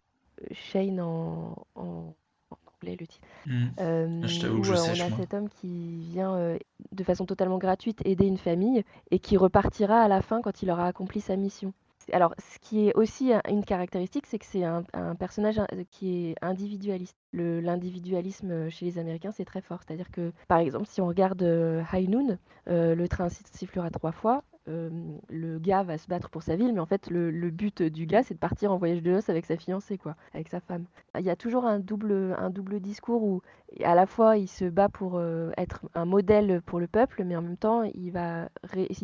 Shane 0.51 1.01
en, 1.01 1.67
anglais 1.77 2.97
le 2.99 3.07
titre. 3.07 3.27
Hmm. 3.47 3.67
Euh, 3.79 4.27
Je 4.27 4.49
où 4.49 4.65
je 4.65 4.75
sèche, 4.75 5.01
on 5.01 5.05
a 5.05 5.09
moi. 5.09 5.19
cet 5.19 5.35
homme 5.35 5.49
qui 5.49 6.01
vient 6.11 6.57
de 6.91 7.05
façon 7.05 7.27
totalement 7.27 7.59
gratuite 7.59 8.01
aider 8.05 8.27
une 8.27 8.39
famille 8.39 8.85
et 9.11 9.19
qui 9.19 9.37
repartira 9.37 10.01
à 10.03 10.09
la 10.09 10.23
fin 10.23 10.43
quand 10.43 10.63
il 10.63 10.71
aura 10.71 10.87
accompli 10.87 11.21
sa 11.21 11.37
mission. 11.37 11.73
Alors, 12.13 12.35
ce 12.39 12.59
qui 12.61 12.89
est 12.89 12.95
aussi 12.97 13.33
un- 13.33 13.43
une 13.49 13.65
caractéristique, 13.65 14.27
c'est 14.27 14.39
que 14.39 14.47
c'est 14.47 14.65
un, 14.65 14.83
personnage 15.19 15.59
in- 15.59 15.67
qui 15.91 16.29
est 16.31 16.35
individualiste. 16.43 17.17
L'individualisme 17.33 18.51
euh, 18.51 18.71
chez 18.71 18.85
les 18.87 18.99
Américains, 18.99 19.31
c'est 19.33 19.45
très 19.45 19.61
fort. 19.63 19.81
C'est-à-dire 19.87 20.11
que, 20.11 20.33
par 20.49 20.59
exemple, 20.59 20.87
si 20.87 21.01
on 21.01 21.07
regarde 21.07 21.43
euh, 21.43 21.83
High 21.93 22.09
Noon, 22.09 22.39
euh, 22.69 22.95
le 22.95 23.09
train 23.09 23.29
siffle- 23.29 23.57
sifflera 23.57 23.91
trois 23.91 24.13
fois. 24.13 24.43
euh, 24.69 24.91
le 25.29 25.59
gars 25.59 25.83
va 25.83 25.99
se 25.99 26.07
battre 26.07 26.31
pour 26.31 26.43
sa 26.45 26.55
ville, 26.57 26.73
mais 26.73 26.79
en 26.81 26.87
fait, 26.87 27.09
le, 27.11 27.31
but 27.51 27.83
du 27.83 28.07
gars, 28.07 28.23
c'est 28.23 28.35
de 28.35 28.39
partir 28.39 28.71
en 28.73 28.77
voyage 28.79 29.03
de 29.03 29.11
noces 29.11 29.29
avec 29.29 29.45
sa 29.47 29.57
fiancée, 29.57 29.99
quoi, 29.99 30.15
avec 30.35 30.49
sa 30.49 30.61
femme. 30.61 30.85
Il 31.19 31.25
y 31.25 31.31
a 31.31 31.37
toujours 31.37 31.65
un 31.67 31.81
double, 31.81 32.35
un 32.39 32.49
double 32.51 32.79
discours 32.81 33.23
où, 33.25 33.43
à 33.83 33.95
la 33.97 34.07
fois, 34.07 34.37
il 34.37 34.47
se 34.49 34.65
bat 34.67 34.89
pour 34.89 35.19
euh, 35.19 35.51
être 35.57 35.81
un 35.95 36.05
modèle 36.05 36.63
pour 36.63 36.79
le 36.81 36.87
peuple, 36.87 37.25
mais 37.25 37.35
en 37.37 37.43
même 37.43 37.57
temps, 37.57 37.83
il, 37.83 38.13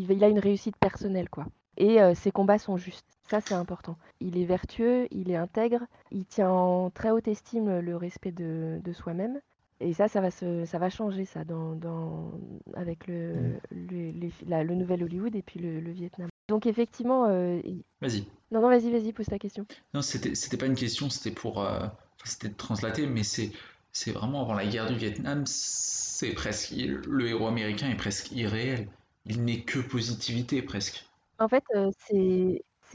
il 0.08 0.24
a 0.24 0.28
une 0.28 0.38
réussite 0.38 0.76
personnelle, 0.76 1.28
quoi. 1.28 1.46
Et 1.78 2.02
euh, 2.02 2.14
ses 2.14 2.30
combats 2.30 2.58
sont 2.58 2.76
justes. 2.76 3.06
Ça, 3.30 3.40
c'est 3.40 3.54
important. 3.54 3.96
Il 4.20 4.36
est 4.38 4.44
vertueux, 4.44 5.06
il 5.10 5.30
est 5.30 5.36
intègre, 5.36 5.80
il 6.10 6.24
tient 6.24 6.50
en 6.50 6.90
très 6.90 7.10
haute 7.10 7.28
estime 7.28 7.78
le 7.80 7.96
respect 7.96 8.32
de, 8.32 8.80
de 8.82 8.92
soi-même. 8.92 9.40
Et 9.80 9.92
ça, 9.92 10.08
ça 10.08 10.20
va, 10.20 10.30
se, 10.32 10.64
ça 10.64 10.78
va 10.78 10.90
changer, 10.90 11.24
ça, 11.24 11.44
dans, 11.44 11.74
dans, 11.76 12.32
avec 12.74 13.06
le, 13.06 13.52
le, 13.70 14.10
les- 14.10 14.32
la- 14.46 14.64
le 14.64 14.74
nouvel 14.74 15.04
Hollywood 15.04 15.36
et 15.36 15.42
puis 15.42 15.60
le, 15.60 15.78
le 15.80 15.92
Vietnam. 15.92 16.28
Donc, 16.48 16.66
effectivement, 16.66 17.26
euh, 17.28 17.60
Vas-y. 18.00 18.24
non, 18.50 18.60
non, 18.60 18.68
vas-y, 18.70 18.90
vas-y, 18.90 19.12
pose 19.12 19.26
ta 19.26 19.38
question. 19.38 19.66
Non, 19.94 20.02
c'était 20.02 20.56
pas 20.56 20.66
une 20.66 20.74
question, 20.74 21.10
c'était 21.10 21.30
pour. 21.30 21.62
euh, 21.62 21.86
c'était 22.24 22.48
de 22.48 22.54
translater, 22.54 23.06
mais 23.06 23.22
c'est 23.22 23.52
c'est 23.92 24.10
vraiment 24.10 24.42
avant 24.42 24.54
la 24.54 24.66
guerre 24.66 24.88
du 24.88 24.96
Vietnam, 24.96 25.44
c'est 25.46 26.32
presque. 26.32 26.72
Le 26.72 27.28
héros 27.28 27.46
américain 27.46 27.88
est 27.88 27.96
presque 27.96 28.32
irréel. 28.32 28.88
Il 29.26 29.44
n'est 29.44 29.60
que 29.60 29.78
positivité, 29.78 30.60
presque. 30.62 31.04
En 31.38 31.48
fait, 31.48 31.64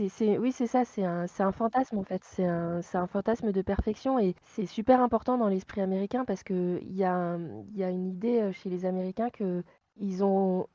c'est, 0.09 0.37
oui, 0.37 0.51
c'est 0.51 0.67
ça, 0.67 0.83
c'est 0.85 1.03
un, 1.03 1.27
c'est 1.27 1.43
un 1.43 1.51
fantasme, 1.51 1.97
en 1.97 2.03
fait. 2.03 2.23
C'est 2.25 2.45
un, 2.45 2.79
un 2.93 3.07
fantasme 3.07 3.51
de 3.51 3.61
perfection 3.61 4.19
et 4.19 4.35
c'est 4.43 4.65
super 4.65 5.01
important 5.01 5.37
dans 5.37 5.47
l'esprit 5.47 5.81
américain 5.81 6.25
parce 6.25 6.43
que 6.43 6.79
il 6.81 6.93
y 6.95 7.03
a, 7.03 7.37
y 7.73 7.83
a 7.83 7.89
une 7.89 8.07
idée 8.07 8.51
chez 8.53 8.69
les 8.69 8.85
Américains 8.85 9.29
que 9.29 9.63
ils 9.97 10.23
ont, 10.23 10.67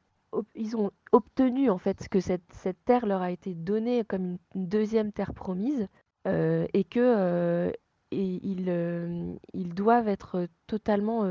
ils 0.55 0.77
ont 0.77 0.91
obtenu, 1.13 1.69
en 1.71 1.79
fait, 1.79 2.09
que 2.09 2.21
cette, 2.21 2.45
cette 2.53 2.83
terre 2.85 3.07
leur 3.07 3.23
a 3.23 3.31
été 3.33 3.55
donnée 3.55 4.05
comme 4.05 4.39
une, 4.55 4.67
deuxième 4.69 5.13
terre 5.13 5.35
promise 5.35 5.89
et 6.27 6.85
que 6.85 7.73
et 8.11 8.23
ils, 8.43 9.39
ils 9.55 9.75
doivent 9.75 10.09
être 10.09 10.47
totalement, 10.67 11.25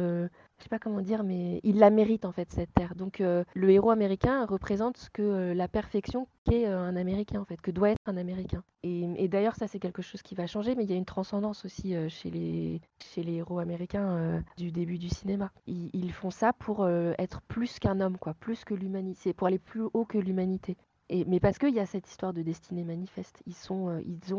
je 0.57 0.63
sais 0.63 0.69
pas 0.69 0.79
comment 0.79 1.01
dire, 1.01 1.23
mais 1.23 1.59
ils 1.63 1.77
la 1.77 1.89
méritent 1.89 2.25
en 2.25 2.31
fait 2.31 2.51
cette 2.51 2.73
terre. 2.73 2.95
Donc 2.95 3.21
euh, 3.21 3.43
le 3.53 3.69
héros 3.69 3.91
américain 3.91 4.45
représente 4.45 4.97
ce 4.97 5.09
que 5.09 5.21
euh, 5.21 5.53
la 5.53 5.67
perfection 5.67 6.27
qu'est 6.45 6.67
euh, 6.67 6.79
un 6.79 6.95
Américain 6.95 7.39
en 7.39 7.45
fait, 7.45 7.61
que 7.61 7.71
doit 7.71 7.91
être 7.91 8.01
un 8.05 8.17
Américain. 8.17 8.63
Et, 8.83 9.27
d'ailleurs 9.27 9.55
ça 9.55 9.67
c'est 9.67 9.79
quelque 9.79 10.01
chose 10.01 10.21
qui 10.21 10.33
va 10.33 10.47
changer, 10.47 10.73
mais 10.75 10.83
il 10.83 10.89
y 10.89 10.93
a 10.93 10.95
une 10.95 11.05
transcendance 11.05 11.65
aussi 11.65 11.93
chez 12.09 12.29
les 12.31 12.81
héros 13.17 13.59
américains 13.59 14.41
du 14.55 14.71
début 14.71 14.97
du 14.97 15.09
cinéma. 15.09 15.51
Ils, 15.67 16.11
font 16.13 16.29
ça 16.31 16.53
pour 16.53 16.87
être 16.87 17.41
plus 17.41 17.79
qu'un 17.79 17.99
homme, 17.99 18.17
quoi, 18.17 18.33
plus 18.33 18.63
que 18.63 18.73
l'humanité, 18.73 19.33
pour 19.33 19.47
aller 19.47 19.59
plus 19.59 19.81
haut 19.93 20.05
que 20.05 20.17
l'humanité. 20.17 20.77
Et, 21.09 21.25
mais 21.25 21.39
parce 21.39 21.57
qu'il 21.57 21.73
y 21.73 21.79
a 21.79 21.85
cette 21.85 22.09
histoire 22.09 22.33
de 22.33 22.41
destinée 22.41 22.83
manifeste, 22.83 23.41
ils, 23.45 23.73
ont 23.73 23.89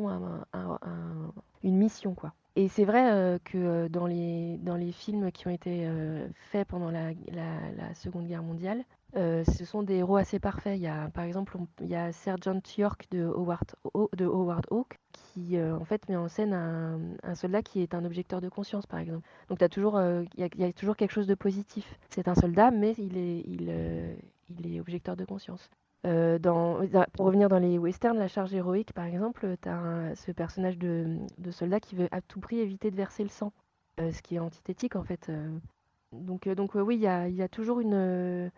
un- 0.09 0.45
un- 0.53 0.79
un- 0.83 1.33
une 1.63 1.77
mission, 1.77 2.15
quoi. 2.15 2.33
Et 2.59 2.67
c'est 2.67 2.85
vrai 2.85 3.39
que 3.45 3.87
dans 3.87 4.07
les, 4.07 4.59
dans 4.59 4.75
les 4.75 4.91
films 4.91 5.31
qui 5.31 5.47
ont 5.47 5.51
été 5.51 5.89
faits 6.51 6.67
pendant 6.67 6.91
la, 6.91 7.13
la- 7.33 7.95
Seconde 7.95 8.27
Guerre 8.27 8.43
mondiale, 8.43 8.85
ce 9.15 9.65
sont 9.65 9.83
des 9.85 9.95
héros 9.97 10.17
assez 10.17 10.41
parfaits. 10.41 10.77
Il 10.77 10.83
y 10.83 10.89
a, 10.89 11.09
par 11.11 11.23
exemple, 11.25 11.57
il 11.81 11.87
y 11.87 11.95
a 11.95 12.13
Sergeant 12.13 12.61
York 12.77 13.07
de 13.13 13.25
Howard, 13.25 13.77
Haw- 13.95 14.09
de 14.17 14.25
Howard 14.27 14.67
Hawke 14.73 14.99
qui 15.13 15.57
en 15.61 15.85
fait 15.85 16.09
met 16.09 16.17
en 16.17 16.29
scène 16.29 16.53
un, 16.53 16.99
un 17.23 17.35
soldat 17.37 17.63
qui 17.63 17.81
est 17.81 17.95
un 17.95 18.05
objecteur 18.05 18.41
de 18.41 18.49
conscience, 18.49 18.87
par 18.87 18.99
exemple. 18.99 19.27
Donc 19.49 19.59
t'as 19.59 19.69
toujours, 19.69 20.01
il 20.01 20.41
y, 20.41 20.43
a, 20.43 20.49
il 20.55 20.61
y 20.61 20.65
a 20.65 20.73
toujours 20.73 20.97
quelque 20.97 21.13
chose 21.13 21.29
de 21.29 21.35
positif. 21.37 21.97
C'est 22.11 22.27
un 22.29 22.35
soldat, 22.35 22.71
mais 22.73 22.95
il 22.99 23.17
est, 23.19 23.41
il, 23.47 23.71
il 24.51 24.75
est 24.75 24.81
objecteur 24.81 25.17
de 25.17 25.25
conscience. 25.25 25.71
Euh, 26.07 26.39
pour 27.13 27.27
revenir 27.27 27.49
dans 27.49 27.59
les 27.59 27.79
westerns, 27.79 28.19
la 28.19 28.29
charge 28.29 28.55
héroïque, 28.55 28.93
par 28.93 29.05
exemple, 29.05 29.57
tu 29.61 29.69
as 29.69 30.15
ce 30.15 30.31
personnage 30.33 30.79
de, 30.79 31.19
soldat 31.51 31.81
qui 31.81 31.97
veut 31.97 32.09
à 32.13 32.21
tout 32.21 32.41
prix 32.41 32.61
éviter 32.61 32.91
de 32.91 32.97
verser 32.97 33.23
le 33.25 33.29
sang, 33.29 33.53
euh, 34.01 34.13
ce 34.13 34.23
qui 34.23 34.37
est 34.37 34.39
antithétique 34.39 34.97
en 34.97 35.03
fait. 35.05 35.29
euh. 35.29 35.51
Donc, 36.13 36.47
euh, 36.47 36.55
euh, 36.57 36.81
oui, 36.81 36.97
il 36.97 37.03
y 37.03 37.43
a, 37.43 37.49
toujours 37.49 37.81
une, 37.81 37.95
euh, 37.95 38.49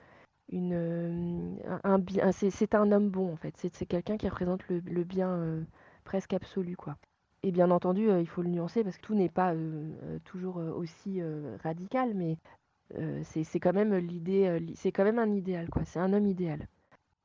euh, 0.53 1.57
un, 1.85 2.01
un 2.23 2.33
c'est 2.33 2.75
un 2.75 2.93
homme 2.93 3.09
bon 3.11 3.33
en 3.33 3.37
fait. 3.37 3.55
C'est 3.57 3.87
quelqu'un 3.87 4.17
qui 4.17 4.29
représente 4.29 4.67
le, 4.69 5.05
bien 5.05 5.31
euh, 5.31 5.63
presque 6.05 6.35
absolu 6.35 6.77
quoi. 6.77 6.97
Et 7.43 7.53
bien 7.53 7.71
entendu, 7.71 8.11
euh, 8.11 8.21
il 8.21 8.29
faut 8.29 8.43
le 8.43 8.51
nuancer 8.51 8.85
parce 8.85 8.97
que 8.99 9.03
tout 9.03 9.15
n'est 9.15 9.29
pas 9.31 9.55
euh, 9.55 9.93
euh, 10.03 10.19
toujours 10.25 10.59
euh, 10.59 10.73
aussi 10.73 11.21
euh, 11.23 11.57
radical, 11.63 12.13
mais 12.15 12.37
euh, 12.99 13.23
c'est 13.25 13.61
quand 13.61 13.73
même 13.75 13.95
l'idée, 13.97 14.47
euh, 14.47 14.59
li- 14.59 14.77
c'est 14.77 14.93
quand 14.93 15.05
même 15.05 15.19
un 15.19 15.33
idéal 15.33 15.71
quoi. 15.71 15.85
C'est 15.87 16.01
un 16.01 16.13
homme 16.13 16.27
idéal. 16.27 16.67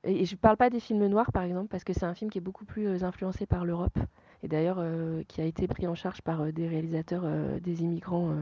Et, 0.05 0.25
je 0.25 0.35
parle 0.35 0.57
pas 0.57 0.69
des 0.69 0.79
films 0.79 1.05
noirs 1.07 1.31
par 1.31 1.43
exemple 1.43 1.67
parce 1.67 1.83
que 1.83 1.93
c'est 1.93 2.05
un 2.05 2.13
film 2.13 2.29
qui 2.29 2.37
est 2.37 2.41
beaucoup 2.41 2.65
plus 2.65 2.87
euh, 2.87 3.03
influencé 3.03 3.45
par 3.45 3.65
l'Europe 3.65 3.97
et 4.43 4.47
d'ailleurs 4.47 4.77
euh, 4.79 5.23
qui 5.27 5.41
a 5.41 5.45
été 5.45 5.67
pris 5.67 5.87
en 5.87 5.95
charge 5.95 6.21
par 6.21 6.41
euh, 6.41 6.51
des 6.51 6.67
réalisateurs 6.67 7.25
des 7.59 7.81
immigrants 7.81 8.35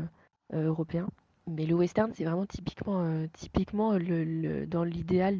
européens. 0.53 1.07
Mais 1.47 1.66
le 1.66 1.76
western, 1.76 2.11
c'est 2.14 2.24
vraiment 2.24 2.45
typiquement, 2.45 3.05
typiquement 3.34 3.91
dans 3.91 4.84
l'idéal 4.84 5.39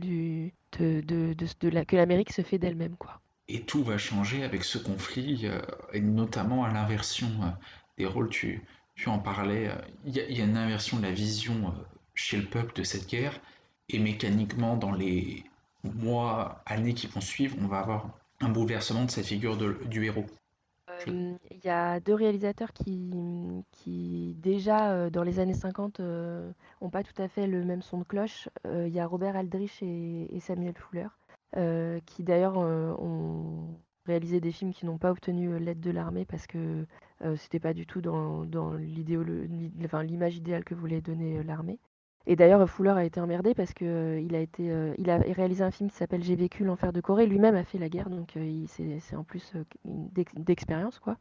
que 0.72 1.96
l'Amérique 1.96 2.32
se 2.34 2.42
fait 2.42 2.58
d'elle-même 2.58 2.96
quoi. 2.98 3.22
Et 3.48 3.62
tout 3.62 3.84
va 3.84 3.98
changer 3.98 4.44
avec 4.44 4.64
ce 4.64 4.78
conflit, 4.78 5.48
et 5.94 6.02
notamment 6.02 6.64
à 6.66 6.74
l'inversion 6.74 7.30
des 7.98 8.06
rôles. 8.06 8.30
Tu, 8.30 8.62
tu 8.96 9.10
en 9.10 9.20
parlais, 9.20 9.70
il 10.06 10.16
y, 10.16 10.20
a- 10.20 10.46
une 10.46 10.58
inversion 10.58 10.98
de 10.98 11.04
la 11.04 11.12
vision 11.12 11.74
chez 12.16 12.38
le 12.38 12.46
peuple 12.46 12.74
de 12.76 12.84
cette 12.84 13.08
guerre, 13.08 13.40
et 13.90 14.00
mécaniquement, 14.00 14.76
dans 14.76 14.92
les 14.92 15.44
mois, 15.84 16.62
années 16.66 16.94
qui 16.94 17.08
vont 17.08 17.22
suivre, 17.22 17.58
on 17.62 17.68
va 17.68 17.80
avoir 17.80 18.10
un 18.42 18.50
bouleversement 18.50 19.06
de 19.06 19.12
cette 19.12 19.26
figure 19.26 19.58
du 19.58 20.06
héros. 20.06 20.26
Euh, 20.90 21.36
Il 21.52 21.64
y 21.64 21.70
a 21.70 22.00
deux 22.00 22.14
réalisateurs 22.14 22.74
qui, 22.74 24.36
déjà 24.42 24.92
euh, 24.92 25.10
dans 25.10 25.24
les 25.24 25.40
années 25.40 25.54
50 25.54 26.00
euh, 26.00 26.52
ont 26.82 26.90
pas 26.90 27.04
tout 27.04 27.20
à 27.22 27.28
fait 27.28 27.48
le 27.48 27.64
même 27.64 27.82
son 27.82 28.00
de 28.00 28.04
cloche. 28.04 28.50
Euh, 28.68 28.88
Il 28.88 28.94
y 28.94 29.00
a 29.00 29.08
Robert 29.08 29.36
Aldrich 29.36 29.82
et, 29.82 30.40
Samuel 30.40 30.76
Fuller, 30.76 31.08
euh, 31.58 32.00
qui 32.06 32.24
d'ailleurs 32.24 32.58
euh, 32.60 32.94
ont 33.00 33.78
réalisé 34.06 34.42
des 34.42 34.52
films 34.52 34.74
qui 34.74 34.86
n'ont 34.86 34.98
pas 34.98 35.12
obtenu 35.12 35.50
euh, 35.50 35.60
l'aide 35.60 35.80
de 35.80 35.92
l'armée 35.92 36.26
parce 36.26 36.48
que 36.48 36.86
euh, 37.24 37.36
c'était 37.38 37.60
pas 37.60 37.74
du 37.74 37.86
tout 37.86 38.02
dans, 38.02 38.46
dans 38.46 38.74
l'image 38.74 40.36
idéale 40.36 40.64
que 40.64 40.76
voulait 40.76 41.02
donner 41.02 41.38
euh, 41.38 41.44
l'armée. 41.44 41.80
Et 42.26 42.36
d'ailleurs, 42.36 42.68
Fuller 42.70 42.92
a 42.92 43.04
été 43.04 43.20
emmerdé 43.20 43.54
parce 43.54 43.74
que 43.74 43.84
euh, 43.86 44.46
euh, 44.60 44.96
il 44.98 45.10
a 45.10 45.18
réalisé 45.18 45.64
un 45.64 45.72
film 45.72 45.90
qui 45.90 45.98
s'appelle 45.98 46.24
J'ai 46.24 46.36
vécu 46.36 46.64
l'enfer 46.64 46.94
de 46.94 47.02
Corée. 47.02 47.26
Lui-même 47.26 47.56
a 47.56 47.64
fait 47.64 47.78
la 47.78 47.90
guerre, 47.90 48.10
donc 48.10 48.38
euh, 48.38 48.64
c'est 48.68 49.16
en 49.16 49.24
plus 49.24 49.54
d'expérience, 49.86 51.00
quoi. 51.00 51.18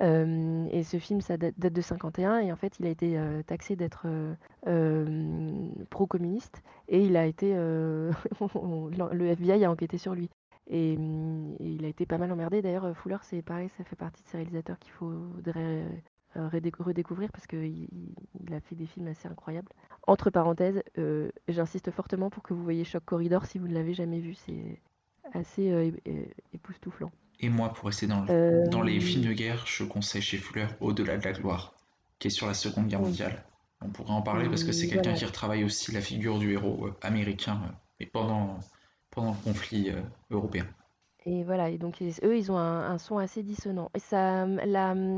Et 0.00 0.82
ce 0.82 0.98
film, 0.98 1.20
ça 1.20 1.36
date, 1.36 1.54
de 1.56 1.80
51, 1.80 2.38
et 2.40 2.52
en 2.52 2.56
fait, 2.56 2.78
il 2.80 2.86
a 2.86 2.88
été 2.88 3.16
taxé 3.46 3.76
d'être 3.76 4.06
pro-communiste, 5.90 6.62
et 6.88 7.04
il 7.04 7.16
a 7.16 7.26
été, 7.26 7.54
le 7.54 9.26
FBI 9.26 9.64
a 9.64 9.70
enquêté 9.70 9.98
sur 9.98 10.14
lui. 10.14 10.30
Et, 10.66 10.94
et 10.94 10.96
il 11.58 11.84
a 11.84 11.88
été 11.88 12.06
pas 12.06 12.18
mal 12.18 12.32
emmerdé. 12.32 12.60
D'ailleurs, 12.60 12.96
Fuller, 12.96 13.18
c'est 13.22 13.42
pareil, 13.42 13.68
ça 13.76 13.84
fait 13.84 13.96
partie 13.96 14.22
de 14.24 14.28
ces 14.28 14.38
réalisateurs 14.38 14.80
qu'il 14.80 14.92
faudrait 14.92 15.84
redécouvrir 16.36 17.30
parce 17.32 17.46
qu'il 17.46 17.88
il 18.46 18.54
a 18.54 18.60
fait 18.60 18.74
des 18.74 18.86
films 18.86 19.08
assez 19.08 19.28
incroyables. 19.28 19.68
Entre 20.06 20.30
parenthèses, 20.30 20.82
euh, 20.98 21.30
j'insiste 21.48 21.90
fortement 21.90 22.30
pour 22.30 22.42
que 22.42 22.54
vous 22.54 22.62
voyez 22.62 22.84
Choc 22.84 23.04
Corridor 23.04 23.46
si 23.46 23.58
vous 23.58 23.68
ne 23.68 23.74
l'avez 23.74 23.94
jamais 23.94 24.20
vu, 24.20 24.34
c'est 24.34 24.80
assez 25.32 25.70
euh, 25.70 25.90
époustouflant. 26.52 27.10
Et 27.40 27.48
moi, 27.48 27.72
pour 27.72 27.86
rester 27.86 28.06
dans, 28.06 28.22
le- 28.22 28.30
Euh, 28.30 28.66
dans 28.68 28.82
les 28.82 29.00
films 29.00 29.24
de 29.24 29.32
guerre, 29.32 29.66
je 29.66 29.84
conseille 29.84 30.22
chez 30.22 30.38
Fuller 30.38 30.66
Au-delà 30.80 31.16
de 31.16 31.24
la 31.24 31.32
gloire, 31.32 31.74
qui 32.18 32.28
est 32.28 32.30
sur 32.30 32.46
la 32.46 32.54
Seconde 32.54 32.86
Guerre 32.88 33.00
mondiale. 33.00 33.44
On 33.80 33.88
pourrait 33.88 34.12
en 34.12 34.22
parler 34.22 34.48
parce 34.48 34.64
que 34.64 34.72
c'est 34.72 34.86
quelqu'un 34.86 35.02
voilà. 35.10 35.18
qui 35.18 35.24
retravaille 35.24 35.64
aussi 35.64 35.92
la 35.92 36.00
figure 36.00 36.38
du 36.38 36.52
héros 36.52 36.86
euh, 36.86 36.94
américain, 37.02 37.60
euh, 37.64 37.72
mais 38.00 38.06
pendant, 38.06 38.58
pendant 39.10 39.32
le 39.32 39.44
conflit 39.44 39.90
euh, 39.90 40.00
européen. 40.30 40.66
Et 41.26 41.42
voilà, 41.42 41.70
et 41.70 41.78
donc 41.78 42.02
eux, 42.02 42.36
ils 42.36 42.52
ont 42.52 42.58
un, 42.58 42.98
son 42.98 43.16
assez 43.16 43.42
dissonant. 43.42 43.90
Et 43.94 43.98
ça, 43.98 44.46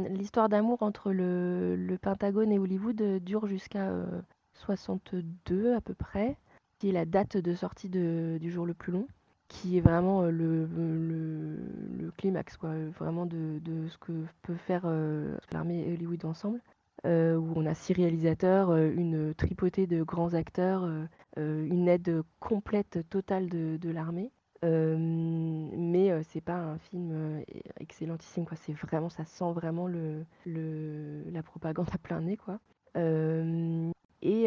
l'histoire 0.09 0.49
d'amour 0.49 0.83
entre 0.83 1.13
le, 1.13 1.99
Pentagone 2.01 2.53
et 2.53 2.59
Hollywood 2.59 3.01
euh, 3.01 3.19
dure 3.19 3.47
jusqu'à 3.47 3.89
euh, 3.89 4.21
62 4.55 5.75
à 5.75 5.81
peu 5.81 5.95
près, 5.95 6.37
qui 6.79 6.91
est 6.91 6.93
la 6.93 7.07
date 7.07 7.37
de 7.37 7.55
sortie 7.55 7.89
du 7.89 8.51
jour 8.51 8.67
le 8.67 8.75
plus 8.75 8.93
long, 8.93 9.09
qui 9.49 9.79
est 9.79 9.81
vraiment 9.81 10.23
euh, 10.23 10.31
le, 10.31 12.13
climax, 12.17 12.57
quoi, 12.57 12.69
euh, 12.71 12.91
vraiment 12.97 13.27
de, 13.27 13.61
ce 13.89 13.99
que 13.99 14.13
peut 14.43 14.55
faire 14.55 14.87
l'armée 15.51 15.89
et 15.89 15.95
Hollywood 15.95 16.25
ensemble. 16.25 16.61
où 17.05 17.09
on 17.57 17.67
a 17.67 17.75
six 17.75 17.95
réalisateurs, 17.95 18.77
une 18.77 19.35
tripotée 19.35 19.89
de 19.89 20.05
grands 20.05 20.35
acteurs, 20.35 20.89
une 21.37 21.89
aide 21.89 22.23
complète, 22.39 23.01
totale 23.11 23.49
de 23.49 23.91
l'armée. 23.91 24.31
Mais 24.63 26.11
euh, 26.11 26.23
c'est 26.25 26.41
pas 26.41 26.57
un 26.57 26.79
film 26.79 27.43
excellentissime, 27.81 28.45
quoi. 28.47 28.57
C'est 28.57 28.73
vraiment, 28.73 29.09
ça 29.09 29.25
sent 29.25 29.53
vraiment 29.53 29.87
le, 29.87 30.25
la 30.47 31.43
propagande 31.43 31.89
à 31.93 31.99
plein 31.99 32.21
nez, 32.21 32.37
quoi. 32.37 32.59
Et, 34.23 34.47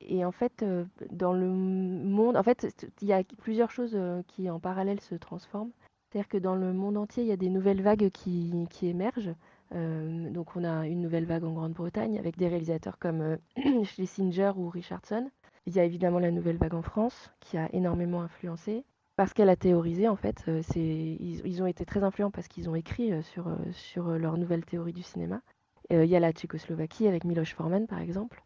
et 0.00 0.24
en 0.24 0.32
fait, 0.32 0.64
dans 1.10 1.32
le 1.32 1.48
monde, 1.48 2.36
en 2.36 2.42
fait, 2.42 2.86
il 3.00 3.08
y 3.08 3.12
a 3.12 3.22
plusieurs 3.38 3.70
choses 3.70 3.98
qui 4.28 4.50
en 4.50 4.60
parallèle 4.60 5.00
se 5.00 5.14
transforment. 5.14 5.72
C'est-à-dire 6.10 6.28
que 6.28 6.36
dans 6.38 6.54
le 6.54 6.72
monde 6.74 6.98
entier, 6.98 7.22
il 7.22 7.28
y 7.28 7.32
a 7.32 7.36
des 7.36 7.48
nouvelles 7.48 7.82
vagues 7.82 8.10
qui, 8.10 8.66
qui 8.70 8.86
émergent. 8.88 9.34
Donc 9.72 10.54
on 10.56 10.64
a 10.64 10.86
une 10.86 11.00
nouvelle 11.00 11.24
vague 11.24 11.44
en 11.44 11.52
Grande-Bretagne 11.52 12.18
avec 12.18 12.36
des 12.36 12.48
réalisateurs 12.48 12.98
comme 12.98 13.38
Schlesinger 13.84 14.52
ou 14.56 14.68
Richardson. 14.68 15.30
Il 15.66 15.74
y 15.74 15.80
a 15.80 15.84
évidemment 15.84 16.18
la 16.18 16.30
nouvelle 16.30 16.58
vague 16.58 16.74
en 16.74 16.82
France 16.82 17.32
qui 17.40 17.56
a 17.56 17.72
énormément 17.74 18.20
influencé. 18.20 18.84
Parce 19.16 19.34
qu'elle 19.34 19.50
a 19.50 19.56
théorisé, 19.56 20.08
en 20.08 20.16
fait, 20.16 20.46
ils, 20.74 21.62
ont 21.62 21.66
été 21.66 21.84
très 21.84 22.02
influents 22.02 22.30
parce 22.30 22.48
qu'ils 22.48 22.70
ont 22.70 22.74
écrit 22.74 23.22
sur, 23.22 23.54
sur 23.72 24.08
leur 24.08 24.38
nouvelle 24.38 24.64
théorie 24.64 24.94
du 24.94 25.02
cinéma. 25.02 25.42
Il 25.90 26.06
y 26.06 26.16
a 26.16 26.20
la 26.20 26.32
Tchécoslovaquie 26.32 27.06
avec 27.06 27.24
Miloš 27.24 27.54
Forman, 27.54 27.86
par 27.86 28.00
exemple. 28.00 28.42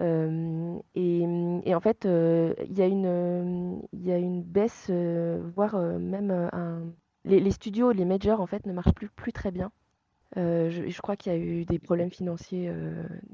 Euh, 0.00 0.78
et, 0.94 1.74
en 1.74 1.80
fait, 1.80 2.04
il 2.04 2.76
y 2.76 2.82
a 2.82 2.86
une, 2.86 4.42
baisse, 4.42 4.90
voire 5.54 5.76
même 5.76 6.30
un... 6.52 6.82
Les, 7.24 7.50
studios, 7.52 7.92
les 7.92 8.04
majors, 8.04 8.40
en 8.40 8.46
fait, 8.46 8.66
ne 8.66 8.72
marchent 8.72 8.94
plus, 8.94 9.32
très 9.32 9.52
bien. 9.52 9.70
Je, 10.34 11.00
crois 11.00 11.14
qu'il 11.14 11.32
y 11.32 11.34
a 11.36 11.38
eu 11.38 11.64
des 11.64 11.78
problèmes 11.78 12.10
financiers 12.10 12.72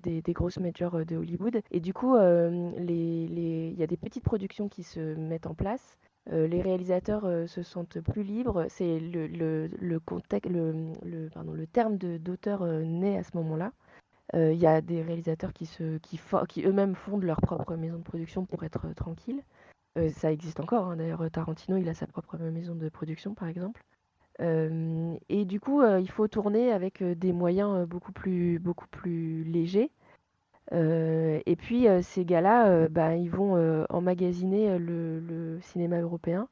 des, 0.02 0.20
des 0.20 0.32
grosses 0.34 0.58
majors 0.58 1.06
de 1.06 1.16
Hollywood. 1.16 1.62
Et 1.70 1.80
du 1.80 1.94
coup, 1.94 2.16
il 2.16 3.74
y 3.78 3.82
a 3.82 3.86
des 3.86 3.96
petites 3.96 4.24
productions 4.24 4.68
qui 4.68 4.82
se 4.82 5.14
mettent 5.14 5.46
en 5.46 5.54
place. 5.54 5.98
Euh, 6.32 6.46
les 6.46 6.60
réalisateurs 6.60 7.24
euh, 7.24 7.46
se 7.46 7.62
sentent 7.62 8.00
plus 8.00 8.22
libres. 8.22 8.66
C'est 8.68 9.00
le, 9.00 9.68
terme 11.72 11.96
d'auteur 11.96 12.62
euh, 12.62 12.82
naît 12.82 13.18
à 13.18 13.22
ce 13.22 13.36
moment-là. 13.36 13.72
Il 14.34 14.58
y 14.58 14.66
a 14.66 14.82
des 14.82 15.00
réalisateurs 15.00 15.54
qui, 15.54 15.66
eux-mêmes 16.62 16.94
fondent 16.94 17.22
leur 17.22 17.40
propre 17.40 17.76
maison 17.76 17.96
de 17.96 18.02
production 18.02 18.44
pour 18.44 18.62
être 18.62 18.92
tranquilles. 18.94 19.42
Ça 20.10 20.30
existe 20.30 20.60
encore, 20.60 20.88
hein. 20.88 20.96
d'ailleurs 20.96 21.30
Tarantino, 21.30 21.78
il 21.78 21.88
a 21.88 21.94
sa 21.94 22.06
propre 22.06 22.36
maison 22.36 22.74
de 22.74 22.90
production 22.90 23.32
par 23.32 23.48
exemple. 23.48 23.82
Et 24.38 25.44
du 25.46 25.60
coup, 25.60 25.82
il 25.82 26.10
faut 26.10 26.28
tourner 26.28 26.72
avec 26.72 27.02
des 27.02 27.32
moyens 27.32 27.88
beaucoup 27.88 28.12
plus 28.12 29.44
légers. 29.44 29.90
Euh, 30.72 31.40
et 31.46 31.56
puis, 31.56 31.88
euh, 31.88 32.02
ces 32.02 32.24
gars-là, 32.24 32.68
euh, 32.68 32.88
bah, 32.88 33.16
ils 33.16 33.30
vont 33.30 33.56
euh, 33.56 33.84
emmagasiner 33.90 34.78
le, 34.78 35.58
cinéma 35.62 36.00
européen, 36.00 36.48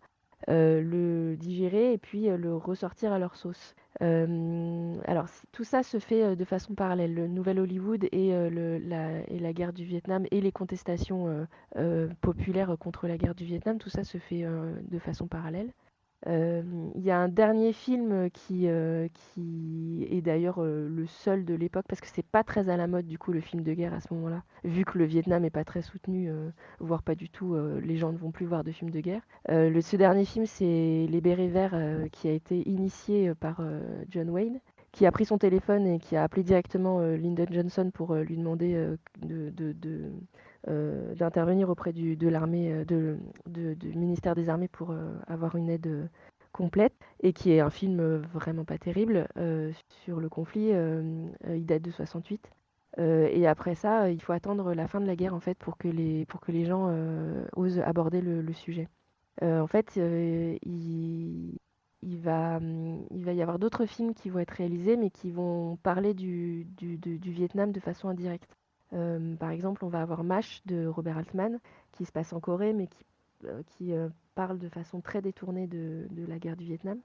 le 0.49 1.35
digérer 1.37 1.93
et 1.93 1.99
puis 1.99 2.29
le 2.29 2.55
ressortir 2.55 3.13
à 3.13 3.19
leur 3.19 3.37
sauce. 3.37 3.75
Alors, 4.01 5.27
tout 5.53 5.65
ça 5.65 5.83
se 5.83 5.99
fait 5.99 6.37
de 6.37 6.45
façon 6.45 6.75
parallèle. 6.75 7.15
Le 7.15 7.27
Nouvel 7.27 7.59
Hollywood 7.59 8.07
et, 8.13 8.31
la, 8.31 9.23
et 9.29 9.39
la 9.39 9.53
guerre 9.53 9.73
du 9.73 9.85
Vietnam 9.85 10.27
et 10.31 10.41
les 10.41 10.53
contestations 10.53 11.47
populaires 12.21 12.77
contre 12.79 13.09
la 13.09 13.17
guerre 13.17 13.35
du 13.35 13.45
Vietnam, 13.45 13.79
tout 13.79 13.91
ça 13.91 14.05
se 14.05 14.19
fait 14.19 14.45
de 14.45 14.99
façon 14.99 15.27
parallèle. 15.27 15.73
Il 16.25 17.03
y 17.03 17.11
a 17.11 17.19
un 17.19 17.29
dernier 17.29 17.73
film 17.73 18.31
qui, 18.31 18.67
est 18.67 20.21
d'ailleurs 20.23 20.61
le 20.61 21.07
seul 21.07 21.45
de 21.45 21.55
l'époque, 21.55 21.85
parce 21.89 22.01
que 22.01 22.09
c'est 22.09 22.27
pas 22.27 22.43
très 22.43 22.69
à 22.69 22.77
la 22.77 22.87
mode 22.87 23.07
du 23.07 23.19
coup 23.19 23.33
le 23.33 23.41
film 23.41 23.63
de 23.63 23.73
guerre 23.75 23.95
à 23.95 24.01
ce 24.01 24.13
moment-là, 24.15 24.43
vu 24.65 24.85
que 24.85 24.99
le 24.99 25.05
Vietnam 25.05 25.45
est 25.45 25.51
pas 25.51 25.65
très 25.65 25.83
soutenu, 25.83 26.31
voire 26.81 27.03
pas 27.03 27.15
du 27.15 27.29
tout, 27.29 27.57
les 27.81 27.97
gens 27.97 28.13
ne 28.13 28.19
vont 28.19 28.31
plus 28.31 28.47
voir 28.47 28.65
de 28.65 28.73
films 28.73 28.91
de 28.91 29.01
guerre. 29.01 29.23
Ce 29.49 29.97
dernier 29.97 30.25
film, 30.25 30.47
c'est 30.47 31.07
Les 31.09 31.21
Bérets 31.21 31.49
Verts, 31.49 31.79
qui 32.11 32.29
a 32.29 32.33
été 32.33 32.69
initié 32.69 33.35
par 33.35 33.63
John 34.09 34.31
Wayne, 34.31 34.61
qui 34.93 35.07
a 35.07 35.13
pris 35.13 35.27
son 35.27 35.39
téléphone 35.39 35.87
et 35.87 35.99
qui 35.99 36.17
a 36.17 36.23
appelé 36.23 36.43
directement 36.43 37.01
Lyndon 37.01 37.47
Johnson 37.51 37.91
pour 37.93 38.15
lui 38.15 38.37
demander 38.37 38.97
de, 39.21 39.53
d'intervenir 40.67 41.69
auprès 41.71 41.93
du, 41.93 42.17
de 42.17 42.29
l'armée, 42.29 42.73
euh, 42.73 43.17
du 43.47 43.97
ministère 43.97 44.35
des 44.35 44.49
Armées 44.49 44.69
pour 44.69 44.91
euh, 44.91 45.15
avoir 45.27 45.57
une 45.57 45.69
aide 45.71 45.87
euh, 45.87 46.07
complète, 46.53 46.95
et 47.23 47.33
qui 47.33 47.53
est 47.53 47.61
un 47.61 47.71
film 47.71 48.01
euh, 48.01 48.19
vraiment 48.33 48.65
pas 48.65 48.79
terrible 48.79 49.29
euh, 49.37 49.73
sur 50.05 50.21
le 50.21 50.29
conflit. 50.29 50.71
euh, 50.73 51.29
euh, 51.47 51.57
il 51.57 51.67
date 51.67 51.83
de 51.83 51.91
68. 51.91 52.51
Euh, 52.99 53.29
et 53.31 53.47
après 53.47 53.75
ça, 53.75 54.05
euh, 54.05 54.11
il 54.11 54.21
faut 54.23 54.33
attendre 54.33 54.73
la 54.75 54.89
fin 54.89 55.01
de 55.01 55.07
la 55.07 55.17
guerre 55.17 55.35
en 55.35 55.41
fait 55.41 55.57
pour 55.59 55.77
que 55.77 55.89
les, 55.89 56.25
pour 56.27 56.41
que 56.41 56.51
les 56.53 56.65
gens 56.65 56.89
euh, 56.91 57.45
osent 57.55 57.81
aborder 57.81 58.21
le, 58.23 58.53
sujet. 58.55 58.89
Euh, 59.43 59.61
en 59.61 59.67
fait, 59.67 59.95
euh, 59.99 60.57
il, 60.63 61.59
va, 62.03 62.59
il 63.11 63.25
va 63.25 63.33
y 63.33 63.43
avoir 63.43 63.59
d'autres 63.59 63.87
films 63.87 64.15
qui 64.15 64.31
vont 64.31 64.39
être 64.41 64.53
réalisés, 64.53 64.97
mais 64.97 65.11
qui 65.11 65.31
vont 65.31 65.77
parler 65.83 66.15
du- 66.15 66.65
du 67.19 67.31
Vietnam 67.33 67.73
de 67.73 67.81
façon 67.81 68.09
indirecte. 68.09 68.57
Par 68.91 69.51
exemple, 69.51 69.85
on 69.85 69.89
va 69.89 70.01
avoir 70.01 70.25
MASH 70.25 70.63
de 70.67 70.87
Robert 70.87 71.19
Altman, 71.19 71.59
qui 71.93 72.05
se 72.05 72.13
passe 72.13 72.33
en 72.33 72.41
Corée, 72.41 72.73
mais 72.73 72.87
qui, 72.87 73.05
euh, 73.45 73.63
qui 73.67 73.93
euh, 73.93 74.09
parle 74.35 74.59
de 74.59 74.69
façon 74.69 75.01
très 75.01 75.21
détournée 75.21 75.67
de, 75.67 76.07
la 76.27 76.39
guerre 76.39 76.57
du 76.57 76.65
Vietnam. 76.65 76.99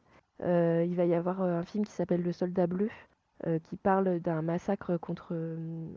Euh, 0.44 0.86
il 0.88 0.96
va 0.96 1.06
y 1.06 1.14
avoir 1.14 1.42
un 1.42 1.64
film 1.64 1.86
qui 1.86 1.92
s'appelle 1.92 2.24
Le 2.24 2.32
Soldat 2.32 2.68
Bleu, 2.68 2.90
qui 3.64 3.76
parle 3.76 4.20
d'un 4.20 4.44
massacre 4.44 4.98
contre, 4.98 5.36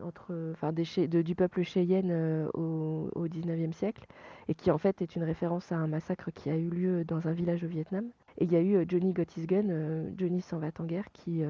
entre, 0.03 0.51
enfin, 0.53 0.73
des 0.73 0.83
du 1.07 1.35
peuple 1.35 1.61
Cheyenne 1.61 2.49
au, 2.55 3.11
au 3.13 3.27
19e 3.27 3.71
siècle, 3.71 4.07
et 4.47 4.55
qui 4.55 4.71
en 4.71 4.79
fait 4.79 4.99
est 5.03 5.15
une 5.15 5.21
référence 5.21 5.71
à 5.71 5.75
un 5.75 5.85
massacre 5.85 6.31
qui 6.31 6.49
a 6.49 6.57
eu 6.57 6.69
lieu 6.69 7.05
dans 7.05 7.27
un 7.27 7.33
village 7.33 7.63
au 7.63 7.67
Vietnam. 7.67 8.09
Et 8.39 8.45
il 8.45 8.51
y 8.51 8.55
a 8.55 8.61
eu 8.61 8.83
Johnny 8.87 9.13
Got 9.13 9.25
Johnny 10.17 10.41
s'en 10.41 10.57
va 10.57 10.69
en 10.79 10.85
guerre, 10.85 11.05
qui 11.13 11.43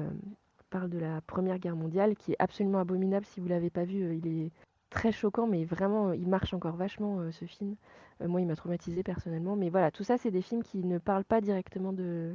parle 0.70 0.90
de 0.90 0.98
la 0.98 1.20
Première 1.22 1.58
Guerre 1.58 1.76
mondiale, 1.76 2.16
qui 2.16 2.32
est 2.32 2.36
absolument 2.38 2.78
abominable 2.78 3.26
si 3.26 3.40
vous 3.40 3.48
l'avez 3.48 3.70
pas 3.70 3.84
vu. 3.84 4.02
euh, 4.02 4.14
il 4.14 4.26
est 4.26 4.50
très 4.90 5.12
choquant, 5.12 5.46
mais 5.46 5.64
vraiment, 5.64 6.08
euh, 6.08 6.16
il 6.16 6.28
marche 6.28 6.54
encore 6.54 6.76
vachement 6.76 7.20
euh, 7.20 7.30
ce 7.32 7.44
film. 7.44 7.76
Moi, 8.24 8.40
il 8.40 8.46
m'a 8.46 8.56
traumatisé 8.56 9.02
personnellement. 9.02 9.56
Mais 9.56 9.68
voilà, 9.68 9.90
tout 9.90 10.04
ça, 10.04 10.16
c'est 10.16 10.30
des 10.30 10.40
films 10.42 10.62
qui 10.62 10.82
ne 10.84 10.98
parlent 10.98 11.24
pas 11.24 11.40
directement 11.42 11.92
de, 11.92 12.34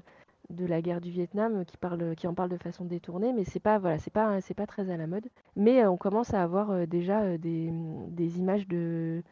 de 0.50 0.66
la 0.66 0.82
guerre 0.82 1.02
du 1.02 1.10
Vietnam, 1.10 1.66
qui, 1.66 1.78
parlent, 1.78 2.16
qui 2.16 2.28
en 2.28 2.36
parlent 2.36 2.52
de 2.52 2.58
façon 2.58 2.86
détournée, 2.86 3.34
mais 3.34 3.46
c'est 3.46 3.60
pas, 3.60 3.80
voilà, 3.80 3.98
pas, 4.14 4.42
c'est 4.42 4.54
pas 4.54 4.68
très 4.68 4.92
à 4.92 4.98
la 4.98 5.08
mode. 5.08 5.28
Mais 5.56 5.86
on 5.88 5.98
commence 5.98 6.34
à 6.36 6.44
avoir 6.44 6.88
déjà 6.88 7.38
des, 7.40 7.72
des 8.10 8.38
images 8.38 8.68
de, 8.68 9.24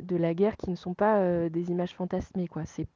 de 0.00 0.16
la 0.16 0.34
guerre 0.34 0.58
qui 0.58 0.68
ne 0.70 0.76
sont 0.76 0.92
pas 0.92 1.48
des 1.48 1.70
images 1.70 1.94
fantasmées, 1.94 2.48
quoi. 2.48 2.64
C'est, 2.66 2.86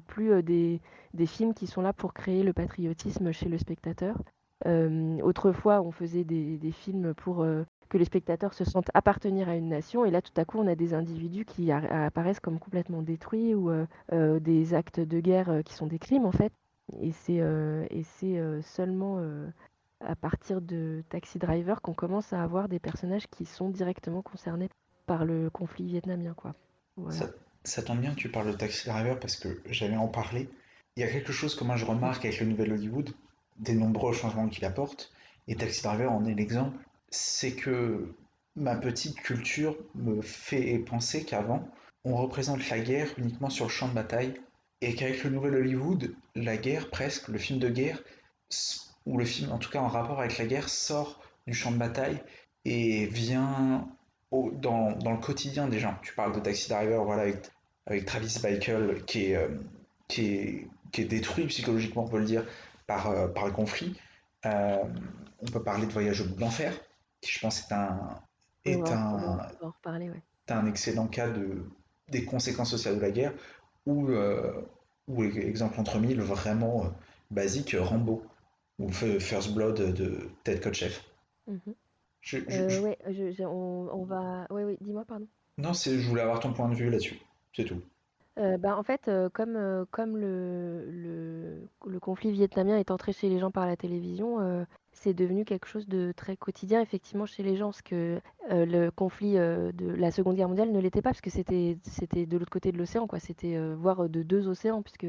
plus 0.00 0.42
des, 0.42 0.80
des 1.14 1.26
films 1.26 1.54
qui 1.54 1.68
sont 1.68 1.82
là 1.82 1.92
pour 1.92 2.12
créer 2.14 2.42
le 2.42 2.52
patriotisme 2.52 3.30
chez 3.30 3.48
le 3.48 3.58
spectateur. 3.58 4.20
Autrefois, 4.64 5.82
on 5.82 5.90
faisait 5.90 6.24
des, 6.24 6.72
films 6.72 7.14
pour 7.14 7.46
que 7.88 7.98
les 7.98 8.04
spectateurs 8.04 8.54
se 8.54 8.64
sentent 8.64 8.90
appartenir 8.94 9.48
à 9.48 9.56
une 9.56 9.68
nation, 9.68 10.04
et 10.04 10.10
là, 10.10 10.22
tout 10.22 10.32
à 10.36 10.44
coup, 10.44 10.58
on 10.58 10.66
a 10.66 10.74
des 10.74 10.94
individus 10.94 11.44
qui 11.44 11.70
apparaissent 11.70 12.40
comme 12.40 12.58
complètement 12.58 13.02
détruits 13.02 13.54
ou 13.54 13.70
des 14.12 14.74
actes 14.74 15.00
de 15.00 15.20
guerre 15.20 15.62
qui 15.64 15.74
sont 15.74 15.86
des 15.86 15.98
crimes, 15.98 16.26
en 16.26 16.32
fait. 16.32 16.52
Et 17.00 17.12
c'est 17.12 18.62
seulement 18.62 19.20
à 20.00 20.16
partir 20.16 20.60
de 20.60 21.02
Taxi 21.08 21.38
Driver 21.38 21.80
qu'on 21.80 21.94
commence 21.94 22.32
à 22.32 22.42
avoir 22.42 22.68
des 22.68 22.78
personnages 22.78 23.26
qui 23.28 23.44
sont 23.44 23.70
directement 23.70 24.22
concernés 24.22 24.68
par 25.06 25.24
le 25.24 25.50
conflit 25.50 25.86
vietnamien, 25.86 26.34
ça 27.64 27.82
tombe 27.82 28.00
bien 28.00 28.12
que 28.12 28.16
tu 28.16 28.28
parles 28.28 28.52
de 28.52 28.56
Taxi 28.56 28.88
Driver 28.88 29.18
parce 29.18 29.36
que 29.36 29.60
j'allais 29.66 29.96
en 29.96 30.08
parler. 30.08 30.48
Il 30.96 31.00
y 31.00 31.04
a 31.04 31.10
quelque 31.10 31.32
chose 31.32 31.54
que 31.54 31.64
moi 31.64 31.76
je 31.76 31.84
remarque 31.84 32.24
avec 32.24 32.40
le 32.40 32.46
nouvel 32.46 32.72
Hollywood, 32.72 33.10
des 33.58 33.74
nombreux 33.74 34.12
changements 34.12 34.48
qu'il 34.48 34.64
apporte, 34.64 35.12
et 35.48 35.56
Taxi 35.56 35.82
Driver 35.82 36.12
en 36.12 36.24
est 36.24 36.34
l'exemple, 36.34 36.76
c'est 37.10 37.52
que 37.52 38.14
ma 38.56 38.76
petite 38.76 39.16
culture 39.16 39.76
me 39.94 40.22
fait 40.22 40.78
penser 40.78 41.24
qu'avant, 41.24 41.68
on 42.04 42.16
représente 42.16 42.68
la 42.70 42.78
guerre 42.78 43.08
uniquement 43.18 43.50
sur 43.50 43.66
le 43.66 43.70
champ 43.70 43.88
de 43.88 43.94
bataille, 43.94 44.34
et 44.80 44.94
qu'avec 44.94 45.24
le 45.24 45.30
nouvel 45.30 45.54
Hollywood, 45.54 46.14
la 46.34 46.56
guerre 46.56 46.90
presque, 46.90 47.28
le 47.28 47.38
film 47.38 47.58
de 47.58 47.68
guerre, 47.68 48.02
ou 49.06 49.18
le 49.18 49.24
film 49.24 49.52
en 49.52 49.58
tout 49.58 49.70
cas 49.70 49.80
en 49.80 49.88
rapport 49.88 50.20
avec 50.20 50.38
la 50.38 50.46
guerre, 50.46 50.68
sort 50.68 51.20
du 51.46 51.54
champ 51.54 51.70
de 51.70 51.78
bataille 51.78 52.20
et 52.64 53.06
vient 53.06 53.88
dans, 54.32 54.92
dans 54.92 55.12
le 55.12 55.18
quotidien 55.18 55.68
des 55.68 55.78
gens. 55.78 55.96
Tu 56.02 56.12
parles 56.14 56.34
de 56.34 56.40
Taxi 56.40 56.68
Driver, 56.68 57.04
voilà, 57.04 57.22
avec, 57.22 57.50
avec 57.86 58.04
Travis 58.04 58.38
Bickle 58.42 59.04
qui 59.06 59.26
est, 59.26 59.36
euh, 59.36 59.48
qui 60.08 60.26
est, 60.26 60.68
qui 60.92 61.02
est 61.02 61.04
détruit 61.04 61.46
psychologiquement, 61.46 62.04
on 62.04 62.08
peut 62.08 62.18
le 62.18 62.24
dire, 62.24 62.44
par, 62.86 63.10
euh, 63.10 63.28
par 63.28 63.46
le 63.46 63.52
conflit. 63.52 63.98
Euh, 64.44 64.78
on 65.42 65.46
peut 65.46 65.62
parler 65.62 65.86
de 65.86 65.92
Voyage 65.92 66.20
au 66.20 66.24
bout 66.24 66.34
de 66.34 66.40
l'enfer, 66.40 66.72
qui 67.20 67.30
je 67.32 67.40
pense 67.40 67.60
est 67.68 67.72
un, 67.74 68.20
est 68.64 68.76
va, 68.76 68.98
un, 68.98 69.36
va 69.36 69.50
en 69.62 69.70
reparler, 69.70 70.10
ouais. 70.10 70.22
est 70.48 70.52
un 70.52 70.66
excellent 70.66 71.08
cas 71.08 71.28
de, 71.28 71.64
des 72.08 72.24
conséquences 72.24 72.70
sociales 72.70 72.96
de 72.96 73.00
la 73.00 73.10
guerre, 73.10 73.32
ou, 73.86 74.08
euh, 74.08 74.62
ou 75.08 75.24
exemple 75.24 75.78
entre 75.80 75.98
mille, 75.98 76.20
vraiment 76.20 76.92
basique, 77.30 77.76
Rambo, 77.78 78.24
ou 78.78 78.90
First 78.92 79.54
Blood 79.54 79.94
de 79.94 80.28
Ted 80.44 80.60
Kotcheff. 80.60 81.04
Je, 82.20 82.38
je- 82.48 82.60
Euh, 82.60 82.68
je- 82.68 82.80
ouais, 82.80 82.98
je- 83.08 83.32
je- 83.32 83.44
on, 83.44 83.88
on 83.92 84.04
va. 84.04 84.46
Ouais, 84.50 84.64
oui, 84.64 84.76
dis-moi, 84.80 85.04
pardon. 85.06 85.26
Non, 85.58 85.72
je 85.72 86.08
voulais 86.08 86.22
avoir 86.22 86.40
ton 86.40 86.52
point 86.52 86.68
de 86.68 86.74
vue 86.74 86.90
là-dessus. 86.90 87.18
C'est 87.54 87.64
tout. 87.64 87.80
Bah, 88.36 88.76
en 88.76 88.82
fait, 88.82 89.10
comme, 89.32 89.56
le, 90.16 91.68
conflit 92.00 92.32
vietnamien 92.32 92.76
est 92.76 92.90
entré 92.90 93.12
chez 93.12 93.28
les 93.28 93.38
gens 93.38 93.50
par 93.50 93.66
la 93.66 93.76
télévision, 93.76 94.66
c'est 94.92 95.14
devenu 95.14 95.44
quelque 95.44 95.66
chose 95.66 95.88
de 95.88 96.12
très 96.12 96.36
quotidien, 96.36 96.80
effectivement, 96.80 97.26
chez 97.26 97.42
les 97.42 97.56
gens. 97.56 97.66
Parce 97.66 97.82
que 97.82 98.20
le 98.50 98.90
conflit 98.90 99.34
de 99.34 99.94
la 99.94 100.10
Seconde 100.10 100.36
Guerre 100.36 100.48
mondiale 100.48 100.70
ne 100.70 100.80
l'était 100.80 101.02
pas, 101.02 101.10
parce 101.10 101.20
que 101.20 101.30
c'était, 101.30 101.78
c'était 101.82 102.26
de 102.26 102.36
l'autre 102.36 102.50
côté 102.50 102.72
de 102.72 102.78
l'océan, 102.78 103.06
quoi. 103.06 103.20
C'était 103.20 103.56
euh, 103.56 103.74
voire 103.74 104.08
de 104.08 104.22
deux 104.22 104.48
océans, 104.48 104.82
puisque 104.82 105.06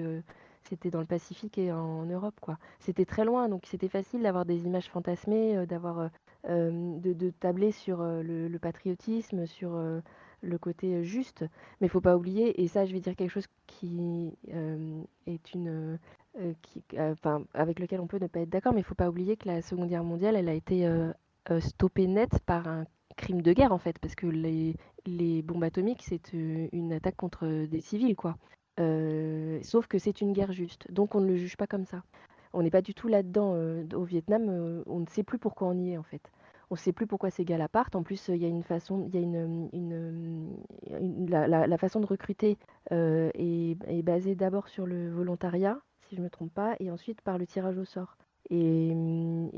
c'était 0.63 0.89
dans 0.89 0.99
le 0.99 1.05
Pacifique 1.05 1.57
et 1.57 1.71
en 1.71 2.05
Europe, 2.05 2.39
quoi. 2.41 2.57
C'était 2.79 3.05
très 3.05 3.25
loin, 3.25 3.49
donc 3.49 3.65
c'était 3.65 3.89
facile 3.89 4.23
d'avoir 4.23 4.45
des 4.45 4.65
images 4.65 4.89
fantasmées, 4.89 5.65
d'avoir, 5.65 6.09
de, 6.47 7.29
tabler 7.39 7.71
sur 7.71 8.01
le, 8.01 8.57
patriotisme, 8.57 9.45
sur 9.45 9.77
le 10.41 10.57
côté 10.57 10.95
euh, 10.95 11.03
juste. 11.03 11.45
Mais 11.79 11.87
il 11.87 11.89
faut 11.89 12.01
pas 12.01 12.15
oublier, 12.15 12.61
et 12.61 12.67
ça, 12.67 12.85
je 12.85 12.93
vais 12.93 12.99
dire 12.99 13.15
quelque 13.15 13.31
chose 13.31 13.47
qui 13.65 14.33
euh, 14.53 15.01
est 15.25 15.53
une, 15.53 15.97
euh, 16.39 16.53
qui, 16.61 16.83
enfin, 16.97 17.43
avec 17.53 17.79
lequel 17.79 17.99
on 17.99 18.07
peut 18.07 18.19
ne 18.19 18.27
pas 18.27 18.41
être 18.41 18.49
d'accord, 18.49 18.73
mais 18.73 18.81
il 18.81 18.85
faut 18.85 18.95
pas 18.95 19.09
oublier 19.09 19.37
que 19.37 19.47
la 19.47 19.61
Seconde 19.61 19.89
Guerre 19.89 20.03
mondiale, 20.03 20.35
elle 20.35 20.49
a 20.49 20.53
été 20.53 20.87
stoppée 21.59 22.07
net 22.07 22.39
par 22.45 22.67
un 22.67 22.85
crime 23.15 23.41
de 23.41 23.53
guerre 23.53 23.71
en 23.71 23.77
fait, 23.77 23.97
parce 23.99 24.15
que 24.15 24.27
les, 24.27 24.75
les 25.05 25.41
bombes 25.41 25.63
atomiques, 25.63 26.03
c'est 26.03 26.33
une 26.33 26.93
attaque 26.93 27.15
contre 27.15 27.65
des 27.65 27.81
civils, 27.81 28.15
quoi. 28.15 28.37
Sauf 29.63 29.87
que 29.87 29.97
c'est 29.97 30.21
une 30.21 30.33
guerre 30.33 30.51
juste, 30.51 30.91
donc 30.91 31.15
on 31.15 31.21
ne 31.21 31.27
le 31.27 31.35
juge 31.35 31.57
pas 31.57 31.67
comme 31.67 31.85
ça. 31.85 32.03
On 32.53 32.61
n'est 32.61 32.71
pas 32.71 32.81
du 32.81 32.93
tout 32.93 33.07
là-dedans. 33.07 33.55
au 33.95 34.03
Vietnam, 34.03 34.83
on 34.85 34.99
ne 34.99 35.07
sait 35.07 35.23
plus 35.23 35.39
pourquoi 35.39 35.69
on 35.69 35.79
y 35.79 35.93
est 35.93 35.97
en 35.97 36.03
fait. 36.03 36.31
On 36.69 36.75
ne 36.75 36.79
sait 36.79 36.91
plus 36.91 37.07
pourquoi 37.07 37.29
ces 37.29 37.45
gars-là 37.45 37.69
partent. 37.69 37.95
En 37.95 38.03
plus, 38.03 38.27
il 38.27 38.37
y 38.37 38.45
a 38.45 38.49
une 38.49 38.63
façon, 38.63 39.05
il 39.07 39.15
y 39.15 39.17
a 39.17 39.21
une, 39.21 40.57
la, 41.29 41.77
façon 41.77 42.01
de 42.01 42.05
recruter 42.05 42.57
euh, 42.91 43.29
est, 43.35 44.03
basée 44.03 44.35
d'abord 44.35 44.67
sur 44.67 44.85
le 44.85 45.09
volontariat, 45.09 45.79
si 46.07 46.15
je 46.15 46.21
ne 46.21 46.25
me 46.25 46.29
trompe 46.29 46.53
pas, 46.53 46.75
et 46.79 46.91
ensuite 46.91 47.21
par 47.21 47.37
le 47.37 47.47
tirage 47.47 47.77
au 47.77 47.85
sort. 47.85 48.17
Et, 48.49 48.93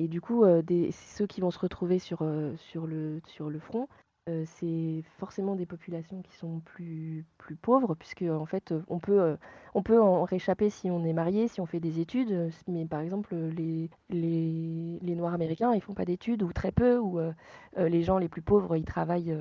du 0.07 0.21
coup, 0.21 0.43
euh, 0.43 0.61
des, 0.61 0.91
ceux 0.91 1.27
qui 1.27 1.41
vont 1.41 1.51
se 1.51 1.59
retrouver 1.59 1.99
sur, 1.99 2.21
euh, 2.21 2.55
sur, 2.57 2.87
le, 2.87 3.21
sur 3.27 3.49
le 3.49 3.59
front, 3.59 3.87
euh, 4.29 4.43
c'est 4.45 5.03
forcément 5.17 5.55
des 5.55 5.65
populations 5.65 6.21
qui 6.21 6.35
sont 6.35 6.59
plus, 6.61 7.25
plus 7.37 7.55
pauvres, 7.55 7.95
puisque 7.95 8.21
en 8.21 8.45
fait, 8.45 8.71
euh, 8.71 8.81
on 8.87 8.99
peut, 8.99 9.19
euh, 9.19 9.35
on 9.73 9.81
peut 9.83 9.99
en 10.01 10.23
réchapper 10.23 10.69
si 10.69 10.89
on 10.91 11.03
est 11.03 11.13
marié, 11.13 11.47
si 11.47 11.59
on 11.61 11.65
fait 11.65 11.79
des 11.79 11.99
études, 11.99 12.51
mais 12.67 12.85
par 12.85 12.99
exemple, 13.01 13.35
les, 13.35 13.89
les, 14.09 14.99
les 15.01 15.15
Noirs 15.15 15.33
américains, 15.33 15.73
ils 15.73 15.81
font 15.81 15.93
pas 15.93 16.05
d'études, 16.05 16.43
ou 16.43 16.53
très 16.53 16.71
peu, 16.71 16.97
ou 16.97 17.19
les 17.77 18.03
gens 18.03 18.17
les 18.17 18.29
plus 18.29 18.41
pauvres, 18.41 18.75
ils 18.75 18.85
travaillent, 18.85 19.35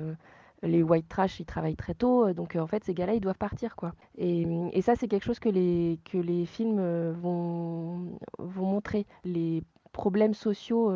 les 0.63 0.83
white 0.83 1.07
trash, 1.07 1.39
ils 1.39 1.45
travaillent 1.45 1.75
très 1.75 1.93
tôt, 1.93 2.33
donc 2.33 2.55
en 2.55 2.67
fait, 2.67 2.83
ces 2.83 2.93
gars-là, 2.93 3.13
ils 3.13 3.21
doivent 3.21 3.37
partir, 3.37 3.75
quoi. 3.75 3.93
Et, 4.17 4.45
hum, 4.45 4.69
et 4.73 4.81
ça, 4.81 4.95
c'est 4.95 5.07
quelque 5.07 5.25
chose 5.25 5.39
que 5.39 5.49
les, 5.49 5.99
que 6.05 6.17
les 6.17 6.45
films 6.45 7.11
vont, 7.11 8.19
vont 8.39 8.65
montrer. 8.65 9.05
Les 9.23 9.63
problèmes 9.91 10.33
sociaux 10.33 10.93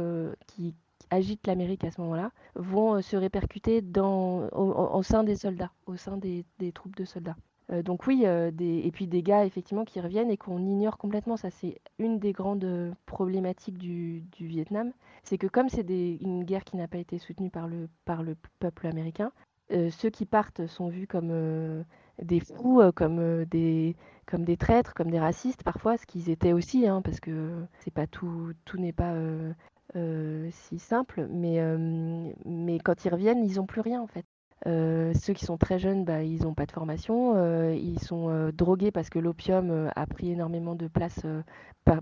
qui 0.47 0.75
agitent 1.13 1.47
l'Amérique 1.47 1.83
à 1.83 1.91
ce 1.91 2.01
moment-là 2.01 2.31
vont 2.55 2.95
euh, 2.95 3.01
se 3.01 3.15
répercuter 3.15 3.81
dans, 3.81 4.49
au, 4.51 5.03
sein 5.03 5.23
des 5.23 5.35
soldats, 5.35 5.71
au 5.85 5.95
sein 5.95 6.17
des, 6.17 6.45
des 6.59 6.71
troupes 6.71 6.95
de 6.95 7.05
soldats. 7.05 7.37
Euh, 7.71 7.81
donc 7.81 8.07
oui, 8.07 8.23
euh, 8.25 8.51
et 8.59 8.91
puis 8.91 9.07
des 9.07 9.23
gars 9.23 9.45
effectivement 9.45 9.85
qui 9.85 10.01
reviennent 10.01 10.29
et 10.29 10.37
qu'on 10.37 10.59
ignore 10.59 10.97
complètement, 10.97 11.37
ça 11.37 11.49
c'est 11.49 11.79
une 11.97 12.19
des 12.19 12.33
grandes 12.33 12.93
problématiques 13.05 13.77
du, 13.77 14.21
du 14.31 14.47
Vietnam, 14.47 14.91
c'est 15.23 15.37
que 15.37 15.47
comme 15.47 15.69
c'est 15.69 15.87
une 15.89 16.43
guerre 16.43 16.65
qui 16.65 16.75
n'a 16.75 16.87
pas 16.87 16.97
été 16.97 17.17
soutenue 17.17 17.49
par 17.49 17.67
le, 17.67 17.87
par 18.03 18.21
le 18.23 18.35
peuple 18.59 18.87
américain, 18.87 19.31
ceux 19.69 20.09
qui 20.09 20.25
partent 20.25 20.67
sont 20.67 20.89
vus 20.89 21.07
comme 21.07 21.83
des 22.21 22.41
fous, 22.41 22.81
comme, 22.93 23.45
des, 23.45 23.95
comme 24.27 24.43
des 24.43 24.57
traîtres, 24.57 24.93
comme 24.93 25.09
des 25.09 25.19
racistes 25.19 25.63
parfois, 25.63 25.97
ce 25.97 26.05
qu'ils 26.05 26.29
étaient 26.29 26.53
aussi, 26.53 26.85
hein, 26.85 27.01
parce 27.01 27.19
que 27.19 27.65
pas 27.95 28.05
tout, 28.05 28.51
tout 28.65 28.77
n'est 28.77 28.93
pas 28.93 29.15
euh, 29.95 30.49
si 30.51 30.79
simple, 30.79 31.27
mais, 31.29 31.59
euh, 31.59 32.31
mais 32.45 32.79
quand 32.79 33.05
ils 33.05 33.09
reviennent, 33.09 33.43
ils 33.45 33.55
n'ont 33.57 33.65
plus 33.65 33.81
rien 33.81 34.01
en 34.01 34.07
fait. 34.07 34.25
Euh, 34.65 35.13
ceux 35.13 35.33
qui 35.33 35.45
sont 35.45 35.57
très 35.57 35.77
jeunes, 35.77 36.05
bah, 36.05 36.23
ils 36.23 36.43
n'ont 36.43 36.53
pas 36.53 36.65
de 36.65 36.71
formation, 36.71 37.35
ils 37.73 37.99
sont 37.99 38.49
drogués 38.53 38.91
parce 38.91 39.09
que 39.09 39.19
l'opium 39.19 39.91
a 39.95 40.07
pris 40.07 40.31
énormément 40.31 40.75
de 40.75 40.87
place 40.87 41.25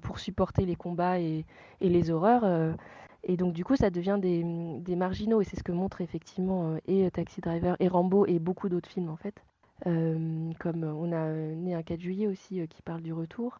pour 0.03 0.19
supporter 0.19 0.65
les 0.65 0.75
combats 0.75 1.19
et, 1.19 1.45
les 1.81 2.11
horreurs. 2.11 2.75
et 3.23 3.35
donc 3.35 3.53
du 3.53 3.65
coup, 3.65 3.75
ça 3.75 3.89
devient 3.89 4.19
des, 4.21 4.95
marginaux, 4.95 5.41
et 5.41 5.43
c'est 5.43 5.57
ce 5.57 5.63
que 5.63 5.71
montre 5.71 6.01
effectivement 6.01 6.77
et 6.87 7.09
Taxi 7.11 7.41
Driver 7.41 7.75
et 7.79 7.87
Rambo 7.87 8.25
et 8.27 8.37
beaucoup 8.39 8.69
d'autres 8.69 8.89
films 8.89 9.09
en 9.09 9.17
fait. 9.17 9.43
Comme 9.83 10.83
on 10.83 11.11
a 11.11 11.31
né 11.31 11.73
un 11.73 11.81
4 11.81 11.99
juillet 11.99 12.27
aussi 12.27 12.67
qui 12.69 12.81
parle 12.83 13.01
du 13.01 13.13
retour. 13.13 13.59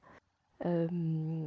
Euh, 0.66 0.88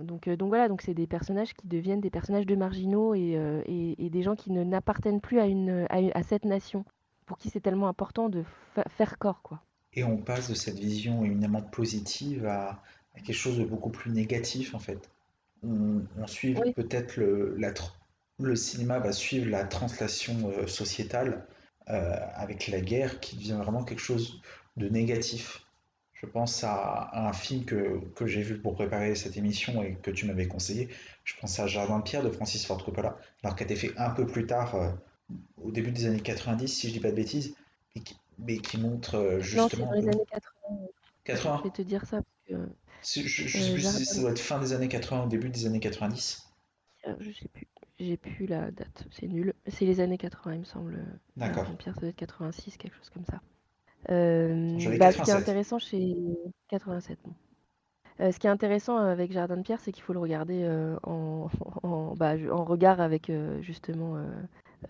donc, 0.03 0.29
donc 0.29 0.49
voilà, 0.49 0.69
donc 0.69 0.83
c'est 0.83 0.95
des 0.95 1.07
personnages 1.07 1.55
qui 1.55 1.67
deviennent 1.69 2.01
des 2.01 2.11
personnages 2.11 2.47
de 2.47 2.57
marginaux 2.57 3.15
et, 3.15 3.37
euh, 3.37 3.63
et- 3.67 4.05
et 4.05 4.11
des 4.11 4.23
gens 4.23 4.35
qui 4.35 4.51
ne 4.51 4.65
n'appartiennent 4.65 5.21
plus 5.21 5.39
à, 5.39 5.47
une, 5.47 5.87
à, 5.91 6.23
cette 6.23 6.45
nation, 6.45 6.85
pour 7.27 7.39
qui 7.39 7.49
c'est 7.51 7.61
tellement 7.61 7.89
important 7.89 8.29
de 8.29 8.43
fa- 8.75 8.85
faire 8.89 9.19
corps, 9.19 9.43
quoi. 9.43 9.61
Et 9.93 10.03
on 10.03 10.17
passe 10.17 10.51
de 10.51 10.55
cette 10.55 10.79
vision 10.79 11.25
éminemment 11.25 11.63
positive 11.63 12.47
à, 12.47 12.83
à 13.15 13.21
quelque 13.21 13.37
chose 13.37 13.59
de 13.59 13.65
beaucoup 13.65 13.91
plus 13.91 14.11
négatif 14.11 14.75
en 14.75 14.81
fait. 14.81 15.09
On, 15.63 16.03
on 16.19 16.27
suit 16.27 16.57
Oui. 16.61 16.73
peut-être 16.73 17.17
le, 17.17 17.55
la 17.57 17.73
tr- 17.73 17.93
le 18.41 18.57
cinéma 18.57 18.99
va 18.99 19.13
suivre 19.13 19.49
la 19.49 19.65
translation 19.65 20.51
euh, 20.51 20.67
sociétale 20.67 21.47
avec 21.87 22.69
la 22.69 22.81
guerre 22.81 23.21
qui 23.21 23.37
devient 23.37 23.59
vraiment 23.63 23.85
quelque 23.85 24.01
chose 24.01 24.41
de 24.79 24.89
négatif. 24.89 25.64
Je 26.25 26.31
pense 26.31 26.65
à, 26.65 27.11
un 27.13 27.33
film 27.35 27.65
que, 27.67 28.01
que 28.15 28.27
j'ai 28.27 28.41
vu 28.43 28.59
pour 28.59 28.75
préparer 28.75 29.15
cette 29.15 29.37
émission 29.37 29.83
et 29.83 29.95
que 29.97 30.11
tu 30.11 30.25
m'avais 30.27 30.49
conseillé. 30.49 30.89
Je 31.25 31.35
pense 31.39 31.59
à 31.61 31.67
Jardin 31.67 31.99
de 31.99 32.03
pierre 32.03 32.23
de 32.23 32.31
Francis 32.31 32.65
Ford 32.65 32.83
Coppola, 32.83 33.19
alors 33.43 33.55
qui 33.57 33.63
a 33.63 33.67
été 33.67 33.77
fait 33.77 33.93
un 33.99 34.11
peu 34.11 34.27
plus 34.27 34.47
tard, 34.47 34.75
euh, 34.75 34.91
au 35.63 35.71
début 35.71 35.91
des 35.93 36.07
années 36.07 36.21
90, 36.21 36.69
si 36.69 36.89
je 36.89 36.95
dis 36.95 37.01
pas 37.01 37.11
de 37.11 37.17
bêtises, 37.17 37.55
mais 37.95 38.03
qui, 38.03 38.17
mais 38.39 38.59
qui 38.59 38.79
montre 38.79 39.17
euh, 39.17 39.41
Non, 39.53 39.69
justement 39.69 39.87
dans 39.87 39.93
les 39.93 40.09
années 40.09 40.27
80. 40.31 40.79
Je 41.29 41.33
80. 41.33 41.63
vais 41.63 41.71
te 41.71 41.83
dire 41.83 42.07
ça, 42.07 42.23
parce 42.23 42.49
que 42.49 42.69
Si- 43.03 43.29
Je, 43.29 43.47
je 43.47 43.59
Euh, 43.59 43.65
sais 43.67 43.73
plus 43.73 43.83
si 43.83 44.05
ça 44.07 44.21
doit 44.23 44.31
être 44.31 44.39
fin 44.41 44.59
des 44.59 44.73
années 44.73 44.89
80 44.89 45.27
ou 45.27 45.29
début 45.29 45.51
des 45.51 45.67
années 45.67 45.81
90. 45.81 46.47
euh, 47.07 47.15
je 47.21 47.31
sais 47.33 47.49
plus. 47.49 47.67
J'ai 47.99 48.17
plus 48.17 48.47
la 48.47 48.71
date, 48.73 49.05
c'est 49.13 49.29
nul. 49.29 49.55
C'est 49.69 49.85
les 49.85 50.01
années 50.01 50.19
80, 50.19 50.55
il 50.55 50.61
me 50.61 50.65
semble. 50.65 51.05
D'accord. 51.37 51.67
Jean-Pierre, 51.67 51.95
ça 51.95 52.01
doit 52.01 52.11
être 52.11 52.17
86, 52.17 52.77
quelque 52.77 52.97
chose 52.97 53.11
comme 53.11 53.25
ça. 53.25 53.41
Euh, 54.11 54.77
bah, 54.99 55.13
ce 55.13 55.17
qui 55.17 55.23
est 55.23 55.33
87. 55.33 55.35
intéressant 55.35 55.79
chez 55.79 56.17
87, 56.69 57.19
bon. 57.25 57.33
Euh, 58.21 58.31
ce 58.31 58.39
qui 58.39 58.47
est 58.47 58.51
intéressant 58.51 58.97
avec 58.97 59.33
Jardin 59.33 59.57
de 59.57 59.63
Pierre, 59.63 59.81
c'est 59.81 59.91
qu'il 59.91 60.03
faut 60.05 60.13
le 60.13 60.21
regarder 60.21 60.63
euh, 60.63 60.97
en, 61.03 61.49
en, 61.83 62.15
bah, 62.15 62.35
en 62.53 62.65
regard 62.65 63.01
avec 63.01 63.29
euh, 63.29 63.61
justement 63.61 64.17
euh, 64.17 64.27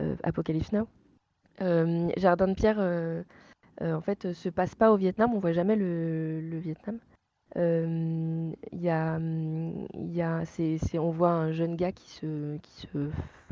euh, 0.01 0.17
Apocalypse 0.23 0.73
Now. 0.73 0.89
Euh, 1.61 2.11
Jardin 2.17 2.49
de 2.49 2.55
Pierre, 2.55 2.77
euh, 2.79 3.23
euh, 3.81 3.95
en 3.95 4.01
fait, 4.01 4.33
se 4.33 4.49
passe 4.49 4.75
pas 4.75 4.93
au 4.93 4.97
Vietnam, 4.97 5.33
on 5.35 5.39
voit 5.39 5.53
jamais 5.53 5.77
le, 5.77 6.41
le 6.41 6.59
Vietnam. 6.59 6.99
Euh, 7.57 8.51
y 8.73 8.89
a, 8.89 9.19
y 9.95 10.23
a, 10.23 10.43
on 10.95 11.11
voit 11.11 11.31
un 11.31 11.53
jeune 11.53 11.77
gars 11.77 11.93
qui 11.93 12.11
se, 12.11 12.57
qui 12.59 12.89
se 12.89 13.11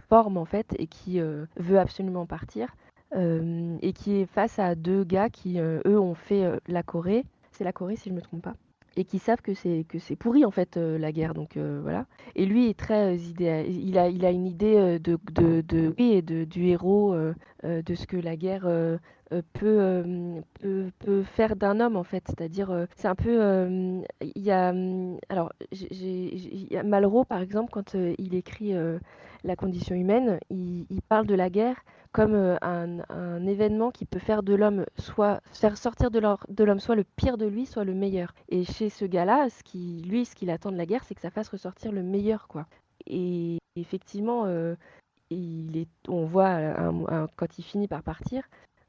forme 0.08 0.36
en 0.36 0.44
fait 0.44 0.74
et 0.78 0.88
qui 0.88 1.20
euh, 1.20 1.46
veut 1.56 1.78
absolument 1.78 2.26
partir 2.26 2.74
et 3.14 3.92
qui 3.92 4.20
est 4.20 4.26
face 4.26 4.58
à 4.58 4.74
deux 4.74 5.04
gars 5.04 5.28
qui, 5.28 5.58
euh, 5.58 5.80
eux, 5.86 5.98
ont 5.98 6.14
fait 6.14 6.44
euh, 6.44 6.58
la 6.66 6.82
Corée. 6.82 7.24
C'est 7.50 7.64
la 7.64 7.72
Corée 7.72 7.96
si 7.96 8.08
je 8.08 8.14
me 8.14 8.20
trompe 8.20 8.42
pas. 8.42 8.54
Et 8.96 9.04
qui 9.04 9.18
savent 9.18 9.40
que 9.40 9.54
c'est 9.54 9.86
que 9.88 9.98
c'est 9.98 10.16
pourri 10.16 10.44
en 10.44 10.50
fait 10.50 10.76
euh, 10.76 10.98
la 10.98 11.12
guerre 11.12 11.32
donc 11.32 11.56
voilà 11.56 12.04
et 12.36 12.44
lui 12.44 12.68
est 12.68 12.78
très 12.78 13.16
il 13.16 13.96
a 13.96 14.08
il 14.08 14.26
a 14.26 14.30
une 14.30 14.44
idée 14.44 14.98
de 14.98 15.18
de, 15.32 15.62
de 15.62 15.94
oui 15.98 16.22
de 16.22 16.44
du 16.44 16.66
héros 16.66 17.16
de 17.64 17.94
ce 17.94 18.06
que 18.06 18.18
la 18.18 18.36
guerre 18.36 18.68
peut, 19.54 20.42
peut 20.60 20.90
peut 20.98 21.22
faire 21.22 21.56
d'un 21.56 21.80
homme 21.80 21.96
en 21.96 22.02
fait 22.02 22.22
c'est-à-dire 22.26 22.86
c'est 22.94 23.08
un 23.08 23.14
peu 23.14 24.02
il 24.20 24.42
y 24.42 24.50
a 24.50 24.74
alors 25.30 25.54
Malraux 26.84 27.24
par 27.24 27.40
exemple 27.40 27.70
quand 27.72 27.94
il 27.94 28.34
écrit 28.34 28.74
la 29.44 29.56
condition 29.56 29.94
humaine 29.94 30.38
il, 30.50 30.86
parle 31.08 31.26
de 31.26 31.34
la 31.34 31.50
guerre 31.50 31.84
comme 32.12 32.34
euh, 32.34 32.56
un, 32.62 33.46
événement 33.46 33.90
qui 33.90 34.04
peut 34.04 34.18
faire 34.18 34.42
de 34.42 34.54
l'homme 34.54 34.84
soit 34.98 35.40
faire 35.52 35.76
sortir 35.76 36.10
de 36.10 36.18
l'homme 36.64 36.80
soit 36.80 36.94
le 36.94 37.04
pire 37.04 37.38
de 37.38 37.46
lui, 37.46 37.66
soit 37.66 37.84
le 37.84 37.94
meilleur. 37.94 38.34
Et 38.48 38.64
chez 38.64 38.90
ce 38.90 39.04
gars-là, 39.04 39.48
ce 39.50 39.62
qui 39.62 40.02
lui, 40.06 40.24
ce 40.24 40.34
qu'il 40.34 40.50
attend 40.50 40.70
de 40.70 40.76
la 40.76 40.86
guerre, 40.86 41.04
c'est 41.04 41.14
que 41.14 41.20
ça 41.20 41.30
fasse 41.30 41.48
ressortir 41.48 41.90
le 41.90 42.02
meilleur, 42.02 42.48
quoi. 42.48 42.66
Et 43.06 43.58
effectivement, 43.76 44.44
euh, 44.46 44.74
il 45.30 45.76
est, 45.76 45.88
on 46.08 46.24
voit 46.24 46.74
quand 47.36 47.58
il 47.58 47.62
finit 47.62 47.88
par 47.88 48.02
partir, 48.02 48.44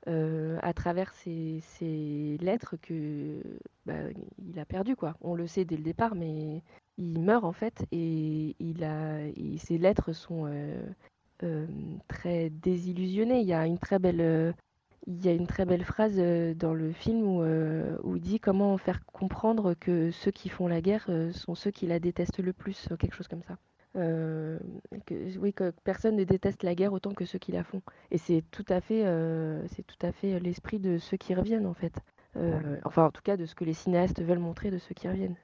euh, 0.09 0.59
à 0.61 0.73
travers 0.73 1.13
ses 1.13 2.37
lettres 2.41 2.75
que 2.81 3.41
bah, 3.85 3.93
il 4.37 4.59
a 4.59 4.65
perdu, 4.65 4.97
quoi. 4.97 5.15
On 5.21 5.33
le 5.33 5.47
sait 5.47 5.63
dès 5.63 5.77
le 5.77 5.83
départ, 5.83 6.15
mais 6.15 6.61
il 6.97 7.19
meurt 7.19 7.43
en 7.43 7.53
fait, 7.53 7.85
et 7.91 8.55
il 8.59 8.83
a, 8.83 9.19
et 9.25 9.57
ses 9.57 9.77
lettres 9.77 10.13
sont 10.13 10.45
euh, 10.45 10.83
euh, 11.43 11.67
très 12.07 12.49
désillusionné. 12.49 13.39
Il 13.39 13.47
y 13.47 13.53
a 13.53 13.65
une 13.65 13.79
très 13.79 13.99
belle, 13.99 14.21
euh, 14.21 14.53
il 15.07 15.23
y 15.25 15.29
a 15.29 15.33
une 15.33 15.47
très 15.47 15.65
belle 15.65 15.83
phrase 15.83 16.17
dans 16.55 16.73
le 16.73 16.91
film 16.91 17.23
où, 17.23 17.43
où 18.03 18.15
il 18.15 18.21
dit 18.21 18.39
comment 18.39 18.77
faire 18.77 19.05
comprendre 19.05 19.73
que 19.73 20.11
ceux 20.11 20.31
qui 20.31 20.49
font 20.49 20.67
la 20.67 20.81
guerre 20.81 21.09
sont 21.33 21.55
ceux 21.55 21.71
qui 21.71 21.87
la 21.87 21.99
détestent 21.99 22.39
le 22.39 22.53
plus, 22.53 22.87
quelque 22.99 23.15
chose 23.15 23.27
comme 23.27 23.43
ça. 23.43 23.57
Que, 23.95 24.59
oui, 25.39 25.53
que 25.53 25.73
personne 25.83 26.15
ne 26.15 26.23
déteste 26.23 26.63
la 26.63 26.73
guerre 26.73 26.93
autant 26.93 27.13
que 27.13 27.25
ceux 27.25 27.37
qui 27.37 27.51
la 27.51 27.63
font. 27.65 27.81
Et 28.11 28.17
c'est 28.17 28.43
tout 28.51 28.65
à 28.69 28.79
fait, 28.79 29.03
c'est 29.75 29.85
tout 29.85 30.05
à 30.05 30.13
fait 30.13 30.39
l'esprit 30.39 30.79
de 30.79 30.97
ceux 30.97 31.17
qui 31.17 31.35
reviennent 31.35 31.65
en 31.65 31.73
fait. 31.73 31.99
Enfin, 32.85 33.05
en 33.07 33.11
tout 33.11 33.23
cas, 33.23 33.35
de 33.35 33.45
ce 33.45 33.55
que 33.55 33.65
les 33.65 33.73
cinéastes 33.73 34.21
veulent 34.21 34.39
montrer 34.39 34.71
de 34.71 34.77
ceux 34.77 34.95
qui 34.95 35.09
reviennent. 35.09 35.35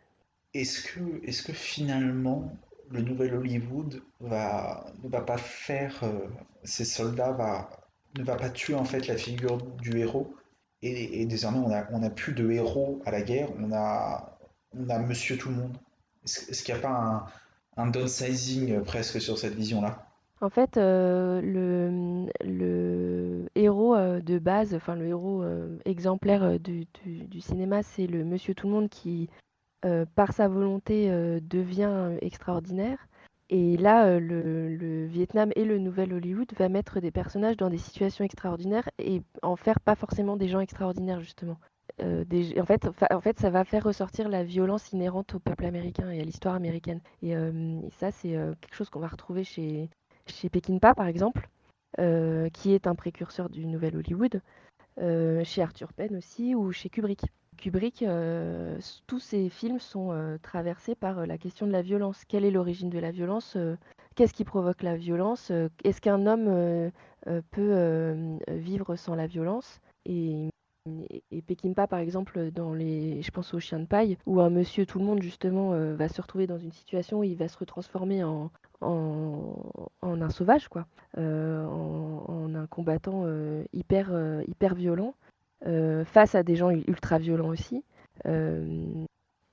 Est-ce 0.54 0.84
que, 0.84 1.26
est-ce 1.26 1.44
que 1.44 1.54
finalement 1.54 2.52
le 2.90 3.02
nouvel 3.02 3.36
Hollywood 3.36 4.02
va, 4.20 4.86
ne 5.04 5.10
va 5.10 5.22
pas 5.22 5.38
faire 5.38 6.04
euh, 6.04 6.28
ces 6.64 6.86
soldats, 6.86 7.32
va, 7.32 7.70
ne 8.18 8.24
va 8.24 8.36
pas 8.36 8.50
tuer 8.50 8.76
en 8.76 8.86
fait 8.86 9.08
la 9.08 9.18
figure 9.18 9.58
du 9.78 10.00
héros? 10.00 10.34
Et, 10.82 11.26
désormais 11.26 11.60
on 11.60 11.72
a, 11.72 11.86
on 11.92 12.04
a 12.04 12.10
plus 12.10 12.34
de 12.34 12.50
héros 12.50 13.02
à 13.06 13.12
la 13.12 13.22
guerre, 13.22 13.50
on 13.60 13.72
a, 13.74 14.40
on 14.78 14.90
a 14.90 15.00
Monsieur 15.00 15.38
Tout 15.38 15.50
le 15.50 15.56
Monde. 15.56 15.78
Est-ce, 16.24 16.64
qu'il 16.64 16.74
n'y 16.74 16.80
a 16.80 16.84
pas 16.84 17.26
un, 17.78 17.88
downsizing 17.88 18.74
euh, 18.74 18.82
presque 18.82 19.22
sur 19.22 19.38
cette 19.38 19.56
vision-là? 19.56 20.06
En 20.42 20.50
fait, 20.50 20.78
euh, 20.78 21.42
le, 21.42 23.46
héros 23.56 23.96
euh, 23.96 24.22
de 24.22 24.40
base, 24.40 24.74
enfin 24.74 24.96
le 24.96 25.08
héros 25.08 25.44
euh, 25.44 25.78
exemplaire 25.86 26.44
euh, 26.44 26.58
du, 26.58 26.86
du- 27.04 27.28
du 27.28 27.42
cinéma, 27.42 27.84
c'est 27.84 28.08
le 28.08 28.24
Monsieur 28.24 28.54
Tout 28.54 28.68
le 28.68 28.74
Monde 28.74 28.90
qui, 28.90 29.30
euh, 29.86 30.06
par 30.16 30.34
sa 30.34 30.50
volonté, 30.50 31.10
euh, 31.10 31.40
devient 31.42 31.88
euh, 31.90 32.18
extraordinaire. 32.22 33.08
Et 33.50 33.78
là, 33.78 34.20
le, 34.20 35.06
Vietnam 35.06 35.52
et 35.56 35.66
le 35.66 35.80
Nouvel 35.80 36.14
Hollywood 36.14 36.52
va 36.58 36.70
mettre 36.70 37.00
des 37.00 37.12
personnages 37.12 37.58
dans 37.58 37.70
des 37.70 37.80
situations 37.80 38.24
extraordinaires 38.24 38.88
et 39.00 39.24
en 39.42 39.56
faire 39.56 39.80
pas 39.80 39.96
forcément 39.96 40.38
des 40.38 40.48
gens 40.48 40.60
extraordinaires, 40.60 41.22
justement. 41.22 41.58
En 42.00 43.22
fait, 43.22 43.40
ça 43.40 43.50
va 43.50 43.64
faire 43.64 43.84
ressortir 43.84 44.30
la 44.30 44.44
violence 44.44 44.92
inhérente 44.92 45.34
au 45.34 45.40
peuple 45.40 45.66
américain 45.66 46.12
et 46.12 46.22
à 46.22 46.24
l'histoire 46.24 46.54
américaine. 46.54 47.02
Et, 47.24 47.34
ça, 47.98 48.12
c'est 48.12 48.38
quelque 48.62 48.76
chose 48.76 48.92
qu'on 48.92 49.00
va 49.00 49.08
retrouver 49.08 49.44
chez, 49.44 49.90
chez 50.28 50.50
Peckinpah, 50.50 50.94
par 50.94 51.08
exemple, 51.08 51.50
qui 51.98 52.74
est 52.74 52.86
un 52.86 52.94
précurseur 52.94 53.50
du 53.50 53.66
Nouvel 53.66 53.98
Hollywood, 53.98 54.42
chez 55.44 55.64
Arthur 55.64 55.92
Penn 55.94 56.16
aussi, 56.16 56.54
ou 56.54 56.72
chez 56.72 56.90
Kubrick. 56.90 57.26
Kubrick, 57.60 58.03
euh, 58.03 58.80
tous 59.06 59.19
ses 59.19 59.49
films 59.49 59.80
sont 59.80 60.11
euh, 60.11 60.38
traversés 60.41 60.95
par 60.95 61.19
euh, 61.19 61.26
la 61.26 61.38
question 61.38 61.68
de 61.68 61.72
la 61.72 61.81
violence. 61.81 62.23
Quelle 62.26 62.45
est 62.45 62.52
l'origine 62.52 62.90
de 62.90 62.99
la 62.99 63.11
violence? 63.11 63.57
Qu'est-ce 64.15 64.34
qui 64.34 64.45
provoque 64.45 64.81
la 64.81 64.95
violence? 64.95 65.52
Est-ce 65.84 66.02
qu'un 66.02 66.26
homme 66.26 66.91
peut 67.52 68.38
vivre 68.49 68.95
sans 68.95 69.15
la 69.15 69.27
violence? 69.27 69.80
Et, 70.06 70.49
et, 71.31 71.41
Peckinpah, 71.41 71.88
par 71.88 71.99
exemple, 71.99 72.52
dans 72.52 72.73
les, 72.73 73.22
je 73.22 73.31
pense 73.31 73.53
au 73.53 73.60
Chien 73.60 73.80
de 73.80 73.86
paille, 73.86 74.18
où 74.26 74.41
un 74.41 74.49
monsieur 74.49 74.86
tout 74.86 74.99
le 74.99 75.06
monde 75.06 75.22
justement 75.22 75.72
va 75.95 76.10
se 76.10 76.22
retrouver 76.22 76.48
dans 76.48 76.57
une 76.57 76.73
situation 76.73 77.19
où 77.19 77.23
il 77.23 77.38
va 77.38 77.48
se 77.48 77.57
retransformer 77.57 78.23
en, 78.23 78.52
un 78.81 80.30
sauvage, 80.30 80.68
quoi, 80.68 80.86
en, 81.18 82.53
un 82.53 82.68
combattant 82.68 83.26
hyper, 83.72 84.11
violent, 84.76 85.14
face 86.06 86.36
à 86.36 86.44
des 86.44 86.56
gens 86.56 86.69
ultra 86.72 87.18
violents 87.19 87.49
aussi. 87.49 87.84
Euh, 88.26 89.06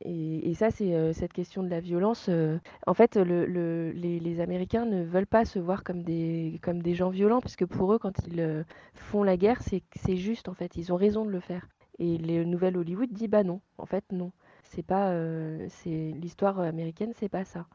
et, 0.05 0.55
ça, 0.55 0.71
c'est 0.71 0.95
euh, 0.95 1.13
cette 1.13 1.33
question 1.33 1.63
de 1.63 1.69
la 1.69 1.81
violence. 1.81 2.27
euh, 2.29 2.59
en 2.87 2.95
fait, 2.95 3.17
le- 3.17 3.47
le- 3.47 3.91
les, 3.93 4.41
Américains 4.41 4.85
ne 4.85 5.03
veulent 5.03 5.27
pas 5.27 5.45
se 5.45 5.59
voir 5.59 5.83
comme 5.85 6.03
des, 6.03 6.59
comme 6.63 6.83
des 6.83 6.95
gens 6.95 7.09
violents, 7.11 7.41
puisque 7.41 7.65
pour 7.67 7.93
eux, 7.95 7.99
quand 7.99 8.13
ils 8.27 8.41
euh, 8.41 8.63
font 8.95 9.23
la 9.23 9.37
guerre, 9.37 9.61
c'est 9.63 10.17
juste, 10.17 10.49
en 10.49 10.55
fait. 10.55 10.77
Ils 10.77 10.93
ont 10.93 10.97
raison 10.97 11.25
de 11.25 11.31
le 11.31 11.41
faire. 11.41 11.67
Et 11.99 12.19
le 12.19 12.45
nouvel 12.45 12.77
Hollywood 12.77 13.11
dit, 13.13 13.29
bah 13.29 13.43
non, 13.43 13.61
en 13.79 13.87
fait, 13.87 14.05
non. 14.13 14.33
C'est 14.65 14.83
pas, 14.83 15.11
euh, 15.13 15.67
c'est 15.71 16.13
l'histoire 16.21 16.61
américaine, 16.61 17.13
c'est 17.15 17.29
pas 17.31 17.45
ça. 17.45 17.67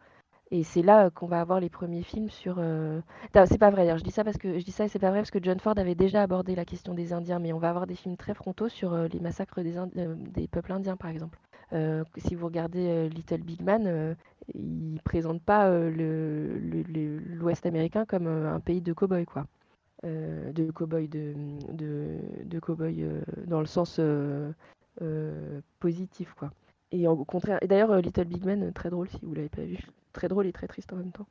Et 0.52 0.64
c'est 0.64 0.82
là 0.82 1.06
euh, 1.06 1.10
qu'on 1.10 1.28
va 1.28 1.40
avoir 1.42 1.60
les 1.60 1.70
premiers 1.70 2.04
films 2.04 2.30
sur. 2.30 2.56
euh, 2.60 3.00
c'est 3.46 3.58
pas 3.58 3.70
vrai. 3.72 3.84
d'ailleurs, 3.84 3.98
Je 3.98 4.04
dis 4.04 4.12
ça 4.12 4.24
parce 4.24 4.38
que 4.38 4.60
je 4.60 4.66
dis 4.66 4.72
ça 4.72 4.86
et 4.86 4.88
c'est 4.90 5.00
pas 5.00 5.10
vrai 5.10 5.20
parce 5.20 5.32
que 5.32 5.42
John 5.42 5.60
Ford 5.60 5.74
avait 5.78 5.96
déjà 5.96 6.22
abordé 6.22 6.56
la 6.56 6.66
question 6.66 6.94
des 6.94 7.14
Indiens, 7.14 7.40
mais 7.40 7.54
on 7.54 7.60
va 7.60 7.70
avoir 7.70 7.88
des 7.88 7.96
films 7.96 8.18
très 8.18 8.34
frontaux 8.34 8.68
sur 8.70 8.94
euh, 8.94 9.08
les 9.08 9.20
massacres 9.20 9.62
des, 9.62 9.76
des 9.96 10.48
peuples 10.48 10.74
indiens, 10.74 10.98
par 10.98 11.10
exemple. 11.10 11.40
Si 12.18 12.36
vous 12.36 12.48
regardez 12.48 13.08
Little 13.08 13.44
Big 13.44 13.62
Man, 13.62 13.84
euh, 13.88 14.14
il 14.54 15.00
présente 15.06 15.42
pas 15.42 15.70
l'Ouest 15.70 17.66
américain 17.66 18.06
comme 18.06 18.28
un 18.28 18.60
pays 18.60 18.82
de 18.82 18.92
cow-boys, 18.92 19.24
quoi. 19.24 19.46
De 20.04 20.70
cow-boys, 20.72 21.08
de, 21.08 21.34
de, 21.72 22.20
dans 23.48 23.62
le 23.62 23.66
sens 23.68 24.02
positif, 25.80 26.34
quoi. 26.34 26.52
Et 26.92 27.08
au 27.08 27.24
contraire, 27.24 27.58
et 27.62 27.68
d'ailleurs, 27.68 27.96
Little 28.02 28.26
Big 28.26 28.46
Man, 28.46 28.74
très 28.74 28.90
drôle 28.90 29.08
si 29.10 29.20
vous 29.24 29.34
l'avez 29.34 29.48
pas 29.50 29.62
vu. 29.64 29.78
Très 30.14 30.28
drôle 30.28 30.48
et 30.48 30.54
très 30.54 30.68
triste 30.68 30.94
en 30.94 30.98
même 30.98 31.12
temps. 31.12 31.28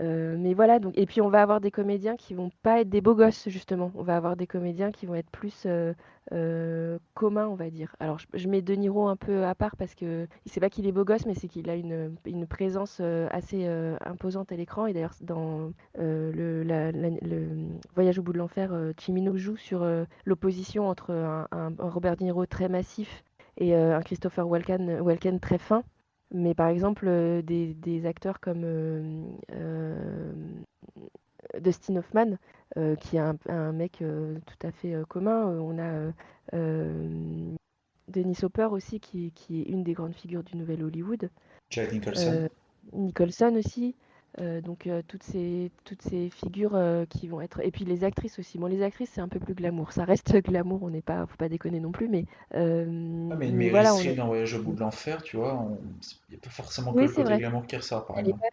Euh, 0.00 0.36
mais 0.38 0.54
voilà, 0.54 0.78
donc, 0.78 0.96
et 0.96 1.04
puis 1.04 1.20
on 1.20 1.28
va 1.28 1.42
avoir 1.42 1.60
des 1.60 1.70
comédiens 1.70 2.16
qui 2.16 2.32
vont 2.32 2.50
pas 2.62 2.80
être 2.80 2.88
des 2.88 3.02
beaux 3.02 3.14
gosses, 3.14 3.48
justement. 3.48 3.92
On 3.94 4.02
va 4.02 4.16
avoir 4.16 4.36
des 4.36 4.46
comédiens 4.46 4.90
qui 4.90 5.04
vont 5.04 5.14
être 5.14 5.30
plus 5.30 5.64
euh, 5.66 5.92
euh, 6.32 6.98
communs, 7.14 7.46
on 7.46 7.56
va 7.56 7.68
dire. 7.68 7.94
Alors, 8.00 8.18
je, 8.32 8.48
mets 8.48 8.62
De 8.62 8.74
Niro 8.74 9.06
un 9.08 9.16
peu 9.16 9.44
à 9.44 9.54
part 9.54 9.76
parce 9.76 9.94
que 9.94 10.26
c'est 10.46 10.60
pas 10.60 10.70
qu'il 10.70 10.86
est 10.86 10.92
beau 10.92 11.04
gosse, 11.04 11.26
mais 11.26 11.34
c'est 11.34 11.48
qu'il 11.48 11.68
a 11.68 11.74
une, 11.74 12.16
présence 12.48 13.00
assez 13.30 13.66
imposante 14.04 14.50
à 14.52 14.56
l'écran. 14.56 14.86
Et 14.86 14.92
d'ailleurs, 14.94 15.14
dans 15.20 15.72
le, 15.96 16.64
Voyage 17.94 18.18
au 18.18 18.22
bout 18.22 18.32
de 18.32 18.38
l'enfer, 18.38 18.72
Cimino 18.98 19.36
joue 19.36 19.56
sur 19.56 19.86
l'opposition 20.24 20.88
entre 20.88 21.12
un, 21.12 21.74
Robert 21.78 22.16
De 22.16 22.24
Niro 22.24 22.46
très 22.46 22.68
massif 22.68 23.24
et 23.58 23.74
un 23.74 24.00
Christopher 24.00 24.48
Walken, 24.48 25.00
Walken 25.00 25.38
très 25.38 25.58
fin. 25.58 25.82
Mais 26.32 26.54
par 26.54 26.68
exemple, 26.68 27.06
euh, 27.08 27.42
des, 27.42 27.74
des 27.74 28.06
acteurs 28.06 28.40
comme 28.40 28.62
euh, 28.64 29.22
euh, 29.52 30.32
Dustin 31.60 31.96
Hoffman, 31.96 32.36
qui 33.00 33.16
est 33.16 33.20
un, 33.20 33.36
un 33.48 33.72
mec 33.72 33.98
tout 33.98 34.66
à 34.66 34.72
fait 34.72 34.94
commun. 35.08 35.44
On 35.60 35.78
a 35.78 36.10
Dennis 38.08 38.38
Hopper 38.42 38.68
aussi, 38.70 38.98
qui, 38.98 39.32
qui 39.32 39.60
est 39.60 39.64
une 39.64 39.84
des 39.84 39.92
grandes 39.92 40.14
figures 40.14 40.42
du 40.42 40.56
nouvel 40.56 40.82
Hollywood. 40.82 41.28
Jack 41.68 41.92
Nicholson. 41.92 42.48
Nicholson 42.94 43.54
aussi. 43.56 43.94
Euh, 44.40 44.60
donc 44.62 44.86
euh, 44.86 45.02
toutes 45.06 45.22
ces 45.22 45.70
toutes 45.84 46.00
ces 46.02 46.30
figures 46.30 46.74
euh, 46.74 47.04
qui 47.04 47.28
vont 47.28 47.40
être 47.42 47.60
et 47.60 47.70
puis 47.70 47.84
les 47.84 48.04
actrices 48.04 48.38
aussi. 48.38 48.58
Bon 48.58 48.66
les 48.66 48.82
actrices 48.82 49.10
c'est 49.10 49.20
un 49.20 49.28
peu 49.28 49.38
plus 49.40 49.54
glamour. 49.54 49.92
Ça 49.92 50.04
reste 50.04 50.34
glamour. 50.44 50.82
On 50.82 50.90
n'est 50.90 51.02
pas 51.02 51.26
faut 51.26 51.36
pas 51.36 51.48
déconner 51.50 51.80
non 51.80 51.92
plus. 51.92 52.08
Mais 52.08 52.24
Ah, 53.30 53.34
mais 53.36 53.50
mais 53.50 53.68
voilà 53.68 53.94
on 53.96 54.06
est- 54.06 54.14
dans 54.14 54.26
Voyage 54.28 54.54
au 54.54 54.62
bout 54.62 54.74
de 54.74 54.80
l'enfer, 54.80 55.22
tu 55.24 55.36
vois, 55.36 55.66
il 56.28 56.32
n'y 56.32 56.36
a 56.36 56.40
pas 56.40 56.50
forcément 56.50 56.94
que 56.94 57.00
Oui 57.00 57.06
le 57.06 57.10
côté 57.10 57.34
vrai. 57.34 57.36
glamour 57.36 57.66
qui 57.66 57.76
ressort, 57.76 58.06
par 58.06 58.18
Elle 58.18 58.28
est 58.28 58.32
exemple. 58.32 58.40
pas, 58.40 58.48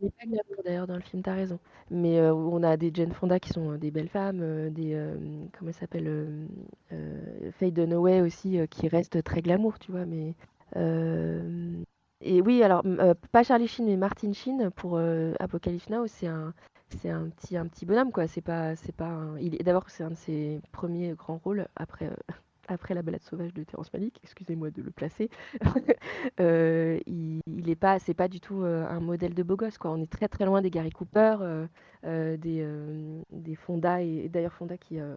elle 0.00 0.08
est 0.08 0.10
pas 0.10 0.26
glamour 0.26 0.64
d'ailleurs 0.64 0.86
dans 0.88 0.96
le 0.96 1.02
film, 1.02 1.22
t'as 1.22 1.34
raison. 1.34 1.58
Mais 1.90 2.20
on 2.30 2.62
a 2.62 2.76
des 2.76 2.90
Jane 2.94 3.12
Fonda 3.12 3.40
qui 3.40 3.50
sont 3.50 3.76
des 3.76 3.90
belles 3.90 4.08
femmes, 4.08 4.70
des 4.72 4.96
comment 5.58 5.70
elle 5.70 5.74
s'appelle 5.74 6.48
Faye 7.58 7.72
Dunaway 7.72 8.20
aussi 8.22 8.58
qui 8.70 8.88
reste 8.88 9.22
très 9.22 9.42
glamour, 9.42 9.78
tu 9.78 9.92
vois. 9.92 10.06
Mais 10.06 10.34
euh, 10.76 11.82
et 12.24 12.40
oui, 12.42 12.62
alors 12.62 12.82
euh, 12.86 13.14
pas 13.32 13.42
Charlie 13.42 13.68
Sheen 13.68 13.86
mais 13.86 13.96
Martin 13.96 14.32
Sheen 14.32 14.70
pour 14.70 14.96
euh, 14.96 15.34
Apocalypse 15.40 15.88
Now, 15.90 16.06
c'est 16.06 16.26
un 16.26 16.54
c'est 16.90 17.10
un 17.10 17.28
petit 17.28 17.56
un 17.56 17.66
petit 17.66 17.86
bonhomme 17.86 18.12
quoi. 18.12 18.26
C'est 18.26 18.40
pas 18.42 18.76
c'est 18.76 18.94
pas 18.94 19.06
un- 19.08 19.38
il 19.38 19.56
d'abord 19.58 19.88
c'est 19.90 20.04
un 20.04 20.10
de 20.10 20.14
ses 20.16 20.60
premiers 20.72 21.12
grands 21.14 21.38
rôles 21.44 21.66
après 21.76 22.06
euh, 22.06 22.14
après 22.68 22.94
la 22.94 23.02
balade 23.02 23.22
sauvage 23.22 23.52
de 23.54 23.62
Terrence 23.64 23.92
Malick, 23.92 24.18
excusez-moi 24.22 24.70
de 24.70 24.82
le 24.82 24.90
placer. 24.90 25.28
Il, 27.06 27.40
il 27.46 27.68
est 27.70 27.76
pas, 27.76 27.98
c'est 27.98 28.14
pas 28.14 28.28
du 28.28 28.40
tout 28.40 28.62
un 28.64 29.00
modèle 29.00 29.34
de 29.34 29.42
beau 29.42 29.56
gosse, 29.56 29.78
quoi. 29.78 29.90
On 29.92 30.00
est 30.02 30.10
très 30.10 30.28
très 30.28 30.46
loin 30.46 30.62
des 30.62 30.70
Gary 30.70 30.90
Cooper, 30.90 31.36
des, 32.04 32.66
des 33.30 33.54
Fonda, 33.54 34.02
et, 34.02 34.24
et 34.24 34.28
d'ailleurs 34.28 34.52
Fonda 34.54 34.76
qui 34.78 34.98
a 35.00 35.16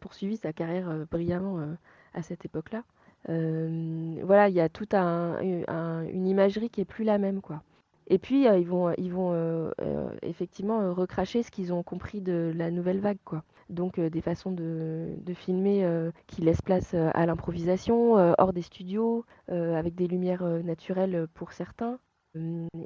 poursuivi 0.00 0.36
sa 0.36 0.52
carrière 0.52 1.06
brillamment 1.10 1.76
à 2.14 2.22
cette 2.22 2.44
époque-là. 2.44 2.82
Euh, 3.28 4.14
voilà, 4.24 4.48
il 4.48 4.54
y 4.54 4.60
a 4.60 4.68
toute 4.68 4.94
un, 4.94 5.36
un- 5.68 6.02
une 6.08 6.26
imagerie 6.26 6.70
qui 6.70 6.80
est 6.80 6.84
plus 6.84 7.04
la 7.04 7.18
même, 7.18 7.40
quoi. 7.40 7.62
Et 8.10 8.18
puis 8.18 8.48
euh, 8.48 8.58
ils 8.58 8.66
vont, 8.66 8.92
ils 8.96 9.12
vont 9.12 9.32
euh, 9.34 9.70
euh, 9.82 10.08
effectivement 10.22 10.80
euh, 10.80 10.92
recracher 10.92 11.42
ce 11.42 11.50
qu'ils 11.50 11.72
ont 11.72 11.82
compris 11.82 12.20
de 12.22 12.52
la 12.56 12.70
nouvelle 12.70 13.00
vague, 13.00 13.18
quoi. 13.24 13.44
Donc 13.68 13.98
euh, 13.98 14.08
des 14.08 14.22
façons 14.22 14.50
de, 14.50 15.08
de 15.18 15.34
filmer 15.34 15.84
euh, 15.84 16.10
qui 16.26 16.40
laissent 16.40 16.62
place 16.62 16.94
euh, 16.94 17.10
à 17.14 17.26
l'improvisation, 17.26 18.16
euh, 18.18 18.32
hors 18.38 18.52
des 18.54 18.62
studios, 18.62 19.24
euh, 19.50 19.76
avec 19.76 19.94
des 19.94 20.06
lumières 20.06 20.42
euh, 20.42 20.62
naturelles 20.62 21.26
pour 21.34 21.52
certains, 21.52 21.98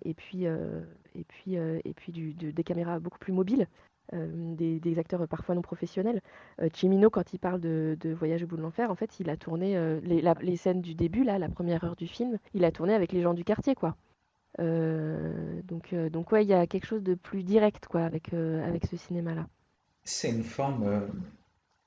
et 0.05 0.15
puis, 0.15 0.47
euh, 0.47 0.81
et 1.15 1.25
puis, 1.25 1.57
euh, 1.59 1.79
et 1.85 1.93
puis 1.93 2.13
des 2.13 2.65
caméras 2.65 2.99
beaucoup 3.01 3.19
plus 3.19 3.33
mobiles, 3.33 3.63
euh, 3.63 3.92
des, 4.13 4.81
des 4.81 4.99
acteurs 4.99 5.27
parfois 5.29 5.55
non 5.55 5.63
professionnels. 5.63 6.21
Euh, 6.61 6.69
Cimino, 6.73 7.11
quand 7.11 7.33
il 7.33 7.39
parle 7.39 7.61
de, 7.61 7.97
Voyage 8.05 8.43
au 8.43 8.47
bout 8.47 8.57
de 8.57 8.63
l'enfer, 8.63 8.91
en 8.91 8.95
fait, 8.95 9.21
il 9.21 9.31
a 9.31 9.37
tourné 9.37 9.77
euh, 9.77 10.01
les, 10.03 10.57
scènes 10.57 10.83
du 10.83 10.95
début, 10.95 11.25
là, 11.25 11.39
la 11.39 11.49
première 11.49 11.83
heure 11.85 11.97
du 11.97 12.07
film, 12.07 12.39
il 12.55 12.65
a 12.65 12.73
tourné 12.73 12.95
avec 12.95 13.13
les 13.13 13.23
gens 13.23 13.35
du 13.35 13.45
quartier, 13.45 13.75
quoi. 13.75 13.97
Euh, 14.61 15.63
donc, 15.65 15.93
euh, 15.93 16.11
donc 16.11 16.31
ouais, 16.33 16.45
il 16.45 16.49
y 16.49 16.55
a 16.55 16.67
quelque 16.67 16.87
chose 16.87 17.03
de 17.03 17.15
plus 17.15 17.43
direct 17.43 17.87
quoi 17.87 18.03
avec, 18.03 18.35
euh, 18.35 18.67
avec 18.69 18.85
ce 18.87 18.97
cinéma-là. 18.97 19.47
C'est 20.05 20.31
une 20.31 20.45
forme. 20.45 20.83
euh, 20.83 21.01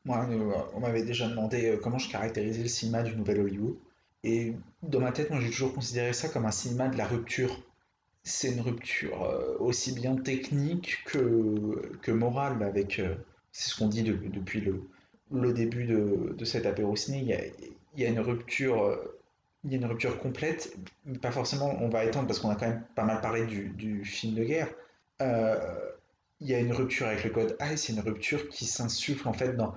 moi, 0.05 0.27
euh, 0.29 0.51
on 0.73 0.79
m'avait 0.79 1.03
déjà 1.03 1.27
demandé 1.27 1.69
euh, 1.69 1.77
comment 1.77 1.97
je 1.97 2.09
caractérisais 2.09 2.61
le 2.61 2.67
cinéma 2.67 3.03
du 3.03 3.15
Nouvel 3.15 3.39
Hollywood. 3.39 3.75
Et 4.23 4.55
dans 4.81 4.99
ma 4.99 5.11
tête, 5.11 5.29
moi, 5.29 5.39
j'ai 5.39 5.49
toujours 5.49 5.73
considéré 5.73 6.13
ça 6.13 6.29
comme 6.29 6.45
un 6.45 6.51
cinéma 6.51 6.87
de 6.87 6.97
la 6.97 7.05
rupture. 7.05 7.61
C'est 8.25 8.51
une 8.51 8.59
rupture 8.61 9.23
euh, 9.23 9.55
aussi 9.59 9.93
bien 9.93 10.15
technique 10.17 11.03
que, 11.05 11.91
que 12.01 12.11
morale. 12.11 12.61
Avec, 12.63 12.99
euh, 12.99 13.15
c'est 13.53 13.69
ce 13.71 13.77
qu'on 13.77 13.87
dit 13.87 14.03
de- 14.03 14.15
depuis 14.29 14.59
le, 14.61 14.83
le 15.31 15.53
début 15.53 15.85
de, 15.85 16.33
de 16.37 16.45
cet 16.45 16.65
apéro 16.65 16.95
ciné. 16.97 17.19
Il 17.19 17.27
y 17.27 17.33
a, 17.33 17.39
y 17.97 18.05
a 18.05 18.09
une 18.09 18.19
rupture, 18.19 18.83
euh, 18.83 19.17
il 19.63 19.71
y 19.71 19.75
a 19.75 19.77
une 19.77 19.85
rupture 19.85 20.19
complète, 20.19 20.75
pas 21.21 21.31
forcément. 21.31 21.77
On 21.81 21.89
va 21.89 22.03
étendre 22.05 22.27
parce 22.27 22.39
qu'on 22.39 22.49
a 22.49 22.55
quand 22.55 22.67
même 22.67 22.83
pas 22.95 23.05
mal 23.05 23.21
parlé 23.21 23.45
du, 23.45 23.69
du 23.69 24.03
film 24.05 24.35
de 24.35 24.43
guerre. 24.43 24.69
Il 26.41 26.47
y 26.47 26.53
a 26.53 26.59
une 26.59 26.71
rupture 26.73 27.07
avec 27.07 27.23
le 27.23 27.29
code 27.29 27.57
et 27.71 27.77
c'est 27.77 27.93
une 27.93 27.99
rupture 28.01 28.49
qui 28.49 28.65
s'insuffle 28.65 29.27
en 29.27 29.33
fait 29.33 29.55
dans, 29.55 29.73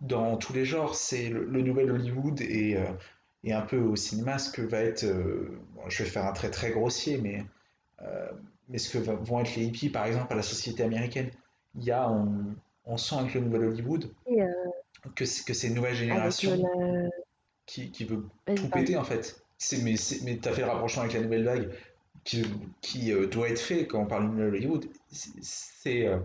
dans 0.00 0.36
tous 0.36 0.52
les 0.52 0.64
genres. 0.64 0.94
C'est 0.94 1.28
le, 1.28 1.62
nouvel 1.62 1.90
Hollywood 1.90 2.40
et, 2.40 2.78
et 3.44 3.52
un 3.52 3.62
peu 3.62 3.78
au 3.78 3.96
cinéma 3.96 4.38
ce 4.38 4.50
que 4.50 4.62
va 4.62 4.78
être, 4.80 5.04
je 5.88 6.02
vais 6.02 6.08
faire 6.08 6.26
un 6.26 6.32
trait 6.32 6.50
très 6.50 6.70
grossier, 6.70 7.18
mais, 7.18 7.44
mais 8.68 8.78
ce 8.78 8.90
que 8.90 8.98
vont 8.98 9.40
être 9.40 9.56
les 9.56 9.64
hippies 9.64 9.90
par 9.90 10.06
exemple 10.06 10.32
à 10.32 10.36
la 10.36 10.42
société 10.42 10.82
américaine. 10.82 11.30
Il 11.74 11.84
y 11.84 11.90
a, 11.90 12.10
on, 12.10 12.54
on 12.84 12.96
sent 12.96 13.16
avec 13.16 13.34
le 13.34 13.40
nouvel 13.40 13.64
Hollywood 13.64 14.10
Et, 14.26 14.42
euh, 14.42 14.48
que 15.14 15.24
c'est 15.24 15.44
que 15.44 15.66
une 15.66 15.74
nouvelle 15.74 15.94
génération 15.94 16.52
euh, 16.52 17.02
la... 17.02 17.08
qui, 17.66 17.90
qui 17.90 18.04
veut 18.04 18.24
tout 18.56 18.68
péter 18.68 18.96
en 18.96 19.04
fait. 19.04 19.42
Mais 19.82 19.94
mais 20.24 20.36
t'as 20.36 20.52
fait 20.52 20.62
le 20.62 20.68
rapprochement 20.68 21.02
avec 21.02 21.14
la 21.14 21.20
nouvelle 21.20 21.44
vague 21.44 21.70
qui, 22.24 22.44
qui 22.80 23.12
euh, 23.12 23.26
doit 23.26 23.48
être 23.48 23.60
fait 23.60 23.86
quand 23.86 24.00
on 24.00 24.06
parle 24.06 24.24
de 24.24 24.28
Nouvelle 24.28 24.54
Hollywood. 24.54 24.86
C'est, 25.10 26.06
euh, 26.06 26.18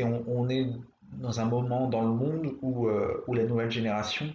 on, 0.00 0.24
on 0.26 0.48
est 0.48 0.66
dans 1.12 1.40
un 1.40 1.46
moment 1.46 1.88
dans 1.88 2.02
le 2.02 2.10
monde 2.10 2.56
où, 2.62 2.88
euh, 2.88 3.24
où 3.26 3.34
la 3.34 3.44
nouvelle 3.44 3.70
génération 3.70 4.26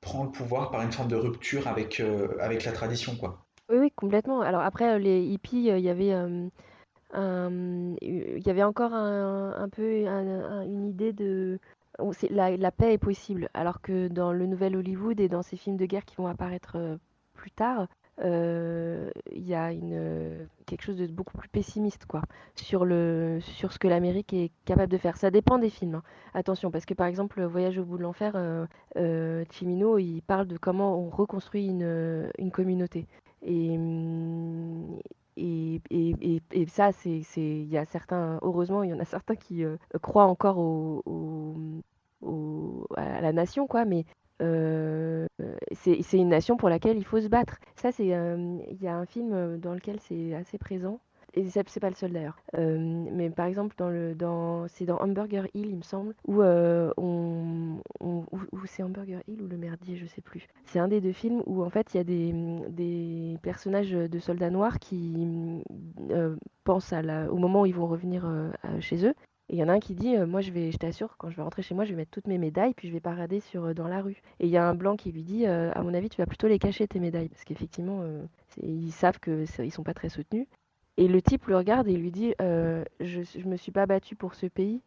prend 0.00 0.24
le 0.24 0.30
pouvoir 0.30 0.70
par 0.70 0.82
une 0.82 0.92
forme 0.92 1.08
de 1.08 1.16
rupture 1.16 1.66
avec, 1.66 2.00
euh, 2.00 2.36
avec 2.40 2.64
la 2.64 2.72
tradition, 2.72 3.16
quoi. 3.16 3.45
Oui, 3.68 3.90
complètement. 3.92 4.40
Alors 4.42 4.62
après, 4.62 4.94
euh, 4.94 4.98
les 4.98 5.22
hippies, 5.24 5.70
euh, 5.70 5.78
il 5.78 5.84
y 5.84 5.88
avait, 5.88 6.12
encore 8.62 8.92
un, 8.94 9.68
peu 9.70 10.06
un- 10.06 10.50
un- 10.50 10.62
une 10.62 10.86
idée 10.88 11.12
de 11.12 11.58
la, 12.30 12.70
paix 12.70 12.92
est 12.94 12.98
possible, 12.98 13.48
alors 13.54 13.80
que 13.80 14.08
dans 14.08 14.32
le 14.32 14.46
nouvel 14.46 14.76
Hollywood 14.76 15.20
et 15.20 15.28
dans 15.28 15.42
ces 15.42 15.56
films 15.56 15.76
de 15.76 15.86
guerre 15.86 16.04
qui 16.04 16.16
vont 16.16 16.26
apparaître 16.26 16.76
plus 17.34 17.50
tard, 17.50 17.86
il 18.22 19.46
y 19.46 19.54
a 19.54 19.72
quelque 20.66 20.82
chose 20.82 20.96
de 20.98 21.06
beaucoup 21.06 21.36
plus 21.38 21.48
pessimiste 21.48 22.06
quoi, 22.06 22.22
sur 22.54 22.84
ce 23.72 23.78
que 23.78 23.88
l'Amérique 23.88 24.32
est 24.32 24.50
capable 24.64 24.90
de 24.92 24.98
faire. 24.98 25.16
Ça 25.16 25.30
dépend 25.30 25.58
des 25.58 25.70
films, 25.70 25.96
hein. 25.96 26.02
Attention, 26.34 26.70
parce 26.70 26.84
que 26.86 26.94
par 26.94 27.06
exemple, 27.06 27.42
Voyage 27.44 27.78
au 27.78 27.84
bout 27.84 27.98
de 27.98 28.02
l'enfer, 28.02 28.32
euh, 28.36 28.66
euh, 28.96 29.44
il 29.98 30.22
parle 30.22 30.46
de 30.46 30.56
comment 30.58 30.98
on 30.98 31.08
reconstruit 31.10 31.66
une 31.66 32.50
communauté. 32.52 33.06
Et, 33.46 33.76
hum, 33.78 34.98
et, 35.36 35.80
et, 35.90 36.42
et, 36.52 36.66
ça, 36.68 36.92
c'est, 36.92 37.22
il 37.36 37.68
y 37.68 37.78
a 37.78 37.84
certains, 37.86 38.38
heureusement, 38.42 38.82
il 38.82 38.90
y 38.90 38.94
en 38.94 39.00
a 39.00 39.04
certains 39.04 39.36
qui 39.36 39.64
euh, 39.64 39.76
croient 40.02 40.26
encore 40.26 40.58
au, 40.58 41.02
au- 42.22 42.86
à 42.96 43.20
la 43.20 43.32
nation, 43.32 43.66
quoi, 43.66 43.84
mais 43.84 44.04
euh, 44.42 45.26
c'est, 45.72 46.02
c'est 46.02 46.18
une 46.18 46.28
nation 46.30 46.56
pour 46.56 46.68
laquelle 46.68 46.96
il 46.98 47.04
faut 47.04 47.20
se 47.20 47.28
battre. 47.28 47.58
Ça, 47.76 47.92
c'est, 47.92 48.14
euh, 48.14 48.58
il 48.70 48.82
y 48.82 48.88
a 48.88 48.96
un 48.96 49.06
film 49.06 49.32
euh, 49.32 49.56
dans 49.58 49.74
lequel 49.74 50.00
c'est 50.00 50.34
assez 50.34 50.58
présent. 50.58 51.00
Et 51.36 51.44
c'est 51.50 51.80
pas 51.80 51.90
le 51.90 51.94
seul 51.94 52.12
d'ailleurs. 52.12 52.38
Euh, 52.56 52.78
mais 53.12 53.28
par 53.28 53.44
exemple, 53.44 53.76
c'est 54.68 54.86
dans 54.86 54.96
Hamburger 54.98 55.46
Hill, 55.52 55.66
il 55.66 55.76
me 55.76 55.82
semble, 55.82 56.14
où, 56.26 56.40
euh, 56.40 56.90
c'est 58.64 58.82
Hamburger 58.82 59.20
Hill 59.28 59.42
ou 59.42 59.46
le 59.46 59.58
merdier, 59.58 59.96
je 59.96 60.06
sais 60.06 60.22
plus. 60.22 60.48
C'est 60.64 60.78
un 60.78 60.88
des 60.88 61.02
deux 61.02 61.12
films 61.12 61.42
où 61.44 61.62
en 61.62 61.68
fait 61.68 61.92
il 61.92 61.98
y 61.98 62.00
a 62.00 62.04
des, 62.04 63.36
personnages 63.42 63.90
de 63.90 64.18
soldats 64.18 64.50
noirs 64.50 64.78
qui 64.78 65.62
euh, 66.10 66.36
pensent 66.64 66.94
au 67.30 67.36
moment 67.36 67.62
où 67.62 67.66
ils 67.66 67.74
vont 67.74 67.86
revenir 67.86 68.26
chez 68.80 69.06
eux. 69.06 69.14
Et 69.48 69.54
il 69.54 69.58
y 69.58 69.62
en 69.62 69.68
a 69.68 69.74
un 69.74 69.78
qui 69.78 69.94
dit, 69.94 70.16
moi 70.16 70.40
je 70.40 70.50
vais, 70.50 70.72
je 70.72 70.78
t'assure, 70.78 71.16
quand 71.18 71.28
je 71.28 71.36
vais 71.36 71.42
rentrer 71.42 71.62
chez 71.62 71.74
moi, 71.74 71.84
je 71.84 71.90
vais 71.90 71.96
mettre 71.96 72.10
toutes 72.10 72.26
mes 72.26 72.38
médailles, 72.38 72.72
puis 72.74 72.88
je 72.88 72.92
vais 72.94 73.00
parader 73.00 73.40
dans 73.76 73.88
la 73.88 74.00
rue. 74.00 74.22
Et 74.40 74.46
il 74.46 74.50
y 74.50 74.56
a 74.56 74.66
un 74.66 74.74
blanc 74.74 74.96
qui 74.96 75.12
lui 75.12 75.22
dit, 75.22 75.44
à 75.46 75.82
mon 75.82 75.92
avis, 75.92 76.08
tu 76.08 76.16
vas 76.16 76.26
plutôt 76.26 76.48
les 76.48 76.58
cacher 76.58 76.88
tes 76.88 76.98
médailles, 76.98 77.28
parce 77.28 77.44
qu'effectivement, 77.44 78.02
ils 78.62 78.90
savent 78.90 79.20
que 79.20 79.44
ça- 79.44 79.64
ils 79.64 79.70
sont 79.70 79.84
pas 79.84 79.94
très 79.94 80.08
soutenus. 80.08 80.46
Et 80.96 81.08
le 81.08 81.20
type 81.22 81.46
le 81.46 81.56
regarde 81.56 81.88
et 81.88 81.96
lui 81.96 82.10
dit, 82.10 82.34
euh, 82.40 82.84
je, 83.00 83.22
je 83.22 83.46
me 83.46 83.56
suis 83.56 83.72
pas 83.72 83.86
battu 83.86 84.16
pour 84.16 84.34
ce 84.34 84.46
pays, 84.46 84.80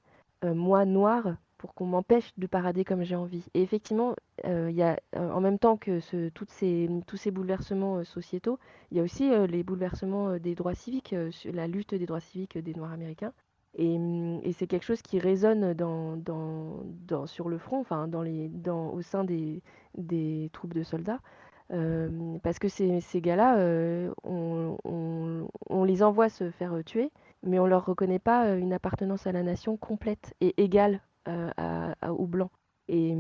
euh, 0.44 0.53
moi 0.53 0.86
noir, 0.86 1.36
pour 1.57 1.73
qu'on 1.73 1.86
m'empêche 1.86 2.31
de 2.38 2.48
parader 2.48 2.84
comme 2.86 3.03
j'ai 3.03 3.15
envie. 3.15 3.45
Et 3.53 3.61
effectivement, 3.61 4.15
euh, 4.45 4.69
il 4.72 4.76
y 4.77 4.81
a, 4.84 4.98
en 5.15 5.41
même 5.41 5.60
temps 5.60 5.77
que 5.77 5.99
toutes 6.30 6.49
ces, 6.52 6.90
tous 7.06 7.18
ces 7.18 7.31
bouleversements 7.31 8.03
sociétaux, 8.06 8.57
il 8.91 8.98
y 8.98 8.99
a 9.02 9.03
aussi 9.03 9.30
les 9.48 9.64
bouleversements 9.64 10.38
des 10.38 10.56
droits 10.56 10.73
civiques, 10.76 11.14
la 11.45 11.68
lutte 11.68 11.94
des 11.94 12.06
droits 12.06 12.22
civiques 12.22 12.57
des 12.57 12.73
Noirs 12.73 12.94
américains. 12.94 13.34
Et, 13.77 13.95
hum, 13.98 14.40
et 14.44 14.52
c'est 14.53 14.68
quelque 14.68 14.86
chose 14.86 15.02
qui 15.02 15.19
résonne 15.19 15.73
dans, 15.73 16.18
dans, 16.18 16.81
dans- 17.07 17.27
sur 17.27 17.49
le 17.49 17.57
front, 17.57 17.80
enfin, 17.80 18.07
dans 18.07 18.22
les, 18.23 18.48
dans, 18.49 18.90
au 18.94 19.02
sein 19.02 19.23
des, 19.23 19.61
des 19.98 20.49
troupes 20.53 20.73
de 20.73 20.84
soldats. 20.84 21.19
Parce 21.70 22.60
que 22.60 22.68
ces, 22.68 23.22
gars-là, 23.22 23.58
on, 24.24 25.84
les 25.86 26.04
envoie 26.04 26.30
se 26.30 26.50
faire 26.52 26.74
tuer, 26.86 27.12
mais 27.44 27.60
on 27.60 27.66
leur 27.66 27.86
reconnaît 27.86 28.20
pas 28.20 28.56
une 28.56 28.74
appartenance 28.74 29.28
à 29.28 29.32
la 29.32 29.44
nation 29.44 29.78
complète 29.78 30.34
et 30.41 30.54
égale 30.62 31.02
à- 31.26 31.94
à- 32.02 32.14
aux 32.14 32.28
Blancs. 32.28 32.52
Et, 32.88 33.16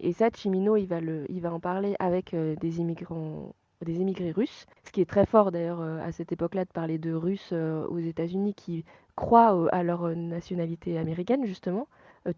et 0.00 0.12
ça, 0.12 0.30
Chimino, 0.34 0.76
il 0.76 0.86
va, 0.86 1.52
en 1.52 1.60
parler 1.60 1.94
avec 1.98 2.34
des 2.34 2.80
immigrants, 2.80 3.54
des 3.84 4.00
immigrés 4.00 4.32
russes, 4.32 4.66
ce 4.84 4.90
qui 4.92 5.00
est 5.02 5.08
très 5.08 5.26
fort 5.26 5.52
d'ailleurs 5.52 5.82
à 5.82 6.12
cette 6.12 6.32
époque-là 6.32 6.64
de 6.64 6.70
parler 6.70 6.98
de 6.98 7.12
Russes 7.12 7.52
aux 7.52 7.98
États-Unis 7.98 8.54
qui 8.54 8.84
croient 9.16 9.68
à 9.70 9.82
leur 9.82 10.08
nationalité 10.16 10.96
américaine 10.98 11.44
justement, 11.44 11.88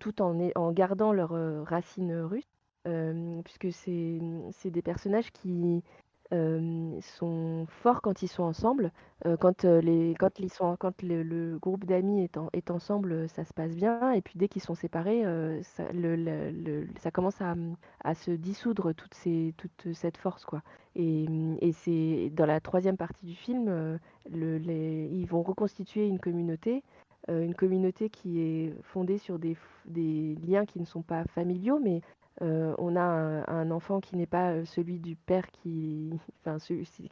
tout 0.01 0.21
en, 0.21 0.37
en 0.57 0.73
gardant 0.73 1.13
leurs 1.13 1.65
racines 1.67 2.17
russes, 2.23 2.49
puisque 3.45 3.73
c'est 3.73 4.19
c'est 4.53 4.71
des 4.71 4.83
personnages 4.83 5.31
qui 5.33 5.83
sont 7.01 7.67
forts 7.69 8.03
quand 8.03 8.23
ils 8.23 8.29
sont 8.29 8.43
ensemble. 8.43 8.91
Quand, 9.41 9.65
les, 9.65 10.15
quand, 10.19 10.39
ils 10.41 10.51
sont, 10.53 10.77
quand 10.77 11.01
le, 11.03 11.57
groupe 11.59 11.85
d'amis 11.85 12.25
est, 12.25 12.37
en- 12.37 12.49
est 12.53 12.71
ensemble, 12.71 13.29
ça 13.29 13.45
se 13.45 13.53
passe 13.55 13.75
bien. 13.75 14.13
Et 14.13 14.21
puis 14.21 14.35
dès 14.37 14.49
qu'ils 14.49 14.63
sont 14.63 14.75
séparés, 14.75 15.23
ça, 15.63 17.11
commence 17.13 17.41
à, 17.41 17.55
à 18.03 18.15
se 18.15 18.33
dissoudre 18.33 18.93
toute, 18.95 19.15
ces, 19.15 19.55
toute 19.57 19.93
cette 19.95 20.17
force. 20.17 20.45
Quoi. 20.45 20.63
Et, 20.97 21.27
et 21.61 21.73
c'est 21.73 22.31
dans 22.35 22.47
la 22.47 22.61
troisième 22.61 22.97
partie 22.97 23.25
du 23.27 23.35
film, 23.37 23.99
le- 24.31 24.59
les- 24.59 25.09
ils 25.13 25.27
vont 25.27 25.43
reconstituer 25.43 26.07
une 26.07 26.19
communauté. 26.19 26.83
une 27.29 27.55
communauté 27.55 28.11
qui 28.11 28.41
est 28.41 28.75
fondée 28.83 29.19
sur 29.19 29.39
des, 29.39 29.57
des 29.87 30.35
liens 30.47 30.67
qui 30.67 30.81
ne 30.81 30.85
sont 30.85 31.03
pas 31.03 31.25
familiaux, 31.35 31.79
mais 31.83 32.03
euh, 32.43 32.75
on 32.79 32.97
a 32.97 33.01
un, 33.03 33.71
enfant 33.71 34.01
qui 34.01 34.17
n'est 34.17 34.27
pas 34.27 34.53
euh, 34.53 34.65
celui 34.65 34.99
du 34.99 35.15
père 35.17 35.51
qui, 35.51 36.11
enfin, 36.45 36.57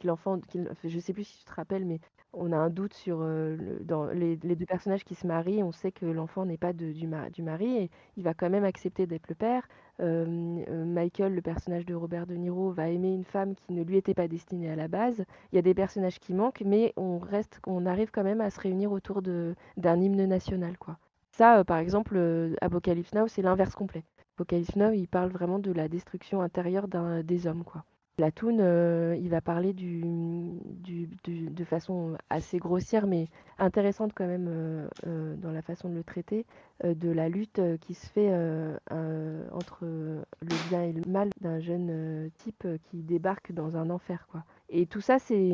l'enfant, 0.03 0.39
je 0.83 0.99
sais 0.99 1.13
plus 1.13 1.23
si 1.23 1.39
tu 1.39 1.45
te 1.45 1.53
rappelles, 1.53 1.85
mais 1.85 1.99
on 2.33 2.51
a 2.51 2.57
un 2.57 2.69
doute 2.69 2.93
sur 2.93 3.19
euh, 3.21 3.55
les, 4.13 4.35
deux 4.37 4.65
personnages 4.65 5.03
qui 5.05 5.15
se 5.15 5.25
marient. 5.27 5.63
On 5.63 5.71
sait 5.71 5.91
que 5.91 6.05
l'enfant 6.05 6.45
n'est 6.45 6.57
pas 6.57 6.73
de- 6.73 6.91
du, 6.91 7.07
du 7.31 7.41
mari 7.43 7.77
et 7.77 7.89
il 8.17 8.23
va 8.23 8.33
quand 8.33 8.49
même 8.49 8.63
accepter 8.65 9.05
d'être 9.07 9.27
le 9.29 9.35
père. 9.35 9.67
Michael, 9.99 11.35
le 11.35 11.41
personnage 11.41 11.85
de 11.85 11.93
Robert 11.95 12.27
De 12.27 12.35
Niro, 12.35 12.71
va 12.71 12.89
aimer 12.89 13.13
une 13.13 13.23
femme 13.23 13.55
qui 13.55 13.73
ne 13.73 13.83
lui 13.83 13.97
était 13.97 14.13
pas 14.15 14.27
destinée 14.27 14.69
à 14.71 14.75
la 14.75 14.87
base. 14.87 15.23
Il 15.51 15.55
y 15.55 15.59
a 15.59 15.61
des 15.61 15.73
personnages 15.75 16.19
qui 16.19 16.33
manquent, 16.33 16.63
mais 16.65 16.93
on 16.97 17.19
reste, 17.19 17.59
on 17.67 17.85
arrive 17.85 18.11
quand 18.11 18.23
même 18.23 18.41
à 18.41 18.49
se 18.49 18.59
réunir 18.59 18.91
autour 18.91 19.21
d'un 19.21 20.01
hymne 20.01 20.25
national, 20.25 20.77
quoi. 20.77 20.97
Ça, 21.31 21.63
par 21.63 21.77
exemple, 21.77 22.19
Apocalypse 22.61 23.13
Now, 23.13 23.27
c'est 23.27 23.41
l'inverse 23.41 23.75
complet. 23.75 24.03
Apocalypse 24.35 24.75
il 24.95 25.07
parle 25.07 25.29
vraiment 25.29 25.59
de 25.59 25.71
la 25.71 25.87
destruction 25.87 26.41
intérieure 26.41 26.87
des 27.23 27.45
hommes, 27.45 27.63
quoi. 27.63 27.85
Platoon, 28.15 28.59
euh, 28.59 29.17
il 29.19 29.29
va 29.29 29.41
parler 29.41 29.73
de 29.73 31.63
façon 31.63 32.15
assez 32.29 32.59
grossière, 32.59 33.07
mais 33.07 33.27
intéressante 33.57 34.11
quand 34.13 34.27
même 34.27 34.47
euh, 34.49 34.87
euh, 35.07 35.35
dans 35.37 35.51
la 35.51 35.63
façon 35.63 35.89
de 35.89 35.95
le 35.95 36.03
traiter, 36.03 36.45
euh, 36.83 36.93
de 36.93 37.09
la 37.09 37.27
lutte 37.27 37.59
qui 37.81 37.95
se 37.95 38.05
fait 38.05 38.31
entre 39.51 39.85
le 39.85 40.57
bien 40.57 40.83
et 40.83 40.93
le 40.93 41.01
mal 41.07 41.29
d'un 41.41 41.59
jeune 41.59 42.29
type 42.37 42.67
qui 42.83 43.01
débarque 43.01 43.51
dans 43.51 43.77
un 43.77 43.89
enfer, 43.89 44.27
quoi. 44.31 44.43
Et 44.69 44.85
tout 44.85 45.01
ça, 45.01 45.17
c'est 45.19 45.51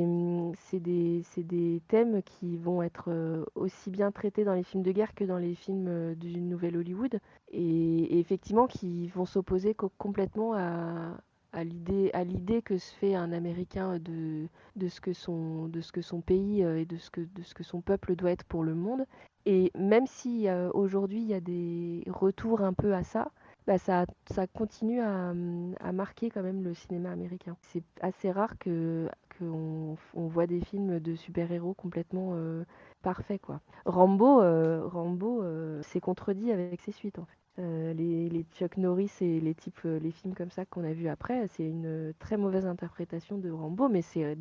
c'est 0.56 0.80
des, 0.80 1.82
thèmes 1.88 2.22
qui 2.24 2.58
vont 2.58 2.84
être 2.84 3.46
aussi 3.56 3.90
bien 3.90 4.12
traités 4.12 4.44
dans 4.44 4.54
les 4.54 4.64
films 4.64 4.84
de 4.84 4.92
guerre 4.92 5.14
que 5.16 5.24
dans 5.24 5.38
les 5.38 5.56
films 5.56 6.14
du 6.16 6.40
Nouvel 6.42 6.76
Hollywood, 6.78 7.20
et, 7.52 8.20
effectivement 8.20 8.68
qui 8.68 9.08
vont 9.10 9.26
s'opposer 9.26 9.74
co- 9.74 9.92
complètement 9.98 10.54
à, 10.54 11.16
à 11.54 11.64
l'idée 11.64 12.12
à 12.14 12.24
l'idée 12.24 12.62
que 12.62 12.78
se 12.78 12.94
fait 12.96 13.16
un 13.16 13.32
Américain 13.32 14.00
de, 14.00 14.48
de 14.76 14.88
ce 14.88 15.02
que 15.02 15.14
son 15.14 15.68
de 15.68 15.82
ce 15.82 15.92
que 15.92 16.02
son 16.02 16.22
pays 16.22 16.64
euh, 16.64 16.80
et 16.80 16.86
de 16.86 16.98
ce 16.98 17.10
que 17.10 17.22
de 17.22 17.44
ce 17.44 17.54
que 17.54 17.64
son 17.64 17.82
peuple 17.82 18.16
doit 18.16 18.32
être 18.32 18.46
pour 18.46 18.64
le 18.64 18.76
monde. 18.76 19.06
Et 19.46 19.72
même 19.76 20.06
si 20.08 20.48
euh, 20.48 20.70
aujourd'hui 20.74 21.22
il 21.22 21.28
y 21.28 21.34
a 21.34 21.40
des 21.42 22.04
retours 22.08 22.62
un 22.62 22.74
peu 22.74 22.94
à 22.94 23.04
ça, 23.04 23.32
bah 23.68 23.78
ça, 23.78 24.06
ça 24.30 24.48
continue 24.48 25.00
à, 25.02 25.34
à 25.80 25.92
marquer 25.92 26.30
quand 26.30 26.44
même 26.44 26.64
le 26.64 26.74
cinéma 26.74 27.12
américain. 27.12 27.56
C'est 27.62 27.84
assez 28.02 28.32
rare 28.32 28.58
que 28.60 29.10
qu'on 29.38 29.98
on 30.14 30.28
voit 30.28 30.48
des 30.48 30.62
films 30.62 31.00
de 31.00 31.16
super-héros 31.16 31.74
complètement 31.74 32.32
euh, 32.36 32.64
parfaits 33.02 33.42
quoi. 33.42 33.62
Rambo, 33.86 34.42
Rambo 34.90 35.44
s'est 35.84 36.02
contredit 36.02 36.52
avec 36.52 36.82
ses 36.82 36.92
suites 36.92 37.20
en 37.20 37.26
fait. 37.26 37.40
Euh, 37.58 37.94
les, 37.94 38.30
les 38.30 38.46
Chuck 38.58 38.78
Norris 38.78 39.12
et 39.20 39.42
les 39.42 39.54
types, 39.54 39.80
euh, 39.86 40.00
les 40.00 40.12
films 40.12 40.34
comme 40.34 40.52
ça 40.52 40.64
qu'on 40.66 40.84
a 40.86 40.94
vus 40.94 41.10
après, 41.10 41.48
c'est 41.50 41.64
une 41.68 42.14
très 42.20 42.38
mauvaise 42.38 42.66
interprétation 42.66 43.38
de 43.38 43.50
Rambo, 43.52 43.90
mais 43.90 44.02
c'est 44.02 44.38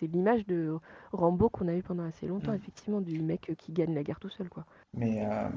l'image 0.00 0.46
de 0.46 0.78
Rambo 1.12 1.50
qu'on 1.50 1.68
a 1.68 1.74
eu 1.74 1.82
pendant 1.82 2.04
assez 2.04 2.26
longtemps, 2.26 2.52
Mm. 2.52 2.56
effectivement, 2.56 3.00
du 3.02 3.20
mec 3.20 3.52
qui 3.58 3.72
gagne 3.72 3.94
la 3.94 4.02
guerre 4.02 4.20
tout 4.20 4.30
seul, 4.30 4.48
quoi. 4.48 4.64
Mais 4.94 5.26
euh, 5.26 5.48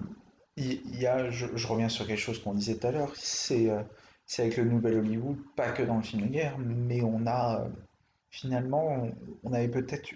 il 0.57 0.99
y, 0.99 1.07
a, 1.07 1.29
je, 1.29 1.45
je 1.55 1.67
reviens 1.67 1.87
sur 1.89 2.05
quelque 2.05 2.19
chose 2.19 2.41
qu'on 2.43 2.53
disait 2.53 2.75
tout 2.75 2.87
à 2.87 2.91
l'heure, 2.91 3.15
c'est 3.15 3.69
euh, 3.69 3.81
avec 4.37 4.57
le 4.57 4.65
nouvel 4.65 4.97
Hollywood, 4.97 5.37
pas 5.55 5.71
que 5.71 5.83
dans 5.83 5.95
le 5.95 6.03
film 6.03 6.23
de 6.23 6.27
guerre, 6.27 6.57
mais 6.57 7.01
on 7.01 7.25
a 7.27 7.61
euh, 7.61 7.69
finalement, 8.29 8.85
on, 8.87 9.11
on 9.43 9.53
avait 9.53 9.69
peut-être 9.69 10.09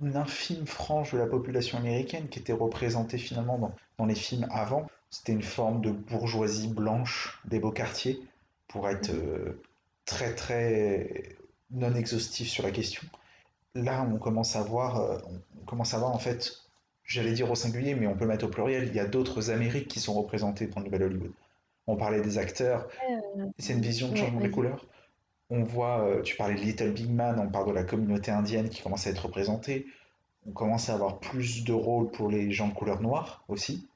une 0.00 0.16
infime 0.16 0.64
frange 0.66 1.12
de 1.12 1.18
la 1.18 1.26
population 1.26 1.76
américaine 1.76 2.28
qui 2.28 2.38
était 2.38 2.54
représentée 2.54 3.18
finalement 3.18 3.58
dans, 3.58 3.74
dans 3.98 4.06
les 4.06 4.14
films 4.14 4.46
avant. 4.50 4.86
C'était 5.10 5.32
une 5.32 5.42
forme 5.42 5.80
de 5.80 5.90
bourgeoisie 5.90 6.68
blanche 6.68 7.40
des 7.44 7.58
beaux 7.58 7.72
quartiers, 7.72 8.20
pour 8.68 8.88
être 8.88 9.10
euh, 9.10 9.60
très 10.04 10.34
très 10.34 11.36
non 11.72 11.94
exhaustif 11.94 12.48
sur 12.48 12.62
la 12.62 12.70
question. 12.70 13.02
Là, 13.74 14.06
on 14.10 14.18
commence 14.18 14.56
à 14.56 14.62
voir, 14.62 15.00
euh, 15.00 15.18
on 15.60 15.64
commence 15.64 15.94
à 15.94 15.98
voir 15.98 16.12
en 16.12 16.18
fait 16.18 16.52
j'allais 17.04 17.32
dire 17.32 17.50
au 17.50 17.56
singulier, 17.56 17.96
mais 17.96 18.06
on 18.06 18.16
peut 18.16 18.26
mettre 18.26 18.46
au 18.46 18.48
pluriel, 18.48 18.86
il 18.86 18.94
y 18.94 19.00
a 19.00 19.06
d'autres 19.06 19.50
Amériques 19.50 19.88
qui 19.88 19.98
sont 19.98 20.14
représentées 20.14 20.68
dans 20.68 20.78
le 20.78 20.86
Nouvel 20.86 21.02
Hollywood. 21.02 21.32
On 21.88 21.96
parlait 21.96 22.20
des 22.20 22.38
acteurs, 22.38 22.88
c'est 23.58 23.72
une 23.72 23.80
vision 23.80 24.08
de 24.08 24.12
Ouais, 24.12 24.18
changement 24.18 24.40
des 24.40 24.50
couleurs. 24.50 24.86
On 25.48 25.64
voit, 25.64 26.02
euh, 26.02 26.22
tu 26.22 26.36
parlais 26.36 26.54
de 26.54 26.60
Little 26.60 26.92
Big 26.92 27.10
Man, 27.10 27.40
on 27.40 27.50
parle 27.50 27.66
de 27.66 27.72
la 27.72 27.82
communauté 27.82 28.30
indienne 28.30 28.68
qui 28.68 28.80
commence 28.80 29.08
à 29.08 29.10
être 29.10 29.26
représentée. 29.26 29.86
On 30.46 30.52
commence 30.52 30.88
à 30.88 30.94
avoir 30.94 31.18
plus 31.18 31.64
de 31.64 31.72
rôles 31.72 32.12
pour 32.12 32.30
les 32.30 32.52
gens 32.52 32.68
de 32.68 32.74
couleur 32.74 33.02
noire 33.02 33.42
aussi. 33.48 33.88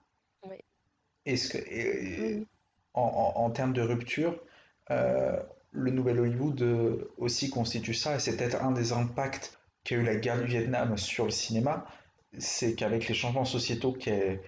Est-ce 1.26 1.48
que, 1.50 1.58
et- 1.58 2.20
Oui, 2.20 2.46
en, 2.94 3.02
en- 3.36 3.40
en 3.44 3.50
termes 3.50 3.72
de 3.72 3.82
rupture, 3.82 4.38
euh, 4.90 5.40
le 5.72 5.90
Nouvel 5.90 6.20
Hollywood 6.20 6.62
euh, 6.62 7.10
aussi 7.18 7.50
constitue 7.50 7.94
ça, 7.94 8.16
et 8.16 8.20
c'est 8.20 8.36
peut-être 8.36 8.62
un 8.62 8.72
des 8.72 8.92
impacts 8.92 9.58
qu'a 9.84 9.96
eu 9.96 10.02
la 10.02 10.16
guerre 10.16 10.40
du 10.40 10.46
Vietnam 10.46 10.96
sur 10.96 11.24
le 11.24 11.30
cinéma, 11.30 11.86
c'est 12.38 12.74
qu'avec 12.74 13.08
les 13.08 13.14
changements 13.14 13.44
sociétaux 13.44 13.92
qu'elle 13.92 14.40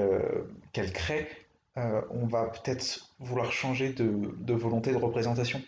euh, 0.00 0.44
crée, 0.72 1.28
euh, 1.76 2.00
on 2.10 2.26
va 2.26 2.46
peut-être 2.48 3.10
vouloir 3.18 3.52
changer 3.52 3.92
de, 3.92 4.34
de 4.38 4.54
volonté 4.54 4.92
de 4.92 4.96
représentation. 4.96 5.60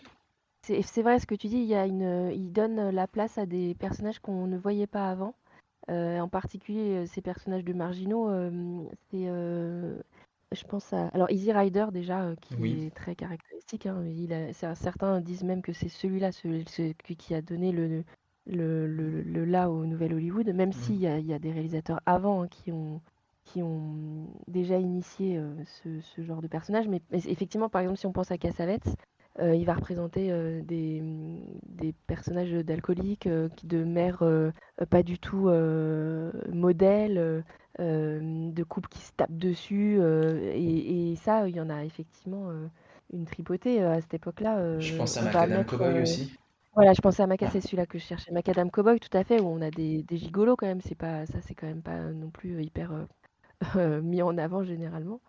C'est 0.63 1.01
vrai 1.01 1.19
ce 1.19 1.25
que 1.25 1.35
tu 1.35 1.47
dis, 1.47 1.57
il 1.57 1.65
y 1.65 1.75
a 1.75 1.85
une, 1.85 2.31
il 2.33 2.51
donne 2.51 2.89
la 2.89 3.07
place 3.07 3.37
à 3.37 3.45
des 3.45 3.73
personnages 3.75 4.19
qu'on 4.19 4.47
ne 4.47 4.57
voyait 4.57 4.87
pas 4.87 5.09
avant. 5.09 5.33
Euh, 5.89 6.19
en 6.19 6.27
particulier, 6.27 7.07
ces 7.07 7.21
personnages 7.21 7.63
de 7.63 7.73
marginaux, 7.73 8.29
euh, 8.29 8.83
c'est, 9.09 9.27
je 10.53 10.63
pense 10.63 10.93
à, 10.93 11.07
alors 11.09 11.29
Easy 11.31 11.51
Rider 11.51 11.87
déjà, 11.91 12.23
euh, 12.23 12.35
qui 12.41 12.61
Oui. 12.61 12.85
est 12.85 12.95
très 12.95 13.15
caractéristique. 13.15 13.85
hein, 13.85 14.03
il 14.07 14.31
a- 14.33 14.53
c'est- 14.53 14.73
certains 14.75 15.19
disent 15.21 15.43
même 15.43 15.61
que 15.61 15.73
c'est 15.73 15.89
celui-là, 15.89 16.31
celui, 16.31 16.63
celui 16.67 16.93
qui 17.17 17.35
a 17.35 17.41
donné 17.41 17.71
le, 17.71 18.03
le, 18.45 18.87
le, 18.87 19.21
le 19.23 19.45
là 19.45 19.69
au 19.69 19.85
Nouvel 19.85 20.13
Hollywood, 20.13 20.47
même 20.49 20.71
s'il 20.71 20.95
Mhm. 20.95 21.01
y 21.01 21.07
a, 21.07 21.19
il 21.19 21.25
y 21.27 21.33
a 21.33 21.39
des 21.39 21.51
réalisateurs 21.51 21.99
avant 22.05 22.43
hein, 22.43 22.47
qui 22.47 22.71
ont, 22.71 23.01
qui 23.43 23.61
ont 23.61 24.27
déjà 24.47 24.77
initié 24.79 25.37
euh, 25.37 25.53
ce, 25.65 25.99
ce 26.01 26.21
genre 26.23 26.41
de 26.41 26.47
personnage. 26.47 26.87
Mais, 26.87 27.01
mais 27.11 27.19
effectivement, 27.27 27.69
par 27.69 27.81
exemple, 27.81 27.99
si 27.99 28.05
on 28.05 28.13
pense 28.13 28.31
à 28.31 28.37
Cassavetes, 28.37 28.95
euh, 29.39 29.53
il 29.55 29.65
va 29.65 29.73
représenter 29.75 30.31
euh, 30.31 30.61
des, 30.63 31.01
des 31.67 31.93
personnages 32.07 32.51
d'alcooliques, 32.51 33.27
euh, 33.27 33.49
qui- 33.55 33.67
de 33.67 33.83
mères 33.83 34.23
euh, 34.23 34.51
pas 34.89 35.03
du 35.03 35.19
tout 35.19 35.49
modèles, 36.51 37.43
euh, 37.79 38.51
de 38.51 38.63
couples 38.63 38.89
qui 38.89 38.99
se 38.99 39.11
tapent 39.13 39.37
dessus. 39.37 39.97
euh, 39.99 40.51
et, 40.53 41.11
et 41.11 41.15
ça, 41.17 41.47
il 41.47 41.55
y 41.55 41.59
en 41.61 41.69
a 41.69 41.83
effectivement 41.85 42.49
euh, 42.49 42.67
une 43.13 43.25
tripotée 43.25 43.81
à 43.83 43.99
cette 44.01 44.13
époque-là. 44.15 44.79
Je 44.79 44.97
pense 44.97 45.17
à 45.17 45.21
Macadam 45.23 45.57
mettre, 45.59 45.77
Cowboy 45.77 46.01
aussi. 46.01 46.37
voilà, 46.73 46.93
je 46.93 47.01
pensais 47.01 47.23
à 47.23 47.27
Maca, 47.27 47.45
Ah. 47.47 47.51
c'est 47.51 47.61
celui-là 47.61 47.85
que 47.85 47.97
je 47.97 48.03
cherchais. 48.03 48.31
Macadam 48.31 48.69
Cowboy, 48.71 48.99
tout 48.99 49.15
à 49.17 49.23
fait, 49.23 49.39
où 49.39 49.45
on 49.47 49.61
a 49.61 49.71
des, 49.71 50.03
des 50.03 50.17
gigolos 50.17 50.55
quand 50.55 50.67
même. 50.67 50.81
C'est 50.81 50.95
pas, 50.95 51.25
ça, 51.25 51.41
c'est 51.41 51.55
quand 51.55 51.67
même 51.67 51.81
pas 51.81 51.99
non 52.11 52.29
plus 52.29 52.63
hyper 52.63 52.91
mis 54.03 54.21
en 54.21 54.37
avant 54.37 54.63
généralement. 54.63 55.21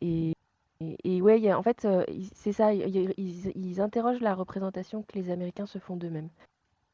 Et, 0.00 0.32
et, 0.80 0.96
et 1.04 1.22
ouais, 1.22 1.38
il 1.38 1.44
y 1.44 1.50
a- 1.50 1.58
en 1.58 1.62
fait, 1.62 1.84
euh, 1.84 2.04
c'est 2.32 2.52
ça, 2.52 2.72
ils, 2.72 3.12
ils 3.18 3.80
interrogent 3.80 4.20
la 4.20 4.34
représentation 4.34 5.02
que 5.02 5.18
les 5.18 5.30
Américains 5.30 5.66
se 5.66 5.78
font 5.78 5.96
d'eux-mêmes. 5.96 6.28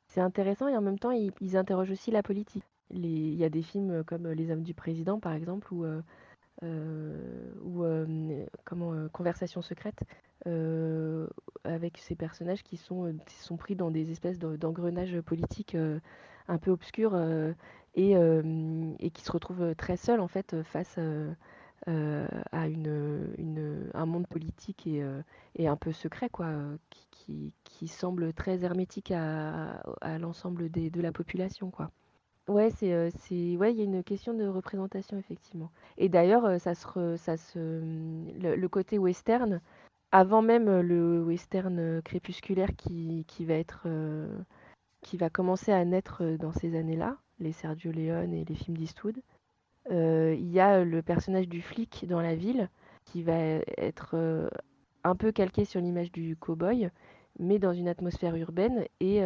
C'est 0.09 0.21
intéressant 0.21 0.69
et 0.69 0.77
en 0.77 0.81
même 0.81 0.99
temps, 0.99 1.11
ils, 1.11 1.33
ils 1.41 1.57
interrogent 1.57 1.91
aussi 1.91 2.11
la 2.11 2.23
politique. 2.23 2.65
Il 2.91 3.35
y 3.35 3.45
a 3.45 3.51
des 3.51 3.63
films 3.63 4.05
comme 4.05 4.29
Les 4.29 4.51
Hommes 4.51 4.63
du 4.63 4.75
Président, 4.75 5.19
par 5.21 5.33
exemple, 5.33 5.73
ou, 5.73 5.85
euh, 5.85 6.03
euh, 6.63 7.53
euh, 7.85 8.47
comment, 8.65 8.93
euh, 8.95 9.09
Conversation 9.09 9.63
secrète, 9.63 10.01
euh, 10.47 11.29
avec 11.65 11.99
ces 11.99 12.17
personnages 12.17 12.63
qui 12.63 12.77
sont, 12.77 13.07
euh, 13.07 13.13
pris 13.57 13.77
dans 13.77 13.91
des 13.91 14.11
espèces 14.11 14.39
de- 14.39 14.57
d'engrenages 14.57 15.21
politiques 15.23 15.75
euh, 15.75 16.01
un 16.49 16.59
peu 16.59 16.71
obscurs 16.71 17.15
euh, 17.15 17.53
et, 17.95 18.17
euh, 18.17 18.43
qui 19.11 19.23
se 19.25 19.33
retrouvent 19.33 19.75
très 19.77 19.97
seuls 19.97 20.21
en 20.21 20.29
fait 20.29 20.63
face 20.65 20.97
euh, 20.99 21.33
euh, 21.89 22.27
à 22.53 22.67
un 23.95 24.07
monde 24.07 24.27
politique 24.27 24.87
et, 24.87 25.03
euh, 25.03 25.23
un 25.59 25.77
peu 25.77 25.93
secret 25.93 26.29
quoi, 26.31 26.47
euh, 26.47 26.77
qui, 27.11 27.53
semble 27.89 28.33
très 28.33 28.65
hermétique 28.65 29.11
à, 29.13 29.83
à 30.01 30.19
l'ensemble 30.19 30.71
de 30.71 31.01
la 31.03 31.13
population 31.13 31.71
quoi. 31.71 31.91
Ouais, 32.49 32.71
c'est, 32.71 33.11
c'est, 33.11 33.57
ouais, 33.57 33.73
il 33.73 33.79
y 33.79 33.81
a 33.81 33.85
une 33.85 34.05
question 34.05 34.35
de 34.35 34.47
représentation 34.47 35.17
effectivement. 35.17 35.71
Et 35.97 36.09
d'ailleurs, 36.11 36.61
ça 36.61 36.75
se, 36.75 37.17
ça 37.17 37.37
se, 37.39 37.59
le, 37.59 38.55
le 38.57 38.69
côté 38.69 38.99
western, 38.99 39.61
avant 40.13 40.43
même 40.43 40.81
le 40.81 41.23
western 41.25 42.03
crépusculaire 42.03 42.77
qui, 42.77 43.25
qui 43.29 43.47
va 43.47 43.55
être, 43.55 43.89
qui 45.01 45.17
va 45.17 45.31
commencer 45.31 45.73
à 45.73 45.85
naître 45.85 46.23
dans 46.39 46.53
ces 46.53 46.77
années-là, 46.77 47.17
les 47.39 47.53
Sergio 47.53 47.93
Leone 47.93 48.35
et 48.35 48.45
les 48.45 48.55
films 48.55 48.77
d'Eastwood, 48.77 49.23
il 49.91 50.51
y 50.51 50.61
a 50.61 50.85
le 50.85 51.03
personnage 51.03 51.49
du 51.49 51.63
flic 51.63 52.07
dans 52.07 52.21
la 52.21 52.35
ville 52.35 52.69
qui 53.07 53.23
va 53.23 53.37
être 53.79 54.51
un 55.03 55.17
peu 55.17 55.33
calqué 55.33 55.65
sur 55.65 55.81
l'image 55.81 56.13
du 56.13 56.37
cow-boy, 56.37 56.91
mais 57.39 57.59
dans 57.59 57.73
une 57.73 57.89
atmosphère 57.89 58.37
urbaine 58.37 58.85
et 59.01 59.21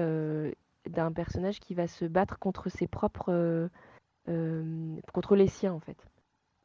d'un 0.88 1.12
personnage 1.12 1.60
qui 1.60 1.74
va 1.74 1.86
se 1.86 2.04
battre 2.04 2.38
contre 2.38 2.68
ses 2.68 2.86
propres, 2.86 3.32
euh, 3.32 3.68
euh, 4.28 4.96
contre 5.12 5.36
les 5.36 5.46
siens 5.46 5.72
en 5.72 5.80
fait. 5.80 5.98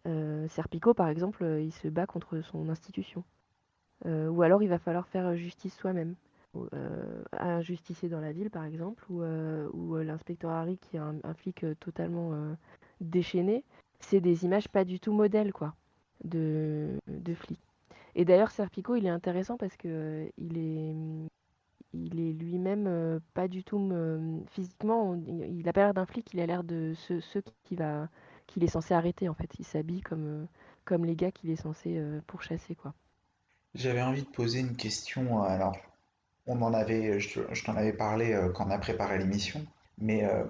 Euh, 0.08 0.48
Serpico, 0.50 0.94
par 0.94 1.08
exemple, 1.08 1.46
il 1.62 1.72
se 1.72 1.88
bat 1.88 2.06
contre 2.06 2.42
son 2.42 2.70
institution. 2.70 3.24
Ou 4.06 4.42
alors 4.42 4.62
il 4.62 4.68
va 4.68 4.80
falloir 4.80 5.08
faire 5.08 5.34
justice 5.38 5.78
soi-même. 5.78 6.16
Un 7.32 7.62
justicier 7.62 8.10
dans 8.10 8.20
la 8.20 8.34
ville, 8.34 8.50
par 8.50 8.66
exemple, 8.66 9.06
ou, 9.10 9.96
l'inspecteur 9.96 10.52
Harry, 10.52 10.78
qui 10.78 10.98
est 10.98 11.00
un, 11.00 11.16
un 11.24 11.34
flic 11.34 11.66
totalement 11.80 12.34
déchaîné. 13.00 13.64
C'est 14.02 14.20
des 14.20 14.44
images 14.44 14.68
pas 14.68 14.84
du 14.84 15.00
tout 15.00 15.14
modèles, 15.14 15.54
quoi, 15.54 15.74
de, 16.26 17.00
de 17.08 17.34
flics. 17.34 17.64
Et 18.16 18.26
d'ailleurs, 18.26 18.52
Serpico, 18.52 18.96
il 18.96 19.06
est 19.06 19.10
intéressant 19.10 19.58
parce 19.58 19.76
que 19.78 20.30
il 20.38 20.58
est, 20.58 20.96
il 21.94 22.20
est 22.20 22.34
lui-même 22.34 22.88
euh, 22.88 23.20
pas 23.34 23.48
du 23.48 23.64
tout 23.64 23.80
euh, 23.92 24.40
physiquement. 24.52 25.12
on- 25.12 25.24
il 25.26 25.68
a 25.70 25.74
pas 25.74 25.82
l'air 25.82 25.94
d'un 25.94 26.06
flic, 26.06 26.34
il 26.34 26.40
a 26.42 26.46
l'air 26.46 26.64
de 26.64 26.94
ceux, 26.96 27.22
ceux 27.22 27.44
qui 27.64 27.76
va, 27.76 28.10
qu'il 28.48 28.64
est 28.64 28.68
censé 28.68 28.94
arrêter 28.94 29.30
en 29.30 29.34
fait. 29.34 29.50
Il 29.60 29.66
s'habille 29.66 30.02
comme, 30.02 30.26
euh, 30.28 30.46
comme 30.86 31.06
les 31.06 31.16
gars 31.16 31.32
qu'il 31.32 31.50
est 31.52 31.56
censé 31.56 31.98
euh, 31.98 32.22
pourchasser, 32.28 32.76
quoi. 32.76 32.94
J'avais 33.76 34.02
envie 34.02 34.24
de 34.24 34.30
poser 34.30 34.62
une 34.62 34.76
question. 34.76 35.44
euh, 35.44 35.48
Alors, 35.48 35.78
on 36.48 36.62
en 36.64 36.74
avait, 36.74 37.20
je, 37.20 37.42
je 37.54 37.64
t'en 37.66 37.76
avais 37.76 37.94
parlé 37.94 38.34
euh, 38.34 38.50
quand 38.50 38.68
on 38.68 38.72
a 38.72 38.80
préparé 38.80 39.18
l'émission, 39.20 39.66
mais 40.00 40.26
euh, 40.26 40.46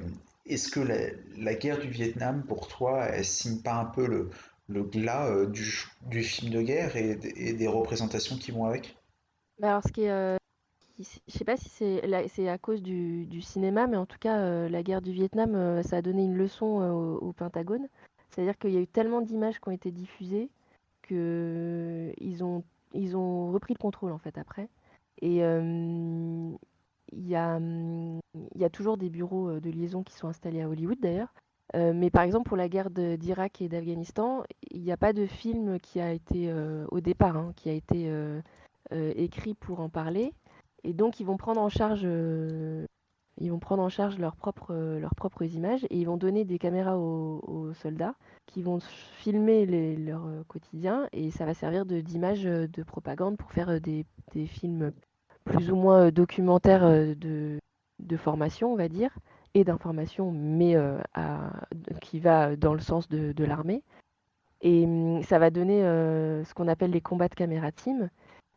est-ce 0.46 0.70
que 0.70 0.80
la, 0.82 0.98
la 1.38 1.56
guerre 1.56 1.80
du 1.80 1.90
Vietnam, 1.90 2.44
pour 2.48 2.68
toi, 2.68 3.06
elle 3.06 3.26
signe 3.26 3.62
pas 3.62 3.76
un 3.76 3.86
peu 3.86 4.08
le, 4.08 4.30
le 4.70 4.84
glas 4.84 5.28
euh, 5.30 5.48
du, 5.48 5.86
du 6.04 6.24
film 6.24 6.52
de 6.52 6.62
guerre 6.62 6.96
et, 6.98 7.20
et 7.36 7.54
des 7.54 7.68
représentations 7.68 8.38
qui 8.38 8.52
vont 8.52 8.66
avec? 8.66 8.98
Bah 9.60 9.70
alors, 9.70 9.84
ce 9.84 9.92
qui 9.92 10.02
est, 10.04 10.10
euh, 10.12 10.38
qui- 10.38 10.43
je 11.00 11.04
sais 11.28 11.46
pas 11.46 11.58
si 11.58 11.70
c'est 11.70 12.50
à 12.50 12.58
cause 12.58 12.82
du, 12.84 13.42
cinéma, 13.42 13.88
mais 13.88 13.98
en 13.98 14.06
tout 14.06 14.20
cas, 14.20 14.38
euh, 14.38 14.70
la 14.70 14.84
guerre 14.84 15.02
du 15.02 15.12
Vietnam, 15.12 15.56
euh, 15.56 15.82
ça 15.82 15.98
a 15.98 16.02
donné 16.02 16.24
une 16.24 16.38
leçon 16.38 16.82
euh, 16.82 16.92
au, 16.92 17.34
Pentagone. 17.34 17.88
C'est-à-dire 18.30 18.58
qu'il 18.58 18.72
y 18.72 18.78
a 18.78 18.82
eu 18.82 18.88
tellement 18.88 19.22
d'images 19.22 19.60
qui 19.60 19.70
ont 19.70 19.72
été 19.72 19.92
diffusées 19.92 20.50
que 21.02 22.14
ils 22.20 22.44
ont, 22.44 22.64
repris 23.52 23.74
le 23.74 23.80
contrôle 23.80 24.12
en 24.12 24.18
fait 24.18 24.38
après. 24.38 24.70
Et 25.22 25.38
il 25.38 26.58
y, 27.28 27.36
a, 27.36 27.60
toujours 28.72 28.98
des 28.98 29.10
bureaux 29.10 29.60
de 29.60 29.70
liaison 29.70 30.04
qui 30.04 30.14
sont 30.14 30.28
installés 30.28 30.62
à 30.62 30.70
Hollywood 30.70 31.00
d'ailleurs. 31.00 31.34
Mais 31.76 32.10
par 32.10 32.24
exemple, 32.24 32.48
pour 32.48 32.58
la 32.58 32.70
guerre 32.70 32.90
d'Irak 32.90 33.62
et 33.62 33.70
d'Afghanistan, 33.70 34.44
il 34.72 34.82
n'y 34.82 34.92
a 34.92 34.98
pas 34.98 35.14
de 35.14 35.26
film 35.26 35.80
qui 35.80 36.00
a 36.00 36.12
été, 36.12 36.52
au 36.90 37.00
départ, 37.00 37.38
hein, 37.38 37.52
qui 37.56 37.70
a 37.70 37.74
été 37.74 38.12
écrit 38.92 39.54
pour 39.54 39.80
en 39.80 39.90
parler. 39.90 40.34
Et 40.84 40.94
donc, 40.94 41.20
ils 41.20 41.26
vont 41.26 41.38
prendre 41.38 41.62
en 41.62 41.70
charge, 41.70 42.02
euh, 42.04 42.86
ils 43.40 43.52
vont 43.52 43.60
prendre 43.60 43.82
en 43.82 43.90
charge 43.90 44.18
leurs 44.20 44.36
propres, 44.36 44.74
euh, 44.74 45.00
leurs 45.00 45.16
propres 45.16 45.44
images 45.44 45.86
et 45.86 45.98
ils 45.98 46.06
vont 46.06 46.18
donner 46.18 46.44
des 46.46 46.60
caméras 46.60 46.98
aux, 46.98 47.74
soldats 47.74 48.16
qui 48.46 48.62
vont 48.62 48.80
filmer 49.18 49.66
leur 49.96 50.26
euh, 50.26 50.44
quotidien 50.48 51.08
et 51.14 51.32
ça 51.32 51.46
va 51.46 51.54
servir 51.54 51.86
d'image 51.86 52.44
de 52.44 52.84
propagande 52.84 53.38
pour 53.38 53.52
faire 53.52 53.80
des, 53.82 54.06
des 54.34 54.46
films 54.46 54.92
plus 55.46 55.72
ou 55.72 55.76
moins 55.76 56.12
documentaires 56.12 56.88
de, 56.88 57.60
de 58.00 58.18
formation, 58.18 58.72
on 58.72 58.76
va 58.76 58.90
dire, 58.90 59.18
et 59.54 59.64
d'information, 59.64 60.32
mais 60.32 60.76
qui 62.02 62.20
va 62.20 62.56
dans 62.56 62.74
le 62.74 62.80
sens 62.80 63.10
de, 63.10 63.32
de 63.34 63.44
l'armée. 63.44 63.84
Et 64.62 64.86
hum, 64.86 65.22
ça 65.24 65.40
va 65.40 65.50
donner 65.50 65.82
ce 65.82 66.54
qu'on 66.54 66.68
appelle 66.68 66.92
les 66.92 67.02
combats 67.02 67.28
de 67.28 67.36
caméra 67.36 67.72
team, 67.72 68.10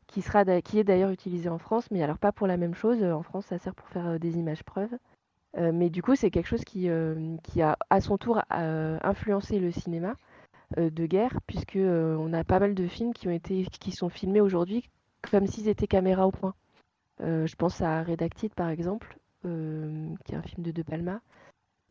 qui, 0.07 0.23
sera, 0.23 0.45
qui 0.63 0.79
est 0.79 0.85
d'ailleurs 0.85 1.11
utilisé 1.11 1.49
en 1.49 1.59
France, 1.59 1.91
mais 1.91 2.03
alors 2.03 2.19
pas 2.19 2.33
pour 2.33 2.47
la 2.47 2.57
même 2.57 2.75
chose. 2.75 3.03
En 3.03 3.23
France, 3.23 3.47
ça 3.47 3.59
sert 3.59 3.75
pour 3.75 3.89
faire 3.89 4.07
euh, 4.07 4.19
des 4.19 4.39
images 4.39 4.63
preuves. 4.63 4.97
Euh, 5.59 5.73
mais 5.73 5.91
du 5.91 6.03
coup, 6.03 6.15
c'est 6.15 6.31
quelque 6.31 6.49
chose 6.49 6.65
qui, 6.65 6.89
euh, 6.89 7.37
qui 7.43 7.63
a 7.63 7.79
à 7.91 8.01
son 8.01 8.19
tour 8.19 8.43
euh, 8.53 8.99
influencé 9.03 9.59
le 9.59 9.71
cinéma 9.71 10.17
euh, 10.79 10.91
de 10.91 11.07
guerre, 11.07 11.39
puisque 11.47 11.77
euh, 11.77 12.17
on 12.19 12.33
a 12.33 12.45
pas 12.45 12.61
mal 12.61 12.75
de 12.75 12.87
films 12.87 13.15
qui 13.15 13.29
ont 13.29 13.33
été, 13.33 13.65
qui 13.81 13.93
sont 13.93 14.09
filmés 14.09 14.41
aujourd'hui 14.41 14.91
comme 15.31 15.47
s'ils 15.47 15.69
étaient 15.69 15.87
caméra 15.87 16.27
au 16.27 16.31
point. 16.31 16.55
Euh, 17.21 17.47
je 17.47 17.57
pense 17.57 17.81
à 17.81 18.03
Redacted 18.03 18.55
par 18.55 18.69
exemple, 18.69 19.19
euh, 19.45 20.09
qui 20.25 20.33
est 20.33 20.37
un 20.37 20.43
film 20.43 20.63
de 20.63 20.71
De 20.71 20.83
Palma, 20.83 21.21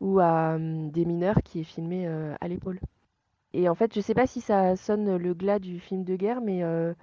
ou 0.00 0.20
à 0.20 0.54
hum, 0.54 0.90
Des 0.90 1.04
mineurs 1.04 1.42
qui 1.42 1.60
est 1.60 1.64
filmé 1.64 2.06
euh, 2.06 2.34
à 2.40 2.48
l'épaule. 2.48 2.80
Et 3.52 3.68
en 3.68 3.74
fait, 3.74 3.94
je 3.94 4.00
sais 4.00 4.14
pas 4.14 4.26
si 4.26 4.40
ça 4.40 4.76
sonne 4.76 5.16
le 5.16 5.34
glas 5.34 5.58
du 5.58 5.80
film 5.80 6.04
de 6.04 6.16
guerre, 6.16 6.40
mais 6.40 6.62
euh, 6.62 6.92
euh, 6.92 6.94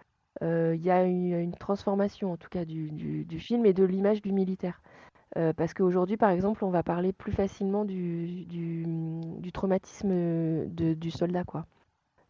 il 0.41 0.84
y 0.84 0.91
a 0.91 1.03
une, 1.03 1.53
transformation 1.53 2.34
en 2.34 2.38
tout 2.38 2.49
cas 2.49 2.65
du, 2.65 3.26
film 3.39 3.65
et 3.65 3.73
de 3.73 3.84
l'image 3.84 4.22
du 4.22 4.31
militaire. 4.31 4.81
Parce 5.57 5.73
qu'aujourd'hui, 5.73 6.18
par 6.18 6.30
exemple, 6.30 6.64
on 6.64 6.69
va 6.69 6.84
parler 6.84 7.14
plus 7.14 7.31
facilement 7.31 7.85
du, 7.85 8.45
traumatisme 9.53 10.65
du 10.68 11.11
soldat, 11.11 11.43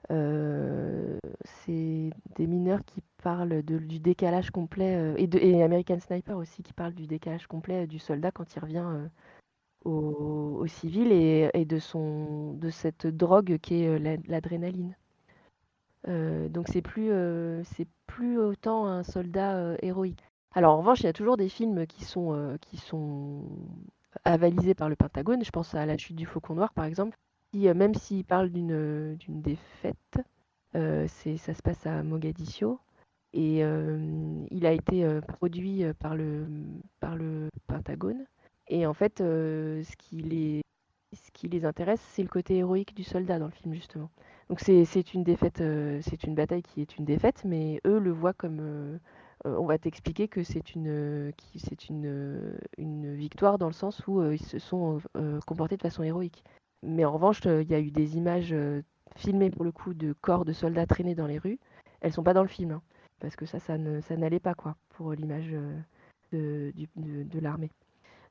c'est 0.09 2.09
des 2.35 2.47
mineurs 2.47 2.83
qui 2.85 3.01
parlent 3.23 3.61
du 3.63 3.99
décalage 3.99 4.51
complet, 4.51 5.13
et, 5.17 5.63
American 5.63 5.99
Sniper 5.99 6.37
aussi, 6.37 6.63
qui 6.63 6.73
parle 6.73 6.93
du 6.93 7.07
décalage 7.07 7.47
complet 7.47 7.87
du 7.87 7.99
soldat 7.99 8.31
quand 8.31 8.55
il 8.55 8.59
revient 8.59 9.09
au, 9.85 10.65
civil 10.67 11.11
et, 11.11 11.65
de, 11.65 12.57
de 12.57 12.69
cette 12.69 13.07
drogue 13.07 13.57
qui 13.59 13.83
est 13.83 13.99
la- 13.99 14.17
l'adrénaline. 14.27 14.95
Euh, 16.07 16.49
donc 16.49 16.67
c'est 16.67 16.81
plus, 16.81 17.11
euh, 17.11 17.63
c'est 17.63 17.87
plus 18.07 18.37
autant 18.37 18.87
un 18.87 19.03
soldat 19.03 19.55
euh, 19.55 19.77
héroïque. 19.81 20.23
Alors 20.53 20.75
en 20.75 20.79
revanche, 20.79 21.01
il 21.01 21.05
y 21.05 21.09
a 21.09 21.13
toujours 21.13 21.37
des 21.37 21.49
films 21.49 21.87
qui 21.87 22.03
sont, 22.03 22.57
qui 22.61 22.77
sont 22.77 23.43
avalisés 24.23 24.75
par 24.75 24.89
le 24.89 24.95
Pentagone. 24.95 25.43
Je 25.43 25.49
pense 25.49 25.73
à 25.73 25.85
La 25.85 25.97
chute 25.97 26.15
du 26.15 26.25
Faucon 26.25 26.55
Noir, 26.55 26.73
par 26.73 26.85
exemple, 26.85 27.17
même 27.53 27.95
s'il 27.95 28.23
parle 28.23 28.49
d'une 28.49 29.15
d'une 29.15 29.41
défaite, 29.41 30.19
c'est, 30.73 31.37
ça 31.37 31.53
se 31.55 31.61
passe 31.63 31.87
à 31.87 32.03
Mogadiscio. 32.03 32.79
Et 33.33 33.61
il 34.51 34.65
a 34.67 34.71
été 34.71 35.19
produit 35.27 35.85
par 35.97 36.15
le, 36.15 36.45
par 36.99 37.15
le 37.15 37.49
Pentagone. 37.65 38.23
Et 38.67 38.85
en 38.85 38.93
fait, 38.93 39.17
ce, 39.17 39.95
qui 39.97 40.17
les, 40.17 40.61
ce 41.13 41.31
qui 41.31 41.47
les 41.47 41.65
intéresse, 41.65 42.01
c'est 42.11 42.21
le 42.21 42.29
côté 42.29 42.57
héroïque 42.57 42.93
du 42.93 43.03
soldat 43.03 43.39
dans 43.39 43.47
le 43.47 43.51
film, 43.51 43.73
justement. 43.73 44.11
Donc 44.49 44.59
c'est 44.59 45.13
une 45.13 45.23
défaite, 45.23 45.61
euh, 45.61 45.99
c'est 46.01 46.23
une 46.23 46.35
bataille 46.35 46.61
qui 46.63 46.81
est 46.81 46.97
une 46.97 47.05
défaite, 47.05 47.43
mais 47.45 47.79
eux 47.85 47.99
le 47.99 48.11
voient 48.11 48.33
comme... 48.33 48.59
euh, 48.61 48.97
euh, 49.45 49.57
on 49.57 49.65
va 49.65 49.77
t'expliquer 49.77 50.27
que 50.27 50.43
c'est 50.43 50.75
une, 50.75 51.31
c'est 51.57 51.89
une, 51.89 52.57
une 52.77 53.13
victoire 53.15 53.57
dans 53.57 53.67
le 53.67 53.73
sens 53.73 54.01
où 54.07 54.21
ils 54.31 54.41
se 54.41 54.59
sont 54.59 55.01
comportés 55.45 55.75
de 55.77 55.81
façon 55.81 56.03
héroïque. 56.03 56.43
Mais 56.83 57.05
en 57.05 57.11
revanche, 57.13 57.41
il 57.45 57.69
y 57.69 57.75
a 57.75 57.79
eu 57.79 57.91
des 57.91 58.17
images 58.17 58.55
filmées 59.15 59.49
pour 59.49 59.63
le 59.65 59.71
coup 59.71 59.93
de 59.93 60.13
corps 60.13 60.45
de 60.45 60.53
soldats 60.53 60.85
traînés 60.85 61.15
dans 61.15 61.27
les 61.27 61.39
rues. 61.39 61.59
Elles 62.01 62.13
sont 62.13 62.23
pas 62.23 62.33
dans 62.33 62.41
le 62.41 62.47
film, 62.47 62.71
hein, 62.71 62.81
parce 63.19 63.35
que 63.35 63.45
ça, 63.45 63.59
ça 63.59 63.77
n'allait 63.77 64.39
pas 64.39 64.53
quoi 64.53 64.75
pour 64.89 65.13
l'image 65.13 65.53
de, 66.31 66.73
de- 66.95 67.23
de 67.23 67.39
l'armée. 67.39 67.69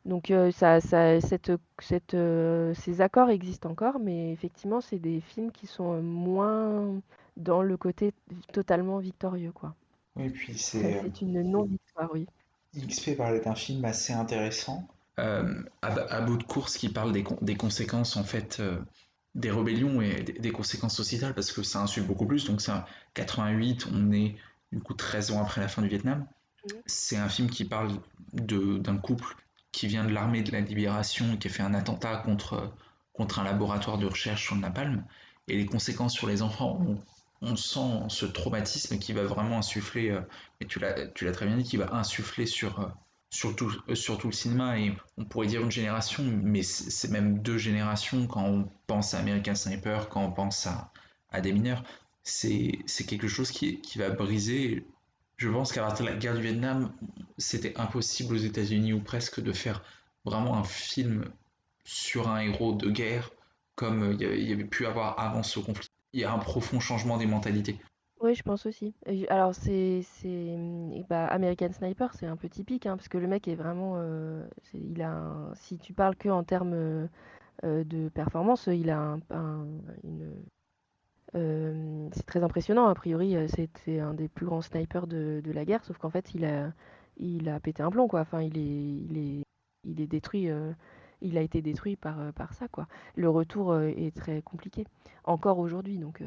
Donc 0.05 0.31
euh, 0.31 0.51
ça, 0.53 0.81
ça, 0.81 1.21
cette, 1.21 1.53
cette, 1.81 2.15
euh, 2.15 2.75
ces 2.75 3.01
accords 3.01 3.31
existent 3.31 3.71
encore, 3.71 3.99
mais 4.01 4.33
effectivement, 4.33 4.81
c'est 4.81 4.99
des 4.99 5.21
films 5.21 5.53
qui 5.53 5.67
sont 5.67 6.03
moins 6.03 7.01
dans 7.37 7.63
le 7.63 7.77
côté 7.77 8.13
totalement 8.53 8.99
victorieux, 8.99 9.53
quoi. 9.53 9.75
Oui, 10.17 10.31
puis 10.31 10.59
c'est. 10.59 11.03
c'est 11.03 11.21
une 11.23 11.43
non-victoire, 11.43 12.11
oui. 12.13 12.27
XP 12.75 13.17
parlait 13.17 13.41
d'un 13.41 13.55
film 13.55 13.85
assez 13.85 14.13
intéressant. 14.13 14.89
euh, 15.19 15.63
à, 15.83 15.89
à 15.89 16.21
bout 16.23 16.37
de 16.39 16.43
course 16.45 16.77
qui 16.79 16.89
parle 16.89 17.13
des, 17.13 17.23
con- 17.23 17.39
des 17.43 17.57
conséquences 17.57 18.17
en 18.17 18.25
fait 18.25 18.61
euh, 18.61 18.79
des 19.35 19.51
rébellions 19.51 20.01
et 20.01 20.23
des, 20.23 20.33
des 20.35 20.53
conséquences 20.53 20.97
sociétales 20.97 21.35
parce 21.35 21.53
que 21.53 21.63
ça 21.63 21.81
insulte 21.83 22.07
beaucoup 22.07 22.27
plus. 22.27 22.47
Donc 22.47 22.61
c'est 22.63 22.73
un 22.73 22.85
88, 23.15 23.87
on 23.93 24.13
est 24.13 24.37
du 24.73 24.81
coup 24.81 24.95
13 24.95 25.31
ans 25.33 25.43
après 25.43 25.61
la 25.61 25.69
fin 25.69 25.83
du 25.83 25.89
Vietnam. 25.89 26.27
Mhm. 26.65 26.83
C'est 26.87 27.17
un 27.17 27.29
film 27.29 27.51
qui 27.51 27.65
parle 27.67 27.93
de 28.35 28.79
d'un 28.79 28.99
couple 28.99 29.37
qui 29.73 29.87
vient 29.87 30.05
de 30.05 30.13
l'armée 30.13 30.43
de 30.43 30.53
la 30.53 30.61
libération 30.61 31.35
et 31.35 31.39
qui 31.39 31.49
a 31.49 31.51
fait 31.51 31.63
un 31.63 31.75
attentat 31.75 32.19
contre, 32.19 32.73
contre 33.13 33.41
un 33.41 33.45
laboratoire 33.45 33.99
de 33.99 34.07
recherche 34.07 34.45
sur 34.45 34.55
le 34.55 34.61
napalm. 34.61 35.05
Et 35.49 35.57
les 35.57 35.67
conséquences 35.67 36.13
sur 36.13 36.29
les 36.29 36.43
enfants, 36.43 36.81
on, 37.41 37.57
sent 37.57 38.05
ce 38.09 38.27
traumatisme 38.27 38.99
qui 38.99 39.13
va 39.13 39.25
vraiment 39.25 39.59
insuffler, 39.59 40.11
euh, 40.11 40.21
et 40.61 40.67
tu 40.67 40.79
l'as 40.79 41.33
très 41.33 41.47
bien 41.47 41.57
dit, 41.57 41.65
qui 41.65 41.77
va 41.77 41.93
insuffler 41.95 42.47
sur, 42.47 42.79
euh, 42.79 42.87
sur 43.31 43.57
tout, 43.57 43.73
euh, 43.89 43.97
sur 43.97 44.19
tout 44.19 44.29
le 44.29 44.33
cinéma. 44.33 44.79
Et 44.79 44.97
on 45.17 45.25
pourrait 45.25 45.49
dire 45.49 45.63
une 45.63 45.71
génération, 45.73 46.23
mais 46.23 46.63
c'est 46.63 47.11
même 47.11 47.41
deux 47.41 47.59
générations 47.59 48.29
quand 48.29 48.45
on 48.45 48.69
pense 48.87 49.15
à 49.15 49.19
American 49.19 49.57
Sniper, 49.57 50.09
quand 50.09 50.23
on 50.25 50.31
pense 50.31 50.67
à, 50.67 50.93
à 51.31 51.41
des 51.41 51.53
mineurs. 51.53 51.83
C'est 52.23 52.85
quelque 53.09 53.27
chose 53.27 53.51
qui, 53.51 53.81
qui 53.81 53.99
va 53.99 54.11
briser. 54.11 54.87
Je 55.43 55.49
pense 55.49 55.73
de 55.73 56.05
la 56.05 56.15
guerre 56.15 56.37
du 56.37 56.43
Vietnam, 56.43 56.93
c'était 57.37 57.77
impossible 57.77 58.35
aux 58.35 58.39
États-Unis 58.39 58.93
ou 58.93 59.01
presque 59.01 59.43
de 59.43 59.51
faire 59.51 59.83
vraiment 60.25 60.57
un 60.57 60.63
film 60.63 61.25
sur 61.85 62.29
un 62.29 62.39
héros 62.39 62.75
de 62.75 62.89
guerre 62.89 63.29
comme 63.75 64.05
euh, 64.05 64.15
il 64.15 64.49
y 64.49 64.53
avait- 64.53 64.65
pu 64.65 64.87
avoir 64.87 65.19
avant 65.19 65.43
ce 65.43 65.59
conflit. 65.59 65.89
Il 66.13 66.21
y 66.21 66.25
a 66.25 66.33
un 66.33 66.39
profond 66.39 66.79
changement 66.79 67.19
des 67.19 67.27
mentalités. 67.27 67.81
Oui, 68.21 68.37
je 68.37 68.45
pense 68.45 68.67
aussi. 68.67 68.95
Alors, 69.31 69.53
c'est, 69.53 70.05
hum, 70.25 71.03
bah, 71.11 71.27
American 71.27 71.73
Sniper, 71.73 72.15
c'est 72.15 72.27
un 72.27 72.37
peu 72.37 72.49
typique, 72.49 72.87
hein, 72.87 72.97
parce 72.97 73.09
que 73.09 73.19
le 73.19 73.27
mec 73.27 73.49
est 73.49 73.57
vraiment, 73.57 73.95
euh, 73.97 74.47
il 74.75 75.03
a 75.03 75.51
si 75.57 75.77
tu 75.77 75.93
parles 75.93 76.15
que 76.15 76.29
en 76.29 76.45
termes 76.45 76.75
euh, 76.75 77.09
de 77.85 78.09
performance, 78.11 78.69
il 78.69 78.91
a 78.91 79.19
un- 79.31 79.67
une, 80.05 80.37
c'est 81.35 82.27
très 82.27 82.43
impressionnant. 82.43 82.89
A 82.89 82.95
priori, 82.95 83.37
c'était 83.49 84.01
un 84.01 84.15
des 84.15 84.29
plus 84.29 84.47
grands 84.47 84.63
snipers 84.63 85.07
de, 85.07 85.43
la 85.47 85.65
guerre, 85.65 85.85
sauf 85.85 85.99
qu'en 85.99 86.11
fait, 86.11 86.35
il 86.35 86.45
a, 86.45 86.73
il 87.17 87.49
a 87.49 87.61
pété 87.61 87.83
un 87.83 87.91
plomb, 87.91 88.09
quoi. 88.09 88.21
Enfin, 88.21 88.43
il 88.43 88.59
est, 88.59 88.61
il 89.11 89.19
est, 89.19 89.45
il 89.85 90.01
est 90.01 90.07
détruit. 90.07 90.49
il 91.21 91.39
a 91.39 91.41
été 91.41 91.63
détruit 91.63 91.97
par, 91.97 92.33
par 92.35 92.55
ça, 92.55 92.69
quoi. 92.69 92.87
Le 93.17 93.29
retour 93.29 93.79
est 93.81 94.15
très 94.15 94.43
compliqué, 94.43 94.85
encore 95.25 95.59
aujourd'hui, 95.59 95.99
donc. 95.99 96.23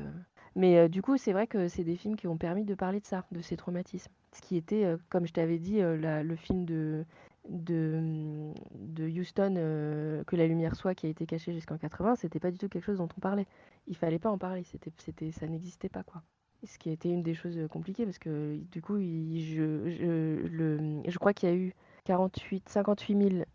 mais 0.56 0.90
du 0.90 1.02
coup, 1.02 1.18
c'est 1.18 1.34
vrai 1.34 1.48
que 1.48 1.68
c'est 1.68 1.84
des 1.84 1.96
films 1.96 2.16
qui 2.16 2.28
ont 2.28 2.38
permis 2.38 2.66
de 2.66 2.76
parler 2.76 3.00
de 3.00 3.06
ça, 3.06 3.26
de 3.32 3.42
ces 3.42 3.58
traumatismes. 3.58 4.12
Ce 4.32 4.42
qui 4.42 4.58
était, 4.58 4.96
comme 5.10 5.28
je 5.28 5.34
t'avais 5.34 5.60
dit, 5.60 5.80
le 5.82 6.36
film 6.36 6.66
de, 6.66 7.06
de, 7.50 7.96
hum, 7.98 8.54
de 8.76 9.08
Houston, 9.08 9.56
euh, 9.58 10.24
Que 10.26 10.36
la 10.36 10.48
lumière 10.48 10.76
soit, 10.76 10.96
qui 10.96 11.08
a 11.08 11.10
été 11.10 11.26
caché 11.26 11.54
jusqu'en 11.54 11.78
80, 11.78 12.16
c'était 12.16 12.40
pas 12.40 12.52
du 12.52 12.58
tout 12.58 12.70
quelque 12.70 12.84
chose 12.84 12.98
dont 12.98 13.10
on 13.18 13.22
parlait. 13.22 13.48
Il 13.88 13.96
fallait 13.96 14.20
pas 14.20 14.30
en 14.30 14.38
parler, 14.38 14.64
c'était, 14.64 14.92
c'était, 14.98 15.32
ça 15.32 15.48
n'existait 15.48 15.90
pas, 15.90 16.04
quoi. 16.04 16.24
Ce 16.64 16.80
qui 16.80 16.90
a 16.90 16.94
été 16.94 17.10
une 17.10 17.22
des 17.22 17.36
choses 17.36 17.58
euh, 17.58 17.68
compliquées, 17.68 18.06
parce 18.06 18.18
que 18.18 18.58
du 18.72 18.82
coup, 18.82 18.98
je, 18.98 19.90
je, 19.90 20.48
le, 20.48 21.02
je 21.08 21.18
crois 21.20 21.34
qu'il 21.34 21.50
y 21.50 21.52
a 21.52 21.56
eu 21.56 21.74
48, 22.06 22.70
58 22.70 23.30
000 23.30 23.46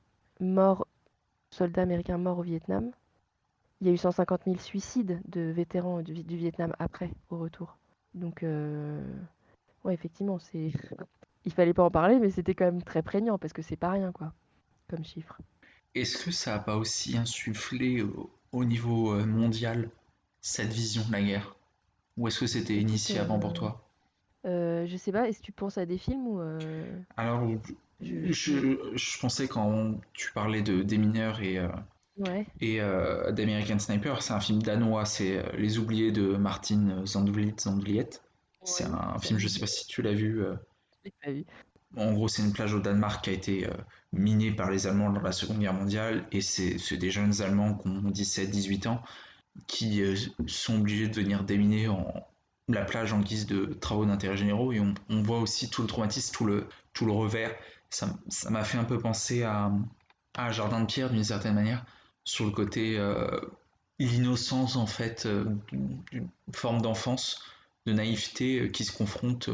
morts, 0.40 0.86
soldats 1.50 1.82
américains 1.82 2.18
morts 2.18 2.38
au 2.38 2.42
Vietnam. 2.42 2.90
Il 3.80 3.86
y 3.86 3.90
a 3.90 3.92
eu 3.92 3.96
150 3.96 4.42
000 4.44 4.58
suicides 4.58 5.20
de 5.28 5.40
vétérans 5.40 6.02
du, 6.02 6.22
du 6.22 6.36
Vietnam 6.36 6.74
après, 6.78 7.10
au 7.30 7.38
retour. 7.38 7.78
Donc, 8.14 8.42
euh, 8.42 9.02
ouais, 9.84 9.94
effectivement, 9.94 10.38
c'est... 10.38 10.72
Il 11.44 11.52
fallait 11.52 11.74
pas 11.74 11.84
en 11.84 11.90
parler, 11.90 12.18
mais 12.18 12.30
c'était 12.30 12.54
quand 12.54 12.64
même 12.66 12.82
très 12.82 13.02
prégnant, 13.02 13.38
parce 13.38 13.52
que 13.52 13.62
c'est 13.62 13.76
pas 13.76 13.90
rien, 13.90 14.12
quoi, 14.12 14.32
comme 14.88 15.04
chiffre. 15.04 15.38
Est-ce 15.94 16.24
que 16.24 16.30
ça 16.30 16.52
n'a 16.52 16.58
pas 16.58 16.76
aussi 16.76 17.16
insufflé 17.16 18.02
au, 18.02 18.30
au 18.52 18.64
niveau 18.64 19.12
euh, 19.12 19.24
mondial 19.24 19.90
cette 20.40 20.72
vision 20.72 21.04
de 21.06 21.12
la 21.12 21.22
guerre? 21.22 21.56
Ou 22.16 22.28
est-ce 22.28 22.40
que 22.40 22.46
c'était 22.46 22.76
initié 22.76 23.20
avant 23.20 23.38
pour 23.38 23.50
euh, 23.50 23.54
toi? 23.54 23.82
Euh, 24.46 24.86
je 24.86 24.96
sais 24.96 25.12
pas, 25.12 25.28
est-ce 25.28 25.40
que 25.40 25.44
tu 25.46 25.52
penses 25.52 25.78
à 25.78 25.86
des 25.86 25.98
films 25.98 26.26
ou 26.26 26.40
euh, 26.40 26.84
Alors, 27.16 27.48
je- 28.00 28.32
je, 28.32 28.78
je 28.94 29.18
pensais 29.20 29.48
quand 29.48 30.00
tu 30.12 30.32
parlais 30.32 30.62
de 30.62 30.82
des 30.82 30.98
mineurs 30.98 31.40
et, 31.40 31.58
Ouais, 32.16 32.46
et 32.60 32.78
d'American 32.78 33.78
Sniper, 33.78 34.22
c'est 34.22 34.32
un 34.32 34.40
film 34.40 34.62
danois, 34.62 35.04
c'est 35.04 35.42
Les 35.56 35.78
Oubliés 35.78 36.12
de 36.12 36.36
Martin 36.36 37.04
Zandvliet 37.06 37.54
Zandvliet. 37.58 38.10
C'est 38.64 38.84
un 38.84 39.18
film, 39.18 39.38
je 39.38 39.48
sais 39.48 39.60
pas 39.60 39.66
si 39.66 39.86
tu 39.86 40.02
l'as 40.02 40.12
vu. 40.12 40.42
En 41.96 42.12
gros, 42.12 42.28
c'est 42.28 42.42
une 42.42 42.52
plage 42.52 42.72
au 42.72 42.80
Danemark 42.80 43.24
qui 43.24 43.30
a 43.30 43.32
été 43.32 43.66
euh, 43.66 43.72
minée 44.12 44.52
par 44.52 44.70
les 44.70 44.86
Allemands 44.86 45.10
dans 45.10 45.20
la 45.20 45.32
Seconde 45.32 45.58
Guerre 45.58 45.74
mondiale, 45.74 46.26
et 46.30 46.40
c'est 46.40 46.96
des 46.96 47.10
jeunes 47.10 47.42
Allemands 47.42 47.74
qui 47.74 47.88
ont 47.88 48.10
17-18 48.10 48.88
ans 48.88 49.02
qui 49.66 50.02
euh, 50.02 50.14
sont 50.46 50.78
obligés 50.78 51.08
de 51.08 51.14
venir 51.14 51.42
déminer 51.42 51.88
la 52.68 52.84
plage 52.84 53.12
en 53.12 53.20
guise 53.20 53.46
de 53.46 53.64
travaux 53.66 54.06
d'intérêt 54.06 54.36
généraux, 54.36 54.72
et 54.72 54.80
on, 54.80 55.22
voit 55.22 55.40
aussi 55.40 55.68
tout 55.68 55.82
le 55.82 55.88
traumatisme, 55.88 56.32
tout 56.32 56.44
le, 56.44 56.68
tout 56.92 57.06
le 57.06 57.12
revers. 57.12 57.54
Ça 57.88 58.16
m'a 58.48 58.62
fait 58.62 58.78
un 58.78 58.84
peu 58.84 58.98
penser 58.98 59.42
à, 59.42 59.72
à 60.34 60.52
Jardin 60.52 60.80
de 60.80 60.86
Pierre 60.86 61.10
d'une 61.10 61.24
certaine 61.24 61.54
manière, 61.54 61.84
sur 62.22 62.44
le 62.44 62.52
côté 62.52 62.96
euh, 62.96 63.40
l'innocence 63.98 64.76
en 64.76 64.86
fait, 64.86 65.26
d'une 65.26 66.30
forme 66.52 66.80
d'enfance, 66.80 67.42
de 67.86 67.92
naïveté 67.92 68.70
qui 68.70 68.84
se 68.84 68.96
confronte 68.96 69.50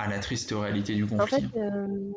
à 0.00 0.08
la 0.08 0.18
triste 0.20 0.52
réalité 0.52 0.94
du 0.94 1.06
En 1.18 1.26
fait, 1.26 1.44
conflit. 1.44 1.50
euh, 1.56 2.12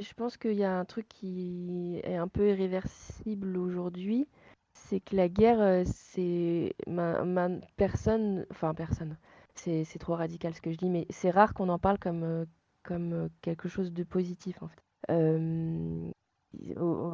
je 0.00 0.12
pense 0.14 0.36
qu'il 0.36 0.54
y 0.54 0.64
a 0.64 0.78
un 0.78 0.84
truc 0.84 1.08
qui 1.08 2.00
est 2.04 2.16
un 2.16 2.28
peu 2.28 2.50
irréversible 2.50 3.56
aujourd'hui, 3.56 4.28
c'est 4.74 5.00
que 5.00 5.16
la 5.16 5.28
guerre, 5.28 5.60
euh, 5.60 5.84
c'est 5.86 6.74
ma, 6.88 7.24
ma- 7.24 7.50
personne, 7.76 8.46
enfin 8.50 8.74
personne, 8.74 9.16
c'est 9.54 9.84
c'est 9.84 9.98
trop 9.98 10.14
radical 10.16 10.54
ce 10.54 10.60
que 10.62 10.72
je 10.72 10.78
dis, 10.78 10.90
mais 10.90 11.06
c'est 11.10 11.30
rare 11.30 11.54
qu'on 11.54 11.68
en 11.68 11.78
parle 11.78 11.98
comme, 11.98 12.24
euh, 12.24 12.44
comme 12.84 13.28
quelque 13.42 13.68
chose 13.68 13.92
de 13.92 14.04
positif 14.04 14.62
en 14.62 14.68
fait. 14.68 14.80
Euh, 15.10 16.10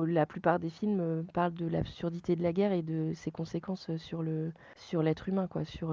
la 0.07 0.27
plupart 0.27 0.59
des 0.61 0.71
films 0.71 1.27
parlent 1.33 1.55
de 1.55 1.67
l'absurdité 1.67 2.37
de 2.37 2.43
la 2.43 2.53
guerre 2.53 2.73
et 2.73 2.83
de 2.83 3.13
ses 3.15 3.31
conséquences 3.31 3.95
sur 3.97 4.23
le 4.23 4.53
sur 4.77 5.03
l'être 5.03 5.29
humain, 5.29 5.47
quoi, 5.49 5.65
sur 5.65 5.91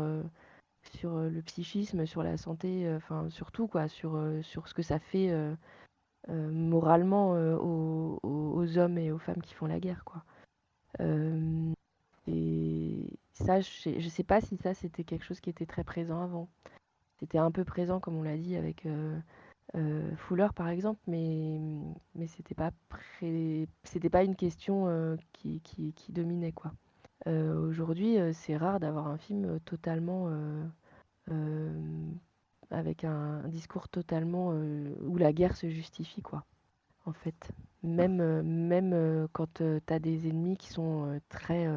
sur 0.89 1.15
le 1.17 1.41
psychisme, 1.41 2.05
sur 2.05 2.23
la 2.23 2.37
santé, 2.37 2.91
enfin 2.95 3.29
sur 3.29 3.51
tout 3.51 3.67
quoi, 3.67 3.87
sur 3.87 4.19
sur 4.43 4.67
ce 4.67 4.73
que 4.73 4.81
ça 4.83 4.99
fait 4.99 5.31
moralement 6.29 7.31
aux, 7.33 8.19
aux- 8.23 8.77
hommes 8.77 8.97
et 8.97 9.11
aux 9.11 9.17
femmes 9.19 9.41
qui 9.41 9.53
font 9.53 9.65
la 9.67 9.79
guerre, 9.79 10.03
quoi. 10.05 10.23
Et 12.27 13.19
ça, 13.33 13.61
je 13.61 13.99
je 13.99 14.09
sais 14.09 14.23
pas 14.23 14.41
si 14.41 14.57
ça 14.57 14.73
c'était 14.73 15.03
quelque 15.03 15.23
chose 15.25 15.39
qui 15.39 15.49
était 15.49 15.65
très 15.65 15.83
présent 15.83 16.21
avant. 16.21 16.49
C'était 17.19 17.37
un 17.39 17.51
peu 17.51 17.65
présent, 17.65 17.99
comme 18.01 18.17
on 18.17 18.23
l'a 18.23 18.37
dit, 18.37 18.55
avec 18.55 18.85
euh, 19.75 20.15
Fuller 20.17 20.49
par 20.55 20.69
exemple, 20.69 21.01
mais 21.07 21.59
mais 22.15 22.27
c'était 22.27 22.55
pas 22.55 22.71
pré- 22.89 23.67
c'était 23.83 24.09
pas 24.09 24.23
une 24.23 24.35
question 24.35 25.17
qui, 25.33 25.61
qui, 25.61 25.93
qui 25.93 26.11
dominait 26.13 26.51
quoi. 26.53 26.73
Euh, 27.27 27.67
aujourd'hui, 27.67 28.17
euh, 28.19 28.31
c'est 28.33 28.55
rare 28.55 28.79
d'avoir 28.79 29.07
un 29.07 29.17
film 29.17 29.45
euh, 29.45 29.59
totalement 29.65 30.29
avec 32.69 33.03
un, 33.03 33.41
discours 33.47 33.89
totalement 33.89 34.49
où 34.49 35.17
la 35.17 35.33
guerre 35.33 35.57
se 35.57 35.69
justifie 35.69 36.21
quoi 36.21 36.45
en 37.05 37.13
fait. 37.13 37.51
Même, 37.83 38.41
même 38.43 39.27
quand 39.33 39.55
tu 39.55 39.93
as 39.93 39.99
des 39.99 40.27
ennemis 40.29 40.57
qui 40.57 40.69
sont 40.69 41.19
très 41.29 41.67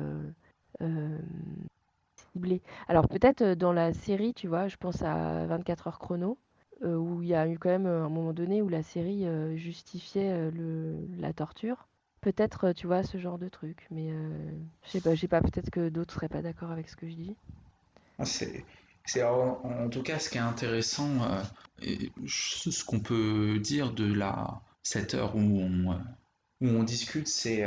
ciblés. 2.14 2.62
Alors 2.88 3.08
peut-être 3.08 3.54
dans 3.54 3.72
la 3.72 3.92
série, 3.92 4.34
tu 4.34 4.46
vois, 4.46 4.68
je 4.68 4.76
pense 4.76 5.02
à 5.02 5.46
24 5.46 5.88
heures 5.88 5.98
chrono, 5.98 6.38
où 6.84 7.22
il 7.22 7.28
y 7.28 7.34
a 7.34 7.48
eu 7.48 7.58
quand 7.58 7.70
même 7.70 7.86
un 7.86 8.08
moment 8.08 8.32
donné 8.32 8.62
où 8.62 8.68
la 8.68 8.82
série 8.82 9.26
justifiait 9.56 10.50
le, 10.52 10.96
la 11.18 11.32
torture. 11.32 11.88
Peut-être, 12.20 12.64
euh, 12.68 12.72
tu 12.72 12.86
vois, 12.86 13.02
ce 13.02 13.18
genre 13.18 13.38
de 13.38 13.48
truc. 13.48 13.86
Mais 13.90 14.10
euh, 14.10 14.50
je 14.84 14.90
sais 14.90 15.00
pas, 15.00 15.14
pas, 15.28 15.40
peut-être 15.40 15.70
que 15.70 15.88
d'autres 15.88 16.14
seraient 16.14 16.28
pas 16.28 16.42
d'accord 16.42 16.70
avec 16.70 16.88
ce 16.88 16.96
que 16.96 17.08
je 17.08 17.14
dis. 17.14 17.36
Ah, 18.18 18.24
C'est, 18.24 18.64
c'est 19.06 19.22
en, 19.22 19.88
tout 19.90 20.02
cas 20.02 20.18
ce 20.18 20.28
qui 20.28 20.36
est 20.38 20.40
intéressant, 20.40 21.22
euh, 21.24 21.42
ce 22.26 22.84
qu'on 22.84 23.00
peut 23.00 23.58
dire 23.58 23.92
de 23.92 24.12
la, 24.12 24.60
cette 24.82 25.14
heure 25.14 25.34
où 25.36 25.40
on, 25.40 25.94
où 26.60 26.66
on 26.68 26.82
discute, 26.82 27.26
c'est 27.28 27.64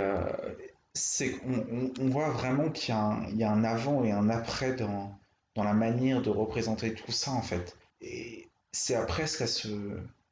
c'est 0.94 1.32
qu'on 1.32 1.66
on- 1.72 1.94
on 2.00 2.10
voit 2.10 2.30
vraiment 2.30 2.70
qu'il 2.70 2.94
y 2.94 3.44
a 3.44 3.52
un, 3.52 3.64
avant 3.64 4.04
et 4.04 4.12
un 4.12 4.30
après 4.30 4.76
dans, 4.76 5.18
dans 5.56 5.64
la 5.64 5.74
manière 5.74 6.22
de 6.22 6.30
représenter 6.30 6.94
tout 6.94 7.12
ça 7.12 7.32
en 7.32 7.42
fait. 7.42 7.78
Et 8.02 8.48
c'est 8.72 9.04
presque 9.08 9.42
à 9.42 9.48
se, 9.48 9.68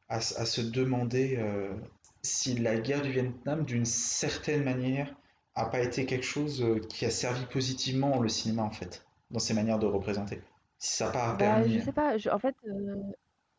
à, 0.09 0.17
à 0.17 0.45
se 0.45 0.61
demander 0.61 1.37
si 2.23 2.55
la 2.57 2.77
guerre 2.79 3.01
du 3.01 3.11
Vietnam, 3.11 3.65
d'une 3.65 3.85
certaine 3.85 4.63
manière, 4.63 5.15
a 5.55 5.65
pas 5.65 5.81
été 5.81 6.05
quelque 6.05 6.25
chose 6.25 6.61
euh, 6.63 6.79
qui 6.79 7.05
a 7.05 7.11
servi 7.11 7.45
positivement 7.45 8.19
le 8.19 8.29
cinéma 8.29 8.63
en 8.63 8.71
fait, 8.71 9.05
dans 9.31 9.39
ses 9.39 9.53
manières 9.53 9.79
de 9.79 9.87
représenter. 9.87 10.41
Si 10.79 10.93
ça 10.97 11.05
n'a 11.07 11.11
pas 11.11 11.35
Bah, 11.37 11.67
je 11.67 11.79
permis. 11.79 11.79
sais 11.79 11.93
pas, 11.93 12.17
je- 12.17 12.29
en 12.29 12.39
fait, 12.39 12.55
euh, 12.67 12.95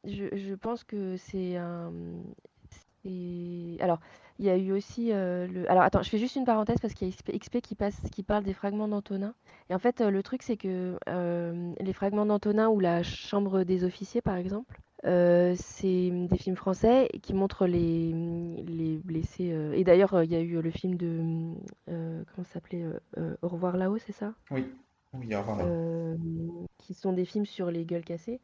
je, 0.04 0.36
je 0.36 0.54
pense 0.54 0.84
que 0.84 1.16
c'est 1.16 1.56
un. 1.56 1.92
c'est- 3.04 3.78
Alors, 3.80 4.00
il 4.38 4.44
y 4.46 4.50
a 4.50 4.56
eu 4.56 4.72
aussi 4.72 5.12
euh, 5.12 5.46
le. 5.48 5.70
Alors, 5.70 5.82
attends, 5.82 6.02
je 6.02 6.10
fais 6.10 6.18
juste 6.18 6.36
une 6.36 6.44
parenthèse 6.44 6.78
parce 6.80 6.94
qu'il 6.94 7.08
y 7.08 7.10
a 7.10 7.14
XP, 7.14 7.32
XP 7.32 7.60
qui 7.60 7.74
passe, 7.74 7.96
qui 8.12 8.22
parle 8.22 8.44
des 8.44 8.54
fragments 8.54 8.88
d'Antonin. 8.88 9.34
Et 9.70 9.74
en 9.74 9.78
fait, 9.78 10.00
euh, 10.00 10.10
le 10.10 10.22
truc, 10.22 10.42
c'est 10.42 10.56
que 10.56 10.98
euh, 11.08 11.72
les 11.80 11.92
fragments 11.92 12.26
d'Antonin 12.26 12.68
ou 12.68 12.80
la 12.80 13.02
Chambre 13.02 13.64
des 13.64 13.84
officiers, 13.84 14.22
par 14.22 14.36
exemple, 14.36 14.78
euh, 15.04 15.54
c'est 15.56 16.10
des 16.10 16.38
films 16.38 16.56
français 16.56 17.08
qui 17.22 17.34
montrent 17.34 17.66
les, 17.66 18.12
les 18.66 18.98
blessés. 18.98 19.50
euh, 19.52 19.72
Et 19.74 19.84
d'ailleurs, 19.84 20.14
euh, 20.14 20.24
il 20.24 20.32
y 20.32 20.36
a 20.36 20.40
eu 20.40 20.60
le 20.60 20.70
film 20.70 20.96
de. 20.96 21.54
euh, 21.88 22.24
comment 22.34 22.44
ça 22.44 22.54
s'appelait 22.54 22.84
Au 23.42 23.48
revoir 23.48 23.76
là-haut, 23.76 23.98
c'est 23.98 24.12
ça? 24.12 24.34
Oui, 24.50 24.64
oui, 25.14 25.34
au 25.34 25.40
revoir 25.40 25.56
là. 25.58 25.64
euh, 25.64 26.16
qui 26.78 26.94
sont 26.94 27.12
des 27.12 27.24
films 27.24 27.46
sur 27.46 27.70
les 27.70 27.84
gueules 27.84 28.04
cassées. 28.04 28.40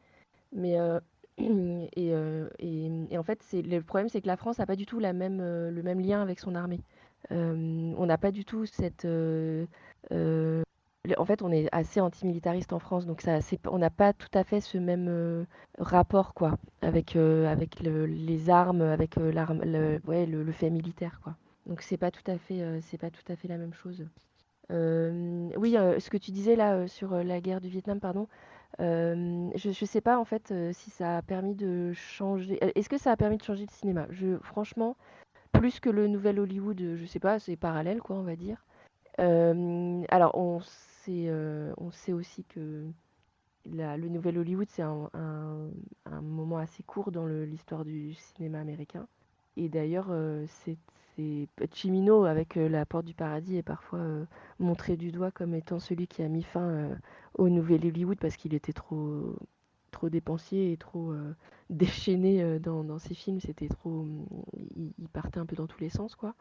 Mais 0.53 0.77
et, 1.39 2.09
et, 2.59 2.91
et 3.11 3.17
en 3.17 3.23
fait, 3.23 3.41
le 3.53 3.81
problème, 3.81 4.09
c'est 4.09 4.21
que 4.21 4.27
la 4.27 4.37
France 4.37 4.59
n'a 4.59 4.65
pas 4.65 4.75
du 4.75 4.85
tout 4.85 4.99
la 4.99 5.13
même, 5.13 5.39
le 5.41 5.83
même 5.83 5.99
lien 6.01 6.21
avec 6.21 6.39
son 6.39 6.55
armée. 6.55 6.81
On 7.31 8.05
n'a 8.05 8.17
pas 8.17 8.31
du 8.31 8.45
tout 8.45 8.65
cette. 8.65 9.07
En 11.17 11.25
fait, 11.25 11.41
on 11.41 11.51
est 11.51 11.69
assez 11.71 12.01
antimilitariste 12.01 12.73
en 12.73 12.79
France, 12.79 13.05
donc 13.05 13.21
ça, 13.21 13.39
on 13.67 13.77
n'a 13.77 13.89
pas 13.89 14.13
tout 14.13 14.29
à 14.33 14.43
fait 14.43 14.59
ce 14.59 14.77
même 14.77 15.07
euh, 15.09 15.45
rapport, 15.77 16.33
quoi, 16.33 16.57
avec 16.81 17.15
euh, 17.15 17.55
les 18.07 18.49
armes, 18.49 18.81
avec 18.81 19.17
euh, 19.17 19.31
l'arme, 19.31 19.61
le, 19.63 20.01
ouais, 20.05 20.25
le, 20.25 20.51
fait 20.51 20.69
militaire, 20.69 21.21
quoi. 21.23 21.35
Donc 21.65 21.81
c'est 21.81 21.97
pas 21.97 22.11
tout 22.11 22.29
à 22.29 22.37
fait, 22.37 22.81
pas 22.99 23.11
tout 23.11 23.31
à 23.31 23.35
fait 23.35 23.47
la 23.47 23.57
même 23.57 23.73
chose. 23.73 24.05
Oui, 24.71 25.73
ce 25.73 26.09
que 26.09 26.17
tu 26.17 26.31
disais 26.31 26.55
là 26.55 26.87
sur 26.87 27.15
la 27.15 27.41
guerre 27.41 27.61
du 27.61 27.69
Vietnam, 27.69 27.99
pardon, 27.99 28.27
je 28.79 29.67
ne 29.67 29.85
sais 29.85 30.01
pas 30.01 30.17
en 30.17 30.25
fait 30.25 30.53
si 30.73 30.89
ça 30.89 31.17
a 31.17 31.21
permis 31.21 31.55
de 31.55 31.93
changer. 31.93 32.57
Est-ce 32.75 32.89
que 32.89 32.97
ça 32.97 33.11
a 33.11 33.17
permis 33.17 33.37
de 33.37 33.43
changer 33.43 33.65
le 33.65 33.71
cinéma? 33.71 34.07
Je, 34.09 34.37
franchement, 34.39 34.95
plus 35.51 35.79
que 35.79 35.89
le 35.89 36.07
nouvel 36.07 36.39
Hollywood, 36.39 36.81
euh, 36.81 36.97
je 36.97 37.05
sais 37.05 37.19
pas, 37.19 37.39
c'est 37.39 37.55
parallèle 37.55 38.01
quoi, 38.01 38.15
on 38.15 38.23
va 38.23 38.35
dire. 38.35 38.65
Alors 39.17 40.31
on 40.35 40.59
euh, 41.29 41.73
on 41.77 41.91
sait 41.91 42.13
aussi 42.13 42.43
que 42.45 42.85
le 43.65 44.07
nouvel 44.07 44.37
Hollywood 44.37 44.67
c'est 44.69 44.81
un, 44.81 45.09
moment 46.21 46.57
assez 46.57 46.83
court 46.83 47.11
dans 47.11 47.25
l'histoire 47.27 47.85
du 47.85 48.13
cinéma 48.13 48.59
américain. 48.59 49.07
Et 49.57 49.69
d'ailleurs, 49.69 50.07
euh, 50.09 50.45
Cimino 51.71 52.23
avec 52.25 52.57
euh, 52.57 52.69
La 52.69 52.85
Porte 52.85 53.05
du 53.05 53.13
Paradis 53.13 53.57
est 53.57 53.63
parfois 53.63 53.99
euh, 53.99 54.25
montré 54.59 54.95
du 54.95 55.11
doigt 55.11 55.31
comme 55.31 55.53
étant 55.53 55.79
celui 55.79 56.07
qui 56.07 56.23
a 56.23 56.27
mis 56.29 56.43
fin 56.43 56.97
au 57.37 57.49
nouvel 57.49 57.85
Hollywood 57.85 58.17
parce 58.19 58.37
qu'il 58.37 58.53
était 58.53 58.73
trop, 58.73 59.35
trop 59.91 60.09
dépensier 60.09 60.71
et 60.71 60.77
trop 60.77 61.13
déchaîné 61.69 62.59
dans, 62.59 62.83
dans 62.83 62.99
ses 62.99 63.13
films. 63.13 63.41
C'était 63.41 63.67
trop, 63.67 64.05
il, 64.75 64.93
il 64.97 65.09
partait 65.09 65.39
un 65.39 65.45
peu 65.45 65.55
dans 65.55 65.67
tous 65.67 65.81
les 65.81 65.89
sens, 65.89 66.15
quoi. 66.15 66.35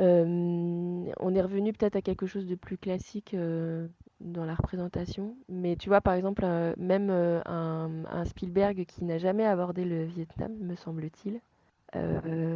Euh, 0.00 1.04
on 1.18 1.34
est 1.34 1.42
revenu 1.42 1.72
peut-être 1.72 1.96
à 1.96 2.02
quelque 2.02 2.26
chose 2.26 2.46
de 2.46 2.54
plus 2.54 2.78
classique 2.78 3.34
euh, 3.34 3.86
dans 4.20 4.44
la 4.44 4.54
représentation. 4.54 5.36
Mais 5.48 5.76
tu 5.76 5.88
vois, 5.88 6.00
par 6.00 6.14
exemple, 6.14 6.42
euh, 6.44 6.74
même 6.78 7.10
un, 7.10 7.90
un 8.10 8.24
Spielberg 8.24 8.84
qui 8.86 9.04
n'a 9.04 9.18
jamais 9.18 9.44
abordé 9.44 9.84
le 9.84 10.04
Vietnam, 10.04 10.52
me 10.60 10.74
semble-t-il. 10.76 11.40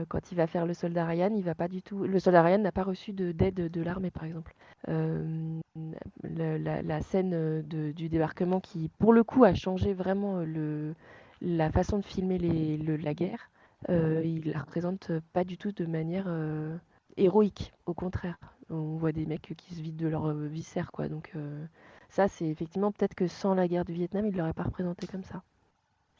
Quand 0.09 0.31
il 0.31 0.37
va 0.37 0.47
faire 0.47 0.65
le 0.65 0.75
soldat 0.75 1.05
Ryan, 1.07 1.31
il 1.35 1.43
va 1.43 1.57
pas 1.57 1.67
du 1.67 1.83
tout. 1.83 2.05
Le 2.05 2.21
soldat 2.21 2.43
Ryan 2.43 2.59
n'a 2.59 2.71
pas 2.71 2.85
reçu 2.85 3.13
de 3.13 3.33
d'aide 3.33 3.69
de 3.69 3.83
l'armée, 3.83 4.13
par 4.13 4.25
exemple. 4.25 4.55
Le- 4.87 6.57
la, 6.57 6.83
la 6.83 7.01
scène 7.01 7.63
de- 7.63 7.91
du 7.91 8.09
débarquement 8.09 8.61
qui, 8.61 8.91
pour 8.99 9.13
le 9.13 9.25
coup, 9.25 9.43
a 9.45 9.53
changé 9.55 9.93
vraiment 9.93 10.39
le, 10.39 10.95
la 11.43 11.71
façon 11.71 11.99
de 11.99 12.05
filmer 12.05 12.39
les, 12.39 12.77
le- 12.77 12.97
la 12.97 13.13
guerre. 13.13 13.51
il 13.89 14.53
la 14.53 14.61
représente 14.61 15.11
pas 15.33 15.43
du 15.45 15.59
tout 15.59 15.73
de 15.73 15.85
manière 15.85 16.29
héroïque. 17.17 17.73
Au 17.87 17.95
contraire, 17.95 18.39
on 18.71 18.97
voit 18.97 19.13
des 19.13 19.27
mecs 19.27 19.55
qui 19.57 19.75
se 19.75 19.81
vident 19.83 20.05
de 20.05 20.09
leur 20.09 20.27
euh, 20.27 20.47
viscère, 20.47 20.93
quoi. 20.93 21.09
Donc 21.09 21.33
euh, 21.37 21.65
ça, 22.11 22.29
c'est 22.29 22.47
effectivement 22.47 22.93
peut-être 22.93 23.15
que 23.15 23.27
sans 23.27 23.55
la 23.55 23.69
guerre 23.69 23.85
du 23.85 23.93
Vietnam, 23.93 24.27
il 24.27 24.37
l'aurait 24.37 24.53
pas 24.53 24.65
représenté 24.65 25.07
comme 25.07 25.25
ça. 25.25 25.43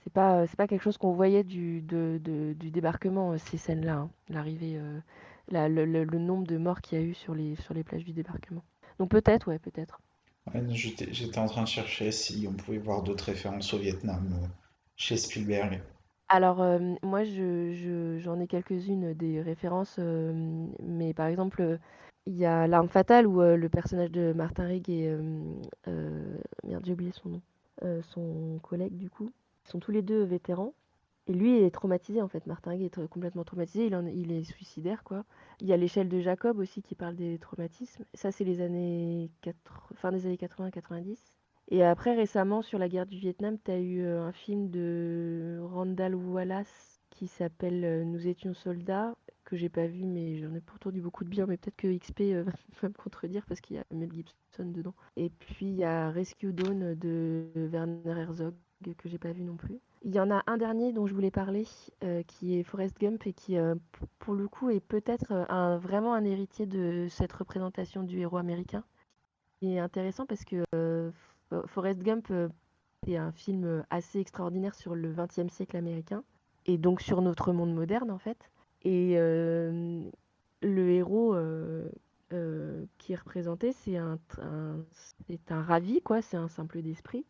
C'est 0.03 0.13
pas, 0.13 0.47
c'est 0.47 0.57
pas 0.57 0.67
quelque 0.67 0.83
chose 0.83 0.99
qu'on 0.99 1.15
voyait 1.15 1.45
du, 1.45 1.81
du 1.81 2.71
débarquement, 2.71 3.33
euh, 3.33 3.39
ces 3.39 3.57
scènes-là, 3.57 3.95
hein, 3.95 4.11
l'arrivée, 4.29 4.77
euh, 4.77 5.01
la- 5.49 5.69
le, 5.69 6.05
nombre 6.05 6.47
de 6.47 6.59
morts 6.59 6.83
qu'il 6.83 6.99
y 6.99 7.03
a 7.03 7.05
eu 7.05 7.15
sur 7.15 7.35
les, 7.35 7.57
sur 7.57 7.73
les 7.73 7.85
plages 7.85 8.05
du 8.05 8.13
débarquement. 8.13 8.63
Donc 8.99 9.11
peut-être, 9.11 9.49
ouais, 9.49 9.59
peut-être. 9.59 10.01
J'étais, 10.69 11.39
en 11.39 11.47
train 11.47 11.63
de 11.63 11.69
chercher 11.69 12.13
si 12.13 12.47
on 12.47 12.53
pouvait 12.53 12.79
voir 12.79 13.03
d'autres 13.03 13.25
références 13.25 13.73
au 13.73 13.79
Vietnam 13.79 14.31
euh, 14.43 14.47
chez 14.97 15.17
Spielberg. 15.17 15.81
Alors, 16.29 16.59
moi, 17.03 17.23
je, 17.25 17.73
je- 17.73 18.19
j'en 18.19 18.41
ai 18.41 18.47
quelques-unes 18.47 19.15
des 19.15 19.41
références, 19.43 19.99
mais 20.83 21.15
par 21.15 21.27
exemple, 21.27 21.79
il 22.27 22.35
y 22.37 22.47
a 22.47 22.67
L'Arme 22.67 22.89
fatale 22.89 23.27
où 23.27 23.41
le 23.41 23.69
personnage 23.69 24.11
de 24.11 24.33
Martin 24.33 24.65
Rigg 24.67 24.89
et 24.91 25.15
j'ai 26.85 26.93
oublié 26.93 27.13
son 27.13 27.29
nom, 27.31 27.43
son 28.03 28.59
collègue 28.63 28.97
du 28.97 29.11
coup, 29.11 29.31
ils 29.67 29.71
sont 29.71 29.81
tous 29.81 29.91
les 29.93 30.03
deux 30.03 30.23
vétérans. 30.25 30.75
Et 31.27 31.33
lui, 31.33 31.57
est 31.63 31.71
traumatisé 31.71 32.21
en 32.21 32.29
fait. 32.29 32.47
Martin 32.47 32.71
Rigg 32.73 32.83
est 32.83 33.09
complètement 33.09 33.45
traumatisé. 33.45 33.87
Il, 33.87 33.97
en- 33.97 34.07
il 34.07 34.31
est 34.33 34.45
suicidaire 34.45 35.05
quoi. 35.05 35.25
Il 35.61 35.67
y 35.67 35.73
a 35.73 35.77
l'échelle 35.79 36.09
de 36.11 36.21
Jacob 36.21 36.59
aussi 36.59 36.83
qui 36.83 36.95
parle 36.95 37.17
des 37.17 37.39
traumatismes. 37.39 38.05
Ça, 38.15 38.31
c'est 38.31 38.45
les 38.45 38.61
années 38.61 39.31
80, 39.41 39.97
fin 39.97 40.13
des 40.13 40.27
années 40.27 40.37
80-90. 40.37 41.33
Et 41.69 41.83
après, 41.83 42.15
récemment, 42.15 42.63
sur 42.63 42.79
la 42.79 42.89
guerre 42.89 43.07
du 43.07 43.19
Vietnam, 43.19 43.57
tu 43.65 43.71
as 43.71 43.79
eu 43.79 44.07
un 44.07 44.33
film 44.33 44.71
de 44.71 45.59
Randall 45.63 46.15
Wallace 46.15 47.01
qui 47.11 47.27
s'appelle 47.27 48.05
Nous 48.07 48.27
étions 48.27 48.55
soldats, 48.55 49.15
que 49.45 49.57
j'ai 49.57 49.69
pas 49.69 49.87
vu, 49.87 50.05
mais 50.05 50.37
j'en 50.39 50.55
ai 50.55 50.61
pourtant 50.61 50.91
dit 50.91 51.01
beaucoup 51.01 51.25
de 51.25 51.29
bien. 51.29 51.47
Mais 51.47 51.57
peut-être 51.57 51.77
que 51.77 51.97
XP 51.97 52.21
va 52.83 52.89
me 52.89 52.95
contredire 52.95 53.45
parce 53.47 53.61
qu'il 53.61 53.77
y 53.77 53.79
a 53.79 53.85
Mel 53.93 54.13
Gibson 54.13 54.67
dedans. 54.67 54.95
Et 55.17 55.31
puis, 55.31 55.67
il 55.67 55.77
y 55.77 55.85
a 55.85 56.11
Rescue 56.11 56.53
Dawn 56.53 56.95
de 56.95 57.47
Werner 57.55 58.21
Herzog, 58.21 58.55
que 58.99 59.09
j'ai 59.09 59.19
pas 59.19 59.33
vu 59.33 59.43
non 59.43 59.57
plus. 59.57 59.79
Il 60.03 60.15
y 60.15 60.21
en 60.21 60.31
a 60.31 60.43
un 60.47 60.59
dernier 60.59 60.93
dont 60.93 61.07
je 61.07 61.15
voulais 61.15 61.31
parler, 61.31 61.67
qui 62.27 62.59
est 62.59 62.63
Forrest 62.63 63.01
Gump, 63.01 63.27
et 63.27 63.33
qui, 63.33 63.57
pour 64.19 64.35
le 64.35 64.49
coup, 64.49 64.69
est 64.69 64.81
peut-être 64.81 65.33
vraiment 65.81 66.13
un 66.13 66.25
héritier 66.25 66.67
de 66.67 67.07
cette 67.09 67.33
représentation 67.33 68.03
du 68.03 68.19
héros 68.19 68.37
américain. 68.37 68.85
Il 69.63 69.71
est 69.71 69.79
intéressant 69.79 70.27
parce 70.27 70.45
que 70.45 70.63
Forrest 71.67 72.03
Gump 72.03 72.29
euh, 72.31 72.49
est 73.07 73.17
un 73.17 73.33
film 73.33 73.65
euh, 73.65 73.83
assez 73.91 74.21
extraordinaire 74.21 74.75
sur 74.75 74.95
le 74.95 75.13
XXe 75.13 75.53
siècle 75.53 75.77
américain, 75.77 76.25
et 76.67 76.79
donc 76.79 77.01
sur 77.01 77.23
notre 77.23 77.53
monde 77.53 77.75
moderne, 77.75 78.11
en 78.11 78.19
fait. 78.19 78.51
Et 78.83 79.15
euh, 79.19 80.03
le 80.63 80.91
héros 80.91 81.35
euh, 81.35 81.89
euh, 82.33 82.85
qui 82.99 83.13
est 83.13 83.17
représenté, 83.17 83.73
c'est 83.73 83.97
un, 83.97 84.19
un- 84.41 84.85
un 85.51 85.63
ravi, 85.63 86.01
quoi, 86.03 86.23
c'est 86.23 86.37
un 86.37 86.49
simple 86.49 86.83
d'esprit. 86.83 87.25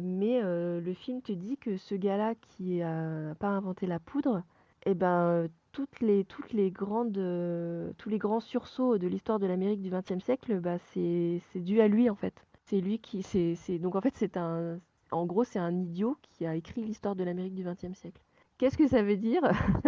Mais 0.00 0.40
euh, 0.42 0.80
le 0.80 0.94
film 0.94 1.22
te 1.22 1.32
dit 1.32 1.56
que 1.58 1.76
ce 1.76 1.94
gars-là 1.94 2.34
qui 2.36 2.82
a 2.82 3.34
pas 3.38 3.48
inventé 3.48 3.86
la 3.86 3.98
poudre, 4.00 4.42
eh 4.86 4.94
ben, 4.94 5.26
euh, 5.28 5.48
toutes 5.72 6.00
les, 6.00 6.24
toutes 6.24 6.52
les 6.52 6.70
grandes, 6.70 7.18
euh, 7.18 7.92
tous 7.98 8.08
les 8.08 8.18
grands 8.18 8.40
sursauts 8.40 8.98
de 8.98 9.06
l'histoire 9.06 9.38
de 9.38 9.46
l'Amérique 9.46 9.82
du 9.82 9.90
XXe 9.90 10.24
siècle, 10.24 10.60
bah, 10.60 10.78
c'est 10.94 11.40
dû 11.56 11.80
à 11.80 11.88
lui 11.88 12.08
en 12.10 12.14
fait. 12.16 12.34
C'est 12.72 12.80
lui 12.80 12.98
qui, 12.98 13.22
c'est, 13.22 13.54
c'est, 13.56 13.78
donc 13.78 13.96
en 13.96 14.00
fait 14.00 14.14
c'est 14.16 14.36
un, 14.38 14.80
en 15.12 15.26
gros 15.26 15.44
c'est 15.44 15.60
un 15.60 15.76
idiot 15.76 16.16
qui 16.22 16.46
a 16.46 16.56
écrit 16.56 16.82
l'histoire 16.82 17.16
de 17.16 17.24
l'Amérique 17.24 17.54
du 17.54 17.64
XXe 17.64 17.94
siècle. 17.94 18.22
Qu'est-ce 18.58 18.78
que 18.78 18.88
ça 18.88 19.02
veut 19.02 19.18
dire? 19.18 19.42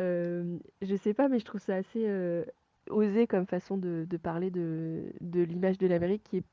Euh, 0.00 0.58
je 0.82 0.94
sais 0.96 1.14
pas, 1.14 1.28
mais 1.28 1.38
je 1.38 1.44
trouve 1.44 1.60
ça 1.60 1.74
assez 1.76 2.06
euh, 2.06 2.44
osé 2.90 3.26
comme 3.26 3.46
façon 3.46 3.76
de, 3.76 4.06
de 4.08 4.16
parler 4.16 4.50
de, 4.50 5.12
de 5.20 5.42
l'image 5.42 5.78
de 5.78 5.86
l'Amérique 5.86 6.22
qui 6.24 6.38
est 6.38 6.44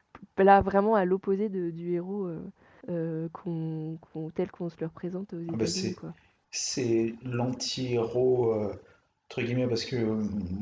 là 0.43 0.61
vraiment 0.61 0.95
à 0.95 1.05
l'opposé 1.05 1.49
de- 1.49 1.69
du 1.71 1.93
héros 1.93 2.25
euh, 2.27 2.39
euh, 2.89 3.29
tel 4.35 4.51
qu'on 4.51 4.69
se 4.69 4.77
le 4.79 4.87
représente 4.87 5.33
aux 5.33 5.41
Ah 5.49 5.55
bah 5.57 5.65
États-Unis, 5.65 5.93
c'est, 5.93 5.95
quoi. 5.95 6.13
c'est 6.51 7.13
l'anti-héros, 7.23 8.53
entre 9.29 9.41
guillemets, 9.43 9.67
parce 9.67 9.85
que 9.85 9.97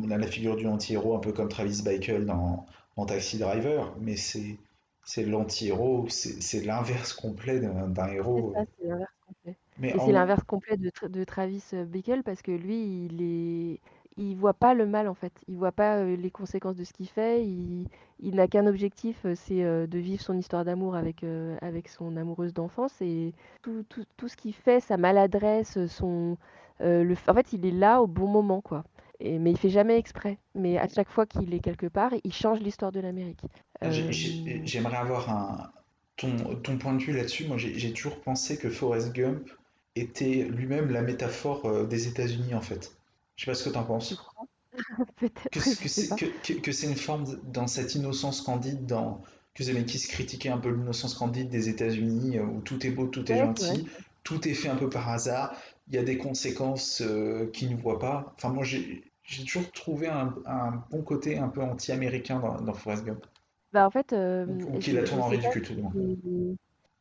on 0.03 0.11
a 0.11 0.17
la 0.17 0.27
figure 0.27 0.55
du 0.55 0.67
anti-héros 0.67 1.15
un 1.15 1.19
peu 1.19 1.31
comme 1.33 1.49
Travis 1.49 1.81
Bickle 1.83 2.25
dans, 2.25 2.65
dans 2.99 3.05
Taxi 3.05 3.37
Driver, 3.37 3.95
mais 3.99 4.15
c'est, 4.17 4.57
c'est 5.03 5.25
l'anti-héros, 5.25 6.07
c'est, 6.09 6.41
c'est 6.41 6.61
l'inverse 6.65 7.13
complet 7.13 7.59
d'un, 7.59 8.07
héros. 8.09 8.55
c'est 8.55 8.85
l'inverse 8.87 9.11
complet. 9.25 9.57
Mais 9.77 9.95
c'est 9.99 10.11
en, 10.11 10.11
l'inverse 10.11 10.43
complet 10.43 10.77
de, 10.77 10.89
Tra- 10.89 11.09
de 11.09 11.23
Travis 11.23 11.63
euh, 11.73 11.85
Bickle 11.85 12.23
parce 12.23 12.41
que 12.41 12.51
lui, 12.51 13.05
il 13.05 13.21
est, 13.21 13.79
il 14.17 14.35
voit 14.35 14.53
pas 14.53 14.73
le 14.73 14.85
mal 14.85 15.07
en 15.07 15.13
fait. 15.13 15.33
Il 15.47 15.57
voit 15.57 15.71
pas 15.71 15.97
euh, 15.97 16.15
les 16.15 16.31
conséquences 16.31 16.75
de 16.75 16.83
ce 16.83 16.93
qu'il 16.93 17.07
fait. 17.07 17.45
Il, 17.45 17.87
il 18.19 18.35
n'a 18.35 18.47
qu'un 18.47 18.67
objectif, 18.67 19.25
euh, 19.25 19.35
c'est 19.35 19.61
de 19.63 19.99
vivre 19.99 20.21
son 20.21 20.37
histoire 20.37 20.65
d'amour 20.65 20.95
avec, 20.95 21.23
avec 21.61 21.87
son 21.87 22.17
amoureuse 22.17 22.53
d'enfance 22.53 23.01
et 23.01 23.33
tout, 23.61 23.83
tout, 23.89 24.03
tout 24.17 24.27
ce 24.27 24.35
qu'il 24.37 24.53
fait, 24.53 24.79
sa 24.79 24.97
maladresse, 24.97 25.85
son, 25.87 26.37
euh, 26.81 27.03
le, 27.03 27.15
en 27.27 27.33
fait, 27.33 27.53
il 27.53 27.65
est 27.65 27.71
là 27.71 28.01
au 28.01 28.07
bon 28.07 28.27
moment 28.27 28.61
quoi. 28.61 28.83
Et, 29.19 29.39
mais 29.39 29.51
il 29.51 29.57
fait 29.57 29.69
jamais 29.69 29.97
exprès. 29.97 30.37
Mais 30.55 30.77
à 30.77 30.87
chaque 30.87 31.09
fois 31.09 31.25
qu'il 31.25 31.53
est 31.53 31.59
quelque 31.59 31.87
part, 31.87 32.13
il 32.23 32.33
change 32.33 32.59
l'histoire 32.61 32.91
de 32.91 32.99
l'Amérique. 32.99 33.41
Euh, 33.83 34.05
j'ai- 34.11 34.61
j'aimerais 34.65 34.97
avoir 34.97 35.29
un, 35.29 35.71
ton, 36.17 36.55
ton 36.57 36.77
point 36.77 36.93
de 36.93 37.01
vue 37.03 37.13
là-dessus. 37.13 37.45
Moi, 37.47 37.57
j'ai 37.57 37.93
toujours 37.93 38.19
pensé 38.21 38.57
que 38.57 38.69
Forrest 38.69 39.13
Gump 39.13 39.49
était 39.95 40.45
lui-même 40.49 40.89
la 40.91 41.01
métaphore 41.01 41.65
euh, 41.65 41.85
des 41.85 42.07
États-Unis, 42.07 42.53
en 42.53 42.61
fait. 42.61 42.95
Je 43.35 43.45
sais 43.45 43.51
pas 43.51 43.55
ce 43.55 43.69
que 43.69 43.73
tu 43.73 43.83
penses. 43.85 44.15
crois? 44.15 44.47
Peut-être, 45.17 46.15
que, 46.15 46.53
que 46.53 46.71
c'est 46.71 46.87
une 46.87 46.95
forme 46.95 47.25
de- 47.25 47.39
dans 47.51 47.67
cette 47.67 47.95
innocence 47.95 48.41
candide 48.41 48.85
dans 48.85 49.21
que 49.55 49.63
Zemeckis 49.63 50.07
critiquait 50.07 50.49
un 50.49 50.57
peu 50.57 50.69
l'innocence 50.69 51.13
candide 51.15 51.49
des 51.49 51.69
États-Unis 51.69 52.37
euh, 52.37 52.43
où 52.45 52.61
tout 52.61 52.85
est 52.85 52.91
beau, 52.91 53.07
tout 53.07 53.29
est 53.31 53.35
Ouais, 53.35 53.37
gentil, 53.37 53.87
tout 54.23 54.47
est 54.47 54.53
fait 54.53 54.69
un 54.69 54.75
peu 54.75 54.89
par 54.89 55.09
hasard, 55.09 55.55
il 55.87 55.95
y 55.95 55.97
a 55.97 56.03
des 56.03 56.17
conséquences 56.17 57.01
euh, 57.01 57.47
qu'ils 57.51 57.71
ne 57.75 57.81
voient 57.81 57.99
pas. 57.99 58.33
Enfin 58.37 58.49
moi 58.49 58.63
j'ai 58.63 59.03
j'ai 59.29 59.43
toujours 59.45 59.71
trouvé 59.71 60.07
un, 60.07 60.33
un 60.45 60.83
bon 60.89 61.03
côté 61.03 61.37
un 61.37 61.49
peu 61.49 61.61
anti-américain 61.61 62.39
dans, 62.39 62.59
dans 62.61 62.73
Forrest 62.73 63.05
Gump 63.05 63.25
Bah 63.73 63.85
en 63.85 63.91
fait, 63.91 64.13
euh, 64.13 64.45
ou, 64.47 64.79
la 64.93 65.03
tourne 65.03 65.21
en 65.21 65.27
ridicule 65.27 65.61
tout 65.61 65.75
moins. 65.75 65.91
si... 65.91 66.57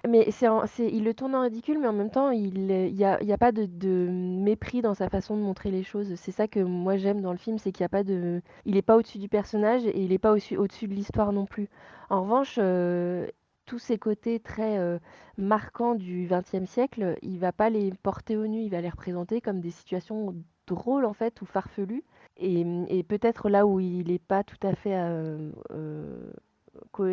Mais 0.07 0.31
c'est, 0.31 0.47
il 0.93 1.03
le 1.03 1.13
tourne 1.13 1.35
en 1.35 1.43
ridicule, 1.43 1.79
mais 1.81 1.89
en 1.89 1.93
même 1.93 2.11
temps, 2.11 2.31
il 2.31 2.71
il 2.71 2.95
y 2.95 3.05
a, 3.05 3.21
y 3.23 3.33
a 3.33 3.39
pas 3.39 3.51
de, 3.51 3.67
de 3.67 4.09
mépris 4.09 4.81
dans 4.81 4.95
sa 4.95 5.09
façon 5.09 5.37
de 5.37 5.43
montrer 5.43 5.73
les 5.73 5.83
choses. 5.83 6.15
C'est 6.15 6.31
ça 6.31 6.47
que 6.47 6.61
moi 6.61 6.97
j'aime 6.97 7.21
dans 7.21 7.33
le 7.33 7.39
film, 7.39 7.59
c'est 7.59 7.73
qu'il 7.73 7.85
a 7.85 7.89
pas 7.89 8.05
de, 8.05 8.41
il 8.65 8.77
est 8.77 8.83
pas 8.83 8.97
au-dessus 8.97 9.19
du 9.19 9.29
personnage 9.29 9.85
et 9.87 10.01
il 10.01 10.13
est 10.13 10.19
pas 10.19 10.33
au-dessus, 10.33 10.57
au-dessus 10.57 10.87
de 10.87 10.95
l'histoire 10.95 11.33
non 11.33 11.47
plus. 11.47 11.69
En 12.11 12.23
revanche, 12.23 12.57
euh, 12.59 13.27
tous 13.67 13.79
ces 13.81 13.99
côtés 13.99 14.39
très 14.39 14.79
euh, 14.79 14.99
marquants 15.37 15.95
du 15.97 16.29
XXe 16.31 16.71
siècle, 16.71 17.17
il 17.23 17.39
va 17.41 17.53
pas 17.53 17.69
les 17.69 17.93
porter 18.03 18.37
au 18.37 18.47
nu, 18.47 18.63
il 18.63 18.71
va 18.71 18.81
les 18.81 18.89
représenter 18.91 19.41
comme 19.41 19.61
des 19.61 19.71
situations 19.73 20.35
drôles 20.69 21.05
en 21.05 21.13
fait 21.13 21.43
ou 21.43 21.47
farfelues. 21.47 22.05
Et, 22.39 22.65
et 22.89 23.02
peut-être 23.02 23.48
là 23.48 23.66
où 23.66 23.81
il 23.81 24.10
est 24.10 24.19
pas 24.24 24.44
tout 24.44 24.59
à 24.62 24.74
fait 24.74 24.94
euh, 24.97 25.51
euh, 25.73 26.31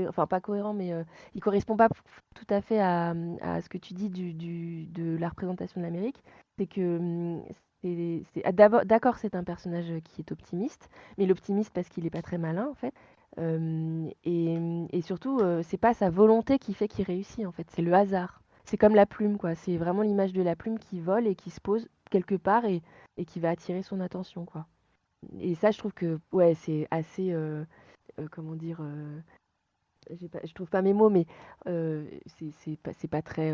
enfin 0.08 0.28
pas 0.28 0.40
cohérent, 0.42 0.74
mais 0.74 0.94
euh, 0.94 1.04
il 1.34 1.42
correspond 1.42 1.76
pas 1.78 1.90
tout 2.36 2.46
à 2.50 2.62
fait 2.62 2.80
à, 2.80 3.14
ce 3.62 3.70
que 3.70 3.78
tu 3.78 3.94
dis 3.94 4.10
de 4.10 5.18
la 5.18 5.30
représentation 5.30 5.82
de 5.82 5.86
l'Amérique. 5.86 6.24
C'est 6.58 6.68
que 6.68 7.40
c'est- 7.84 8.42
ah, 8.46 8.52
d'accord, 8.86 9.18
c'est 9.18 9.36
un 9.36 9.44
personnage 9.44 9.92
qui 10.04 10.22
est 10.22 10.32
optimiste, 10.32 10.90
mais 11.18 11.26
l'optimiste 11.26 11.72
parce 11.74 11.90
qu'il 11.90 12.06
est 12.06 12.10
pas 12.10 12.22
très 12.22 12.38
malin 12.38 12.68
en 12.70 12.74
fait. 12.76 12.94
Euh, 13.38 14.10
et, 14.24 14.58
et 14.92 15.02
surtout, 15.02 15.40
euh, 15.40 15.62
c'est 15.64 15.78
pas 15.78 15.94
sa 15.94 16.10
volonté 16.10 16.58
qui 16.60 16.74
fait 16.74 16.88
qu'il 16.88 17.06
réussit 17.06 17.46
en 17.46 17.52
fait, 17.52 17.70
c'est 17.72 17.82
le 17.82 17.94
hasard. 17.94 18.42
C'est 18.64 18.78
comme 18.78 18.96
la 18.96 19.06
plume 19.06 19.38
quoi. 19.38 19.56
C'est 19.56 19.78
vraiment 19.78 20.02
l'image 20.02 20.34
de 20.34 20.42
la 20.42 20.56
plume 20.56 20.80
qui 20.80 21.00
vole 21.00 21.28
et 21.28 21.36
qui 21.36 21.50
se 21.52 21.62
pose 21.62 21.88
quelque 22.10 22.36
part 22.36 22.66
et, 22.66 22.82
et 23.18 23.26
qui 23.26 23.40
va 23.40 23.50
attirer 23.52 23.84
son 23.84 24.00
attention 24.00 24.46
quoi. 24.46 24.66
Et 25.40 25.56
ça, 25.56 25.72
je 25.72 25.78
trouve 25.78 25.94
que 25.94 26.20
ouais, 26.32 26.56
c'est 26.56 26.88
assez, 26.92 27.32
euh, 27.32 27.64
euh, 28.20 28.28
comment 28.32 28.56
dire. 28.56 28.80
euh, 28.82 29.20
pas, 30.32 30.40
je 30.44 30.54
trouve 30.54 30.70
pas 30.70 30.82
mes 30.82 30.94
mots, 30.94 31.10
mais 31.10 31.26
c'est 31.66 32.78
pas, 32.78 32.92
pas 33.10 33.22
très 33.22 33.50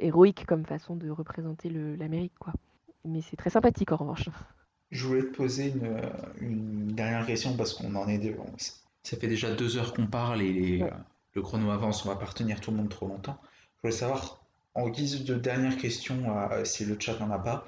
héroïque 0.00 0.44
comme 0.46 0.64
façon 0.66 0.96
de 0.96 1.08
représenter 1.10 1.70
l'Amérique, 1.70 2.34
quoi. 2.38 2.52
Mais 3.04 3.20
c'est 3.20 3.36
très 3.36 3.50
sympathique 3.50 3.92
en 3.92 3.96
revanche. 3.96 4.28
Je 4.90 5.06
voulais 5.06 5.22
te 5.22 5.36
poser 5.36 5.68
une, 5.68 6.00
une 6.40 6.86
dernière 6.88 7.26
question 7.26 7.56
parce 7.56 7.74
qu'on 7.74 7.94
en 7.94 8.08
est 8.08 8.18
de, 8.18 8.34
on- 8.38 8.56
Ça 9.02 9.16
fait 9.16 9.28
déjà 9.28 9.54
deux 9.54 9.76
heures 9.76 9.92
qu'on 9.92 10.06
parle 10.06 10.40
et 10.42 10.52
les- 10.52 10.82
Ouais. 10.82 10.92
le 11.34 11.42
chrono 11.42 11.70
avance, 11.70 12.04
on 12.06 12.08
va 12.08 12.16
pas 12.16 12.26
retenir 12.26 12.60
tout 12.60 12.70
le 12.70 12.76
monde 12.78 12.88
trop 12.88 13.06
longtemps. 13.08 13.38
Je 13.76 13.82
voulais 13.82 13.92
savoir, 13.96 14.40
en 14.74 14.88
guise 14.88 15.24
de 15.24 15.34
dernière 15.34 15.76
question, 15.76 16.16
si 16.64 16.84
le 16.84 16.96
chat 16.98 17.18
n'en 17.20 17.30
a 17.30 17.38
pas, 17.38 17.64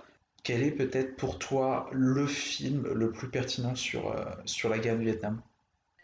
quel 0.47 0.63
est 0.63 0.71
peut-être 0.71 1.17
pour 1.17 1.41
toi 1.41 1.91
le 1.93 2.25
film 2.27 2.87
le 2.93 3.11
plus 3.11 3.29
pertinent 3.29 3.75
sur, 3.75 4.13
euh, 4.13 4.69
la 4.69 4.79
guerre 4.79 4.97
du 4.97 5.05
Vietnam? 5.05 5.41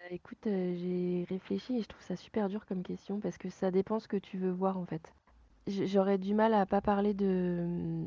Euh, 0.03 0.09
Écoute, 0.11 0.47
euh, 0.49 0.75
j'ai 0.77 1.25
réfléchi 1.33 1.79
et 1.79 1.83
je 1.83 1.87
trouve 1.87 2.03
ça 2.03 2.17
super 2.17 2.49
dur 2.49 2.67
comme 2.67 2.83
question 2.83 3.21
parce 3.21 3.39
que 3.39 3.51
ça 3.51 3.71
dépend 3.71 4.01
ce 4.01 4.09
que 4.09 4.17
tu 4.17 4.39
veux 4.39 4.51
voir 4.51 4.79
en 4.79 4.85
fait. 4.85 5.13
J'aurais 5.69 6.19
du 6.19 6.35
mal 6.35 6.55
à 6.55 6.67
pas 6.67 6.81
parler 6.81 7.15
de, 7.15 8.05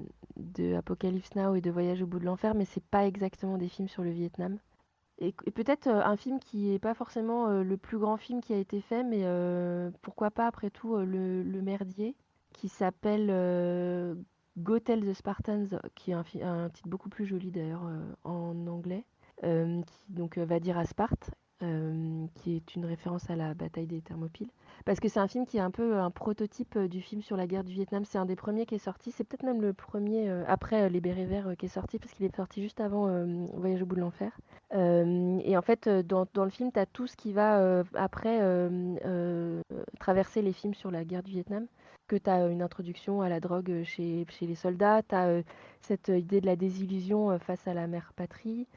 Apocalypse 0.77 1.35
Now 1.35 1.55
et 1.55 1.61
de 1.61 1.71
Voyage 1.71 2.01
au 2.01 2.05
bout 2.05 2.19
de 2.19 2.25
l'enfer, 2.25 2.53
mais 2.53 2.65
c'est 2.65 2.83
pas 2.83 3.05
exactement 3.05 3.57
des 3.57 3.69
films 3.69 3.87
sur 3.87 4.03
le 4.03 4.11
Vietnam. 4.11 4.59
Et, 5.19 5.31
peut-être 5.31 5.87
un 5.87 6.17
film 6.17 6.41
qui 6.41 6.73
est 6.73 6.79
pas 6.79 6.93
forcément 6.93 7.47
le 7.47 7.77
plus 7.77 7.97
grand 7.97 8.17
film 8.17 8.41
qui 8.41 8.53
a 8.53 8.57
été 8.57 8.81
fait, 8.81 9.05
mais 9.05 9.23
pourquoi 10.01 10.31
pas 10.31 10.47
après 10.47 10.69
tout 10.69 10.97
le, 10.97 11.61
Merdier, 11.61 12.17
qui 12.51 12.67
s'appelle 12.67 13.29
Go 14.57 14.79
Tell 14.79 15.01
the 15.05 15.13
Spartans, 15.13 15.79
qui 15.95 16.11
est 16.11 16.13
un, 16.13 16.69
titre 16.69 16.87
beaucoup 16.87 17.09
plus 17.09 17.25
joli 17.25 17.51
d'ailleurs 17.51 17.85
euh, 17.87 17.99
en 18.23 18.67
anglais, 18.67 19.03
euh, 19.43 19.81
qui 19.81 20.13
donc 20.13 20.37
euh, 20.37 20.45
va 20.45 20.59
dire 20.59 20.77
à 20.77 20.85
Sparte, 20.85 21.31
qui 22.35 22.55
est 22.55 22.75
une 22.75 22.85
référence 22.85 23.29
à 23.29 23.35
la 23.35 23.55
bataille 23.55 23.87
des 23.87 24.01
Thermopyles. 24.01 24.51
Parce 24.85 24.99
que 24.99 25.07
c'est 25.07 25.19
un 25.19 25.27
film 25.27 25.47
qui 25.47 25.57
est 25.57 25.61
un 25.61 25.71
peu 25.71 25.97
un 25.97 26.11
prototype 26.11 26.77
du 26.77 27.01
film 27.01 27.23
sur 27.23 27.37
la 27.37 27.47
guerre 27.47 27.63
du 27.63 27.73
Vietnam. 27.73 28.05
C'est 28.05 28.19
un 28.19 28.25
des 28.25 28.35
premiers 28.35 28.67
qui 28.67 28.75
est 28.75 28.77
sorti. 28.77 29.11
C'est 29.11 29.23
peut-être 29.23 29.41
même 29.41 29.61
le 29.61 29.73
premier 29.73 30.29
après 30.47 30.89
Les 30.89 31.01
Bérets 31.01 31.25
Verts 31.25 31.55
qui 31.57 31.65
est 31.65 31.69
sorti, 31.69 31.97
parce 31.97 32.11
qu'il 32.11 32.25
est 32.25 32.35
sorti 32.35 32.61
juste 32.61 32.81
avant 32.81 33.07
Voyage 33.55 33.81
au 33.81 33.85
bout 33.87 33.95
de 33.95 34.01
l'enfer. 34.01 34.37
Et 34.73 35.57
en 35.57 35.61
fait, 35.63 35.89
dans, 35.89 36.27
dans 36.35 36.43
le 36.43 36.51
film, 36.51 36.71
tu 36.71 36.79
as 36.79 36.85
tout 36.85 37.07
ce 37.07 37.15
qui 37.15 37.33
va 37.33 37.83
après 37.95 38.69
traverser 39.99 40.43
les 40.43 40.53
films 40.53 40.75
sur 40.75 40.91
la 40.91 41.03
guerre 41.03 41.23
du 41.23 41.31
Vietnam. 41.31 41.65
Que 42.07 42.17
tu 42.17 42.29
as 42.29 42.45
une 42.47 42.61
introduction 42.61 43.21
à 43.23 43.29
la 43.29 43.39
drogue 43.39 43.81
chez, 43.83 44.27
les 44.41 44.55
soldats, 44.55 45.01
tu 45.01 45.15
as 45.15 45.41
cette 45.81 46.09
idée 46.09 46.39
de 46.39 46.45
la 46.45 46.55
désillusion 46.55 47.37
face 47.39 47.67
à 47.67 47.73
la 47.73 47.87
mère 47.87 48.13
patrie. 48.15 48.67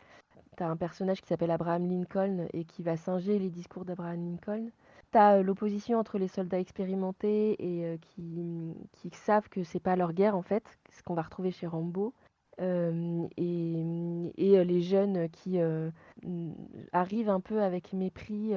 Tu 0.57 0.63
as 0.63 0.69
un 0.71 0.77
personnage 0.79 1.21
qui 1.21 1.29
s'appelle 1.29 1.51
Abraham 1.51 1.87
Lincoln 1.91 2.47
et 2.55 2.65
qui 2.65 2.83
va 2.83 2.97
singer 2.97 3.39
les 3.39 3.51
discours 3.51 3.85
d'Abraham 3.85 4.25
Lincoln. 4.25 4.71
Tu 5.13 5.19
as 5.19 5.43
l'opposition 5.43 5.99
entre 5.99 6.17
les 6.19 6.29
soldats 6.29 6.59
expérimentés 6.59 7.57
et 7.59 7.85
euh, 7.85 7.97
qui, 7.99 9.11
savent 9.13 9.49
que 9.51 9.63
c'est 9.63 9.79
pas 9.79 9.95
leur 9.95 10.15
guerre 10.15 10.35
en 10.37 10.43
fait, 10.43 10.65
ce 10.91 11.03
qu'on 11.03 11.15
va 11.15 11.23
retrouver 11.23 11.51
chez 11.51 11.67
Rambo. 11.67 12.15
Et, 12.59 12.63
euh, 12.65 14.65
les 14.65 14.81
jeunes 14.81 15.29
qui 15.29 15.59
n- 15.59 16.55
arrivent 16.93 17.31
un 17.31 17.41
peu 17.41 17.63
avec 17.63 17.93
mépris 17.93 18.55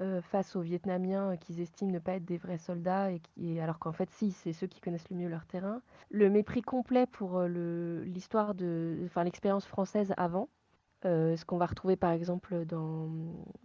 euh, 0.00 0.22
face 0.22 0.54
aux 0.54 0.60
Vietnamiens 0.60 1.32
euh, 1.32 1.36
qu'ils 1.36 1.60
estiment 1.60 1.90
ne 1.90 1.98
pas 1.98 2.14
être 2.14 2.24
des 2.24 2.38
vrais 2.38 2.58
soldats, 2.58 3.10
et 3.36 3.60
alors 3.60 3.78
qu'en 3.78 3.92
fait, 3.92 4.08
si, 4.12 4.30
c'est 4.30 4.52
ceux 4.52 4.68
qui 4.68 4.80
connaissent 4.80 5.10
le 5.10 5.16
mieux 5.16 5.28
leur 5.28 5.44
terrain. 5.46 5.82
Le 6.10 6.30
mépris 6.30 6.62
complet 6.62 7.06
pour 7.06 7.38
euh, 7.38 8.04
l'histoire 8.04 8.54
de, 8.54 8.98
enfin 9.04 9.24
l'expérience 9.24 9.66
française 9.66 10.14
avant, 10.16 10.48
ce 11.02 11.44
qu'on 11.46 11.56
va 11.56 11.66
retrouver 11.66 11.96
par 11.96 12.10
exemple 12.10 12.66
dans, 12.66 13.08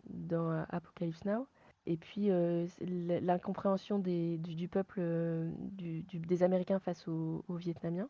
dans 0.09 0.65
Apocalypse 0.69 1.25
Now. 1.25 1.47
Et 1.85 1.97
puis 1.97 2.29
l'incompréhension 2.29 3.99
du, 3.99 4.67
peuple, 4.71 5.01
des 5.73 6.43
Américains 6.43 6.79
face 6.79 7.07
aux, 7.07 7.43
aux 7.47 7.55
Vietnamiens. 7.55 8.09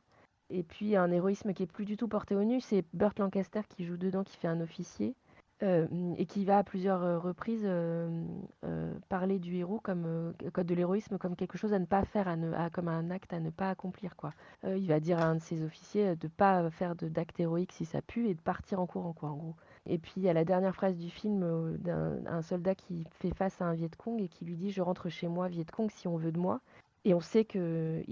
Et 0.50 0.64
puis 0.64 0.96
un 0.96 1.12
héroïsme 1.12 1.54
qui 1.54 1.64
est 1.64 1.68
plus 1.68 1.86
du 1.86 1.98
tout 1.98 2.08
porté 2.08 2.36
au 2.36 2.44
nu, 2.44 2.62
c'est 2.62 2.86
Burt 2.94 3.18
Lancaster 3.18 3.62
qui 3.68 3.84
joue 3.84 3.98
dedans, 3.98 4.24
qui 4.24 4.38
fait 4.38 4.48
un 4.48 4.62
officier, 4.62 5.16
et 5.61 6.26
qui 6.26 6.45
va 6.45 6.57
à 6.60 6.64
plusieurs 6.64 7.22
reprises 7.22 7.68
parler 9.10 9.40
du 9.40 9.56
héros 9.56 9.80
comme 9.80 10.34
de 10.40 10.76
l'héroïsme 10.76 11.18
comme 11.18 11.36
quelque 11.36 11.57
chose 11.57 11.73
à 11.73 11.80
ne 11.80 11.86
pas 11.86 12.03
faire, 12.03 12.27
à 12.27 12.69
comme 12.69 12.88
un 12.88 13.10
acte 13.10 13.34
à 13.34 13.40
ne 13.40 13.49
pas 13.49 13.69
accomplir. 13.69 14.15
Quoi. 14.15 14.32
Il 14.64 14.88
va 14.88 14.99
dire 14.99 15.19
à 15.19 15.26
un 15.26 15.36
de 15.36 15.41
ses 15.41 15.64
officiers 15.64 16.15
de 16.15 16.27
pas 16.27 16.69
faire 16.72 16.95
d'acte 16.95 17.40
héroïque 17.40 17.72
si 17.72 17.86
ça 17.86 18.02
pue 18.02 18.27
et 18.27 18.34
de 18.34 18.41
partir 18.41 18.80
en 18.80 18.86
courant, 18.86 19.14
quoi, 19.14 19.30
en 19.30 19.38
gros. 19.38 19.56
Et 19.86 19.98
puis 19.98 20.14
il 20.18 20.23
y 20.23 20.30
a 20.30 20.34
la 20.34 20.45
dernière 20.45 20.76
phrase 20.76 20.98
du 20.98 21.10
film 21.10 21.77
d'un 21.77 22.26
un 22.26 22.41
soldat 22.41 22.76
qui 22.76 23.06
fait 23.19 23.34
face 23.34 23.61
à 23.61 23.65
un 23.65 23.73
Viet 23.73 23.91
Cong 23.98 24.22
et 24.22 24.27
qui 24.27 24.45
lui 24.45 24.56
dit 24.56 24.72
Je 24.72 24.82
rentre 24.82 25.10
chez 25.10 25.27
moi, 25.27 25.48
Viet 25.48 25.65
Cong, 25.72 25.90
si 25.90 26.07
on 26.07 26.18
veut 26.18 26.32
de 26.32 26.40
moi. 26.40 26.60
Et 27.06 27.14
on 27.14 27.22
sait 27.22 27.45
que 27.45 28.03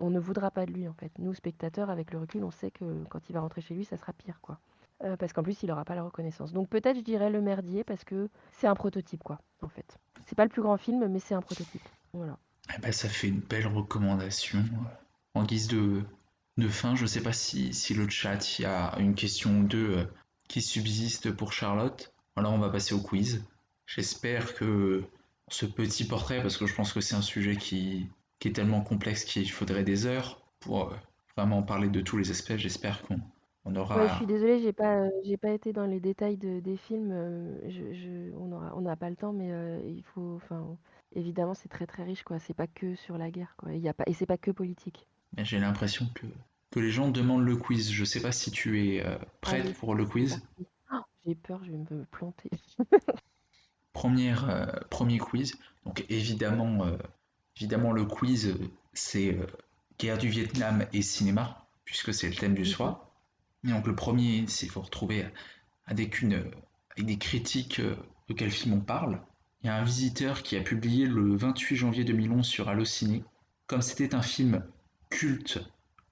on 0.00 0.10
ne 0.10 0.18
voudra 0.20 0.50
pas 0.50 0.66
de 0.66 0.72
lui 0.72 0.86
en 0.86 0.92
fait. 0.92 1.10
Nous 1.18 1.32
spectateurs, 1.32 1.88
avec 1.88 2.12
le 2.12 2.18
recul, 2.18 2.44
on 2.44 2.50
sait 2.50 2.70
que 2.70 3.04
quand 3.08 3.28
il 3.28 3.32
va 3.32 3.40
rentrer 3.40 3.62
chez 3.62 3.74
lui, 3.74 3.84
ça 3.86 3.96
sera 3.96 4.12
pire 4.12 4.38
quoi. 4.42 4.58
Euh, 5.04 5.16
parce 5.16 5.32
qu'en 5.32 5.42
plus, 5.42 5.62
il 5.62 5.68
n'aura 5.68 5.84
pas 5.84 5.94
la 5.94 6.02
reconnaissance. 6.02 6.52
Donc 6.52 6.68
peut-être 6.68 6.96
je 6.96 7.02
dirais 7.02 7.30
le 7.30 7.40
merdier 7.40 7.84
parce 7.84 8.04
que 8.04 8.28
c'est 8.52 8.66
un 8.66 8.74
prototype 8.74 9.22
quoi, 9.22 9.40
en 9.62 9.68
fait. 9.68 9.98
C'est 10.26 10.34
pas 10.34 10.44
le 10.44 10.50
plus 10.50 10.62
grand 10.62 10.76
film, 10.76 11.06
mais 11.06 11.20
c'est 11.20 11.34
un 11.34 11.40
prototype. 11.40 11.82
Voilà. 12.12 12.36
Eh 12.76 12.80
ben, 12.80 12.92
ça 12.92 13.08
fait 13.08 13.28
une 13.28 13.40
belle 13.40 13.66
recommandation. 13.66 14.64
En 15.34 15.44
guise 15.44 15.68
de, 15.68 16.02
de 16.56 16.68
fin, 16.68 16.96
je 16.96 17.06
sais 17.06 17.22
pas 17.22 17.32
si, 17.32 17.72
si 17.72 17.94
le 17.94 18.08
chat, 18.08 18.58
y 18.58 18.64
a 18.64 18.98
une 18.98 19.14
question 19.14 19.60
ou 19.60 19.64
deux 19.64 19.98
euh, 19.98 20.04
qui 20.48 20.60
subsiste 20.60 21.30
pour 21.30 21.52
Charlotte. 21.52 22.12
Alors 22.34 22.52
on 22.52 22.58
va 22.58 22.70
passer 22.70 22.94
au 22.94 23.00
quiz. 23.00 23.44
J'espère 23.86 24.54
que 24.54 25.04
ce 25.48 25.64
petit 25.64 26.04
portrait, 26.04 26.42
parce 26.42 26.56
que 26.56 26.66
je 26.66 26.74
pense 26.74 26.92
que 26.92 27.00
c'est 27.00 27.14
un 27.14 27.22
sujet 27.22 27.56
qui, 27.56 28.08
qui 28.38 28.48
est 28.48 28.52
tellement 28.52 28.80
complexe 28.80 29.24
qu'il 29.24 29.50
faudrait 29.50 29.84
des 29.84 30.06
heures 30.06 30.42
pour 30.60 30.90
euh, 30.90 30.96
vraiment 31.36 31.62
parler 31.62 31.88
de 31.88 32.00
tous 32.00 32.16
les 32.16 32.30
aspects, 32.30 32.56
j'espère 32.56 33.02
qu'on 33.02 33.20
on 33.68 33.76
aura... 33.76 34.00
Ouais, 34.00 34.08
je 34.08 34.14
suis 34.14 34.26
désolée, 34.26 34.60
j'ai 34.60 34.72
pas, 34.72 35.04
euh, 35.06 35.10
j'ai 35.24 35.36
pas 35.38 35.50
été 35.50 35.72
dans 35.72 35.86
les 35.86 36.00
détails 36.00 36.36
de- 36.38 36.60
des 36.60 36.76
films. 36.76 37.10
euh, 37.12 37.58
je, 37.70 37.92
je- 37.94 38.32
on 38.36 38.52
aura, 38.52 38.74
on 38.76 38.82
n'a 38.82 38.96
pas 38.96 39.10
le 39.10 39.16
temps, 39.16 39.32
mais 39.32 39.50
euh, 39.52 39.80
il 39.86 40.02
faut, 40.04 40.36
enfin, 40.36 40.76
évidemment, 41.14 41.54
c'est 41.54 41.68
très 41.70 41.86
très 41.86 42.04
riche 42.04 42.22
quoi. 42.22 42.38
C'est 42.38 42.54
pas 42.54 42.66
que 42.66 42.94
sur 42.94 43.18
la 43.18 43.30
guerre 43.30 43.54
quoi. 43.56 43.72
Il 43.74 43.80
y 43.80 43.88
a 43.88 43.94
pas, 43.94 44.04
et 44.06 44.12
c'est 44.14 44.26
pas 44.26 44.38
que 44.38 44.50
politique. 44.50 45.06
Mais 45.36 45.44
j'ai 45.46 45.58
l'impression 45.58 46.06
que, 46.14 46.26
que 46.70 46.80
les 46.80 46.90
gens 46.90 47.10
demandent 47.10 47.44
le 47.46 47.56
quiz. 47.56 47.90
Je 47.92 48.04
sais 48.04 48.20
pas 48.20 48.30
si 48.32 48.50
tu 48.50 48.86
es 48.94 49.02
euh, 49.04 49.16
prête 49.40 49.64
Allez, 49.64 49.74
pour 49.78 49.94
le 49.94 50.04
c'est 50.12 50.12
quiz. 50.12 50.28
parti. 50.28 50.66
Oh, 50.92 50.96
j'ai 51.26 51.34
peur, 51.34 51.64
je 51.64 51.70
vais 51.72 51.78
me 51.78 52.04
planter. 52.06 52.50
Première, 53.92 54.48
euh, 54.48 54.66
premier 54.90 55.18
quiz. 55.18 55.56
Donc 55.84 56.04
évidemment, 56.08 56.84
euh, 56.86 56.96
évidemment 57.56 57.92
le 57.92 58.04
quiz, 58.04 58.46
euh, 58.48 58.70
c'est 58.94 59.34
euh, 59.34 59.46
guerre 59.98 60.18
du 60.18 60.28
Vietnam 60.28 60.86
et 60.92 61.02
cinéma, 61.02 61.66
puisque 61.84 62.14
c'est 62.14 62.28
le 62.28 62.34
thème 62.36 62.54
du 62.54 62.64
Mhm. 62.64 62.74
soir. 62.74 63.07
Et 63.64 63.68
donc 63.68 63.86
le 63.86 63.94
premier, 63.94 64.44
c'est 64.46 64.66
faut 64.66 64.80
retrouver 64.80 65.26
avec 65.86 66.20
une, 66.20 66.34
avec 66.90 67.06
des 67.06 67.18
critiques 67.18 67.80
euh, 67.80 67.96
de 68.28 68.34
quel 68.34 68.50
film 68.50 68.74
on 68.74 68.80
parle. 68.80 69.20
Il 69.62 69.66
y 69.66 69.70
a 69.70 69.76
un 69.76 69.84
visiteur 69.84 70.42
qui 70.42 70.56
a 70.56 70.60
publié 70.60 71.06
le 71.06 71.36
28 71.36 71.76
janvier 71.76 72.04
2011 72.04 72.46
sur 72.46 72.68
Allociné. 72.68 73.24
Comme 73.66 73.82
c'était 73.82 74.14
un 74.14 74.22
film 74.22 74.64
culte, 75.10 75.58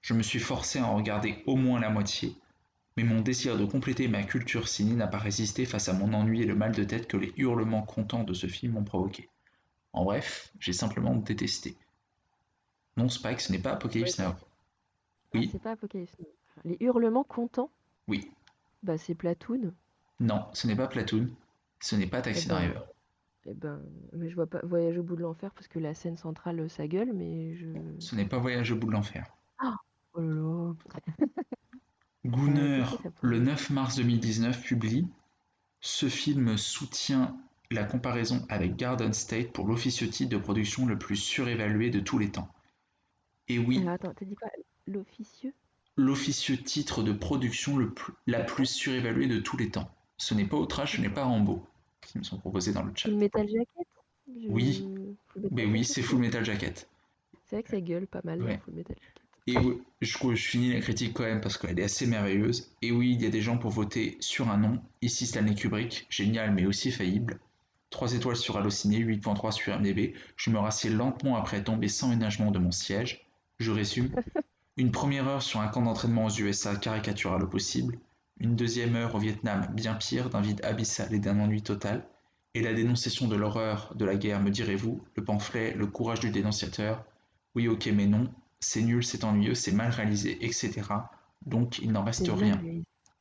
je 0.01 0.13
me 0.13 0.21
suis 0.23 0.39
forcé 0.39 0.79
à 0.79 0.85
en 0.85 0.95
regarder 0.95 1.43
au 1.45 1.55
moins 1.55 1.79
la 1.79 1.89
moitié. 1.89 2.35
Mais 2.97 3.03
mon 3.03 3.21
désir 3.21 3.57
de 3.57 3.65
compléter 3.65 4.07
ma 4.07 4.23
culture 4.23 4.67
ciné 4.67 4.95
n'a 4.95 5.07
pas 5.07 5.19
résisté 5.19 5.65
face 5.65 5.87
à 5.87 5.93
mon 5.93 6.13
ennui 6.13 6.41
et 6.41 6.45
le 6.45 6.55
mal 6.55 6.71
de 6.73 6.83
tête 6.83 7.07
que 7.07 7.17
les 7.17 7.31
hurlements 7.37 7.83
contents 7.83 8.23
de 8.23 8.33
ce 8.33 8.47
film 8.47 8.75
ont 8.75 8.83
provoqué. 8.83 9.29
En 9.93 10.03
bref, 10.03 10.51
j'ai 10.59 10.73
simplement 10.73 11.15
détesté. 11.15 11.77
Non, 12.97 13.07
Spike, 13.09 13.39
ce 13.39 13.51
n'est 13.51 13.59
pas 13.59 13.73
Apocalypse 13.73 14.17
Now. 14.17 14.33
Ah, 14.33 14.39
Oui, 15.35 15.49
c'est 15.51 15.61
pas 15.61 15.71
Apocalypse 15.71 16.17
Now. 16.19 16.27
Les 16.65 16.77
hurlements 16.79 17.23
contents, 17.23 17.71
oui. 18.07 18.31
bah 18.83 18.97
c'est 18.97 19.15
Platoon. 19.15 19.73
Non, 20.19 20.47
ce 20.53 20.67
n'est 20.67 20.75
pas 20.75 20.87
Platoon. 20.87 21.29
Ce 21.79 21.95
n'est 21.95 22.07
pas 22.07 22.19
Eh 22.19 22.23
Taxi 22.23 22.47
ben, 22.47 22.55
Driver. 22.55 22.87
eh 23.45 23.53
ben, 23.53 23.81
mais 24.13 24.29
je 24.29 24.35
vois 24.35 24.47
pas 24.47 24.59
Voyage 24.63 24.97
au 24.97 25.03
bout 25.03 25.15
de 25.15 25.21
l'enfer 25.21 25.51
parce 25.53 25.67
que 25.67 25.79
la 25.79 25.93
scène 25.93 26.17
centrale 26.17 26.59
euh, 26.59 26.67
sa 26.67 26.87
gueule, 26.87 27.13
mais 27.13 27.55
je. 27.55 27.67
Ce 27.99 28.15
n'est 28.15 28.25
pas 28.27 28.39
Voyage 28.39 28.71
au 28.71 28.75
bout 28.75 28.87
de 28.87 28.93
l'enfer. 28.93 29.25
Oh 30.13 30.19
là 30.21 30.33
là. 30.33 30.73
Pourrait 32.29 32.51
le 33.21 33.37
être 33.37 33.43
9 33.43 33.69
mars 33.69 33.95
2019, 33.97 34.61
publie 34.61 35.07
Ce 35.79 36.09
film 36.09 36.57
soutient 36.57 37.37
la 37.69 37.83
comparaison 37.83 38.45
avec 38.49 38.75
Garden 38.75 39.13
State 39.13 39.51
pour 39.51 39.67
l'officieux 39.67 40.09
titre 40.09 40.31
de 40.31 40.37
production 40.41 40.85
le 40.85 40.97
plus 40.97 41.15
surévalué 41.17 41.89
de 41.89 41.99
tous 41.99 42.17
les 42.17 42.31
temps. 42.31 42.49
Et 43.47 43.59
oui, 43.59 43.79
Alors 43.79 43.91
attends, 43.93 44.13
t'as 44.13 44.25
dit 44.25 44.35
quoi? 44.35 44.49
L'officieux 44.87 45.53
l'officieux 45.97 46.57
titre 46.57 47.03
de 47.03 47.11
production 47.11 47.75
le 47.77 47.89
plus- 47.89 48.13
la 48.27 48.39
plus 48.43 48.65
surévaluée 48.67 49.27
de 49.27 49.39
tous 49.39 49.57
les 49.57 49.69
temps. 49.69 49.91
Ce 50.17 50.33
n'est 50.33 50.45
pas 50.45 50.57
Outrage, 50.57 50.93
ce 50.93 51.01
n'est 51.01 51.09
pas 51.09 51.23
Rambo, 51.25 51.65
qui 52.01 52.17
me 52.17 52.23
sont 52.23 52.37
proposés 52.37 52.71
dans 52.71 52.83
le 52.83 52.91
chat. 52.95 53.09
Full 53.09 53.17
Metal 53.17 53.47
Jacket? 53.47 53.87
Je- 54.27 54.47
Oui. 54.49 54.87
Metal 55.35 55.49
Mais 55.51 55.65
oui, 55.65 55.71
Jacket, 55.79 55.85
c'est 55.87 56.01
Full 56.03 56.19
Metal 56.19 56.45
Jacket. 56.45 56.87
C'est 57.45 57.55
vrai 57.57 57.63
que 57.63 57.69
ça 57.69 57.81
gueule 57.81 58.07
pas 58.07 58.21
mal, 58.23 58.41
Ouais. 58.41 58.59
Full 58.63 58.73
Metal 58.75 58.95
Jacket. 58.95 59.13
Et 59.49 59.57
oui, 59.57 59.81
je, 60.01 60.17
je 60.35 60.47
finis 60.47 60.73
la 60.73 60.81
critique 60.81 61.13
quand 61.13 61.23
même 61.23 61.39
parce 61.39 61.57
qu'elle 61.57 61.79
est 61.79 61.83
assez 61.83 62.05
merveilleuse. 62.05 62.69
Et 62.81 62.91
oui, 62.91 63.13
il 63.13 63.21
y 63.21 63.25
a 63.25 63.29
des 63.29 63.41
gens 63.41 63.57
pour 63.57 63.71
voter 63.71 64.17
sur 64.19 64.49
un 64.49 64.57
nom. 64.57 64.81
Ici 65.01 65.25
Stanley 65.25 65.55
Kubrick, 65.55 66.05
génial 66.09 66.53
mais 66.53 66.65
aussi 66.65 66.91
faillible. 66.91 67.39
3 67.89 68.13
étoiles 68.13 68.35
sur 68.35 68.57
Allociné, 68.57 68.97
8.3 68.97 69.51
sur 69.53 69.73
MDB. 69.79 70.13
Je 70.35 70.49
me 70.49 70.59
rassieds 70.59 70.89
lentement 70.89 71.37
après 71.37 71.63
tomber 71.63 71.87
sans 71.87 72.09
ménagement 72.09 72.51
de 72.51 72.59
mon 72.59 72.71
siège. 72.71 73.25
Je 73.59 73.71
résume. 73.71 74.09
Une 74.77 74.91
première 74.91 75.27
heure 75.27 75.41
sur 75.41 75.59
un 75.59 75.67
camp 75.67 75.81
d'entraînement 75.81 76.25
aux 76.25 76.29
USA 76.29 76.75
caricatural 76.75 77.43
au 77.43 77.47
possible. 77.47 77.99
Une 78.39 78.55
deuxième 78.55 78.95
heure 78.95 79.15
au 79.15 79.19
Vietnam 79.19 79.67
bien 79.73 79.95
pire, 79.95 80.29
d'un 80.29 80.41
vide 80.41 80.63
abyssal 80.63 81.13
et 81.13 81.19
d'un 81.19 81.39
ennui 81.39 81.63
total. 81.63 82.07
Et 82.53 82.61
la 82.61 82.73
dénonciation 82.73 83.27
de 83.27 83.35
l'horreur 83.35 83.93
de 83.95 84.05
la 84.05 84.15
guerre, 84.15 84.39
me 84.41 84.49
direz-vous, 84.51 85.01
le 85.15 85.23
pamphlet, 85.23 85.73
le 85.73 85.87
courage 85.87 86.19
du 86.19 86.29
dénonciateur. 86.29 87.03
Oui, 87.55 87.67
ok, 87.67 87.87
mais 87.93 88.05
non, 88.05 88.29
c'est 88.59 88.81
nul, 88.83 89.03
c'est 89.03 89.23
ennuyeux, 89.23 89.55
c'est 89.55 89.71
mal 89.71 89.89
réalisé, 89.91 90.43
etc. 90.45 91.09
Donc 91.45 91.79
il 91.79 91.91
n'en 91.91 92.03
reste 92.03 92.27
rien. 92.27 92.61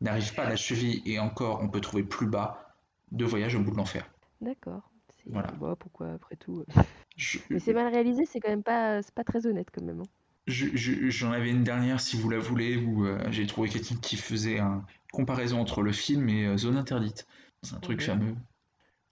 N'arrive 0.03 0.35
pas 0.35 0.45
à 0.45 0.49
la 0.51 0.57
cheville 0.57 1.03
et 1.07 1.19
encore 1.19 1.61
on 1.63 1.69
peut 1.69 1.81
trouver 1.81 2.03
plus 2.03 2.27
bas 2.27 2.75
de 3.13 3.25
voyage 3.25 3.55
au 3.55 3.61
bout 3.61 3.71
de 3.71 3.77
l'enfer. 3.77 4.07
D'accord. 4.43 4.91
Voilà. 5.27 5.51
Bon, 5.53 5.75
pourquoi 5.75 6.13
après 6.13 6.37
tout 6.37 6.61
euh. 6.61 6.83
Je- 7.17 7.39
Mais 7.51 7.59
c'est 7.59 7.73
mal 7.73 7.89
réalisé, 7.93 8.27
c'est 8.27 8.41
quand 8.41 8.51
même 8.51 8.63
pas 8.63 9.01
très 9.25 9.47
honnête 9.47 9.69
quand 9.73 9.83
même. 9.83 10.01
hein. 10.01 10.09
Je- 10.47 10.75
je- 10.75 11.09
J'en 11.11 11.33
avais 11.33 11.51
une 11.51 11.65
dernière 11.65 12.01
si 12.01 12.17
vous 12.17 12.29
la 12.31 12.39
voulez 12.39 12.77
où 12.77 13.05
euh, 13.07 13.19
j'ai 13.31 13.47
trouvé 13.47 13.69
quelqu'un 13.69 13.97
qui 13.97 14.17
faisait 14.17 14.59
une 14.59 14.83
comparaison 15.13 15.61
entre 15.61 15.83
le 15.83 15.93
film 15.93 16.29
et 16.29 16.47
euh, 16.47 16.57
Zone 16.57 16.77
Interdite. 16.77 17.27
C'est 17.63 17.75
un 17.75 17.81
truc 17.81 18.03
fameux. 18.03 18.35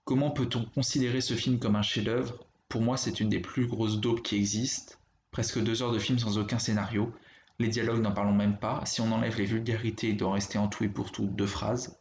Comment 0.05 0.31
peut-on 0.31 0.65
considérer 0.65 1.20
ce 1.20 1.35
film 1.35 1.59
comme 1.59 1.77
un 1.77 1.82
chef-d'œuvre? 1.82 2.47
Pour 2.69 2.82
moi, 2.82 2.97
c'est 2.97 3.20
une 3.20 3.28
des 3.28 3.40
plus 3.40 3.66
grosses 3.66 4.01
daubes 4.01 4.23
qui 4.23 4.36
existent. 4.36 4.94
Presque 5.31 5.61
deux 5.62 5.82
heures 5.82 5.93
de 5.93 5.98
film 5.98 6.19
sans 6.19 6.39
aucun 6.39 6.59
scénario. 6.59 7.12
Les 7.59 7.69
dialogues 7.69 8.02
n'en 8.02 8.12
parlons 8.12 8.35
même 8.35 8.56
pas. 8.59 8.82
Si 8.85 9.01
on 9.01 9.11
enlève 9.12 9.39
les 9.39 9.44
vulgarités, 9.44 10.09
il 10.11 10.16
doit 10.16 10.32
rester 10.35 10.59
en 10.59 10.69
tout 10.69 10.85
et 10.85 10.89
pour 10.89 11.11
tout 11.12 11.27
deux 11.27 11.47
phrases. 11.47 11.98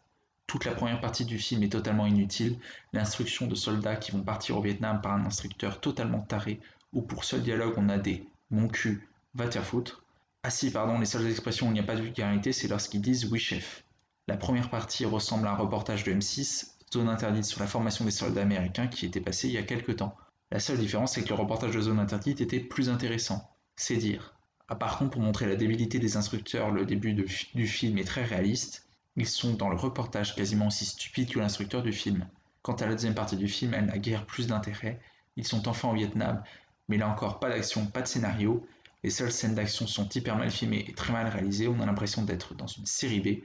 Toute 0.48 0.66
la 0.66 0.74
première 0.74 1.00
partie 1.00 1.26
du 1.26 1.40
film 1.40 1.64
est 1.64 1.70
totalement 1.72 2.06
inutile. 2.06 2.58
L'instruction 2.92 3.48
de 3.48 3.56
soldats 3.56 3.96
qui 3.96 4.12
vont 4.12 4.22
partir 4.24 4.58
au 4.58 4.62
Vietnam 4.62 5.00
par 5.02 5.14
un 5.14 5.26
instructeur 5.26 5.80
totalement 5.80 6.22
taré, 6.22 6.60
où 6.92 7.02
pour 7.02 7.24
seul 7.24 7.42
dialogue 7.42 7.74
on 7.78 7.90
a 7.90 7.98
des 7.98 8.26
mon 8.52 8.68
cul, 8.68 9.08
va 9.36 9.48
te 9.48 9.60
foutre. 9.60 10.04
Ah 10.44 10.50
si, 10.50 10.72
pardon, 10.72 11.00
les 11.00 11.06
seules 11.06 11.28
expressions 11.28 11.68
où 11.68 11.70
il 11.72 11.74
n'y 11.74 11.80
a 11.80 11.84
pas 11.84 11.96
de 11.96 12.02
vulgarité, 12.02 12.52
c'est 12.52 12.68
lorsqu'ils 12.68 13.02
disent 13.02 13.32
oui 13.32 13.40
chef. 13.40 13.84
La 14.28 14.38
première 14.38 14.70
partie 14.70 15.06
ressemble 15.06 15.48
à 15.48 15.52
un 15.52 15.56
reportage 15.56 16.04
de 16.04 16.14
M6, 16.14 16.74
zone 16.94 17.10
interdite 17.10 17.46
sur 17.46 17.60
la 17.60 17.68
formation 17.68 18.06
des 18.06 18.12
soldats 18.12 18.42
américains 18.42 18.88
qui 18.88 19.06
était 19.06 19.22
passé 19.22 19.48
il 19.48 19.54
y 19.54 19.58
a 19.58 19.64
quelques 19.64 19.98
temps. 19.98 20.16
La 20.52 20.60
seule 20.60 20.78
différence, 20.78 21.14
c'est 21.14 21.24
que 21.24 21.30
le 21.30 21.36
reportage 21.36 21.74
de 21.74 21.82
zone 21.82 22.00
interdite 22.00 22.42
était 22.42 22.60
plus 22.60 22.90
intéressant. 22.90 23.50
C'est 23.76 23.98
dire. 23.98 24.36
Ah, 24.68 24.76
par 24.76 24.98
contre, 24.98 25.12
pour 25.12 25.22
montrer 25.22 25.48
la 25.48 25.56
débilité 25.56 26.00
des 26.00 26.16
instructeurs, 26.16 26.72
le 26.72 26.86
début 26.86 27.14
du 27.14 27.68
film 27.68 27.98
est 27.98 28.04
très 28.04 28.24
réaliste. 28.24 28.88
Ils 29.16 29.28
sont 29.28 29.54
dans 29.54 29.70
le 29.70 29.76
reportage 29.76 30.36
quasiment 30.36 30.68
aussi 30.68 30.86
stupides 30.86 31.32
que 31.32 31.40
l'instructeur 31.40 31.84
du 31.84 31.92
film. 31.92 32.28
Quant 32.62 32.74
à 32.74 32.86
la 32.86 32.94
deuxième 32.94 33.14
partie 33.14 33.36
du 33.36 33.48
film, 33.48 33.74
elle 33.74 33.86
n'a 33.86 33.98
guère 33.98 34.26
plus 34.26 34.48
d'intérêt. 34.48 35.00
Ils 35.36 35.46
sont 35.46 35.68
enfin 35.68 35.90
au 35.90 35.94
Vietnam, 35.94 36.44
mais 36.88 36.98
là 36.98 37.10
encore 37.10 37.40
pas 37.40 37.50
d'action, 37.50 37.86
pas 37.86 38.02
de 38.02 38.08
scénario. 38.08 38.66
Les 39.04 39.10
seules 39.10 39.32
scènes 39.32 39.56
d'action 39.56 39.86
sont 39.86 40.08
hyper 40.10 40.38
mal 40.38 40.50
filmées 40.50 40.86
et 40.88 40.94
très 40.94 41.12
mal 41.14 41.28
réalisées, 41.28 41.68
on 41.68 41.80
a 41.82 41.86
l'impression 41.86 42.24
d'être 42.24 42.56
dans 42.56 42.68
une 42.68 42.86
série 42.86 43.20
B. 43.20 43.44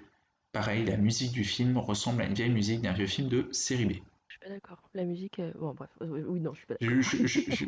Pareil, 0.52 0.84
la 0.84 0.96
musique 0.96 1.32
du 1.32 1.44
film 1.44 1.76
ressemble 1.78 2.22
à 2.22 2.26
une 2.26 2.34
vieille 2.34 2.50
musique 2.50 2.80
d'un 2.80 2.92
vieux 2.92 3.06
film 3.06 3.28
de 3.28 3.48
série 3.52 3.86
B. 3.86 3.92
Je 4.28 4.34
suis 4.34 4.40
pas 4.40 4.48
d'accord. 4.48 4.78
La 4.94 5.04
musique, 5.04 5.38
euh, 5.40 5.52
bon 5.58 5.74
bref, 5.74 5.90
euh, 6.00 6.24
oui 6.28 6.40
non, 6.40 6.52
je 6.54 6.58
suis 6.58 6.66
pas 6.66 6.74
d'accord. 6.80 7.02
je- 7.02 7.26
je- 7.26 7.40
je- 7.50 7.64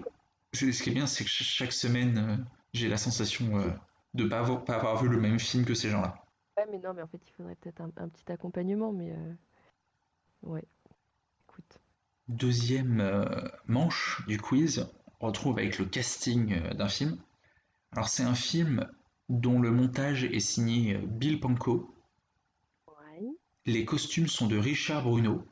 c'est- 0.52 0.72
ce 0.72 0.82
qui 0.82 0.90
est 0.90 0.94
bien, 0.94 1.06
c'est 1.06 1.24
que 1.24 1.30
ch- 1.30 1.48
chaque 1.48 1.72
semaine, 1.72 2.18
euh, 2.18 2.36
j'ai 2.72 2.88
la 2.88 2.96
sensation 2.96 3.74
de 4.14 4.24
pas 4.24 4.38
avoir, 4.38 4.64
pas 4.64 4.76
avoir 4.76 5.02
vu 5.02 5.08
le 5.08 5.20
même 5.20 5.38
film 5.38 5.64
que 5.64 5.74
ces 5.74 5.90
gens-là. 5.90 6.24
Ouais, 6.56 6.66
mais 6.70 6.78
non, 6.78 6.94
mais 6.94 7.02
en 7.02 7.06
fait, 7.08 7.20
il 7.26 7.32
faudrait 7.32 7.56
peut-être 7.56 7.80
un, 7.80 7.90
un 7.96 8.08
petit 8.08 8.30
accompagnement, 8.30 8.92
mais 8.92 9.12
ouais. 10.42 10.64
Écoute, 11.48 11.78
Deuxième 12.28 13.02
manche 13.66 14.22
du 14.28 14.38
quiz, 14.38 14.88
on 15.20 15.26
retrouve 15.26 15.58
avec 15.58 15.78
le 15.78 15.84
casting 15.84 16.60
d'un 16.74 16.88
film. 16.88 17.18
Alors 17.92 18.08
c'est 18.08 18.22
un 18.22 18.34
film 18.34 18.88
dont 19.28 19.60
le 19.60 19.72
montage 19.72 20.24
est 20.24 20.40
signé 20.40 20.94
euh, 20.94 21.06
Bill 21.06 21.40
ouais. 21.44 23.26
Les 23.66 23.84
costumes 23.84 24.28
sont 24.28 24.46
de 24.46 24.56
Richard 24.56 25.02
Bruno. 25.02 25.44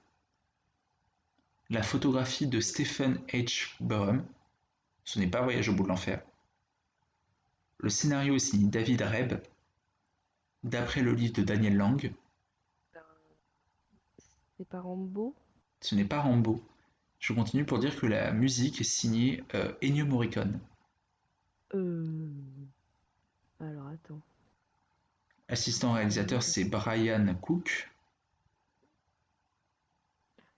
La 1.69 1.83
photographie 1.83 2.47
de 2.47 2.61
Stephen 2.61 3.19
H. 3.29 3.75
Burham. 3.81 4.25
Ce 5.05 5.19
n'est 5.19 5.27
pas 5.27 5.43
Voyage 5.43 5.69
au 5.69 5.75
bout 5.75 5.83
de 5.83 5.89
l'enfer. 5.89 6.23
Le 7.79 7.89
scénario 7.89 8.37
est 8.37 8.41
signé 8.41 8.69
David 8.69 9.03
Reb. 9.03 9.41
D'après 10.63 11.03
le 11.03 11.15
livre 11.15 11.35
de 11.35 11.43
Daniel 11.43 11.77
Lang, 11.77 12.13
C'est 14.57 14.69
pas 14.69 14.81
Rambo? 14.81 15.35
ce 15.81 15.95
n'est 15.95 16.05
pas 16.05 16.21
Rambo. 16.21 16.61
Je 17.21 17.33
continue 17.33 17.65
pour 17.65 17.79
dire 17.79 17.99
que 17.99 18.07
la 18.07 18.33
musique 18.33 18.81
est 18.81 18.85
signée 18.85 19.43
euh, 19.55 19.73
Ennio 19.83 20.07
Morricone. 20.07 20.61
Euh... 21.75 22.31
Alors 23.61 23.89
attends. 23.89 24.21
Assistant 25.49 25.93
réalisateur, 25.93 26.43
c'est 26.43 26.65
Brian 26.65 27.35
Cook. 27.41 27.91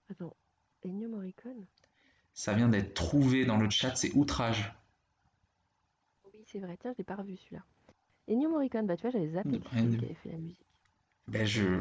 Attends. 0.09 0.35
Ennio 0.85 1.07
Morricone? 1.09 1.65
Ça 2.33 2.53
vient 2.53 2.67
d'être 2.67 2.93
trouvé 2.93 3.45
dans 3.45 3.57
le 3.57 3.69
chat, 3.69 3.95
c'est 3.95 4.13
Outrage. 4.15 4.73
Oui, 6.25 6.43
c'est 6.47 6.59
vrai. 6.59 6.77
Tiens, 6.77 6.91
je 6.93 6.97
l'ai 6.99 7.03
pas 7.03 7.15
revu 7.15 7.37
celui-là. 7.37 7.63
Ennio 8.29 8.49
Morricone, 8.49 8.87
bah 8.87 8.95
tu 8.95 9.01
vois, 9.01 9.11
j'avais 9.11 9.29
zappé 9.31 9.59
qui 9.59 9.77
avait 9.77 10.15
fait 10.15 10.31
la 10.31 10.37
musique. 10.37 10.65
Ben 11.27 11.45
je, 11.45 11.79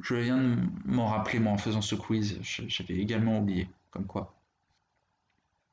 je 0.00 0.14
viens 0.14 0.38
de 0.38 0.56
m'en 0.84 1.06
rappeler 1.06 1.38
moi 1.38 1.52
en 1.52 1.58
faisant 1.58 1.82
ce 1.82 1.94
quiz, 1.94 2.38
j'avais 2.42 2.96
également 2.96 3.38
oublié, 3.38 3.68
comme 3.90 4.06
quoi. 4.06 4.34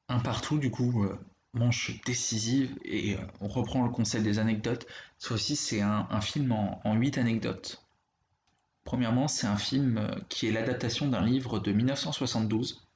Un 0.07 0.19
partout 0.19 0.57
du 0.57 0.71
coup, 0.71 1.03
euh, 1.03 1.17
manche 1.53 2.01
décisive 2.05 2.77
et 2.83 3.15
euh, 3.15 3.21
on 3.41 3.47
reprend 3.47 3.83
le 3.83 3.91
concept 3.91 4.23
des 4.23 4.39
anecdotes. 4.39 4.87
Ça 5.17 5.33
aussi 5.35 5.55
c'est 5.55 5.81
un, 5.81 6.21
film 6.21 6.51
en, 6.51 6.95
8 6.95 7.17
anecdotes. 7.17 7.83
Premièrement, 8.83 9.27
c'est 9.27 9.47
un 9.47 9.57
film 9.57 9.97
euh, 9.97 10.15
qui 10.29 10.47
est 10.47 10.51
l'adaptation 10.51 11.07
d'un 11.07 11.23
livre 11.23 11.59
de 11.59 11.71
1972. 11.71 12.87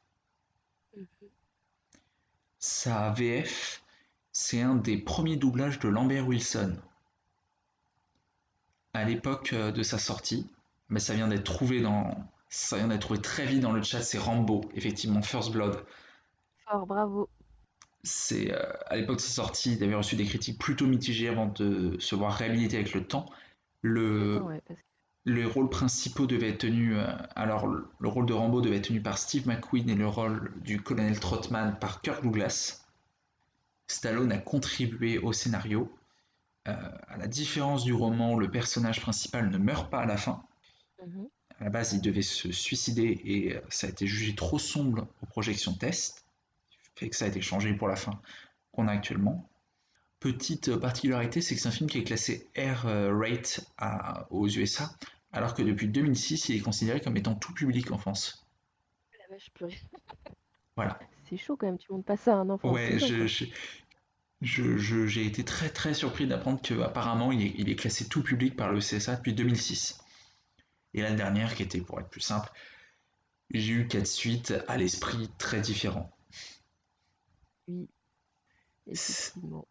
Sa 2.60 3.12
VF, 3.12 3.84
c'est 4.32 4.62
un 4.62 4.76
des 4.76 4.98
premiers 4.98 5.38
doublages 5.38 5.80
de 5.80 5.88
Lambert 5.88 6.28
Wilson 6.28 6.78
à 8.96 9.04
l'époque 9.04 9.52
euh, 9.54 9.72
de 9.72 9.84
sa 9.84 10.00
sortie, 10.00 10.50
mais 10.90 11.00
ça 11.00 11.14
vient 11.14 11.28
d'être 11.28 11.44
trouvé 11.44 11.82
dans, 11.82 12.16
ça 12.50 12.78
vient 12.78 12.88
d'être 12.88 13.02
trouvé 13.02 13.22
très 13.22 13.46
vite 13.46 13.60
dans 13.60 13.74
le 13.74 13.84
chat, 13.84 14.02
c'est 14.02 14.18
Rambo, 14.18 14.62
effectivement, 14.74 15.22
First 15.22 15.52
Blood. 15.52 15.86
Fort, 16.66 16.88
bravo. 16.88 17.30
C'est 18.06 18.54
euh, 18.54 18.62
à 18.86 18.98
l'époque 18.98 19.18
de 19.18 19.22
sa 19.22 19.32
sortie, 19.32 19.74
il 19.74 19.84
avait 19.84 19.96
reçu 19.96 20.16
des 20.16 20.26
critiques 20.26 20.60
plutôt 20.60 20.86
mitigées 20.86 21.28
avant 21.28 21.48
de 21.48 21.98
se 22.00 22.16
voir 22.16 22.34
réhabilité 22.34 22.78
avec 22.78 22.94
le 22.94 23.04
temps. 23.04 23.26
Le, 23.82 24.38
Attends, 24.38 24.48
ouais, 24.48 24.62
parce 24.68 24.80
que 24.80 24.86
les 25.26 25.44
rôles 25.44 25.70
principaux 25.70 26.28
devaient 26.28 26.50
être 26.50 26.60
tenus, 26.60 26.98
euh, 26.98 27.08
alors 27.36 27.66
le 27.66 27.88
le 28.00 28.08
rôle 28.08 28.28
de 28.28 28.34
Rambo 28.34 28.62
devait 28.62 28.78
être 28.78 28.90
tenu 28.90 29.02
par 29.02 29.18
Steve 29.18 29.48
McQueen 29.48 29.90
et 29.90 29.96
le 29.96 30.08
rôle 30.08 30.54
du 30.62 30.82
colonel 30.82 31.20
Trotman 31.20 31.78
par 31.80 32.02
Kirk 32.02 32.22
Douglas. 32.22 32.86
Stallone 33.88 34.32
a 34.32 34.38
contribué 34.38 35.18
au 35.18 35.34
scénario. 35.34 35.92
Euh, 36.68 36.74
à 37.08 37.18
la 37.18 37.28
différence 37.28 37.84
du 37.84 37.94
roman, 37.94 38.38
le 38.38 38.50
personnage 38.50 39.02
principal 39.02 39.50
ne 39.50 39.58
meurt 39.58 39.90
pas 39.90 40.02
à 40.02 40.06
la 40.06 40.18
fin. 40.18 40.44
Mhm. 41.06 41.28
À 41.60 41.64
la 41.64 41.70
base, 41.72 41.94
il 41.94 42.02
devait 42.02 42.22
se 42.22 42.52
suicider 42.52 43.22
et 43.24 43.60
ça 43.70 43.88
a 43.88 43.90
été 43.90 44.06
jugé 44.06 44.36
trop 44.36 44.60
sombre 44.60 45.08
aux 45.24 45.26
projections 45.26 45.74
test, 45.74 46.25
fait 46.96 47.10
que 47.10 47.16
ça 47.16 47.26
a 47.26 47.28
été 47.28 47.42
changé 47.42 47.74
pour 47.74 47.88
la 47.88 47.96
fin 47.96 48.20
qu'on 48.72 48.88
a 48.88 48.92
actuellement. 48.92 49.50
Petite 50.20 50.70
euh, 50.70 50.78
particularité, 50.80 51.42
c'est 51.42 51.56
que 51.56 51.62
c'est 51.62 51.68
un 51.68 51.72
film 51.72 51.90
qui 51.90 52.00
est 52.00 52.04
classé 52.04 52.50
R-rate 52.58 53.62
à- 53.78 54.28
aux 54.32 54.48
USA, 54.48 54.90
alors 55.32 55.54
que 55.54 55.62
depuis 55.62 55.88
2006, 55.88 56.50
il 56.50 56.56
est 56.58 56.62
considéré 56.62 57.02
comme 57.02 57.18
étant 57.18 57.36
tout 57.36 57.54
public 57.54 57.92
en 57.92 57.98
France. 57.98 58.46
La 59.20 59.36
vache 59.36 59.50
purée. 59.54 59.78
Voilà. 60.78 61.00
C'est 61.30 61.38
chaud 61.38 61.56
quand 61.56 61.68
même, 61.68 61.78
tu 61.78 61.92
montes 61.94 62.06
pas 62.06 62.18
ça 62.18 62.34
à 62.34 62.36
un 62.38 62.50
enfant. 62.50 62.70
Ouais, 62.72 63.00
chaud, 63.00 63.46
je- 64.42 64.78
je- 64.78 65.08
j'ai 65.08 65.26
été 65.26 65.46
très 65.46 65.70
très 65.70 65.94
surpris 65.94 66.28
d'apprendre 66.28 66.62
qu'apparemment 66.62 67.32
il 67.32 67.42
est, 67.42 67.54
il 67.58 67.70
est 67.70 67.76
classé 67.78 68.08
tout 68.10 68.22
public 68.22 68.56
par 68.58 68.72
le 68.74 68.80
CSA 68.82 69.16
depuis 69.16 69.34
2006. 69.34 69.98
Et 70.94 71.02
l'année 71.02 71.16
dernière, 71.16 71.56
qui 71.56 71.64
était 71.64 71.80
pour 71.82 72.00
être 72.00 72.10
plus 72.10 72.22
simple, 72.22 72.50
j'ai 73.52 73.72
eu 73.74 73.88
quatre 73.88 74.06
suites 74.08 74.54
à 74.68 74.76
l'esprit 74.78 75.30
très 75.38 75.62
différent. 75.62 76.15
Oui. 77.68 77.88
Effectivement. 78.88 79.68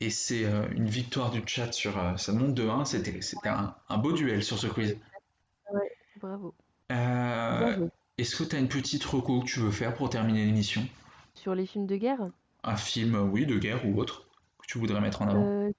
Et 0.00 0.10
c'est 0.10 0.44
euh, 0.44 0.68
une 0.72 0.88
victoire 0.88 1.30
du 1.30 1.42
chat 1.46 1.72
sur 1.72 1.98
euh, 1.98 2.16
ça 2.16 2.32
monte 2.32 2.54
de 2.54 2.68
1, 2.68 2.84
c'était 2.84 3.20
c'était 3.22 3.48
un, 3.48 3.74
un 3.88 3.98
beau 3.98 4.12
duel 4.12 4.44
sur 4.44 4.58
ce 4.58 4.66
quiz. 4.66 4.98
Bravo. 6.20 6.54
Euh. 6.92 7.88
Est-ce 8.18 8.36
que 8.36 8.44
tu 8.44 8.56
as 8.56 8.58
une 8.58 8.68
petite 8.68 9.04
reco 9.04 9.40
que 9.40 9.46
tu 9.46 9.60
veux 9.60 9.70
faire 9.70 9.94
pour 9.94 10.08
terminer 10.08 10.44
l'émission? 10.44 10.86
Sur 11.34 11.54
les 11.54 11.66
films 11.66 11.86
de 11.86 11.96
guerre? 11.96 12.30
Un 12.62 12.76
film, 12.76 13.14
euh, 13.14 13.22
oui, 13.22 13.46
de 13.46 13.58
guerre 13.58 13.86
ou 13.86 13.98
autre, 14.00 14.26
que 14.58 14.66
tu 14.66 14.78
voudrais 14.78 15.00
mettre 15.00 15.22
en 15.22 15.28
avant? 15.28 15.44
Euh, 15.44 15.70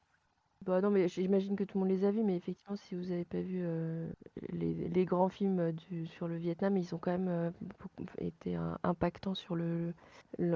bah 0.65 0.81
non, 0.81 0.89
mais 0.89 1.07
j'imagine 1.07 1.55
que 1.55 1.63
tout 1.63 1.77
le 1.77 1.85
monde 1.85 1.97
les 1.97 2.03
a 2.03 2.11
vus, 2.11 2.23
mais 2.23 2.35
effectivement, 2.35 2.75
si 2.75 2.95
vous 2.95 3.09
n'avez 3.09 3.25
pas 3.25 3.39
vu 3.39 3.61
euh, 3.63 4.09
les, 4.49 5.05
grands 5.05 5.29
films 5.29 5.59
euh, 5.59 6.05
sur 6.05 6.27
le 6.27 6.35
Vietnam, 6.35 6.75
ils 6.77 6.93
ont 6.95 6.97
quand 6.97 7.11
même 7.11 7.29
euh, 7.29 7.51
été 8.17 8.57
impactants 8.83 9.35
sur 9.35 9.55
le. 9.55 9.93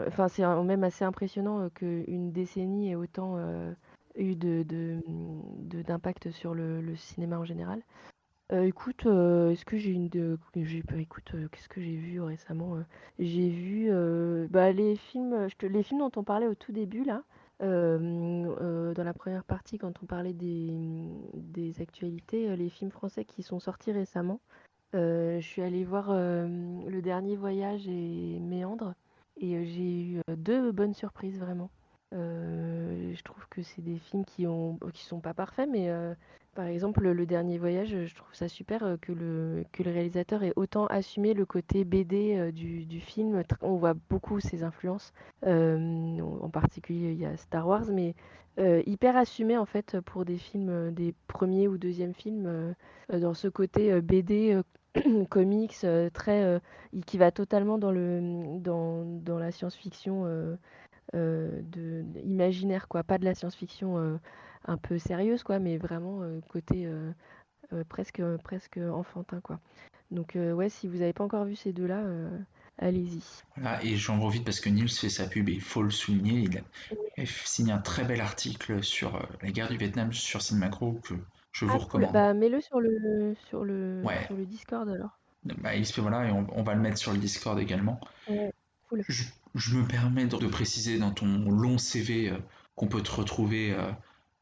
Enfin, 0.07 0.27
c'est 0.27 0.43
même 0.63 0.83
assez 0.83 1.05
impressionnant 1.05 1.69
qu'une 1.69 2.31
décennie 2.31 2.91
ait 2.91 2.95
autant 2.95 3.37
eu 4.15 4.35
d'impact 4.35 6.31
sur 6.31 6.55
le, 6.55 6.95
cinéma 6.95 7.37
en 7.39 7.45
général. 7.45 7.81
Écoute, 8.51 9.05
est-ce 9.05 9.63
que 9.63 9.77
j'ai 9.77 9.91
une 9.91 10.09
de... 10.09 10.37
écoute, 10.55 11.31
qu'est-ce 11.51 11.69
que 11.69 11.79
j'ai 11.79 11.95
vu 11.95 12.19
récemment 12.19 12.75
J'ai 13.17 13.49
vu 13.49 13.89
bah, 14.49 14.73
les 14.73 14.97
films, 14.97 15.47
les 15.61 15.83
films 15.83 15.99
dont 15.99 16.11
on 16.17 16.23
parlait 16.23 16.47
au 16.47 16.55
tout 16.55 16.73
début 16.73 17.05
là. 17.05 17.23
Dans 17.61 19.03
la 19.03 19.13
première 19.13 19.43
partie, 19.43 19.77
quand 19.77 19.93
on 20.01 20.05
parlait 20.05 20.33
des, 20.33 21.73
actualités, 21.79 22.55
les 22.55 22.69
films 22.69 22.91
français 22.91 23.25
qui 23.25 23.43
sont 23.43 23.59
sortis 23.59 23.91
récemment, 23.91 24.39
je 24.93 25.39
suis 25.41 25.61
allée 25.61 25.83
voir 25.83 26.13
Le 26.13 27.01
Dernier 27.01 27.35
Voyage 27.35 27.87
et 27.87 28.39
Méandre, 28.39 28.93
et 29.37 29.65
j'ai 29.65 30.03
eu 30.03 30.21
deux 30.35 30.71
bonnes 30.71 30.93
surprises 30.93 31.39
vraiment. 31.39 31.69
Euh, 32.13 33.13
je 33.15 33.23
trouve 33.23 33.47
que 33.49 33.61
c'est 33.61 33.81
des 33.81 33.97
films 33.97 34.25
qui 34.25 34.45
ont 34.45 34.77
sont 34.95 35.21
pas 35.21 35.33
parfaits, 35.33 35.69
mais 35.71 35.89
euh, 35.89 36.13
par 36.55 36.65
exemple, 36.65 37.07
Le 37.07 37.25
Dernier 37.25 37.57
Voyage, 37.57 38.05
je 38.05 38.15
trouve 38.15 38.33
ça 38.33 38.49
super 38.49 38.83
euh, 38.83 38.97
que 38.97 39.13
le, 39.13 39.63
réalisateur 39.79 40.43
ait 40.43 40.53
autant 40.57 40.87
assumé 40.87 41.33
le 41.33 41.45
côté 41.45 41.85
BD 41.85 42.51
du, 42.51 42.99
film. 42.99 43.41
On 43.61 43.75
voit 43.77 43.93
beaucoup 44.09 44.39
ses 44.39 44.63
influences. 44.63 45.13
En 45.45 46.49
particulier, 46.51 47.11
il 47.13 47.19
y 47.19 47.25
a 47.25 47.37
Star 47.37 47.67
Wars, 47.67 47.85
mais 47.91 48.15
hyper 48.85 49.15
assumé 49.15 49.57
en 49.57 49.65
fait 49.65 49.99
pour 50.01 50.25
des 50.25 50.37
films, 50.37 50.91
des 50.91 51.15
premiers 51.27 51.67
ou 51.67 51.77
deuxièmes 51.77 52.13
films, 52.13 52.75
dans 53.09 53.33
ce 53.33 53.47
côté 53.47 54.01
BD, 54.01 54.59
comics, 55.29 55.85
très, 56.13 56.61
qui 57.05 57.17
va 57.17 57.31
totalement 57.31 57.77
dans 57.77 57.91
la 57.91 59.51
science-fiction 59.51 60.57
euh, 61.15 61.61
de, 61.63 62.03
imaginaire, 62.23 62.87
quoi. 62.87 63.03
Pas 63.03 63.17
de 63.17 63.25
la 63.25 63.35
science-fiction 63.35 63.97
euh, 63.97 64.17
un 64.65 64.77
peu 64.77 64.97
sérieuse, 64.97 65.43
quoi, 65.43 65.59
mais 65.59 65.77
vraiment 65.77 66.21
euh, 66.21 66.39
côté 66.49 66.87
presque, 67.89 68.21
presque 68.43 68.77
enfantin, 68.77 69.39
quoi. 69.41 69.59
Donc, 70.11 70.35
ouais, 70.35 70.69
si 70.69 70.87
vous 70.87 70.97
n'avez 70.97 71.13
pas 71.13 71.23
encore 71.23 71.45
vu 71.45 71.55
ces 71.55 71.71
deux-là, 71.71 72.03
allez-y. 72.77 73.23
Voilà, 73.55 73.83
et 73.83 73.95
j'en 73.95 74.17
profite 74.17 74.43
parce 74.43 74.59
que 74.59 74.69
Niels 74.69 74.89
fait 74.89 75.09
sa 75.09 75.27
pub 75.27 75.47
et 75.47 75.53
il 75.53 75.61
faut 75.61 75.83
le 75.83 75.89
souligner. 75.89 76.41
Il 76.41 76.57
a, 76.57 76.61
il 77.17 77.23
a 77.23 77.25
signé 77.25 77.71
un 77.71 77.79
très 77.79 78.03
bel 78.03 78.19
article 78.19 78.83
sur 78.83 79.25
la 79.41 79.51
guerre 79.51 79.69
du 79.69 79.77
Vietnam 79.77 80.11
sur 80.11 80.41
Cinemacro 80.41 80.99
que 81.03 81.13
je 81.53 81.65
vous 81.65 81.71
Ah, 81.71 81.79
cool. 81.79 81.85
recommande. 81.85 82.13
Bah, 82.13 82.33
mets-le 82.33 82.59
sur 82.59 82.81
le, 82.81 83.35
sur 83.47 83.63
le, 83.63 84.03
Ouais. 84.05 84.23
sur 84.25 84.35
le 84.35 84.45
Discord 84.45 84.89
alors. 84.89 85.17
Bah, 85.43 85.75
il 85.75 85.85
se 85.85 85.93
fait, 85.93 86.01
voilà, 86.01 86.27
et 86.27 86.31
on, 86.31 86.45
on 86.51 86.63
va 86.63 86.75
le 86.75 86.81
mettre 86.81 86.97
sur 86.97 87.13
le 87.13 87.17
Discord 87.17 87.57
également. 87.59 87.99
Ouais, 88.27 88.51
cool. 88.89 89.03
Je, 89.07 89.23
je 89.55 89.77
me 89.77 89.85
permets 89.87 90.25
de, 90.25 90.47
préciser 90.47 90.97
dans 90.99 91.11
ton 91.11 91.49
long 91.49 91.77
CV 91.77 92.29
euh, 92.29 92.37
qu'on 92.75 92.87
peut 92.87 93.01
te 93.01 93.11
retrouver 93.11 93.73
euh, 93.73 93.91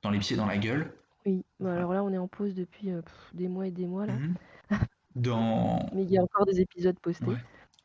dans 0.04 0.10
les 0.12 0.20
pieds 0.20 0.36
dans 0.38 0.46
la 0.46 0.58
gueule. 0.58 0.94
Oui, 1.26 1.44
bah, 1.60 1.74
alors 1.74 1.94
là, 1.94 2.04
on 2.04 2.12
est 2.14 2.18
en 2.18 2.28
pause 2.28 2.54
depuis 2.56 2.92
euh, 2.92 3.02
pff, 3.02 3.30
des 3.34 3.48
mois 3.48 3.68
et 3.68 3.72
des 3.72 3.88
mois, 3.88 4.06
là. 4.06 4.14
Mhm. 4.14 4.36
Dans, 5.16 5.90
Mais 5.94 6.04
il 6.04 6.12
y 6.12 6.18
a 6.18 6.24
encore 6.24 6.46
des 6.46 6.62
épisodes 6.62 6.98
postés. 7.00 7.26
Ouais. 7.26 7.38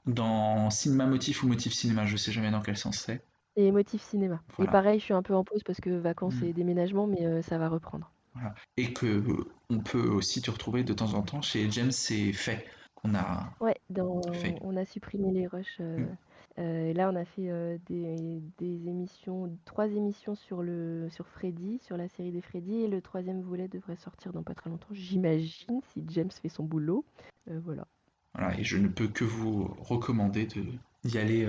dans 0.06 0.68
Cinéma 0.70 1.06
Motif 1.06 1.42
ou 1.42 1.48
Motif 1.48 1.72
Cinéma, 1.72 2.04
je 2.04 2.16
sais 2.16 2.30
jamais 2.32 2.50
dans 2.50 2.60
quel 2.60 2.76
sens 2.76 2.98
c'est. 2.98 3.22
Et 3.56 3.72
Motif 3.72 4.02
Cinéma. 4.02 4.40
Voilà. 4.56 4.70
Et 4.70 4.72
pareil, 4.72 4.98
je 5.00 5.04
suis 5.04 5.14
un 5.14 5.22
peu 5.22 5.34
en 5.34 5.42
pause 5.42 5.62
parce 5.64 5.80
que 5.80 5.90
vacances 5.90 6.34
Mhm. 6.36 6.44
et 6.44 6.52
déménagement, 6.52 7.06
mais 7.06 7.24
euh, 7.24 7.40
ça 7.42 7.56
va 7.58 7.68
reprendre. 7.68 8.10
Voilà. 8.34 8.54
Et 8.76 8.92
que 8.92 9.06
euh, 9.06 9.44
on 9.70 9.78
peut 9.80 10.06
aussi 10.08 10.42
te 10.42 10.50
retrouver 10.50 10.84
de 10.84 10.92
temps 10.92 11.14
en 11.14 11.22
temps 11.22 11.40
chez 11.40 11.70
James 11.70 11.92
c'est 11.92 12.32
fait 12.32 12.66
qu'on 12.94 13.14
a 13.14 13.48
Ouais, 13.60 13.76
dans... 13.90 14.20
Fait. 14.34 14.56
on 14.60 14.76
a 14.76 14.84
supprimé 14.84 15.32
les 15.32 15.46
rushs. 15.46 15.78
euh, 15.80 15.98
Mm. 15.98 16.16
Euh, 16.58 16.90
et 16.90 16.92
là, 16.94 17.10
on 17.10 17.16
a 17.16 17.24
fait 17.24 17.50
euh, 17.50 17.78
des, 17.86 18.40
des 18.58 18.88
émissions, 18.88 19.56
trois 19.64 19.86
émissions 19.88 20.34
sur 20.34 20.62
le 20.62 21.08
sur 21.10 21.26
Freddy, 21.26 21.80
sur 21.80 21.96
la 21.96 22.08
série 22.08 22.30
des 22.30 22.40
Freddy, 22.40 22.82
et 22.82 22.88
le 22.88 23.02
troisième 23.02 23.42
volet 23.42 23.66
devrait 23.66 23.96
sortir 23.96 24.32
dans 24.32 24.42
pas 24.42 24.54
très 24.54 24.70
longtemps, 24.70 24.92
j'imagine, 24.92 25.80
si 25.92 26.04
James 26.08 26.30
fait 26.30 26.48
son 26.48 26.62
boulot. 26.64 27.04
Euh, 27.50 27.60
voilà. 27.64 27.86
Voilà, 28.34 28.58
et 28.58 28.64
je 28.64 28.78
ne 28.78 28.88
peux 28.88 29.08
que 29.08 29.24
vous 29.24 29.64
recommander 29.78 30.46
de, 30.46 30.64
d'y 31.04 31.18
aller 31.18 31.46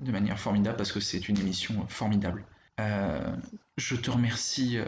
de 0.00 0.10
manière 0.10 0.38
formidable 0.38 0.78
parce 0.78 0.90
que 0.90 1.00
c'est 1.00 1.28
une 1.28 1.38
émission 1.38 1.86
formidable. 1.88 2.46
Je 2.78 3.96
te 3.96 4.10
remercie, 4.10 4.78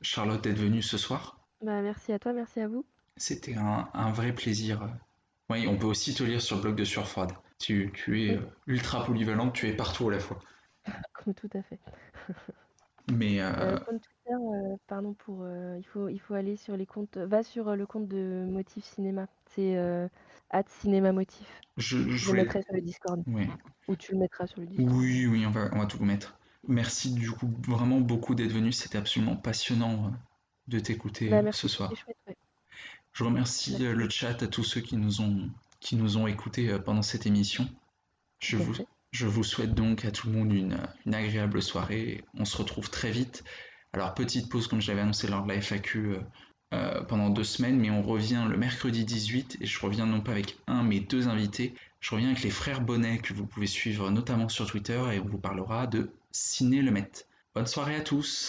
Charlotte, 0.00 0.42
d'être 0.42 0.56
venue 0.58 0.80
ce 0.80 0.96
soir. 0.96 1.38
Bah, 1.62 1.82
merci 1.82 2.12
à 2.12 2.18
toi, 2.18 2.32
merci 2.32 2.60
à 2.60 2.68
vous. 2.68 2.86
C'était 3.18 3.56
un, 3.56 3.90
un 3.92 4.10
vrai 4.10 4.34
plaisir. 4.34 4.88
Oui, 5.50 5.66
on 5.66 5.76
peut 5.76 5.86
aussi 5.86 6.14
te 6.14 6.22
lire 6.22 6.40
sur 6.40 6.56
le 6.56 6.62
blog 6.62 6.76
de 6.76 6.84
Surfroide. 6.84 7.32
Tu, 7.58 7.90
tu 7.94 8.24
es 8.24 8.30
Oui. 8.32 8.36
euh, 8.36 8.40
ultra 8.66 9.04
polyvalente, 9.04 9.52
tu 9.54 9.68
es 9.68 9.74
partout 9.74 10.08
à 10.08 10.12
la 10.12 10.18
fois. 10.18 10.38
Comme 11.12 11.34
tout 11.34 11.50
à 11.54 11.62
fait. 11.62 11.78
Mais 13.08 13.40
Euh, 13.60 13.76
euh, 13.76 13.78
Twitter, 13.98 14.76
pardon 14.86 15.12
pour, 15.14 15.44
il 15.76 15.84
faut, 15.84 16.08
il 16.08 16.18
faut 16.20 16.34
aller 16.34 16.56
sur 16.56 16.76
les 16.76 16.86
comptes. 16.86 17.16
Va 17.16 17.42
sur 17.42 17.74
le 17.76 17.86
compte 17.86 18.08
de 18.08 18.46
Motif 18.48 18.84
Cinéma. 18.84 19.26
C'est 19.46 19.76
euh, 19.76 20.08
Cinéma 20.66 21.12
Motif. 21.12 21.46
je, 21.76 21.98
Je 22.08 22.16
je 22.16 22.30
le 22.32 22.36
mettrai 22.38 22.62
sur 22.62 22.74
le 22.74 22.80
Discord. 22.80 23.22
Ouais. 23.26 23.48
Ou 23.88 23.96
tu 23.96 24.12
le 24.12 24.18
mettras 24.18 24.46
sur 24.46 24.60
le 24.60 24.66
Discord. 24.66 24.96
Oui, 24.98 25.26
oui, 25.26 25.46
on 25.46 25.50
va, 25.50 25.68
on 25.72 25.78
va 25.78 25.86
tout 25.86 26.02
mettre. 26.04 26.38
Merci 26.68 27.14
du 27.14 27.30
coup 27.30 27.50
vraiment 27.66 28.00
beaucoup 28.00 28.34
d'être 28.34 28.52
venu. 28.52 28.72
C'était 28.72 28.98
absolument 28.98 29.36
passionnant 29.36 30.12
de 30.68 30.78
t'écouter 30.80 31.30
Bah, 31.30 31.50
ce 31.52 31.68
soir. 31.68 31.92
chouette, 31.94 32.16
ouais. 32.26 32.36
Je 33.12 33.24
remercie 33.24 33.70
Merci. 33.72 33.86
euh, 33.86 33.94
le 33.94 34.08
chat 34.08 34.42
à 34.42 34.46
tous 34.46 34.64
ceux 34.64 34.80
qui 34.80 34.96
nous 34.96 35.20
ont, 35.20 35.50
qui 35.80 35.96
nous 35.96 36.16
ont 36.16 36.26
écoutés 36.26 36.70
euh, 36.70 36.78
pendant 36.78 37.02
cette 37.02 37.26
émission. 37.26 37.68
Je 38.38 38.56
vous, 38.56 38.74
je 39.12 39.26
vous 39.26 39.44
souhaite 39.44 39.74
donc 39.74 40.04
à 40.04 40.10
tout 40.10 40.28
le 40.28 40.34
monde 40.34 40.52
une, 40.52 40.78
une 41.06 41.14
agréable 41.14 41.62
soirée. 41.62 42.24
On 42.34 42.44
se 42.44 42.56
retrouve 42.56 42.90
très 42.90 43.10
vite. 43.10 43.44
Alors, 43.92 44.14
petite 44.14 44.48
pause, 44.48 44.68
comme 44.68 44.80
je 44.80 44.88
l'avais 44.88 45.00
annoncé 45.02 45.26
lors 45.26 45.42
de 45.42 45.48
la 45.48 45.60
FAQ, 45.60 46.16
euh, 46.72 47.02
pendant 47.02 47.30
deux 47.30 47.42
semaines, 47.44 47.78
mais 47.80 47.90
on 47.90 48.02
revient 48.02 48.46
le 48.48 48.56
mercredi 48.56 49.04
18 49.04 49.58
et 49.60 49.66
je 49.66 49.80
reviens 49.80 50.06
non 50.06 50.20
pas 50.20 50.30
avec 50.30 50.56
un, 50.68 50.84
mais 50.84 51.00
deux 51.00 51.26
invités. 51.26 51.74
Je 51.98 52.14
reviens 52.14 52.28
avec 52.28 52.44
les 52.44 52.50
frères 52.50 52.80
Bonnet 52.80 53.18
que 53.18 53.34
vous 53.34 53.44
pouvez 53.44 53.66
suivre 53.66 54.08
notamment 54.10 54.48
sur 54.48 54.66
Twitter 54.70 55.02
et 55.12 55.18
on 55.18 55.26
vous 55.26 55.38
parlera 55.38 55.88
de 55.88 56.12
Ciné 56.30 56.80
Le 56.80 56.92
Met. 56.92 57.10
Bonne 57.56 57.66
soirée 57.66 57.96
à 57.96 58.00
tous! 58.02 58.48